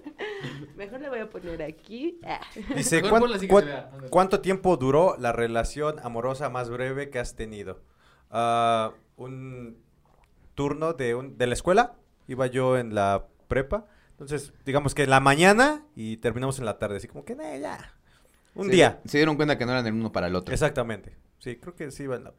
Mejor 0.77 1.01
le 1.01 1.09
voy 1.09 1.19
a 1.21 1.31
poner 1.31 1.63
aquí. 1.63 2.19
Ah. 2.25 2.41
Dice, 2.75 2.97
Mejor 2.97 3.11
¿cuán- 3.11 3.21
ponla 3.23 3.37
así 3.37 3.47
que 3.47 3.53
cuán- 3.53 3.65
se 3.65 3.71
vea. 3.71 3.89
Ándale. 3.93 4.11
¿cuánto 4.11 4.41
tiempo 4.41 4.77
duró 4.77 5.17
la 5.19 5.33
relación 5.33 5.97
amorosa 6.03 6.49
más 6.51 6.69
breve 6.71 7.11
que 7.11 7.19
has 7.19 7.35
tenido? 7.37 7.81
Ah, 8.31 8.93
un 9.17 9.79
turno 10.55 10.93
de, 10.93 11.15
un- 11.15 11.39
de 11.39 11.47
la 11.47 11.55
escuela. 11.55 11.95
Iba 12.27 12.47
yo 12.47 12.77
en 12.79 12.95
la 12.95 13.27
prepa. 13.49 13.87
Entonces, 14.11 14.53
digamos 14.65 14.95
que 14.95 15.05
en 15.05 15.11
la 15.11 15.21
mañana 15.21 15.85
y 15.95 16.17
terminamos 16.19 16.59
en 16.59 16.65
la 16.67 16.79
tarde. 16.79 16.97
Así 16.97 17.09
como 17.09 17.25
que, 17.25 17.35
"Eh, 17.35 17.61
ya. 17.61 17.95
Un 18.55 18.69
día. 18.71 19.01
Se 19.05 19.19
dieron 19.19 19.37
cuenta 19.37 19.59
que 19.59 19.67
no 19.67 19.73
eran 19.73 19.87
el 19.87 19.93
uno 19.95 20.13
para 20.13 20.29
el 20.29 20.35
otro. 20.37 20.53
Exactamente. 20.53 21.17
Sí, 21.45 21.57
creo 21.57 21.75
que 21.77 21.91
sí 21.91 22.05
en 22.05 22.25
la. 22.25 22.33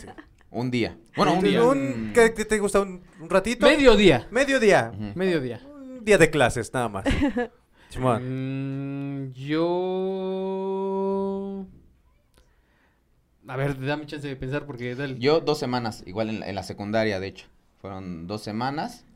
Un 0.50 0.70
día. 0.70 0.98
Bueno, 1.16 1.32
un 1.34 1.40
día. 1.40 1.64
Un- 1.64 2.10
¿qué, 2.12 2.34
qué 2.34 2.44
te 2.44 2.58
gusta? 2.58 2.80
¿Un, 2.80 3.02
un 3.20 3.30
ratito? 3.30 3.64
Mediodía. 3.64 4.28
Mediodía. 4.30 4.92
Ujú. 4.92 5.12
Mediodía. 5.14 5.62
Un 5.64 6.04
día 6.04 6.18
de 6.18 6.28
clases, 6.28 6.70
nada 6.74 6.90
más. 6.90 7.06
Simón. 7.88 9.28
Mm, 9.28 9.32
yo... 9.32 10.26
A 13.48 13.56
ver, 13.56 13.80
dame 13.80 14.04
chance 14.06 14.28
de 14.28 14.36
pensar 14.36 14.66
porque... 14.66 14.94
dale. 14.94 15.16
Yo 15.18 15.40
dos 15.40 15.58
semanas, 15.58 16.02
igual 16.04 16.28
en 16.28 16.40
la, 16.40 16.48
en 16.48 16.54
la 16.54 16.62
secundaria, 16.62 17.18
de 17.18 17.28
hecho. 17.28 17.46
Fueron 17.80 18.26
dos 18.26 18.42
semanas. 18.42 19.06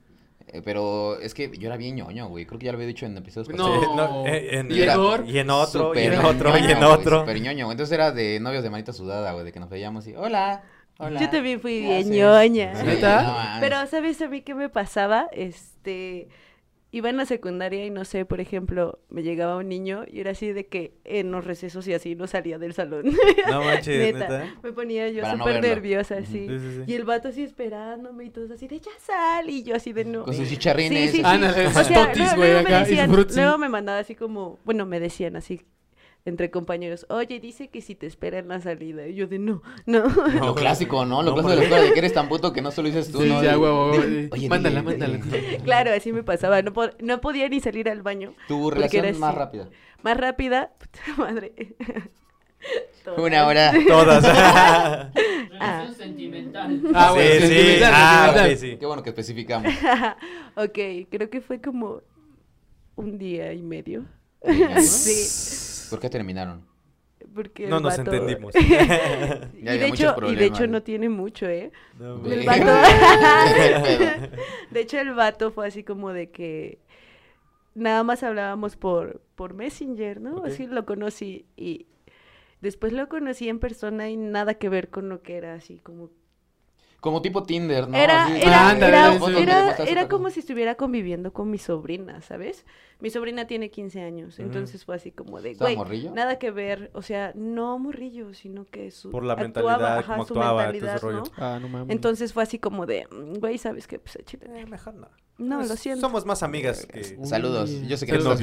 Eh, 0.48 0.62
pero 0.64 1.18
es 1.20 1.34
que 1.34 1.50
yo 1.58 1.66
era 1.68 1.76
bien 1.76 1.96
ñoño, 1.96 2.28
güey. 2.28 2.46
Creo 2.46 2.58
que 2.58 2.66
ya 2.66 2.72
lo 2.72 2.76
había 2.76 2.86
dicho 2.88 3.06
en 3.06 3.16
episodios 3.16 3.48
No. 3.56 3.80
Sí, 3.80 3.86
pasados. 3.86 4.26
eh, 4.28 4.48
en- 4.58 4.70
¿Y 4.70 4.74
y 4.74 4.82
en 4.82 4.90
otro, 4.90 5.24
y 5.26 5.38
en 5.38 5.50
otro, 5.50 5.92
y 5.94 6.02
ñoño, 6.02 6.70
en 6.70 6.78
güey, 6.78 6.90
otro. 6.92 7.20
Súper 7.20 7.40
ñoño. 7.40 7.70
Entonces 7.70 7.92
era 7.92 8.12
de 8.12 8.38
novios 8.40 8.62
de 8.62 8.70
manita 8.70 8.92
sudada, 8.92 9.32
güey. 9.32 9.44
De 9.44 9.52
que 9.52 9.60
nos 9.60 9.68
veíamos 9.70 10.06
y, 10.06 10.14
hola, 10.14 10.62
hola. 10.98 11.20
Yo 11.20 11.30
también 11.30 11.60
fui 11.60 11.80
¿qué 11.80 11.80
bien 11.80 12.00
haces?" 12.00 12.10
ñoña. 12.10 12.74
Sí, 12.80 12.86
¿Neta? 12.86 13.22
no. 13.22 13.60
Pero, 13.60 13.86
¿sabes 13.86 14.20
a 14.22 14.28
mí 14.28 14.42
qué 14.42 14.54
me 14.54 14.68
pasaba? 14.68 15.28
Este, 15.32 16.28
iba 16.96 17.10
en 17.10 17.16
la 17.16 17.26
secundaria 17.26 17.84
y 17.84 17.90
no 17.90 18.04
sé, 18.04 18.24
por 18.24 18.40
ejemplo, 18.40 19.00
me 19.08 19.24
llegaba 19.24 19.56
un 19.56 19.68
niño 19.68 20.04
y 20.06 20.20
era 20.20 20.30
así 20.30 20.52
de 20.52 20.66
que 20.66 20.94
en 21.04 21.32
los 21.32 21.44
recesos 21.44 21.88
y 21.88 21.92
así 21.92 22.14
no 22.14 22.28
salía 22.28 22.56
del 22.58 22.72
salón. 22.72 23.04
No 23.50 23.62
manches, 23.64 23.98
neta, 24.14 24.28
neta. 24.28 24.54
me 24.62 24.72
ponía 24.72 25.08
yo 25.10 25.22
no 25.22 25.36
súper 25.38 25.60
nerviosa, 25.60 26.18
así. 26.18 26.46
Sí, 26.48 26.58
sí, 26.58 26.70
sí. 26.76 26.82
Y 26.86 26.94
el 26.94 27.04
vato 27.04 27.28
así 27.28 27.42
esperándome 27.42 28.24
y 28.26 28.30
todos 28.30 28.50
así 28.52 28.68
de, 28.68 28.78
ya 28.78 28.92
sal, 29.00 29.50
y 29.50 29.64
yo 29.64 29.74
así 29.74 29.92
de 29.92 30.04
no. 30.04 30.24
Con 30.24 30.34
sus 30.34 30.48
chicharrines. 30.48 31.10
Sí, 31.10 31.16
sí, 31.16 31.16
sí. 31.18 31.22
Ándale, 31.24 31.66
O 31.66 31.70
esas 31.70 31.86
sea, 31.88 32.06
totis, 32.06 32.18
luego- 32.18 32.36
güey, 32.36 32.50
luego 32.52 32.68
me 32.68 32.74
acá, 32.74 32.86
y 32.86 32.90
decían-. 32.90 33.10
Luego 33.34 33.58
me 33.58 33.68
mandaba 33.68 33.98
así 33.98 34.14
como, 34.14 34.58
bueno, 34.64 34.86
me 34.86 35.00
decían 35.00 35.34
así 35.36 35.60
entre 36.26 36.50
compañeros, 36.50 37.04
oye, 37.10 37.38
dice 37.38 37.68
que 37.68 37.82
si 37.82 37.94
te 37.94 38.06
espera 38.06 38.38
en 38.38 38.48
la 38.48 38.60
salida. 38.60 39.06
Y 39.06 39.14
yo 39.14 39.26
de 39.26 39.38
no, 39.38 39.62
no. 39.86 40.06
Lo 40.40 40.54
clásico, 40.54 41.04
¿no? 41.04 41.22
Lo 41.22 41.30
No, 41.30 41.34
clásico 41.34 41.50
de 41.50 41.56
la 41.56 41.62
escuela 41.64 41.84
de 41.84 41.92
que 41.92 41.98
eres 41.98 42.14
tan 42.14 42.28
puto 42.28 42.52
que 42.52 42.62
no 42.62 42.70
solo 42.70 42.88
dices 42.88 43.12
tú, 43.12 43.20
Sí, 43.22 43.28
¿no? 43.28 43.42
ya, 43.42 43.58
huevo, 43.58 43.90
oye, 43.90 44.48
mándala, 44.48 44.80
dile, 44.80 44.82
mándala. 44.82 45.16
dile. 45.18 45.58
claro, 45.64 45.92
así 45.92 46.12
me 46.12 46.22
pasaba. 46.22 46.62
No, 46.62 46.72
po- 46.72 46.90
no 47.00 47.20
podía 47.20 47.48
ni 47.48 47.60
salir 47.60 47.88
al 47.90 48.02
baño. 48.02 48.32
Tu 48.48 48.70
relación 48.70 49.04
era 49.04 49.18
más 49.18 49.30
así. 49.30 49.38
rápida. 49.38 49.68
Más 50.02 50.16
rápida, 50.16 50.72
puta 50.78 51.00
madre. 51.22 51.52
Todas. 53.04 53.20
Una 53.20 53.46
hora. 53.46 53.72
Todas. 53.86 54.24
Relación 55.50 55.94
sentimental. 55.94 56.80
Ah, 56.94 57.08
sí, 57.10 57.14
bueno, 57.14 57.32
sí. 57.34 57.40
sentimental, 57.48 57.92
Ah, 57.94 58.24
sentimental. 58.32 58.56
sí. 58.56 58.76
Qué 58.78 58.86
bueno 58.86 59.02
que 59.02 59.10
especificamos. 59.10 59.72
ok, 60.56 60.78
creo 61.10 61.28
que 61.28 61.42
fue 61.42 61.60
como 61.60 62.00
un 62.96 63.18
día 63.18 63.52
y 63.52 63.60
medio. 63.62 64.06
Sí, 64.78 65.83
¿Por 65.94 66.00
qué 66.00 66.10
terminaron? 66.10 66.66
porque 67.34 67.66
No 67.68 67.80
nos 67.80 67.96
vato- 67.96 68.12
entendimos. 68.14 68.54
y, 69.54 69.64
de 69.64 69.88
hecho, 69.88 70.14
y 70.28 70.36
de 70.36 70.44
hecho 70.44 70.56
problemas. 70.58 70.68
no 70.68 70.82
tiene 70.82 71.08
mucho, 71.08 71.48
¿eh? 71.48 71.72
No, 71.98 72.24
El 72.26 72.44
vato. 72.46 72.66
De 74.70 74.80
hecho, 74.80 74.98
el 75.00 75.14
vato 75.14 75.50
fue 75.50 75.66
así 75.66 75.84
como 75.84 76.12
de 76.12 76.30
que 76.30 76.78
nada 77.74 78.02
más 78.04 78.22
hablábamos 78.22 78.76
por, 78.76 79.22
por 79.34 79.54
Messenger, 79.54 80.20
¿no? 80.20 80.44
Así 80.44 80.66
lo 80.66 80.84
conocí 80.84 81.46
y 81.56 81.86
después 82.60 82.92
lo 82.92 83.08
conocí 83.08 83.48
en 83.48 83.58
persona 83.58 84.08
y 84.10 84.16
nada 84.16 84.54
que 84.54 84.68
ver 84.68 84.90
con 84.90 85.08
lo 85.08 85.22
que 85.22 85.36
era 85.36 85.54
así 85.54 85.78
como... 85.78 86.10
Como 87.00 87.20
tipo 87.20 87.42
Tinder, 87.42 87.86
¿no? 87.86 87.98
Era, 87.98 88.24
Así- 88.24 88.40
era, 88.40 88.72
otra 88.72 88.88
como 90.08 90.30
si 90.30 90.40
estuviera 90.40 90.74
conviviendo 90.76 91.34
con 91.34 91.50
mi 91.50 91.58
sobrina, 91.58 92.22
¿sabes? 92.22 92.64
Mi 93.04 93.10
sobrina 93.10 93.46
tiene 93.46 93.70
15 93.70 94.00
años, 94.00 94.38
entonces 94.38 94.84
fue 94.84 94.96
así 94.96 95.10
como 95.12 95.40
de, 95.42 95.50
¿Estaba 95.50 95.72
güey, 95.74 96.08
nada 96.08 96.38
que 96.38 96.50
ver, 96.50 96.90
o 96.94 97.02
sea, 97.02 97.32
no 97.34 97.78
morrillo, 97.78 98.32
sino 98.32 98.64
que 98.64 98.90
su... 98.90 99.10
Por 99.10 99.24
la 99.24 99.34
actuaba, 99.34 99.44
mentalidad, 99.72 99.98
ajá, 99.98 100.16
su 100.16 100.22
actuaba, 100.22 100.62
mentalidad, 100.62 101.00
rollo. 101.02 101.18
¿no? 101.18 101.24
Ah, 101.36 101.58
no 101.60 101.68
mames. 101.68 101.94
Entonces 101.94 102.32
fue 102.32 102.42
así 102.42 102.58
como 102.58 102.86
de, 102.86 103.06
"Mm, 103.10 103.38
güey, 103.40 103.58
¿sabes 103.58 103.86
qué? 103.86 103.98
Pues 103.98 104.16
échale. 104.16 104.46
Eh, 104.60 104.66
mejor 104.66 104.94
no. 104.94 105.08
No, 105.36 105.56
Pues, 105.58 105.68
lo 105.68 105.76
siento. 105.76 106.00
Somos 106.00 106.24
más 106.24 106.42
amigas 106.44 106.86
que... 106.86 107.18
Saludos. 107.26 107.68
Uy, 107.68 107.88
Yo 107.88 107.96
sé 107.96 108.06
que 108.06 108.12
no 108.12 108.18
estás 108.18 108.38
saludos. 108.38 108.40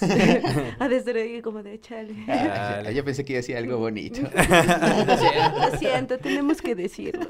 viendo. 0.00 0.74
Ah, 0.80 0.88
desde 0.88 1.20
ahí 1.22 1.40
como 1.42 1.62
de 1.62 1.74
échale. 1.74 2.14
Ah, 2.28 2.90
yo 2.90 3.04
pensé 3.04 3.24
que 3.24 3.34
iba 3.34 3.38
a 3.38 3.42
decir 3.42 3.56
algo 3.56 3.76
bonito. 3.78 4.20
Lo 5.72 5.78
siento, 5.78 6.18
tenemos 6.18 6.60
que 6.62 6.74
decirlo. 6.74 7.26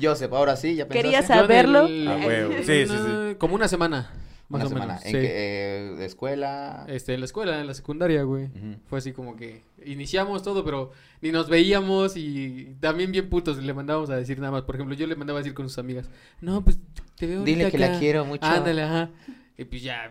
Joseph, 0.00 0.32
ahora 0.32 0.54
sí, 0.56 0.76
ya 0.76 0.86
pensaste. 0.86 1.16
En 1.16 1.26
saberlo. 1.26 1.80
Ah. 2.08 2.18
Sí, 2.62 2.86
sí, 2.86 2.92
una- 2.92 3.34
Como 3.38 3.54
una 3.54 3.68
semana. 3.68 4.10
Más 4.50 4.60
Una 4.60 4.66
o 4.66 4.68
semana. 4.68 4.86
menos. 4.94 5.04
¿En 5.06 5.12
sí. 5.12 5.18
qué, 5.18 5.28
eh, 5.32 5.94
de 5.96 6.04
escuela? 6.04 6.84
Este, 6.88 7.14
en 7.14 7.20
la 7.20 7.26
escuela, 7.26 7.60
en 7.60 7.66
la 7.66 7.72
secundaria, 7.74 8.24
güey. 8.24 8.50
Fue 8.86 8.98
así 8.98 9.12
como 9.12 9.36
que 9.36 9.62
iniciamos 9.86 10.42
todo, 10.42 10.64
pero 10.64 10.90
ni 11.22 11.30
nos 11.30 11.48
veíamos 11.48 12.16
y 12.16 12.76
también 12.80 13.12
bien 13.12 13.28
putos 13.30 13.56
le 13.62 13.72
mandábamos 13.72 14.10
a 14.10 14.16
decir 14.16 14.38
nada 14.40 14.50
más. 14.50 14.62
Por 14.64 14.74
ejemplo, 14.74 14.94
yo 14.96 15.06
le 15.06 15.14
mandaba 15.16 15.38
a 15.38 15.42
decir 15.42 15.54
con 15.54 15.68
sus 15.68 15.78
amigas, 15.78 16.10
no, 16.40 16.62
pues 16.64 16.78
te 17.16 17.26
veo 17.28 17.44
Dile 17.44 17.70
que 17.70 17.78
la 17.78 17.86
acá". 17.86 17.98
quiero 18.00 18.24
mucho. 18.24 18.44
Ándale, 18.44 18.82
ajá. 18.82 19.10
Y 19.56 19.64
pues 19.64 19.82
ya, 19.82 20.10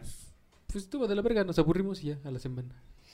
pues 0.68 0.84
estuvo 0.86 1.06
de 1.08 1.16
la 1.16 1.22
verga, 1.22 1.44
nos 1.44 1.60
aburrimos 1.60 2.02
y 2.04 2.08
ya, 2.08 2.18
a 2.24 2.32
la 2.32 2.40
semana. 2.40 2.70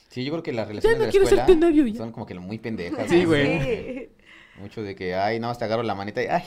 Sí, 0.09 0.23
yo 0.23 0.31
creo 0.31 0.43
que 0.43 0.53
las 0.53 0.67
relaciones 0.67 0.97
no 0.97 1.01
de 1.01 1.07
la 1.07 1.11
quiero 1.11 1.25
ser 1.27 1.39
escuela 1.39 1.59
tu 1.59 1.65
novio, 1.67 1.85
ya. 1.87 1.97
son 1.97 2.11
como 2.11 2.25
que 2.25 2.35
muy 2.35 2.57
pendejas. 2.57 3.09
Sí, 3.09 3.21
¿no? 3.23 3.27
güey. 3.29 3.59
Sí. 3.61 4.09
Mucho 4.57 4.81
de 4.81 4.95
que, 4.95 5.15
ay, 5.15 5.37
no, 5.41 5.53
te 5.53 5.65
agarro 5.65 5.83
la 5.83 5.95
manita 5.95 6.23
y, 6.23 6.27
ay, 6.27 6.43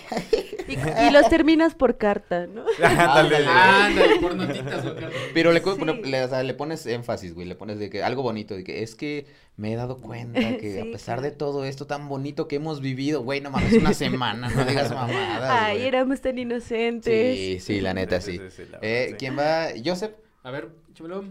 Y, 0.67 0.73
y 1.07 1.11
los 1.11 1.29
terminas 1.29 1.75
por 1.75 1.99
carta, 1.99 2.47
¿no? 2.47 2.65
Ándale. 2.83 3.47
Ándale, 3.47 4.17
por 4.21 4.35
notitas 4.35 4.87
o 4.87 4.95
cartas. 4.95 5.13
Pero 5.35 5.53
le, 5.53 5.61
co- 5.61 5.73
Sí. 5.75 5.79
bueno, 5.79 5.93
le, 6.03 6.25
o 6.25 6.29
sea, 6.29 6.43
le 6.43 6.55
pones 6.55 6.87
énfasis, 6.87 7.35
güey, 7.35 7.47
le 7.47 7.55
pones 7.55 7.79
de 7.79 7.91
que 7.91 8.03
algo 8.03 8.23
bonito, 8.23 8.55
de 8.55 8.65
que 8.65 8.83
es 8.83 8.95
que 8.95 9.27
me 9.59 9.75
he 9.75 9.77
dado 9.77 9.99
cuenta 9.99 10.41
que 10.59 10.81
a 10.81 10.85
pesar 10.91 11.21
de 11.21 11.33
todo 11.33 11.67
esto 11.67 11.87
tan 11.87 12.09
bonito 12.09 12.49
que 12.49 12.57
hemos 12.57 12.81
vivido, 12.81 13.23
güey, 13.23 13.43
no 13.43 13.51
mames, 13.51 13.75
una 13.75 13.93
semana, 13.93 14.49
no 14.49 14.65
digas 14.65 14.91
mamadas, 14.91 15.43
Ay, 15.51 15.77
güey. 15.77 15.89
éramos 15.89 16.23
tan 16.23 16.39
inocentes. 16.39 17.37
Sí, 17.37 17.61
sí, 17.61 17.81
la 17.83 17.93
neta, 17.93 18.23
sí. 18.23 18.39
Sí, 18.39 18.45
sí, 18.49 18.63
sí, 18.65 18.71
la 18.73 18.79
Eh. 18.81 19.17
¿Quién 19.19 19.37
va? 19.39 19.67
Joseph. 19.85 20.13
A 20.45 20.51
ver, 20.51 20.71
échamelo. 20.91 21.25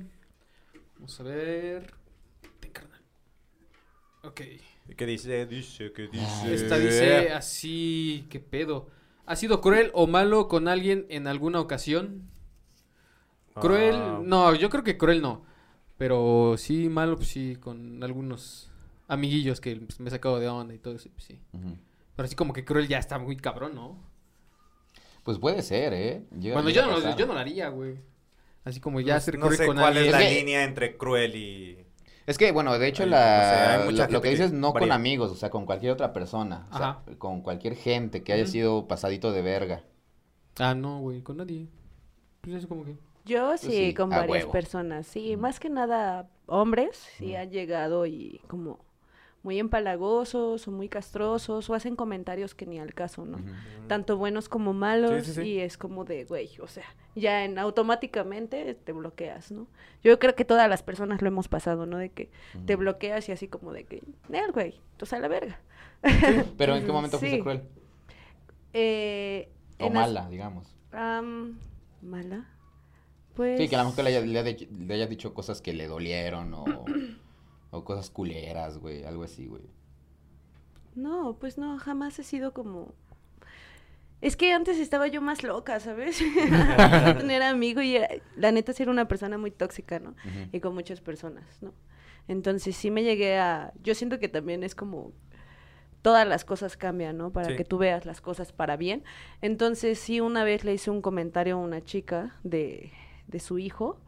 Vamos 0.95 1.19
a 1.19 1.23
ver. 1.23 1.96
Ok. 4.23 4.41
¿Qué 4.95 5.05
dice? 5.05 5.45
Dice 5.45 5.91
que 5.91 6.03
dice... 6.07 6.25
Ah, 6.25 6.47
Esta 6.49 6.77
dice 6.77 7.29
así, 7.31 8.25
¿qué 8.29 8.39
pedo? 8.39 8.89
¿Ha 9.25 9.35
sido 9.35 9.59
cruel 9.61 9.91
o 9.93 10.07
malo 10.07 10.47
con 10.47 10.67
alguien 10.67 11.05
en 11.09 11.27
alguna 11.27 11.59
ocasión? 11.59 12.29
Cruel, 13.59 13.95
Ah, 13.95 14.21
no, 14.23 14.53
yo 14.55 14.69
creo 14.69 14.83
que 14.83 14.97
cruel 14.97 15.21
no. 15.21 15.45
Pero 15.97 16.55
sí, 16.57 16.89
malo, 16.89 17.15
pues 17.17 17.29
sí, 17.29 17.57
con 17.59 18.03
algunos 18.03 18.69
amiguillos 19.07 19.59
que 19.59 19.75
pues, 19.75 19.99
me 19.99 20.07
he 20.09 20.11
sacado 20.11 20.39
de 20.39 20.47
onda 20.47 20.73
y 20.73 20.77
todo 20.77 20.95
eso, 20.95 21.09
pues 21.11 21.25
sí. 21.25 21.39
Pero 22.15 22.25
así 22.25 22.35
como 22.35 22.53
que 22.53 22.63
cruel 22.63 22.87
ya 22.87 22.99
está 22.99 23.17
muy 23.17 23.35
cabrón, 23.35 23.73
¿no? 23.75 23.99
Pues 25.23 25.39
puede 25.39 25.61
ser, 25.63 25.93
¿eh? 25.93 26.23
Llega- 26.39 26.53
Bueno, 26.55 26.69
yo 26.69 26.85
no, 26.85 27.17
yo 27.17 27.25
no 27.25 27.33
lo 27.33 27.39
haría, 27.39 27.69
güey. 27.69 27.97
Así 28.63 28.79
como 28.79 29.01
ya 29.01 29.15
no- 29.15 29.19
ser 29.21 29.37
no 29.39 29.45
cruel 29.47 29.57
sé 29.57 29.65
con 29.65 29.77
cuál 29.77 29.97
es 29.97 29.97
alguien. 29.97 30.11
la 30.13 30.21
Es 30.21 30.29
que- 30.29 30.35
línea 30.39 30.63
entre 30.63 30.95
cruel 30.97 31.35
y... 31.35 31.86
Es 32.27 32.37
que, 32.37 32.51
bueno, 32.51 32.77
de 32.77 32.87
hecho, 32.87 33.05
la, 33.05 33.85
o 33.87 33.91
sea, 33.91 34.05
lo, 34.07 34.13
lo 34.13 34.21
que 34.21 34.29
dices 34.29 34.51
no 34.51 34.73
con 34.73 34.91
amigos, 34.91 35.31
o 35.31 35.35
sea, 35.35 35.49
con 35.49 35.65
cualquier 35.65 35.93
otra 35.93 36.11
persona, 36.13 36.67
o 36.71 36.77
sea, 36.77 37.01
con 37.17 37.41
cualquier 37.41 37.75
gente 37.75 38.21
que 38.21 38.33
haya 38.33 38.45
sido 38.45 38.87
pasadito 38.87 39.31
de 39.31 39.41
verga. 39.41 39.83
Ah, 40.59 40.75
no, 40.75 40.99
güey, 40.99 41.21
con 41.21 41.37
nadie. 41.37 41.69
Pues 42.41 42.57
eso 42.57 42.67
como 42.67 42.83
que... 42.83 42.97
Yo 43.25 43.57
sí, 43.57 43.71
sí, 43.71 43.93
con 43.93 44.11
a 44.13 44.17
varias 44.19 44.43
huevo. 44.43 44.51
personas, 44.51 45.07
sí, 45.07 45.37
más 45.37 45.59
que 45.59 45.69
nada 45.69 46.29
hombres, 46.47 46.97
sí 47.17 47.35
han 47.35 47.49
llegado 47.49 48.05
y 48.05 48.41
como 48.47 48.79
muy 49.47 49.59
empalagosos 49.59 50.67
o 50.67 50.71
muy 50.71 50.89
castrosos 50.89 51.69
o 51.69 51.73
hacen 51.73 51.95
comentarios 51.95 52.53
que 52.53 52.65
ni 52.65 52.79
al 52.79 52.93
caso, 52.93 53.23
¿no? 53.25 53.37
Ujú. 53.37 53.47
Tanto 53.87 54.17
buenos 54.17 54.49
como 54.49 54.73
malos 54.73 55.25
sí, 55.25 55.33
sí. 55.35 55.41
y 55.43 55.59
es 55.59 55.77
como 55.77 56.03
de, 56.03 56.25
güey, 56.25 56.49
o 56.61 56.67
sea, 56.67 56.83
ya 57.15 57.45
en 57.45 57.57
automáticamente 57.57 58.73
te 58.75 58.91
bloqueas, 58.91 59.51
¿no? 59.53 59.67
Yo 60.03 60.19
creo 60.19 60.35
que 60.35 60.43
todas 60.43 60.69
las 60.69 60.83
personas 60.83 61.21
lo 61.21 61.29
hemos 61.29 61.47
pasado, 61.47 61.85
¿no? 61.85 61.97
De 61.97 62.09
que 62.09 62.29
te 62.65 62.75
bloqueas 62.75 63.29
y 63.29 63.31
así 63.31 63.47
como 63.47 63.71
de 63.71 63.85
que, 63.85 64.03
el 64.33 64.51
güey, 64.51 64.81
tú 64.97 65.05
sal 65.05 65.19
a 65.19 65.21
la 65.21 65.27
verga. 65.29 65.59
Pero 66.57 66.75
¿en 66.75 66.85
qué 66.85 66.91
momento 66.91 67.17
Sí. 67.17 67.21
fuiste 67.27 67.39
cruel? 67.41 67.61
Eh, 68.73 69.49
O 69.79 69.85
as- 69.87 69.93
mala, 69.93 70.27
digamos. 70.29 70.75
am, 70.91 71.57
mala. 72.01 72.45
Pues 73.35 73.59
Sí, 73.59 73.69
que 73.69 73.75
a 73.77 73.83
lo 73.83 73.89
mejor 73.89 74.03
le 74.03 74.09
haya, 74.09 74.21
le 74.25 74.39
haya- 74.39 74.67
le 74.77 74.93
haya 74.93 75.07
dicho 75.07 75.33
cosas 75.33 75.61
que 75.61 75.71
le 75.73 75.87
dolieron 75.87 76.53
o, 76.53 76.65
o 77.77 77.83
cosas 77.83 78.09
culeras, 78.09 78.77
güey, 78.77 79.03
algo 79.03 79.23
así, 79.23 79.45
güey. 79.47 79.63
No, 80.95 81.37
pues 81.39 81.57
no, 81.57 81.77
jamás 81.77 82.17
he 82.19 82.23
sido 82.23 82.53
como... 82.53 82.93
Es 84.19 84.35
que 84.35 84.51
antes 84.51 84.79
estaba 84.79 85.07
yo 85.07 85.21
más 85.21 85.43
loca, 85.43 85.79
¿sabes? 85.79 86.17
Tener 87.17 87.43
amigo 87.43 87.81
y 87.81 87.97
era- 87.97 88.09
la 88.35 88.51
neta 88.51 88.73
sí 88.73 88.81
era 88.83 88.91
una 88.91 89.07
persona 89.07 89.37
muy 89.37 89.51
tóxica, 89.51 89.99
¿no? 89.99 90.15
Y 90.51 90.59
con 90.59 90.73
muchas 90.73 91.01
personas, 91.01 91.45
¿no? 91.61 91.71
Entonces 92.27 92.75
sí 92.75 92.89
me 92.89 93.03
llegué 93.03 93.37
a... 93.37 93.73
Yo 93.83 93.93
siento 93.93 94.17
que 94.19 94.27
también 94.27 94.63
es 94.63 94.73
como... 94.75 95.11
Todas 96.01 96.27
las 96.27 96.45
cosas 96.45 96.77
cambian, 96.77 97.17
¿no? 97.17 97.31
Para 97.31 97.49
Sí. 97.49 97.55
que 97.57 97.63
tú 97.65 97.77
veas 97.77 98.05
las 98.05 98.21
cosas 98.21 98.51
para 98.53 98.75
bien. 98.77 99.03
Entonces 99.41 99.99
sí, 99.99 100.19
una 100.21 100.43
vez 100.43 100.63
le 100.63 100.73
hice 100.73 100.89
un 100.89 101.01
comentario 101.01 101.55
a 101.55 101.59
una 101.59 101.83
chica 101.83 102.35
de, 102.43 102.91
de 103.27 103.39
su 103.39 103.59
hijo, 103.59 103.99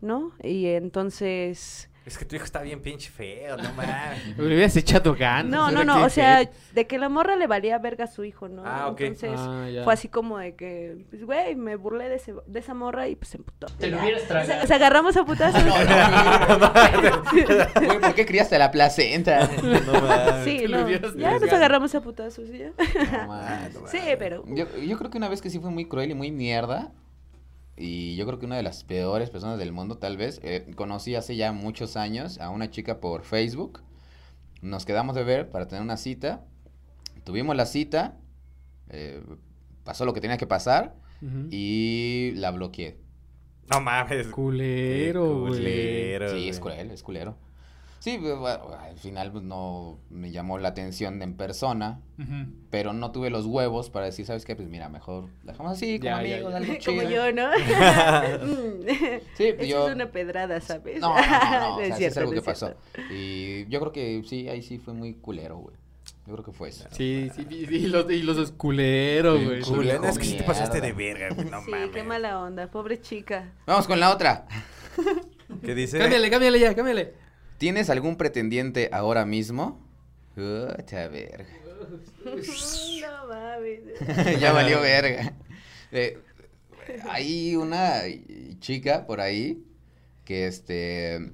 ¿no? 0.00 0.32
Y 0.42 0.66
entonces... 0.66 1.87
Es 2.08 2.16
que 2.16 2.24
tu 2.24 2.36
hijo 2.36 2.46
está 2.46 2.62
bien 2.62 2.80
pinche 2.80 3.10
feo, 3.10 3.58
no 3.58 3.70
mames. 3.74 4.28
Le 4.38 4.46
hubieras 4.46 4.74
echado 4.76 5.14
ganas. 5.14 5.52
No, 5.52 5.70
no, 5.70 5.84
no, 5.84 6.04
o 6.04 6.08
sea, 6.08 6.48
de 6.72 6.86
que 6.86 6.96
la 6.98 7.10
morra 7.10 7.36
le 7.36 7.46
valía 7.46 7.76
verga 7.78 8.04
a 8.04 8.06
su 8.06 8.24
hijo, 8.24 8.48
¿no? 8.48 8.62
Ah, 8.64 8.88
ok. 8.88 9.00
Entonces, 9.02 9.32
Ah, 9.36 9.66
fue 9.84 9.92
así 9.92 10.08
como 10.08 10.38
de 10.38 10.54
que, 10.54 11.04
pues, 11.10 11.26
güey, 11.26 11.54
me 11.54 11.76
burlé 11.76 12.08
de, 12.08 12.14
ese- 12.16 12.32
de 12.46 12.58
esa 12.60 12.72
morra 12.72 13.08
y 13.08 13.14
pues 13.16 13.28
se 13.28 13.36
emputó. 13.36 13.66
Te 13.78 13.88
lo 13.88 13.98
hubieras 14.00 14.22
tragado. 14.26 14.66
sea, 14.66 14.76
agarramos 14.76 15.18
a 15.18 15.24
putazos. 15.26 15.62
Güey, 17.74 18.00
¿por 18.00 18.14
qué 18.14 18.26
criaste 18.26 18.58
la 18.58 18.70
placenta? 18.70 19.48
No 19.62 20.00
mames. 20.00 20.44
sí, 20.44 20.64
no, 20.68 20.88
ya 20.88 21.38
nos 21.38 21.52
agarramos 21.52 21.94
a 21.94 22.00
putazos 22.00 22.48
ya. 22.50 22.70
No 23.22 23.28
mames. 23.28 23.76
Sí, 23.90 23.98
pero... 24.18 24.44
Yo, 24.46 24.66
yo 24.78 24.98
creo 24.98 25.10
que 25.10 25.18
una 25.18 25.28
vez 25.28 25.42
que 25.42 25.50
sí 25.50 25.58
fue 25.58 25.70
muy 25.70 25.86
cruel 25.86 26.10
y 26.10 26.14
muy 26.14 26.30
mierda. 26.30 26.90
Y 27.78 28.16
yo 28.16 28.26
creo 28.26 28.38
que 28.38 28.46
una 28.46 28.56
de 28.56 28.62
las 28.64 28.82
peores 28.84 29.30
personas 29.30 29.58
del 29.58 29.72
mundo, 29.72 29.98
tal 29.98 30.16
vez. 30.16 30.40
eh, 30.42 30.66
conocí 30.74 31.14
hace 31.14 31.36
ya 31.36 31.52
muchos 31.52 31.96
años 31.96 32.38
a 32.40 32.50
una 32.50 32.70
chica 32.70 32.98
por 33.00 33.22
Facebook. 33.22 33.82
Nos 34.62 34.84
quedamos 34.84 35.14
de 35.14 35.22
ver 35.24 35.50
para 35.50 35.68
tener 35.68 35.82
una 35.82 35.96
cita. 35.96 36.44
Tuvimos 37.24 37.54
la 37.56 37.66
cita. 37.66 38.16
eh, 38.90 39.22
pasó 39.84 40.04
lo 40.04 40.12
que 40.12 40.20
tenía 40.20 40.36
que 40.38 40.46
pasar. 40.46 40.96
Y 41.50 42.32
la 42.36 42.50
bloqueé. 42.52 42.98
No 43.70 43.80
mames. 43.80 44.28
Culero, 44.28 45.44
culero, 45.46 46.30
Sí, 46.30 46.48
es 46.48 46.60
cruel, 46.60 46.90
es 46.90 47.02
culero. 47.02 47.36
Sí, 48.00 48.16
pues, 48.20 48.36
bueno, 48.38 48.70
al 48.78 48.96
final 48.96 49.32
pues, 49.32 49.42
no 49.42 49.98
me 50.08 50.30
llamó 50.30 50.58
la 50.58 50.68
atención 50.68 51.20
en 51.22 51.36
persona. 51.36 52.00
Pero 52.70 52.92
no 52.92 53.12
tuve 53.12 53.30
los 53.30 53.46
huevos 53.46 53.90
para 53.90 54.06
decir, 54.06 54.26
¿sabes 54.26 54.44
qué? 54.44 54.56
Pues 54.56 54.68
mira, 54.68 54.88
mejor 54.88 55.28
la 55.44 55.52
dejamos 55.52 55.72
así, 55.72 55.98
como 55.98 56.10
Ya, 56.10 56.18
amigos, 56.18 56.50
ya. 56.50 56.56
algo 56.56 56.74
Como 56.84 57.02
yo, 57.02 57.32
¿no? 57.32 57.50
Sí, 59.36 59.52
pues 59.52 59.60
Eso 59.60 59.66
yo... 59.66 59.88
es 59.88 59.94
una 59.94 60.10
pedrada, 60.10 60.60
¿sabes? 60.60 61.00
No, 61.00 61.14
no, 61.14 61.20
no, 61.20 61.60
no, 61.60 61.76
o 61.76 61.80
es 61.80 61.88
sí 61.90 61.98
cierto, 61.98 62.12
es 62.12 62.16
algo 62.18 62.32
no 62.32 62.40
que 62.40 62.44
pasó. 62.44 62.74
Y 63.10 63.66
yo 63.68 63.78
creo 63.80 63.92
que 63.92 64.22
sí, 64.26 64.48
ahí 64.48 64.62
sí 64.62 64.78
fue 64.78 64.94
muy 64.94 65.14
culero, 65.14 65.58
güey. 65.58 65.76
Yo 66.26 66.34
creo 66.34 66.44
que 66.44 66.52
fue 66.52 66.68
eso. 66.70 66.86
Sí, 66.90 67.30
sí, 67.34 67.46
y, 67.48 67.54
y 67.74 67.86
los, 67.86 68.10
y 68.10 68.22
los 68.22 68.50
culeros, 68.52 69.42
güey. 69.44 69.62
Culero, 69.62 70.04
es 70.04 70.18
que 70.18 70.24
sí 70.24 70.36
te 70.36 70.44
pasaste 70.44 70.80
de 70.80 70.92
verga, 70.92 71.28
güey. 71.34 71.48
No 71.48 71.62
sí, 71.62 71.70
mames. 71.70 71.90
qué 71.90 72.02
mala 72.02 72.40
onda, 72.40 72.70
pobre 72.70 73.00
chica. 73.00 73.52
Vamos 73.66 73.86
con 73.86 73.98
la 73.98 74.10
otra. 74.12 74.46
¿Qué 75.64 75.74
dice? 75.74 75.98
Cámbiale, 75.98 76.30
cámbiale 76.30 76.60
ya, 76.60 76.74
cámbiale. 76.74 77.27
¿Tienes 77.58 77.90
algún 77.90 78.16
pretendiente 78.16 78.88
ahora 78.92 79.24
mismo? 79.24 79.80
Puta 80.34 81.08
verga. 81.08 81.46
no 82.24 83.28
mames. 83.28 83.80
ya 84.40 84.52
valió 84.52 84.80
verga. 84.80 85.32
Eh, 85.90 86.18
hay 87.08 87.56
una 87.56 88.02
chica 88.60 89.06
por 89.06 89.20
ahí 89.20 89.64
que 90.24 90.46
este 90.46 91.32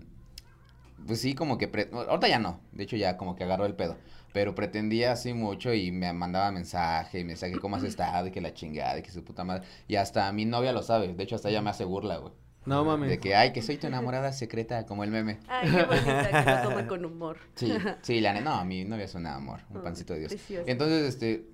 pues 1.06 1.20
sí 1.20 1.34
como 1.34 1.58
que 1.58 1.68
pre- 1.68 1.90
ahorita 1.92 2.28
ya 2.28 2.38
no, 2.38 2.60
de 2.72 2.84
hecho 2.84 2.96
ya 2.96 3.16
como 3.18 3.36
que 3.36 3.44
agarró 3.44 3.66
el 3.66 3.74
pedo, 3.74 3.98
pero 4.32 4.54
pretendía 4.54 5.12
así 5.12 5.34
mucho 5.34 5.74
y 5.74 5.92
me 5.92 6.10
mandaba 6.14 6.50
mensaje, 6.50 7.20
y 7.20 7.24
me 7.24 7.32
decía 7.34 7.50
que 7.50 7.58
cómo 7.58 7.76
has 7.76 7.82
estado 7.82 8.28
y 8.28 8.30
que 8.30 8.40
la 8.40 8.54
chingada 8.54 8.98
y 8.98 9.02
que 9.02 9.10
su 9.10 9.22
puta 9.22 9.44
madre 9.44 9.66
y 9.86 9.96
hasta 9.96 10.32
mi 10.32 10.46
novia 10.46 10.72
lo 10.72 10.82
sabe, 10.82 11.12
de 11.12 11.22
hecho 11.22 11.34
hasta 11.36 11.50
ella 11.50 11.60
me 11.60 11.70
hace 11.70 11.84
burla, 11.84 12.16
güey. 12.16 12.32
No 12.66 12.84
mames. 12.84 13.10
De 13.10 13.18
que 13.18 13.34
ay, 13.34 13.52
que 13.52 13.60
soy 13.62 13.76
tu 13.76 13.86
enamorada 13.86 14.32
secreta 14.32 14.86
como 14.86 15.04
el 15.04 15.10
meme. 15.10 15.38
Ay, 15.48 15.70
qué 15.70 15.82
bonita, 15.84 16.44
que 16.44 16.50
lo 16.50 16.62
toma 16.70 16.86
con 16.86 17.04
humor. 17.04 17.36
Sí, 17.56 17.72
sí, 18.02 18.20
la 18.20 18.40
no, 18.40 18.64
mi 18.64 18.84
novia 18.84 19.04
es 19.04 19.14
un 19.14 19.26
amor, 19.26 19.60
un 19.70 19.78
Oh, 19.78 19.82
pancito 19.82 20.14
de 20.14 20.20
Dios. 20.20 20.32
preciosa. 20.32 20.70
Entonces, 20.70 21.08
este, 21.08 21.46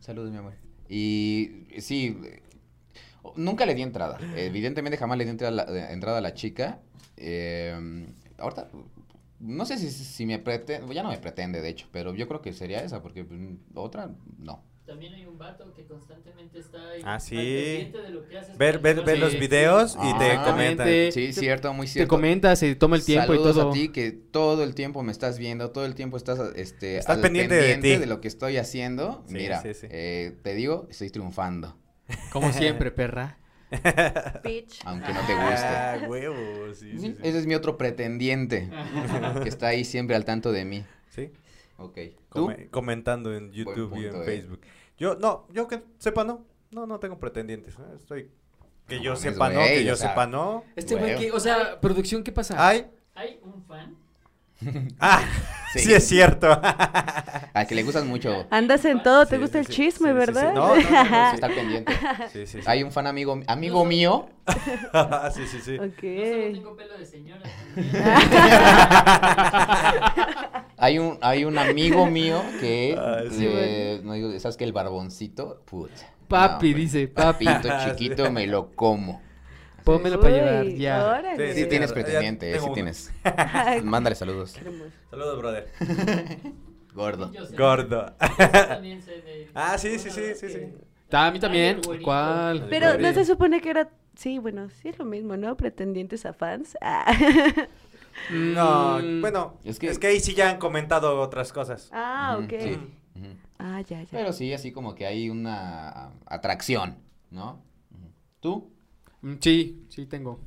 saludos, 0.00 0.30
mi 0.30 0.38
amor. 0.38 0.54
Y 0.88 1.66
sí, 1.80 2.16
nunca 3.36 3.66
le 3.66 3.74
di 3.74 3.82
entrada. 3.82 4.18
Evidentemente 4.36 4.96
jamás 4.96 5.18
le 5.18 5.24
di 5.24 5.30
entrada, 5.30 5.62
a 5.62 5.66
la- 5.70 5.90
entrada 5.92 6.18
a 6.18 6.20
la 6.20 6.32
chica. 6.34 6.80
Eh, 7.16 8.06
ahorita, 8.38 8.68
no 9.40 9.64
sé 9.66 9.76
si, 9.78 9.90
si 9.90 10.26
me 10.26 10.38
pretende, 10.38 10.94
ya 10.94 11.02
no 11.02 11.10
me 11.10 11.18
pretende, 11.18 11.60
de 11.60 11.68
hecho, 11.68 11.86
pero 11.92 12.14
yo 12.14 12.26
creo 12.28 12.40
que 12.40 12.52
sería 12.52 12.80
esa, 12.80 13.02
porque 13.02 13.24
pues, 13.24 13.40
otra, 13.74 14.10
no. 14.38 14.62
También 14.86 15.14
hay 15.14 15.26
un 15.26 15.36
vato 15.36 15.72
que 15.74 15.84
constantemente 15.84 16.58
está 16.60 16.90
ahí 16.92 17.00
Ah, 17.04 17.18
sí. 17.18 17.34
pendiente 17.36 17.98
de 18.02 18.10
lo 18.12 18.24
que 18.26 18.38
haces 18.38 18.56
Ver, 18.56 18.78
ver, 18.78 19.02
ver 19.02 19.16
Sí, 19.16 19.20
los 19.20 19.38
videos 19.38 19.96
y 19.96 20.16
te 20.18 20.30
Ah, 20.30 20.42
comentan. 20.44 20.88
exactamente. 20.88 21.12
Sí, 21.12 21.32
cierto, 21.32 21.72
muy 21.74 21.86
Te 21.86 21.92
cierto. 21.94 22.08
comenta, 22.08 22.54
se 22.56 22.74
toma 22.76 22.96
el 22.96 23.04
tiempo 23.04 23.32
Saludos 23.32 23.56
y 23.56 23.58
todo. 23.60 23.70
a 23.70 23.72
ti 23.72 23.88
que 23.88 24.12
todo 24.12 24.62
el 24.62 24.74
tiempo 24.74 25.02
me 25.02 25.10
estás 25.12 25.38
viendo, 25.38 25.70
todo 25.72 25.84
el 25.86 25.94
tiempo 25.94 26.16
estás 26.16 26.38
este 26.54 26.98
Estás 26.98 27.16
al 27.16 27.22
pendiente 27.22 27.54
de 27.54 27.76
ti. 27.98 28.06
lo 28.06 28.20
que 28.20 28.28
estoy 28.28 28.56
haciendo. 28.58 29.24
Sí, 29.26 29.34
Mira, 29.34 29.60
sí, 29.60 29.74
sí. 29.74 29.86
eh, 29.90 30.38
te 30.42 30.54
digo, 30.54 30.86
estoy 30.88 31.10
triunfando, 31.10 31.76
Como 32.32 32.52
siempre, 32.52 32.90
perra. 32.92 33.38
Bitch. 34.44 34.80
aunque 34.84 35.12
no 35.12 35.20
te 35.26 35.34
guste. 35.34 35.66
Ah, 35.66 35.98
huevo, 36.06 36.72
sí, 36.72 36.92
sí, 36.92 36.98
Sí, 37.00 37.06
sí. 37.08 37.18
Ese 37.24 37.38
es 37.40 37.46
mi 37.46 37.54
otro 37.56 37.76
pretendiente 37.76 38.68
que 39.42 39.48
está 39.48 39.66
ahí 39.68 39.84
siempre 39.84 40.14
al 40.14 40.24
tanto 40.24 40.52
de 40.52 40.64
mí. 40.64 40.84
Sí, 41.10 41.32
Ok. 41.76 41.98
¿Tú? 42.32 42.46
come- 42.46 42.68
comentando 42.70 43.34
en 43.34 43.52
YouTube 43.52 43.96
y 43.96 44.06
en 44.06 44.16
eh. 44.16 44.24
Facebook. 44.24 44.60
Yo, 44.98 45.14
no, 45.16 45.46
yo 45.52 45.68
que 45.68 45.82
sepa, 45.98 46.24
no. 46.24 46.46
No, 46.70 46.86
no 46.86 46.98
tengo 46.98 47.18
pretendientes. 47.18 47.74
¿eh? 47.78 47.82
Estoy... 47.96 48.30
Que 48.86 48.96
No 48.96 49.02
yo 49.02 49.10
mames, 49.10 49.22
sepa, 49.22 49.48
no. 49.50 49.60
Que 49.60 49.78
o 49.78 49.82
yo 49.82 49.96
sea- 49.96 50.08
sepa, 50.10 50.26
no. 50.26 50.64
Este 50.76 50.94
güey 50.94 51.18
que, 51.18 51.32
o 51.32 51.40
sea, 51.40 51.80
producción, 51.80 52.22
¿qué 52.22 52.32
pasa? 52.32 52.54
Ay. 52.58 52.86
Hay 53.14 53.40
un 53.42 53.64
fan 53.64 53.96
Ah, 55.00 55.20
Sí. 55.72 55.80
sí, 55.80 55.92
es 55.92 56.08
cierto. 56.08 56.48
Al 57.52 57.66
que 57.66 57.74
le 57.74 57.82
gustan 57.82 58.08
mucho. 58.08 58.46
Andas 58.50 58.82
en 58.86 59.02
todo, 59.02 59.26
te 59.26 59.36
Sí, 59.36 59.42
gusta 59.42 59.58
sí, 59.58 59.60
el 59.60 59.66
sí, 59.66 59.72
chisme, 59.74 60.12
sí, 60.12 60.14
sí, 60.14 60.20
sí. 60.26 60.32
¿verdad? 60.32 60.54
No, 60.54 60.74
no, 60.74 60.76
no, 60.76 61.32
Estar 61.34 61.54
pendiente. 61.54 61.92
Sí, 62.32 62.46
sí, 62.46 62.58
sí. 62.60 62.64
Hay 62.66 62.82
un 62.82 62.90
fan 62.92 63.06
amigo, 63.06 63.38
amigo 63.46 63.84
mío. 63.84 64.30
sí, 65.34 65.46
sí, 65.46 65.58
sí. 65.62 65.76
No 65.76 65.90
tengo 65.92 66.76
pelo 66.76 66.96
de 66.96 67.04
señora. 67.04 67.42
Hay 70.78 70.98
un, 70.98 71.18
hay 71.22 71.44
un 71.46 71.56
amigo 71.58 72.04
mío 72.06 72.42
que, 72.60 72.94
Ah, 72.98 73.22
sí, 73.30 73.46
eh, 73.48 74.00
no 74.04 74.12
digo, 74.12 74.38
¿sabes 74.38 74.56
qué? 74.58 74.64
El 74.64 74.72
barboncito, 74.74 75.62
puta. 75.64 76.02
Papi, 76.28 76.72
No, 76.72 76.76
dice, 76.78 77.08
papi. 77.08 77.46
Papito 77.46 77.68
sí. 77.80 77.90
chiquito, 77.90 78.30
me 78.30 78.46
lo 78.46 78.74
como. 78.74 79.22
Pónmelo 79.86 80.20
para 80.20 80.34
llevar, 80.34 80.66
ya. 80.66 81.06
órale. 81.06 81.54
Sí, 81.54 81.62
Sí, 81.62 81.68
tienes 81.68 81.92
pretendiente, 81.92 82.58
sí 82.58 82.66
tienes. 82.74 83.12
Mándale 83.84 84.16
saludos. 84.16 84.58
Saludos, 85.10 85.38
brother. 85.38 85.68
Gordo. 86.92 87.30
Gordo. 87.56 88.14
Ah, 89.54 89.78
sí, 89.78 89.98
sí, 89.98 90.10
sí, 90.10 90.34
sí, 90.34 90.46
que- 90.46 90.52
sí. 90.52 90.58
A 91.12 91.30
mí 91.30 91.38
también. 91.38 91.80
¿Cuál? 92.02 92.66
Pero 92.68 92.98
no 92.98 93.12
se 93.14 93.24
supone 93.24 93.60
que 93.60 93.70
era... 93.70 93.88
Sí, 94.16 94.38
bueno, 94.38 94.68
sí 94.70 94.88
es 94.88 94.98
lo 94.98 95.04
mismo, 95.04 95.36
¿no? 95.36 95.56
Pretendientes 95.56 96.26
a 96.26 96.32
fans. 96.32 96.76
Ah, 96.80 97.06
No, 98.32 98.98
Mm, 98.98 99.20
bueno, 99.20 99.58
Es 99.62 99.76
es 99.76 99.78
que- 99.78 100.00
que... 100.00 100.06
ahí 100.08 100.20
sí 100.20 100.34
ya 100.34 100.50
han 100.50 100.58
comentado 100.58 101.20
otras 101.20 101.52
cosas. 101.52 101.90
Ah, 101.92 102.38
ok. 102.42 102.52
sí. 102.60 102.78
Ah, 103.58 103.80
ya, 103.82 104.02
ya. 104.02 104.08
Pero 104.10 104.32
sí, 104.32 104.52
así 104.52 104.72
como 104.72 104.94
que 104.94 105.06
hay 105.06 105.30
una 105.30 106.10
atracción, 106.26 106.96
¿no? 107.30 107.62
¿Tú? 108.40 108.70
Mm, 109.30 109.36
Sí, 109.40 109.86
sí 109.88 110.06
tengo. 110.06 110.40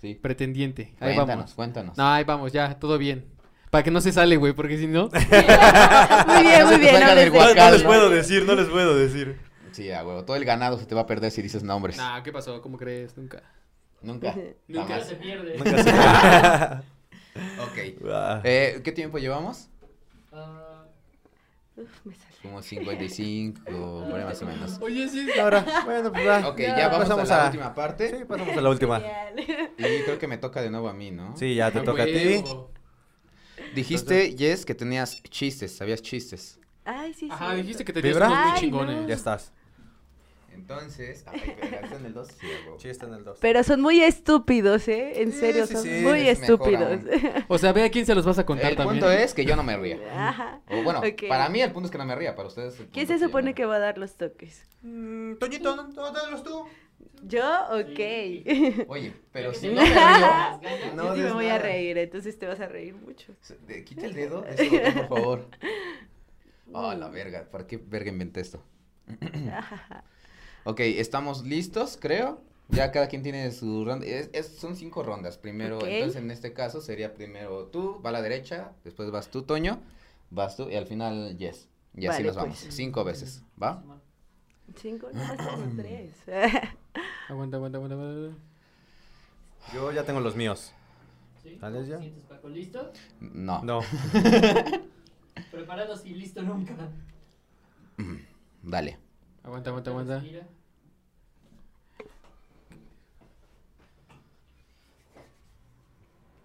Sí. 0.00 0.14
Pretendiente. 0.14 0.94
Ahí 1.00 1.14
Cuéntanos, 1.14 1.28
vamos. 1.28 1.54
cuéntanos. 1.54 1.96
No, 1.98 2.06
ahí 2.08 2.24
vamos, 2.24 2.52
ya, 2.52 2.78
todo 2.78 2.98
bien. 2.98 3.26
Para 3.70 3.82
que 3.84 3.90
no 3.90 4.00
se 4.00 4.12
sale, 4.12 4.36
güey, 4.36 4.52
porque 4.54 4.78
si 4.78 4.86
no. 4.86 5.10
Muy 5.10 5.20
bien, 6.42 6.66
muy 6.66 6.78
bien. 6.78 7.00
no 7.00 7.14
les 7.14 7.30
guacal. 7.32 7.82
¿no? 7.84 8.08
decir, 8.08 8.44
no 8.46 8.54
les 8.54 8.68
puedo 8.68 8.96
decir. 8.96 9.38
Sí, 9.72 9.90
a 9.92 10.04
huevo. 10.06 10.24
Todo 10.24 10.36
el 10.36 10.44
ganado 10.44 10.78
se 10.78 10.86
te 10.86 10.94
va 10.94 11.02
a 11.02 11.06
perder 11.06 11.30
si 11.30 11.42
dices 11.42 11.62
nombres. 11.62 11.96
Nah, 11.98 12.22
¿qué 12.22 12.32
pasó? 12.32 12.62
¿Cómo 12.62 12.78
crees? 12.78 13.16
Nunca. 13.16 13.42
Nunca. 14.00 14.34
Nunca 14.68 15.00
se 15.04 15.16
pierde. 15.16 15.58
Nunca 15.58 15.82
se- 15.82 16.82
Ok. 17.62 18.08
Ah. 18.10 18.40
Eh, 18.44 18.80
¿Qué 18.82 18.90
tiempo 18.92 19.18
llevamos? 19.18 19.68
Ah, 20.32 20.84
Uf, 21.76 21.88
me 22.06 22.14
sale. 22.14 22.27
Como 22.42 22.62
55, 22.62 24.06
por 24.08 24.18
ahí 24.20 24.24
más 24.24 24.40
o 24.42 24.46
menos. 24.46 24.78
Oye, 24.80 25.08
sí. 25.08 25.26
Ahora, 25.40 25.64
bueno, 25.84 26.12
pues 26.12 26.26
va. 26.26 26.48
Ok, 26.48 26.58
ya 26.60 26.88
vamos 26.88 27.08
Pasamos 27.08 27.30
a 27.30 27.36
la 27.36 27.42
a- 27.42 27.46
última 27.46 27.74
parte. 27.74 28.16
Sí, 28.16 28.24
pasamos 28.24 28.56
a 28.56 28.60
la 28.60 28.70
última. 28.70 29.00
Genial. 29.00 29.70
Y 29.76 30.02
creo 30.04 30.18
que 30.18 30.28
me 30.28 30.38
toca 30.38 30.62
de 30.62 30.70
nuevo 30.70 30.88
a 30.88 30.92
mí, 30.92 31.10
¿no? 31.10 31.36
Sí, 31.36 31.54
ya 31.56 31.70
te 31.72 31.80
A 31.80 31.84
toca 31.84 32.04
a 32.04 32.06
ti. 32.06 32.44
Dijiste, 33.74 34.34
Jess, 34.38 34.64
que 34.64 34.74
tenías 34.74 35.22
chistes, 35.24 35.76
sabías 35.76 36.00
chistes. 36.00 36.58
Ay, 36.84 37.12
sí, 37.12 37.28
Ajá, 37.30 37.50
sí. 37.50 37.56
dijiste 37.62 37.84
que 37.84 37.92
tenías 37.92 38.14
¿Vibra? 38.14 38.28
unos 38.28 38.50
muy 38.52 38.60
chingones. 38.60 38.96
no. 39.02 39.08
Ya 39.08 39.14
estás. 39.14 39.52
Entonces, 40.58 41.24
ay, 41.26 41.40
pero 41.60 41.76
¿está 41.84 41.96
en 41.96 42.06
el 42.06 42.12
2? 42.14 42.28
Sí. 42.28 42.46
Sí, 42.78 42.88
está 42.88 43.06
en 43.06 43.14
el 43.14 43.24
2. 43.24 43.38
Pero 43.40 43.62
son 43.62 43.80
muy 43.80 44.00
estúpidos, 44.02 44.88
¿eh? 44.88 45.22
En 45.22 45.32
Sí, 45.32 45.38
serio, 45.38 45.66
sí, 45.66 45.74
son 45.74 45.82
sí, 45.84 46.00
muy 46.02 46.28
es 46.28 46.40
estúpidos. 46.40 47.00
O 47.48 47.58
sea, 47.58 47.72
ve 47.72 47.84
a 47.84 47.90
quién 47.90 48.04
se 48.04 48.14
los 48.14 48.26
vas 48.26 48.38
a 48.38 48.44
contar 48.44 48.70
El 48.72 48.76
también. 48.76 49.00
punto 49.00 49.10
es 49.10 49.32
que 49.34 49.44
yo 49.44 49.56
no 49.56 49.62
me 49.62 49.76
ría. 49.76 49.98
Ajá. 50.28 50.60
O 50.68 50.82
bueno, 50.82 51.00
para 51.28 51.48
mí 51.48 51.62
el 51.62 51.70
punto 51.72 51.86
es 51.86 51.92
que 51.92 51.98
no 51.98 52.04
me 52.04 52.14
ría, 52.16 52.34
para 52.34 52.48
ustedes. 52.48 52.78
el 52.80 52.86
¿Quién 52.88 53.06
se 53.06 53.18
supone 53.18 53.54
que 53.54 53.64
va 53.64 53.76
a 53.76 53.78
dar 53.78 53.98
los 53.98 54.16
toques? 54.16 54.66
Mm, 54.82 55.34
Toñito, 55.36 55.76
¿no? 55.76 55.88
¿No? 55.88 56.12
Dalos 56.12 56.42
tú. 56.42 56.64
¿Yo? 57.22 57.44
Ok. 57.70 58.88
Oye, 58.88 59.12
pero 59.32 59.54
si 59.54 59.68
no 59.68 59.80
me 59.82 59.86
río. 59.88 60.94
No 60.94 61.04
Yo 61.14 61.14
sí 61.14 61.20
me 61.22 61.32
voy 61.32 61.46
a 61.46 61.58
reír, 61.58 61.96
entonces 61.98 62.38
te 62.38 62.46
vas 62.46 62.60
a 62.60 62.66
reír 62.68 62.94
mucho. 62.94 63.32
Quita 63.84 64.06
el 64.06 64.14
dedo, 64.14 64.42
botón, 64.42 65.06
por 65.08 65.08
favor. 65.08 65.48
Oh, 66.72 66.92
la 66.98 67.08
verga, 67.08 67.48
¿para 67.50 67.66
qué 67.66 67.76
verga 67.76 68.10
inventé 68.10 68.40
esto? 68.40 68.62
ok, 70.70 70.80
estamos 70.80 71.44
listos, 71.44 71.98
creo. 72.00 72.42
Ya 72.70 72.92
cada 72.92 73.08
quien 73.08 73.22
tiene 73.22 73.50
su 73.50 73.84
ronda. 73.84 74.04
Es- 74.06 74.28
es- 74.34 74.48
son 74.58 74.76
cinco 74.76 75.02
rondas. 75.02 75.38
Primero, 75.38 75.78
entonces 75.86 76.20
en 76.22 76.30
este 76.30 76.52
caso 76.52 76.80
sería 76.82 77.14
primero 77.14 77.66
tú, 77.66 78.00
va 78.04 78.10
a 78.10 78.12
la 78.12 78.20
derecha, 78.22 78.72
después 78.84 79.10
vas 79.10 79.28
tú, 79.30 79.42
Toño, 79.42 79.80
vas 80.30 80.56
tú 80.56 80.68
y 80.68 80.74
al 80.76 80.86
final 80.86 81.36
Yes. 81.38 81.68
Y 81.94 82.06
así 82.06 82.22
Vale, 82.22 82.24
nos 82.26 82.36
pues. 82.36 82.44
vamos. 82.44 82.66
Cinco 82.74 83.04
veces, 83.04 83.42
¿va? 83.60 83.82
Cinco, 84.76 85.08
no, 85.12 85.22
tres. 85.76 86.12
Aguanta, 87.30 87.56
aguanta, 87.56 87.78
aguanta, 87.78 87.94
aguanta. 87.94 88.36
Yo 89.72 89.90
ya 89.92 90.04
tengo 90.04 90.20
los 90.20 90.36
míos. 90.36 90.72
¿Sí? 91.42 91.56
¿Sales 91.58 91.88
ya? 91.88 91.98
¿Sientes, 91.98 92.22
Paco? 92.24 92.48
¿Listo? 92.50 92.92
No. 93.20 93.62
No. 93.64 93.80
Preparados 95.50 96.04
y 96.04 96.10
listo 96.10 96.42
nunca. 96.42 96.74
Dale. 98.62 98.98
Aguanta, 99.42 99.70
aguanta, 99.70 99.90
aguanta. 99.90 100.20
Respira. 100.20 100.46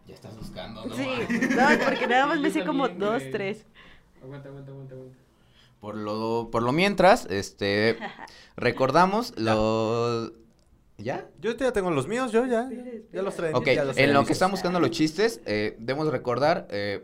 Ya 0.07 0.15
estás 0.15 0.37
buscando, 0.37 0.85
¿no? 0.85 0.95
Sí, 0.95 1.05
no, 1.29 1.85
porque 1.85 2.07
nada 2.07 2.27
más 2.27 2.39
me 2.39 2.51
sé 2.51 2.65
como 2.65 2.87
también, 2.87 2.99
dos, 2.99 3.19
güey. 3.21 3.31
tres. 3.31 3.65
Aguanta, 4.21 4.49
aguanta, 4.49 4.71
aguanta, 4.71 4.95
aguanta. 4.95 5.17
Por 5.79 5.95
lo, 5.95 6.49
por 6.51 6.63
lo 6.63 6.71
mientras, 6.71 7.25
este, 7.25 7.97
recordamos 8.55 9.33
los... 9.37 10.33
¿Ya? 10.97 11.27
Yo 11.39 11.57
ya 11.57 11.73
tengo 11.73 11.89
los 11.91 12.07
míos, 12.07 12.31
yo 12.31 12.45
ya. 12.45 12.69
Ya, 13.11 13.21
los 13.21 13.35
traen. 13.35 13.55
Ok, 13.55 13.65
ya 13.65 13.83
los 13.83 13.97
en 13.97 14.13
lo 14.13 14.25
que 14.25 14.33
están 14.33 14.51
buscando 14.51 14.79
los 14.79 14.91
chistes, 14.91 15.41
eh, 15.45 15.75
debemos 15.79 16.07
recordar, 16.09 16.67
eh, 16.69 17.03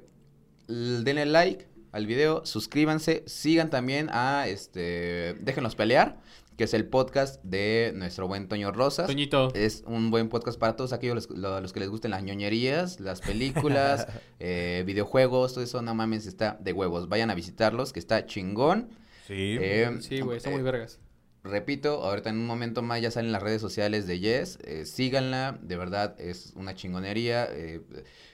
denle 0.68 1.26
like 1.26 1.68
al 1.92 2.06
video, 2.06 2.46
suscríbanse, 2.46 3.24
sigan 3.26 3.70
también 3.70 4.10
a, 4.12 4.48
este, 4.48 5.36
déjenlos 5.42 5.76
pelear, 5.76 6.18
que 6.60 6.66
es 6.66 6.74
el 6.74 6.86
podcast 6.88 7.42
de 7.42 7.94
nuestro 7.96 8.28
buen 8.28 8.50
Toño 8.50 8.74
Rosas. 8.74 9.08
Toñito. 9.08 9.54
Es 9.56 9.82
un 9.88 10.12
buen 10.12 10.28
podcast 10.28 10.60
para 10.60 10.76
todos 10.76 10.92
aquellos 10.92 11.16
los, 11.16 11.30
lo- 11.30 11.62
los 11.62 11.72
que 11.72 11.80
les 11.80 11.88
gusten 11.88 12.12
las 12.12 12.22
ñoñerías, 12.22 13.00
las 13.00 13.22
películas, 13.22 14.08
eh, 14.40 14.84
videojuegos, 14.86 15.54
todo 15.54 15.64
eso, 15.64 15.82
no 15.82 15.96
mames, 15.96 16.26
está 16.26 16.58
de 16.60 16.74
huevos. 16.74 17.08
Vayan 17.08 17.30
a 17.30 17.34
visitarlos, 17.36 17.94
que 17.94 18.00
está 18.00 18.26
chingón. 18.26 18.90
Sí. 19.26 19.56
Eh, 19.58 20.00
Sí, 20.02 20.20
güey, 20.20 20.36
está 20.36 20.50
muy 20.50 20.62
vergas. 20.62 21.00
Repito, 21.46 22.04
ahorita 22.04 22.30
en 22.30 22.36
un 22.40 22.46
momento 22.46 22.82
más 22.82 23.02
ya 23.02 23.10
salen 23.10 23.32
las 23.32 23.42
redes 23.42 23.62
sociales 23.62 24.06
de 24.06 24.20
Yes, 24.20 24.60
eh, 24.66 24.84
síganla, 24.86 25.58
de 25.62 25.78
verdad 25.78 26.14
es 26.20 26.52
una 26.58 26.76
chingonería, 26.76 27.48
eh, 27.50 27.80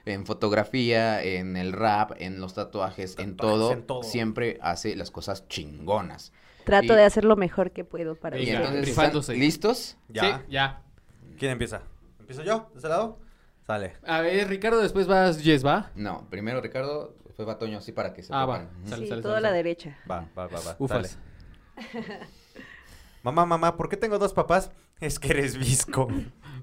en 0.05 0.25
fotografía, 0.25 1.23
en 1.23 1.57
el 1.57 1.73
rap, 1.73 2.13
en 2.17 2.39
los 2.41 2.55
tatuajes, 2.55 3.17
en, 3.19 3.37
todo, 3.37 3.71
en 3.71 3.83
todo. 3.83 4.01
siempre 4.01 4.57
hace 4.61 4.95
las 4.95 5.11
cosas 5.11 5.47
chingonas. 5.47 6.33
Trato 6.65 6.93
Y- 6.93 6.97
de 6.97 7.03
hacer 7.03 7.25
lo 7.25 7.35
mejor 7.35 7.71
que 7.71 7.83
puedo 7.85 8.15
para 8.15 8.37
Y 8.37 8.49
entonces, 8.49 8.97
¿están 8.97 9.39
listos? 9.39 9.97
Ya. 10.09 10.39
Sí, 10.39 10.43
ya. 10.49 10.81
¿Quién 11.37 11.51
empieza? 11.51 11.81
¿Empiezo 12.19 12.43
yo? 12.43 12.69
¿De 12.73 12.79
ese 12.79 12.89
lado? 12.89 13.19
Sale. 13.67 13.93
A 14.05 14.21
ver, 14.21 14.47
Ricardo, 14.47 14.79
después 14.81 15.07
vas 15.07 15.41
Jess, 15.41 15.65
¿va? 15.65 15.91
No, 15.95 16.27
primero 16.29 16.61
Ricardo, 16.61 17.15
después 17.25 17.47
va 17.47 17.57
Toño, 17.57 17.79
así 17.79 17.91
para 17.91 18.13
que 18.13 18.21
se 18.23 18.33
Ah, 18.33 18.45
va. 18.45 18.59
preparen. 18.59 18.79
Ujú. 18.81 18.89
Sale, 18.89 19.03
Sí, 19.03 19.09
sale, 19.09 19.21
todo 19.21 19.31
a 19.31 19.35
sale, 19.35 19.47
la 19.47 19.53
derecha. 19.53 19.97
Va, 20.09 20.27
va, 20.37 20.47
va, 20.47 20.59
va. 20.59 20.75
Ufas. 20.79 21.17
Mamá, 23.23 23.45
mamá, 23.45 23.75
¿por 23.75 23.89
qué 23.89 23.97
tengo 23.97 24.19
dos 24.19 24.33
papás? 24.33 24.71
Es 24.99 25.19
que 25.19 25.29
eres 25.29 25.57
visco. 25.57 26.07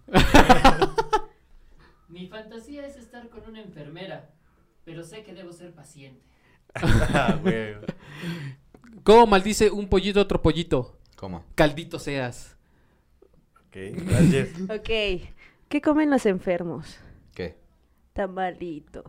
Mi 2.09 2.29
fantasía 2.29 2.87
es 2.87 2.97
estar 2.97 3.29
con 3.31 3.43
una 3.49 3.61
enfermera, 3.63 4.31
pero 4.85 5.03
sé 5.03 5.25
que 5.25 5.35
debo 5.35 5.53
ser 5.53 5.73
paciente. 5.75 6.23
Ah, 6.75 7.39
güey. 7.43 7.75
¿Cómo 9.05 9.27
maldice 9.27 9.71
un 9.71 9.89
pollito 9.89 10.21
a 10.21 10.23
otro 10.23 10.41
pollito? 10.43 10.99
¿Cómo? 11.17 11.45
Caldito 11.55 11.99
seas. 11.99 12.57
Ok, 13.67 13.77
gracias. 14.07 14.49
Ok, 14.71 14.91
¿qué 15.69 15.81
comen 15.83 16.11
los 16.11 16.27
enfermos? 16.27 16.99
¿Qué? 17.35 17.57
Tamalito. 18.13 19.05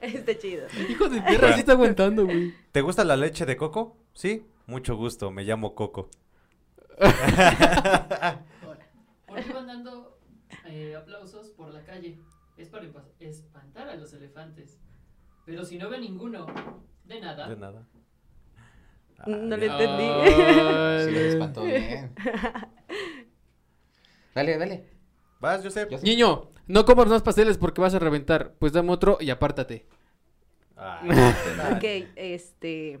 Está 0.00 0.38
chido. 0.38 0.66
Hijo 0.88 1.08
de 1.08 1.22
perra, 1.22 1.54
sí 1.54 1.60
está 1.60 1.72
aguantando, 1.72 2.26
güey. 2.26 2.52
¿Te 2.72 2.82
gusta 2.82 3.04
la 3.04 3.16
leche 3.16 3.46
de 3.46 3.56
coco? 3.56 3.96
Sí. 4.12 4.46
Mucho 4.66 4.96
gusto, 4.96 5.30
me 5.30 5.44
llamo 5.44 5.76
Coco. 5.76 6.10
¿Por 9.26 9.44
qué 9.44 9.52
van 9.52 9.68
dando 9.68 10.18
eh, 10.64 10.96
aplausos 10.96 11.50
por 11.50 11.72
la 11.72 11.84
calle? 11.84 12.18
Es 12.56 12.68
para 12.68 12.86
espantar 13.20 13.88
a 13.88 13.94
los 13.94 14.12
elefantes. 14.12 14.80
Pero 15.44 15.64
si 15.64 15.78
no 15.78 15.88
ve 15.88 16.00
ninguno, 16.00 16.46
de 17.06 17.20
nada. 17.20 17.48
De 17.48 17.56
nada. 17.56 17.82
No 19.26 19.56
le 19.56 19.66
entendí. 19.66 20.06
Sí, 21.06 21.12
los 21.12 21.22
espantó 21.22 21.62
bien. 21.64 22.12
Dale, 24.34 24.58
dale. 24.58 24.90
¿Vas, 25.40 25.62
Joseph? 25.62 25.88
Yo 25.90 25.98
sí. 25.98 26.04
Niño, 26.04 26.50
no 26.66 26.84
comas 26.84 27.06
más 27.06 27.22
pasteles 27.22 27.58
porque 27.58 27.80
vas 27.80 27.94
a 27.94 27.98
reventar. 27.98 28.54
Pues 28.58 28.72
dame 28.72 28.90
otro 28.92 29.18
y 29.20 29.30
apártate. 29.30 29.86
Ay, 30.76 31.10
Ok, 31.76 32.10
este... 32.16 33.00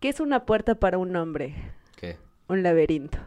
¿Qué 0.00 0.08
es 0.08 0.20
una 0.20 0.44
puerta 0.44 0.74
para 0.74 0.98
un 0.98 1.14
hombre? 1.16 1.54
¿Qué? 1.96 2.18
Un 2.48 2.62
laberinto. 2.62 3.18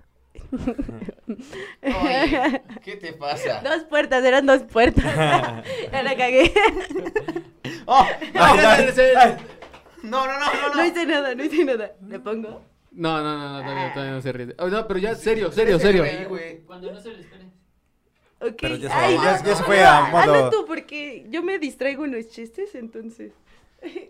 Oye, 1.83 2.61
¿qué 2.83 2.95
te 2.95 3.13
pasa? 3.13 3.61
Dos 3.63 3.83
puertas, 3.85 4.23
eran 4.23 4.45
dos 4.45 4.63
puertas. 4.63 5.03
ya 5.91 6.03
la 6.03 6.15
cagué. 6.15 6.53
¡Oh! 7.85 8.05
Ay, 8.33 8.59
ay, 8.59 8.93
ay. 9.17 9.37
No, 10.03 10.25
no, 10.25 10.33
no, 10.33 10.39
no, 10.39 10.67
No 10.69 10.75
no. 10.75 10.85
hice 10.85 11.05
nada, 11.05 11.35
no 11.35 11.43
hice 11.43 11.65
nada. 11.65 11.91
¿Le 12.07 12.19
pongo? 12.19 12.61
No, 12.91 13.21
no, 13.21 13.37
no, 13.37 13.53
no, 13.53 13.61
todavía, 13.61 13.93
todavía 13.93 14.13
no 14.13 14.21
se 14.21 14.31
ríe. 14.31 14.55
Oh, 14.59 14.67
no, 14.69 14.87
pero 14.87 14.99
ya, 14.99 15.15
serio, 15.15 15.51
serio, 15.51 15.79
serio. 15.79 16.03
Cuando 16.65 16.91
no 16.91 16.99
se 17.01 17.09
le 17.13 17.21
espere. 17.21 17.45
Ok. 18.39 18.55
Pero 18.61 18.75
ya 18.75 18.89
se 18.89 18.95
Ay, 18.95 19.15
fue- 19.15 19.25
ya- 19.25 19.37
no, 19.39 19.45
ya 19.45 19.55
se 19.55 19.63
fue 19.63 19.83
a 19.85 20.01
modo- 20.05 20.19
hazlo 20.21 20.49
tú, 20.49 20.65
porque 20.65 21.25
yo 21.29 21.43
me 21.43 21.59
distraigo 21.59 22.05
en 22.05 22.11
los 22.13 22.29
chistes, 22.29 22.73
entonces. 22.75 23.33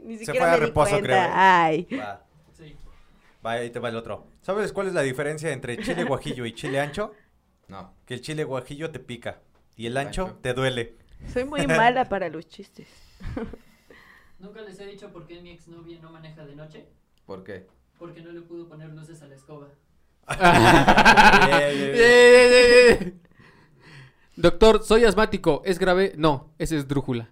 Ni 0.04 0.18
Se 0.18 0.26
siquiera 0.26 0.46
fue 0.46 0.50
a 0.50 0.52
me 0.54 0.60
di 0.60 0.66
reposo, 0.68 0.90
cuenta. 0.92 1.08
creo, 1.08 1.18
¿eh? 1.24 1.30
Ay. 1.34 1.88
Va, 2.00 2.22
ahí 3.48 3.70
te 3.70 3.80
va 3.80 3.90
el 3.90 3.96
otro. 3.96 4.28
¿Sabes 4.42 4.72
cuál 4.74 4.88
es 4.88 4.94
la 4.94 5.02
diferencia 5.02 5.52
entre 5.52 5.78
chile 5.78 6.04
guajillo 6.08 6.46
y 6.46 6.54
chile 6.54 6.80
ancho? 6.80 7.14
No. 7.68 7.94
Que 8.06 8.14
el 8.16 8.22
chile 8.22 8.44
guajillo 8.44 8.92
te 8.92 9.00
pica 9.00 9.42
y 9.76 9.88
el 9.88 9.98
ancho 9.98 10.24
Ancho. 10.28 10.40
te 10.42 10.54
duele. 10.54 10.96
Soy 11.34 11.46
muy 11.46 11.66
mala 11.68 12.06
para 12.06 12.30
los 12.30 12.48
chistes. 12.48 12.88
¿Nunca 14.40 14.62
les 14.62 14.80
he 14.80 14.86
dicho 14.86 15.12
por 15.12 15.26
qué 15.26 15.42
mi 15.42 15.50
exnovia 15.52 16.00
no 16.00 16.12
maneja 16.12 16.46
de 16.46 16.56
noche? 16.56 16.86
¿Por 17.26 17.44
qué? 17.44 17.68
Porque 17.98 18.22
no 18.22 18.32
le 18.32 18.42
pudo 18.42 18.68
poner 18.70 18.90
luces 18.90 19.22
a 19.24 19.28
la 19.28 19.36
escoba. 19.36 19.70
Doctor, 24.36 24.84
soy 24.84 25.04
asmático. 25.06 25.64
¿Es 25.66 25.80
grave? 25.80 26.14
No, 26.16 26.54
ese 26.60 26.78
es 26.78 26.88
drújula. 26.88 27.32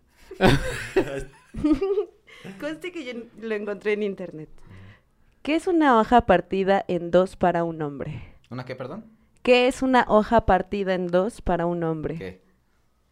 Conste 2.59 2.91
que 2.91 3.05
yo 3.05 3.13
lo 3.41 3.55
encontré 3.55 3.93
en 3.93 4.03
internet. 4.03 4.49
¿Qué 5.46 5.54
es 5.54 5.68
una 5.68 6.00
hoja 6.00 6.26
partida 6.26 6.84
en 6.88 7.12
dos 7.12 7.36
para 7.36 7.64
un 7.64 7.80
hombre? 7.84 8.34
¿Una 8.50 8.66
qué, 8.66 8.76
perdón? 8.76 9.06
¿Qué 9.43 9.68
es 9.68 9.84
una 9.84 10.04
hoja 10.08 10.48
partida 10.48 10.96
en 10.96 11.06
dos 11.06 11.43
para 11.43 11.68
un 11.68 11.84
hombre? 11.84 12.18
¿Qué? 12.18 12.41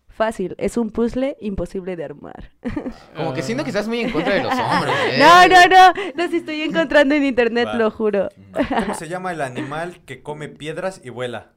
Fácil, 0.07 0.55
es 0.57 0.75
un 0.77 0.89
puzzle 0.89 1.38
imposible 1.41 1.95
de 1.95 2.05
armar. 2.05 2.51
Como 3.15 3.36
que 3.36 3.43
siento 3.43 3.63
que 3.63 3.69
estás 3.69 3.88
muy 3.88 3.99
en 3.99 4.11
contra 4.11 4.34
de 4.34 4.41
los 4.41 4.51
hombres. 4.59 4.95
¿eh? 5.11 5.19
No, 5.19 5.47
no, 5.47 5.67
no, 5.67 5.93
los 6.15 6.34
estoy 6.34 6.63
encontrando 6.63 7.13
en 7.13 7.23
internet, 7.23 7.67
Va. 7.67 7.75
lo 7.75 7.91
juro. 7.91 8.29
¿Cómo 8.79 8.95
se 8.95 9.07
llama 9.07 9.31
el 9.31 9.41
animal 9.41 10.03
que 10.03 10.23
come 10.23 10.49
piedras 10.49 11.01
y 11.03 11.11
vuela? 11.11 11.51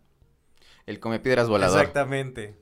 El 0.84 1.00
come 1.00 1.20
piedras 1.20 1.48
volador. 1.48 1.78
Exactamente. 1.78 2.60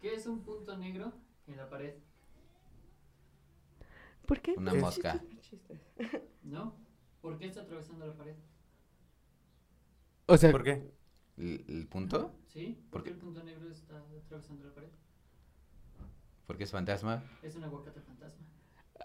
¿Qué 0.00 0.12
es 0.16 0.26
un 0.26 0.42
punto 0.42 0.76
negro 0.76 1.12
en 1.46 1.58
la 1.58 1.70
pared? 1.70 1.94
¿Por 4.26 4.40
qué? 4.40 4.54
Una 4.56 4.72
¿Por 4.72 4.78
qué 4.78 4.84
mosca. 4.84 5.20
¿No? 6.42 6.76
¿Por 7.20 7.38
qué 7.38 7.46
está 7.46 7.62
atravesando 7.62 8.06
la 8.06 8.14
pared? 8.14 8.34
O 10.26 10.36
sea, 10.36 10.50
¿Por 10.50 10.62
qué? 10.62 10.90
¿El, 11.36 11.64
el 11.68 11.86
punto? 11.86 12.34
¿Sí? 12.52 12.78
¿Por 12.90 13.00
¿Por 13.00 13.02
qué? 13.02 13.10
qué 13.10 13.14
el 13.14 13.20
punto 13.20 13.42
negro 13.42 13.70
está 13.70 13.98
atravesando 14.24 14.64
la 14.64 14.74
pared? 14.74 14.88
Porque 16.46 16.64
es 16.64 16.70
fantasma. 16.70 17.24
Es 17.42 17.56
un 17.56 17.64
aguacate 17.64 18.00
fantasma. 18.00 18.44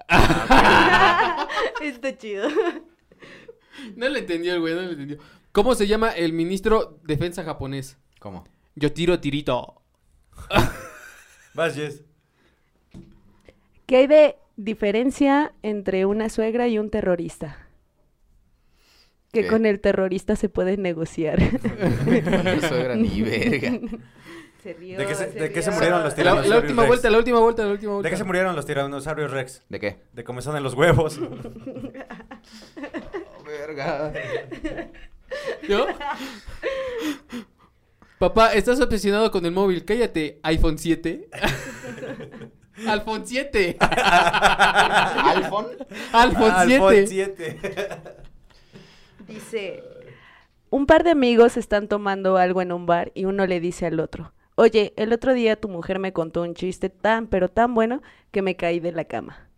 Está 1.81 2.17
chido. 2.17 2.47
no 3.95 4.09
le 4.09 4.19
entendió 4.19 4.53
el 4.53 4.59
güey, 4.59 4.75
no 4.75 4.81
le 4.81 4.91
entendió. 4.91 5.17
¿Cómo 5.51 5.73
se 5.75 5.87
llama 5.87 6.11
el 6.11 6.33
ministro 6.33 6.99
defensa 7.03 7.43
japonés? 7.43 7.97
¿Cómo? 8.19 8.45
Yo 8.75 8.93
tiro 8.93 9.19
tirito. 9.19 9.81
Vas, 11.53 11.75
Jess. 11.75 12.03
¿Qué 13.85 13.95
hay 13.97 14.07
de 14.07 14.37
diferencia 14.63 15.53
entre 15.63 16.05
una 16.05 16.29
suegra 16.29 16.67
y 16.67 16.77
un 16.79 16.89
terrorista? 16.89 17.57
Que 19.31 19.41
¿Qué? 19.43 19.47
con 19.47 19.65
el 19.65 19.79
terrorista 19.79 20.35
se 20.35 20.49
puede 20.49 20.75
negociar. 20.77 21.39
Mi 22.05 22.61
suegra 22.67 22.95
ni 22.95 23.21
verga. 23.21 23.79
Se 24.63 24.73
rió, 24.73 24.97
¿De 24.99 25.05
qué 25.05 25.15
se- 25.15 25.27
de 25.31 25.51
qué 25.53 25.61
se 25.61 25.71
murieron 25.71 26.03
los 26.03 26.09
La, 26.11 26.15
tiranosaurios 26.17 26.49
la 26.53 26.57
última 26.59 26.81
Rex? 26.81 26.87
vuelta, 26.89 27.09
la 27.09 27.17
última 27.17 27.39
vuelta, 27.39 27.63
la 27.65 27.71
última 27.71 27.93
vuelta. 27.93 28.07
¿De 28.09 28.11
qué 28.11 28.17
se 28.17 28.23
murieron 28.25 28.55
los 28.57 28.65
tiranosaurios 28.65 29.31
Rex? 29.31 29.63
¿De 29.69 29.79
qué? 29.79 30.01
De 30.11 30.25
comezón 30.25 30.57
en 30.57 30.63
los 30.63 30.73
huevos. 30.73 31.17
Oh, 33.39 33.43
verga. 33.45 34.11
¿Yo? 35.67 35.87
Papá, 38.17 38.53
estás 38.53 38.79
obsesionado 38.81 39.31
con 39.31 39.45
el 39.45 39.51
móvil. 39.51 39.85
Cállate, 39.85 40.39
iPhone 40.43 40.77
7. 40.77 41.29
iPhone 42.87 43.25
7. 43.25 43.77
¿Alfon? 43.79 45.67
Alfon 46.13 46.51
7. 46.65 47.07
7. 47.07 47.59
Dice, 49.27 49.83
un 50.69 50.85
par 50.85 51.03
de 51.03 51.11
amigos 51.11 51.57
están 51.57 51.87
tomando 51.87 52.37
algo 52.37 52.61
en 52.61 52.71
un 52.71 52.85
bar 52.85 53.11
y 53.13 53.25
uno 53.25 53.45
le 53.45 53.59
dice 53.59 53.85
al 53.85 53.99
otro, 53.99 54.33
oye, 54.55 54.93
el 54.97 55.13
otro 55.13 55.33
día 55.33 55.55
tu 55.55 55.67
mujer 55.69 55.99
me 55.99 56.13
contó 56.13 56.41
un 56.41 56.53
chiste 56.55 56.89
tan, 56.89 57.27
pero 57.27 57.49
tan 57.49 57.73
bueno 57.73 58.01
que 58.31 58.41
me 58.41 58.55
caí 58.55 58.79
de 58.79 58.91
la 58.91 59.05
cama. 59.05 59.49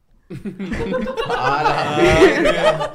¡A 1.37 1.63
la 1.63 1.97
verga! 1.97 2.93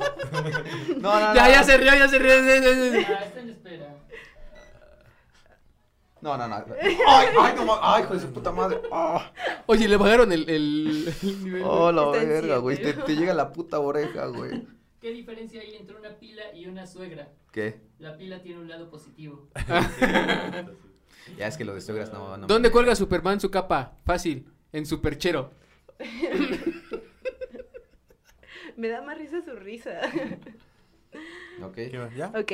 No, 0.99 1.20
no, 1.20 1.29
no. 1.29 1.35
Ya, 1.35 1.49
ya 1.51 1.62
se 1.62 1.77
rió, 1.77 1.95
ya 1.95 2.09
se 2.09 2.18
rió. 2.18 2.35
ya, 2.35 2.61
ya, 2.61 2.61
ya. 2.61 3.18
Ah, 3.18 3.24
está 3.24 3.41
en 3.41 3.51
espera. 3.51 3.97
No, 6.27 6.37
no, 6.37 6.49
no. 6.49 6.57
Ay, 6.83 7.29
ay, 7.41 7.55
no, 7.55 7.79
ay, 7.81 8.03
hijo 8.03 8.14
de 8.14 8.20
su 8.20 8.33
puta 8.33 8.51
madre. 8.51 8.81
Ah. 8.91 9.31
Oye, 9.66 9.87
le 9.87 9.97
bajaron 9.97 10.33
el, 10.33 10.51
el, 10.51 11.14
el 11.22 11.45
nivel. 11.45 11.62
Oh, 11.64 11.93
la 11.93 12.07
Está 12.07 12.20
en 12.20 12.29
verga, 12.29 12.57
güey. 12.57 12.77
Te, 12.79 12.83
siete. 12.83 13.03
te 13.03 13.14
llega 13.14 13.33
la 13.33 13.53
puta 13.53 13.79
oreja, 13.79 14.27
güey. 14.27 14.66
¿Qué 15.01 15.12
diferencia 15.12 15.61
hay 15.61 15.77
entre 15.77 15.97
una 15.97 16.18
pila 16.18 16.43
y 16.53 16.66
una 16.66 16.85
suegra? 16.89 17.29
¿Qué? 17.53 17.81
La 18.01 18.16
pila 18.16 18.43
tiene 18.43 18.61
un 18.61 18.68
lado 18.68 18.91
positivo. 18.91 19.49
Ya 21.37 21.49
es 21.49 21.57
que 21.57 21.64
lo 21.64 21.74
de 21.74 21.81
suegras 21.81 22.12
no. 22.12 22.37
no 22.37 22.47
¿Dónde 22.47 22.70
cuelga 22.70 22.95
Superman 22.95 23.41
su 23.41 23.51
capa? 23.51 23.97
Fácil, 24.05 24.47
en 24.72 24.87
su 24.87 25.01
perchero. 25.01 25.51
Me 28.77 28.89
da 28.89 29.03
más 29.03 29.18
risa 29.18 29.43
su 29.43 29.57
risa. 29.57 29.91
Ok. 31.64 31.79
¿Ya? 32.16 32.29
ok, 32.29 32.53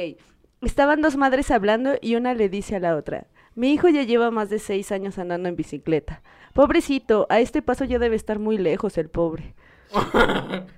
estaban 0.62 1.02
dos 1.02 1.18
madres 1.18 1.50
hablando 1.50 1.96
y 2.00 2.14
una 2.14 2.32
le 2.32 2.48
dice 2.48 2.76
a 2.76 2.80
la 2.80 2.96
otra, 2.96 3.26
mi 3.54 3.72
hijo 3.72 3.88
ya 3.88 4.02
lleva 4.02 4.30
más 4.30 4.50
de 4.50 4.58
seis 4.58 4.92
años 4.92 5.18
andando 5.18 5.48
en 5.48 5.56
bicicleta. 5.56 6.22
Pobrecito, 6.54 7.26
a 7.30 7.40
este 7.40 7.62
paso 7.62 7.84
ya 7.84 7.98
debe 7.98 8.16
estar 8.16 8.38
muy 8.38 8.58
lejos 8.58 8.98
el 8.98 9.08
pobre. 9.08 9.54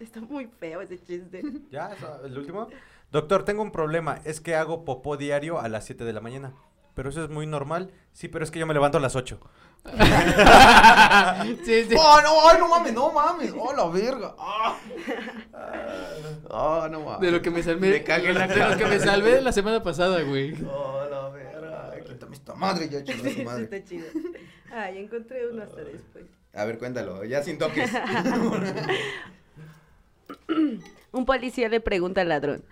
Está 0.00 0.20
muy 0.20 0.46
feo 0.60 0.80
ese 0.80 0.98
chiste. 1.02 1.42
¿Ya? 1.70 1.90
¿Eso- 1.92 2.24
¿El 2.24 2.38
último? 2.38 2.68
Doctor, 3.10 3.44
tengo 3.44 3.62
un 3.62 3.72
problema. 3.72 4.20
Es 4.24 4.40
que 4.40 4.54
hago 4.54 4.84
popó 4.84 5.16
diario 5.16 5.58
a 5.60 5.68
las 5.68 5.86
7 5.86 6.04
de 6.04 6.12
la 6.12 6.20
mañana. 6.20 6.52
Pero 6.94 7.10
eso 7.10 7.22
es 7.24 7.30
muy 7.30 7.46
normal. 7.46 7.90
Sí, 8.12 8.28
pero 8.28 8.44
es 8.44 8.50
que 8.50 8.58
yo 8.58 8.66
me 8.66 8.74
levanto 8.74 8.98
a 8.98 9.00
las 9.00 9.16
8. 9.16 9.38
Sí, 11.64 11.84
sí. 11.84 11.94
¡Oh, 11.96 12.20
no! 12.22 12.48
¡Ay, 12.48 12.58
no 12.58 12.68
mames! 12.68 12.92
¡No 12.92 13.12
mames! 13.12 13.54
¡Oh, 13.56 13.72
la 13.72 13.86
verga! 13.88 14.34
¡Ah! 14.38 14.76
¡Oh, 16.50 16.88
no 16.90 17.00
mames! 17.00 17.20
De 17.20 17.30
lo 17.30 17.40
que 17.40 17.50
me 17.50 17.62
salvé. 17.62 17.90
Me 17.90 18.02
cagué 18.04 18.30
en 18.30 18.34
la 18.38 18.46
de 18.48 18.56
lo 18.70 18.76
que 18.76 18.86
me 18.86 18.98
salvé 18.98 19.40
la 19.40 19.52
semana 19.52 19.82
pasada, 19.82 20.20
güey. 20.22 20.54
¡Oh, 20.68 20.97
la 22.26 22.26
verga! 22.26 22.34
Ay, 22.34 22.34
Quítame 22.34 22.36
esta 22.36 22.54
madre 22.54 22.88
ya, 22.88 23.04
chingada 23.04 23.30
su 23.30 23.42
madre. 23.44 23.64
Está 23.64 23.84
chido. 23.84 24.06
Ay, 24.72 24.98
encontré 24.98 25.48
uno 25.48 25.62
hasta 25.62 25.82
después. 25.84 26.24
A 26.54 26.64
ver, 26.64 26.78
cuéntalo. 26.78 27.24
Ya 27.24 27.42
sin 27.42 27.58
toques. 27.58 27.90
Un 31.12 31.24
policía 31.24 31.68
le 31.68 31.80
pregunta 31.80 32.20
al 32.20 32.28
ladrón, 32.28 32.64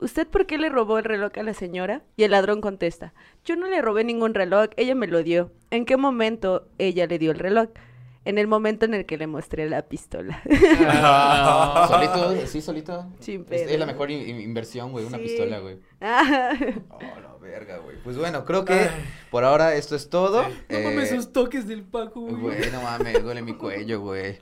¿usted 0.00 0.26
por 0.26 0.46
qué 0.46 0.58
le 0.58 0.68
robó 0.68 0.98
el 0.98 1.04
reloj 1.04 1.32
a 1.38 1.42
la 1.42 1.54
señora? 1.54 2.02
Y 2.16 2.24
el 2.24 2.32
ladrón 2.32 2.60
contesta, 2.60 3.14
yo 3.44 3.56
no 3.56 3.68
le 3.68 3.80
robé 3.82 4.04
ningún 4.04 4.34
reloj, 4.34 4.70
ella 4.76 4.94
me 4.94 5.06
lo 5.06 5.22
dio. 5.22 5.52
¿En 5.70 5.84
qué 5.84 5.96
momento 5.96 6.68
ella 6.78 7.06
le 7.06 7.18
dio 7.18 7.30
el 7.30 7.38
reloj? 7.38 7.68
En 8.26 8.38
el 8.38 8.46
momento 8.46 8.86
en 8.86 8.94
el 8.94 9.04
que 9.06 9.18
le 9.18 9.26
mostré 9.26 9.68
la 9.68 9.82
pistola. 9.82 10.42
Ah. 10.88 11.86
¿Solito? 11.90 12.46
¿Sí, 12.46 12.60
solito? 12.60 13.06
Sin 13.20 13.42
Es, 13.42 13.46
pedo. 13.46 13.68
es 13.70 13.78
la 13.78 13.86
mejor 13.86 14.10
in- 14.10 14.40
inversión, 14.40 14.92
güey. 14.92 15.04
Una 15.04 15.18
Sí. 15.18 15.24
pistola, 15.24 15.58
güey. 15.58 15.78
Ah, 16.00 16.52
Oh, 16.90 17.00
la 17.00 17.34
verga, 17.40 17.78
güey. 17.78 17.96
Pues 18.02 18.16
bueno, 18.16 18.44
creo 18.44 18.64
que 18.64 18.88
por 19.30 19.44
ahora 19.44 19.74
esto 19.74 19.94
es 19.96 20.08
todo. 20.08 20.42
No 20.42 20.80
mames, 20.80 21.10
Eh, 21.10 21.14
esos 21.14 21.32
toques 21.32 21.66
del 21.68 21.82
Paco, 21.82 22.20
güey. 22.22 22.34
Güey, 22.58 22.70
no 22.72 22.82
mames, 22.82 23.22
duele 23.22 23.42
mi 23.42 23.54
cuello, 23.54 24.00
güey. 24.00 24.38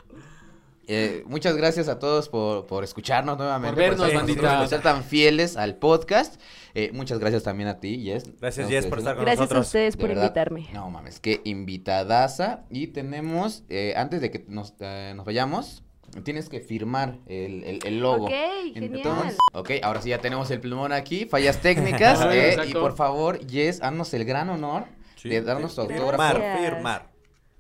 Eh, 0.89 1.23
muchas 1.27 1.57
gracias 1.57 1.89
a 1.89 1.99
todos 1.99 2.29
por, 2.29 2.67
por 2.67 2.83
escucharnos 2.85 3.39
nuevamente. 3.39 3.75
Por 3.75 3.83
vernos, 3.83 4.13
bandita. 4.15 4.59
por 4.59 4.69
ser 4.69 4.83
tan 4.83 5.05
fieles 5.05 5.57
al 5.57 5.77
podcast. 5.77 6.41
Eh, 6.75 6.91
muchas 6.93 7.19
gracias 7.19 7.43
también 7.43 7.69
a 7.69 7.79
ti, 7.81 8.03
Jess. 8.05 8.25
Gracias, 8.41 8.69
Jess, 8.69 8.87
por 8.87 8.99
estar 8.99 9.15
con 9.15 9.25
Gracias 9.25 9.41
a 9.41 9.43
nosotros. 9.45 9.67
ustedes 9.67 9.97
De 9.97 10.01
por 10.01 10.09
verdad, 10.09 10.23
invitarme. 10.25 10.69
No 10.73 10.91
mames, 10.91 11.21
qué 11.21 11.41
invitadaza. 11.45 12.65
Y 12.71 12.89
tenemos, 12.89 13.65
eh, 13.69 13.95
antes 13.97 14.21
de 14.21 14.31
que 14.31 14.45
nos, 14.49 14.75
eh, 14.81 15.13
nos 15.15 15.25
vayamos, 15.27 15.83
tienes 16.25 16.49
que 16.49 16.61
firmar 16.61 17.19
el, 17.27 17.65
el- 17.65 17.81
el 17.87 18.01
logo. 18.01 18.27
Ok, 18.27 18.33
genial. 18.75 18.95
Entonces, 18.97 19.39
ok, 19.53 19.71
ahora 19.83 20.03
sí 20.03 20.09
ya 20.11 20.19
tenemos 20.19 20.51
el 20.51 20.61
plumón 20.61 20.93
aquí, 20.93 21.27
fallas 21.27 21.61
técnicas. 21.61 22.21
Eh, 22.33 22.57
y 22.69 22.73
por 22.73 22.95
favor, 22.97 23.39
Jess, 23.49 23.83
haznos 23.83 24.13
el 24.15 24.25
gran 24.25 24.49
honor 24.51 24.85
Sí, 25.17 25.29
de 25.29 25.41
darnos 25.43 25.75
tu 25.75 25.83
autógrafo 25.83 26.11
Firmar, 26.41 26.59
firmar. 26.59 27.12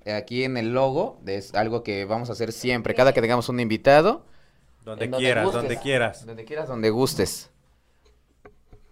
Aquí 0.07 0.45
en 0.45 0.57
el 0.57 0.73
logo. 0.73 1.21
Es 1.27 1.55
algo 1.55 1.83
que 1.83 2.05
vamos 2.05 2.29
a 2.31 2.33
hacer 2.33 2.53
siempre, 2.53 2.95
cada 2.95 3.13
que 3.13 3.21
tengamos 3.21 3.49
un 3.49 3.61
invitado. 3.61 4.25
Donde 4.85 5.11
quieras, 5.11 5.53
donde 5.53 5.79
quieras. 5.79 6.27
Donde 6.27 6.45
quieras, 6.45 6.69
donde 6.69 6.91
gustes. 6.91 7.51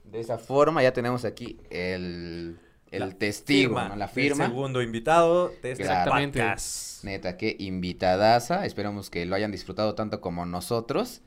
De 0.04 0.20
esa 0.20 0.38
forma 0.38 0.82
ya 0.82 0.92
tenemos 0.92 1.24
aquí 1.24 1.58
el, 1.70 2.58
el 2.90 3.00
La 3.00 3.10
testigo, 3.10 3.74
firma 3.74 3.88
¿no? 3.88 3.96
La 3.96 4.08
firma. 4.08 4.46
segundo 4.46 4.82
invitado 4.82 5.48
de 5.62 5.72
este. 5.72 5.84
Exactamente. 5.84 6.40
podcast. 6.40 7.04
Neta, 7.04 7.36
qué 7.36 7.56
invitadaza. 7.58 8.66
Esperamos 8.66 9.10
que 9.10 9.24
lo 9.26 9.34
hayan 9.36 9.52
disfrutado 9.52 9.94
tanto 9.94 10.20
como 10.20 10.46
nosotros. 10.46 11.22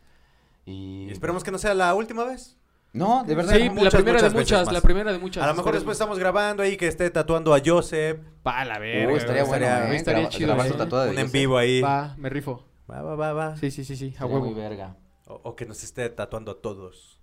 Y... 0.65 1.07
Y 1.07 1.11
esperemos 1.11 1.43
que 1.43 1.51
no 1.51 1.57
sea 1.57 1.73
la 1.73 1.93
última 1.93 2.23
vez. 2.23 2.57
No, 2.93 3.23
de 3.23 3.33
verdad. 3.35 3.53
Sí, 3.55 3.59
no. 3.59 3.65
la 3.65 3.71
muchas, 3.73 3.93
primera 3.95 4.21
de 4.21 4.29
muchas 4.29 4.71
la 4.71 4.81
primera 4.81 5.11
de 5.11 5.17
muchas. 5.19 5.43
A 5.43 5.47
lo 5.47 5.55
mejor 5.55 5.73
después 5.73 5.95
estamos 5.95 6.19
grabando 6.19 6.61
ahí 6.63 6.77
que 6.77 6.87
esté 6.87 7.09
tatuando 7.09 7.53
a 7.55 7.61
Joseph. 7.65 8.19
Pa 8.43 8.63
la 8.65 8.75
Uy, 8.75 8.79
verga. 8.81 9.17
estaría 9.17 9.43
bueno, 9.45 9.65
estaría- 9.65 9.91
¿eh? 9.91 9.95
estaría 9.95 10.19
Graba- 10.21 10.31
chido, 10.31 10.47
grabar 10.47 10.67
¿eh? 10.67 11.05
de 11.05 11.09
Un 11.09 11.17
en 11.19 11.31
vivo 11.31 11.57
ahí. 11.57 11.81
Va, 11.81 12.13
me 12.17 12.29
rifo. 12.29 12.67
Va, 12.89 13.01
va, 13.01 13.15
va, 13.15 13.33
va. 13.33 13.57
Sí, 13.57 13.71
sí, 13.71 13.83
sí, 13.83 13.95
sí, 13.95 14.13
a 14.19 14.25
huevo. 14.25 14.45
muy 14.45 14.53
verga. 14.53 14.95
O, 15.25 15.39
o 15.43 15.55
que 15.55 15.65
nos 15.65 15.83
esté 15.83 16.07
tatuando 16.09 16.51
a 16.51 16.61
todos. 16.61 17.19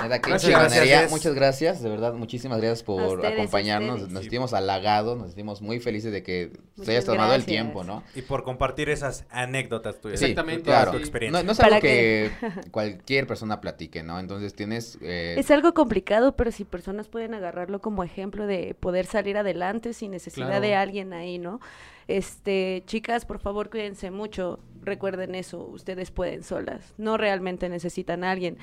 Neta, 0.01 0.19
qué 0.21 0.29
Gracias, 0.29 0.51
chingonería. 0.51 0.77
gracias, 0.77 1.01
Jess. 1.03 1.11
Muchas 1.11 1.33
gracias, 1.35 1.81
de 1.81 1.89
verdad, 1.89 2.13
muchísimas 2.13 2.57
gracias 2.59 2.83
por 2.83 3.01
ustedes, 3.01 3.33
acompañarnos. 3.33 4.09
Nos 4.09 4.21
sentimos 4.23 4.53
halagados, 4.53 5.17
nos 5.17 5.27
sentimos 5.27 5.61
muy 5.61 5.79
felices 5.79 6.11
de 6.11 6.21
que 6.21 6.51
Muchas 6.75 6.89
hayas 6.89 7.05
tomado 7.05 7.33
el 7.33 7.45
tiempo, 7.45 7.83
¿no? 7.85 8.03
Y 8.13 8.21
por 8.21 8.43
compartir 8.43 8.89
esas 8.89 9.25
anécdotas 9.29 10.01
tuyas. 10.01 10.19
Sí, 10.19 10.25
Exactamente, 10.25 10.63
claro. 10.63 10.91
Tu 10.91 10.97
experiencia. 10.97 11.39
No, 11.41 11.45
no 11.45 11.51
es 11.53 11.57
Para 11.57 11.77
algo 11.77 11.81
que 11.81 12.29
cualquier 12.71 13.25
persona 13.25 13.61
platique, 13.61 14.03
¿no? 14.03 14.19
Entonces 14.19 14.53
tienes... 14.53 14.97
eh, 15.01 15.35
Es 15.37 15.49
algo 15.49 15.73
complicado, 15.73 16.35
pero 16.35 16.51
si 16.51 16.65
personas 16.65 17.07
pueden 17.07 17.33
agarrarlo 17.33 17.79
como 17.79 18.03
ejemplo 18.03 18.47
de 18.47 18.75
poder 18.77 19.05
salir 19.05 19.37
adelante 19.37 19.93
sin 19.93 20.11
necesidad 20.11 20.47
Claro. 20.47 20.61
de 20.61 20.75
alguien 20.75 21.13
ahí, 21.13 21.39
¿no? 21.39 21.61
Este, 22.07 22.83
chicas, 22.85 23.25
por 23.25 23.39
favor, 23.39 23.69
cuídense 23.69 24.11
mucho. 24.11 24.59
Recuerden 24.83 25.33
eso, 25.33 25.63
ustedes 25.65 26.11
pueden 26.11 26.43
solas. 26.43 26.93
No 26.97 27.17
realmente 27.17 27.69
necesitan 27.69 28.23
a 28.23 28.31
alguien. 28.31 28.57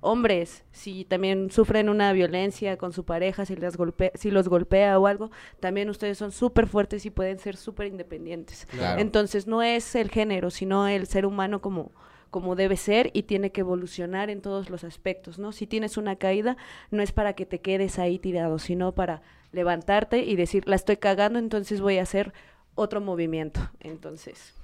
Hombres, 0.00 0.64
si 0.72 1.04
también 1.04 1.50
sufren 1.50 1.88
una 1.88 2.12
violencia 2.12 2.76
con 2.76 2.92
su 2.92 3.04
pareja, 3.04 3.44
si, 3.44 3.56
las 3.56 3.76
golpea, 3.76 4.12
si 4.14 4.30
los 4.30 4.48
golpea 4.48 4.98
o 4.98 5.06
algo, 5.06 5.30
también 5.60 5.90
ustedes 5.90 6.18
son 6.18 6.32
súper 6.32 6.66
fuertes 6.66 7.04
y 7.06 7.10
pueden 7.10 7.38
ser 7.38 7.56
súper 7.56 7.86
independientes. 7.86 8.66
Claro. 8.66 9.00
Entonces 9.00 9.46
no 9.46 9.62
es 9.62 9.94
el 9.94 10.10
género, 10.10 10.50
sino 10.50 10.88
el 10.88 11.06
ser 11.06 11.26
humano 11.26 11.60
como 11.60 11.92
como 12.30 12.56
debe 12.56 12.76
ser 12.76 13.10
y 13.14 13.22
tiene 13.22 13.52
que 13.52 13.62
evolucionar 13.62 14.28
en 14.28 14.42
todos 14.42 14.68
los 14.68 14.84
aspectos, 14.84 15.38
¿no? 15.38 15.52
Si 15.52 15.66
tienes 15.66 15.96
una 15.96 16.16
caída, 16.16 16.58
no 16.90 17.02
es 17.02 17.10
para 17.10 17.32
que 17.32 17.46
te 17.46 17.60
quedes 17.60 17.98
ahí 17.98 18.18
tirado, 18.18 18.58
sino 18.58 18.92
para 18.92 19.22
levantarte 19.52 20.18
y 20.24 20.36
decir, 20.36 20.68
la 20.68 20.76
estoy 20.76 20.98
cagando, 20.98 21.38
entonces 21.38 21.80
voy 21.80 21.96
a 21.96 22.02
hacer 22.02 22.34
otro 22.74 23.00
movimiento. 23.00 23.70
Entonces, 23.80 24.54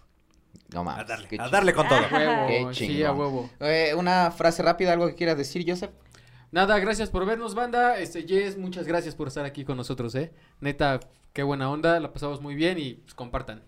No 0.73 0.85
mames. 0.85 1.03
A 1.03 1.05
darle, 1.05 1.29
qué 1.29 1.37
a 1.41 1.49
darle 1.49 1.73
con 1.73 1.89
todo. 1.89 2.01
Huevo, 2.13 2.47
Qué 2.47 2.67
sí, 2.75 2.87
chingón. 2.89 3.07
a 3.07 3.13
huevo. 3.13 3.51
Eh, 3.61 3.95
una 3.97 4.31
frase 4.31 4.63
rápida, 4.63 4.93
algo 4.93 5.07
que 5.07 5.15
quieras 5.15 5.37
decir, 5.39 5.65
Joseph. 5.69 5.91
Nada, 6.51 6.79
gracias 6.79 7.11
por 7.11 7.27
vernos, 7.27 7.55
banda. 7.55 7.99
Este, 7.99 8.27
Jess, 8.27 8.57
muchas 8.57 8.87
gracias 8.87 9.15
por 9.15 9.29
estar 9.29 9.45
aquí 9.45 9.65
con 9.65 9.77
nosotros, 9.77 10.15
eh. 10.15 10.33
Neta, 10.61 11.01
qué 11.33 11.43
buena 11.43 11.71
onda, 11.71 11.99
la 12.01 12.13
pasamos 12.13 12.41
muy 12.41 12.55
bien 12.55 12.79
y 12.79 12.95
pues, 12.95 13.15
compartan. 13.15 13.63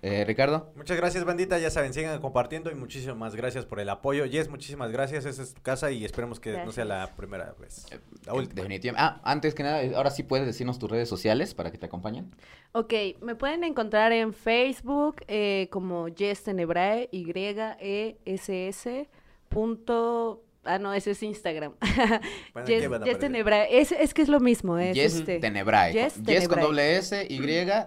Eh, 0.00 0.24
Ricardo. 0.24 0.72
Muchas 0.74 0.96
gracias, 0.96 1.24
bandita. 1.24 1.58
Ya 1.58 1.70
saben, 1.70 1.92
sigan 1.92 2.20
compartiendo 2.20 2.70
y 2.70 2.74
muchísimas 2.74 3.36
gracias 3.36 3.66
por 3.66 3.78
el 3.78 3.88
apoyo. 3.88 4.24
Yes, 4.24 4.48
muchísimas 4.48 4.90
gracias. 4.90 5.26
Esa 5.26 5.42
es 5.42 5.54
tu 5.54 5.62
casa 5.62 5.90
y 5.90 6.04
esperemos 6.04 6.40
que 6.40 6.64
no 6.64 6.72
sea 6.72 6.84
la 6.84 7.14
primera 7.14 7.54
vez. 7.60 7.86
La 8.24 8.34
última. 8.34 8.54
Definitivamente. 8.54 9.04
Ah, 9.04 9.20
antes 9.22 9.54
que 9.54 9.62
nada, 9.62 9.82
eh, 9.82 9.94
ahora 9.94 10.10
sí 10.10 10.22
puedes 10.22 10.46
decirnos 10.46 10.78
tus 10.78 10.90
redes 10.90 11.08
sociales 11.08 11.54
para 11.54 11.70
que 11.70 11.78
te 11.78 11.86
acompañen. 11.86 12.30
ok, 12.72 12.92
me 13.20 13.34
pueden 13.34 13.62
encontrar 13.64 14.12
en 14.12 14.32
Facebook 14.32 15.16
eh, 15.28 15.68
como 15.70 16.08
Jess 16.14 16.44
Tenebrae, 16.44 17.08
Y-E-S-S, 17.12 19.08
punto... 19.48 20.44
Ah, 20.64 20.78
no, 20.78 20.92
ese 20.94 21.10
es 21.12 21.22
Instagram. 21.22 21.74
Bueno, 22.52 22.66
Jess, 22.68 22.82
¿qué 22.82 22.88
van 22.88 23.02
a 23.02 23.04
Jess 23.04 23.14
aparecer? 23.16 23.18
Tenebrae, 23.18 23.80
es, 23.80 23.92
es 23.92 24.14
que 24.14 24.22
es 24.22 24.28
lo 24.28 24.38
mismo, 24.40 24.78
es 24.78 24.94
Yes 24.94 25.14
este... 25.16 25.38
Tenebrae. 25.40 25.92
Yes 25.92 26.22
Yes, 26.24 26.48
con 26.48 26.60
doble 26.60 26.96
S, 26.98 27.26
Y, 27.28 27.40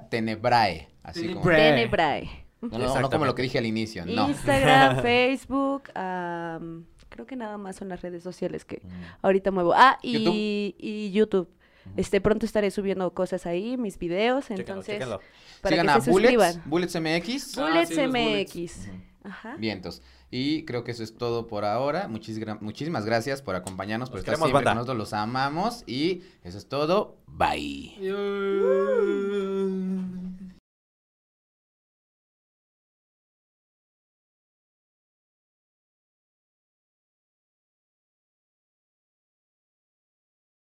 Tenebrae. 0.10 0.88
Así 1.04 1.34
como. 1.34 1.50
Tenebrae. 1.50 2.30
No, 2.62 2.78
no, 2.80 3.00
no 3.00 3.10
como 3.10 3.26
lo 3.26 3.36
que 3.36 3.44
dije 3.44 3.60
al 3.60 3.66
inicio, 3.66 4.06
no. 4.06 4.28
Instagram, 4.30 5.02
Facebook, 5.04 5.84
am, 5.94 6.86
creo 7.10 7.26
que 7.28 7.36
nada 7.36 7.58
más 7.58 7.76
son 7.76 7.90
las 7.90 8.02
redes 8.02 8.24
sociales 8.24 8.66
que 8.66 8.78
Mm. 8.84 8.90
ahorita 9.22 9.52
muevo. 9.52 9.74
Ah, 9.76 9.98
y 10.02 10.14
YouTube. 10.24 10.34
Y 10.80 11.12
YouTube. 11.12 11.50
Este, 11.96 12.20
pronto 12.20 12.46
estaré 12.48 12.72
subiendo 12.72 13.14
cosas 13.14 13.46
ahí, 13.46 13.78
mis 13.78 14.00
videos, 14.00 14.46
Chéquenlo, 14.48 14.62
entonces, 14.62 14.96
chéquenlo. 14.96 15.22
para 15.62 15.76
Sigan 15.76 15.86
que 15.86 15.92
a 15.92 16.02
se 16.02 16.10
Bullets, 16.12 16.34
suscriban. 16.34 16.64
Bullets 16.66 16.96
MX. 16.96 17.58
Ah, 17.58 17.62
Bullets 17.70 17.90
sí, 17.90 17.96
los 17.96 18.10
MX. 18.12 18.90
Ajá. 19.24 19.56
Vientos. 19.60 20.02
Y 20.32 20.66
creo 20.66 20.84
que 20.84 20.92
eso 20.92 21.04
es 21.04 21.16
todo 21.16 21.48
por 21.48 21.66
ahora. 21.66 22.08
Muchis 22.08 22.40
muchísimas 22.62 23.06
gracias 23.06 23.42
por 23.42 23.56
acompañarnos, 23.56 24.10
por 24.10 24.18
Los 24.18 24.22
estar 24.22 24.34
queremos, 24.36 24.48
siempre 24.50 24.66
banda. 24.66 24.72
con 24.72 24.78
nosotros. 24.80 24.98
Los 24.98 25.14
amamos. 25.14 25.84
Y 25.88 26.24
eso 26.44 26.58
es 26.58 26.68
todo. 26.68 27.18
Bye. 27.28 27.96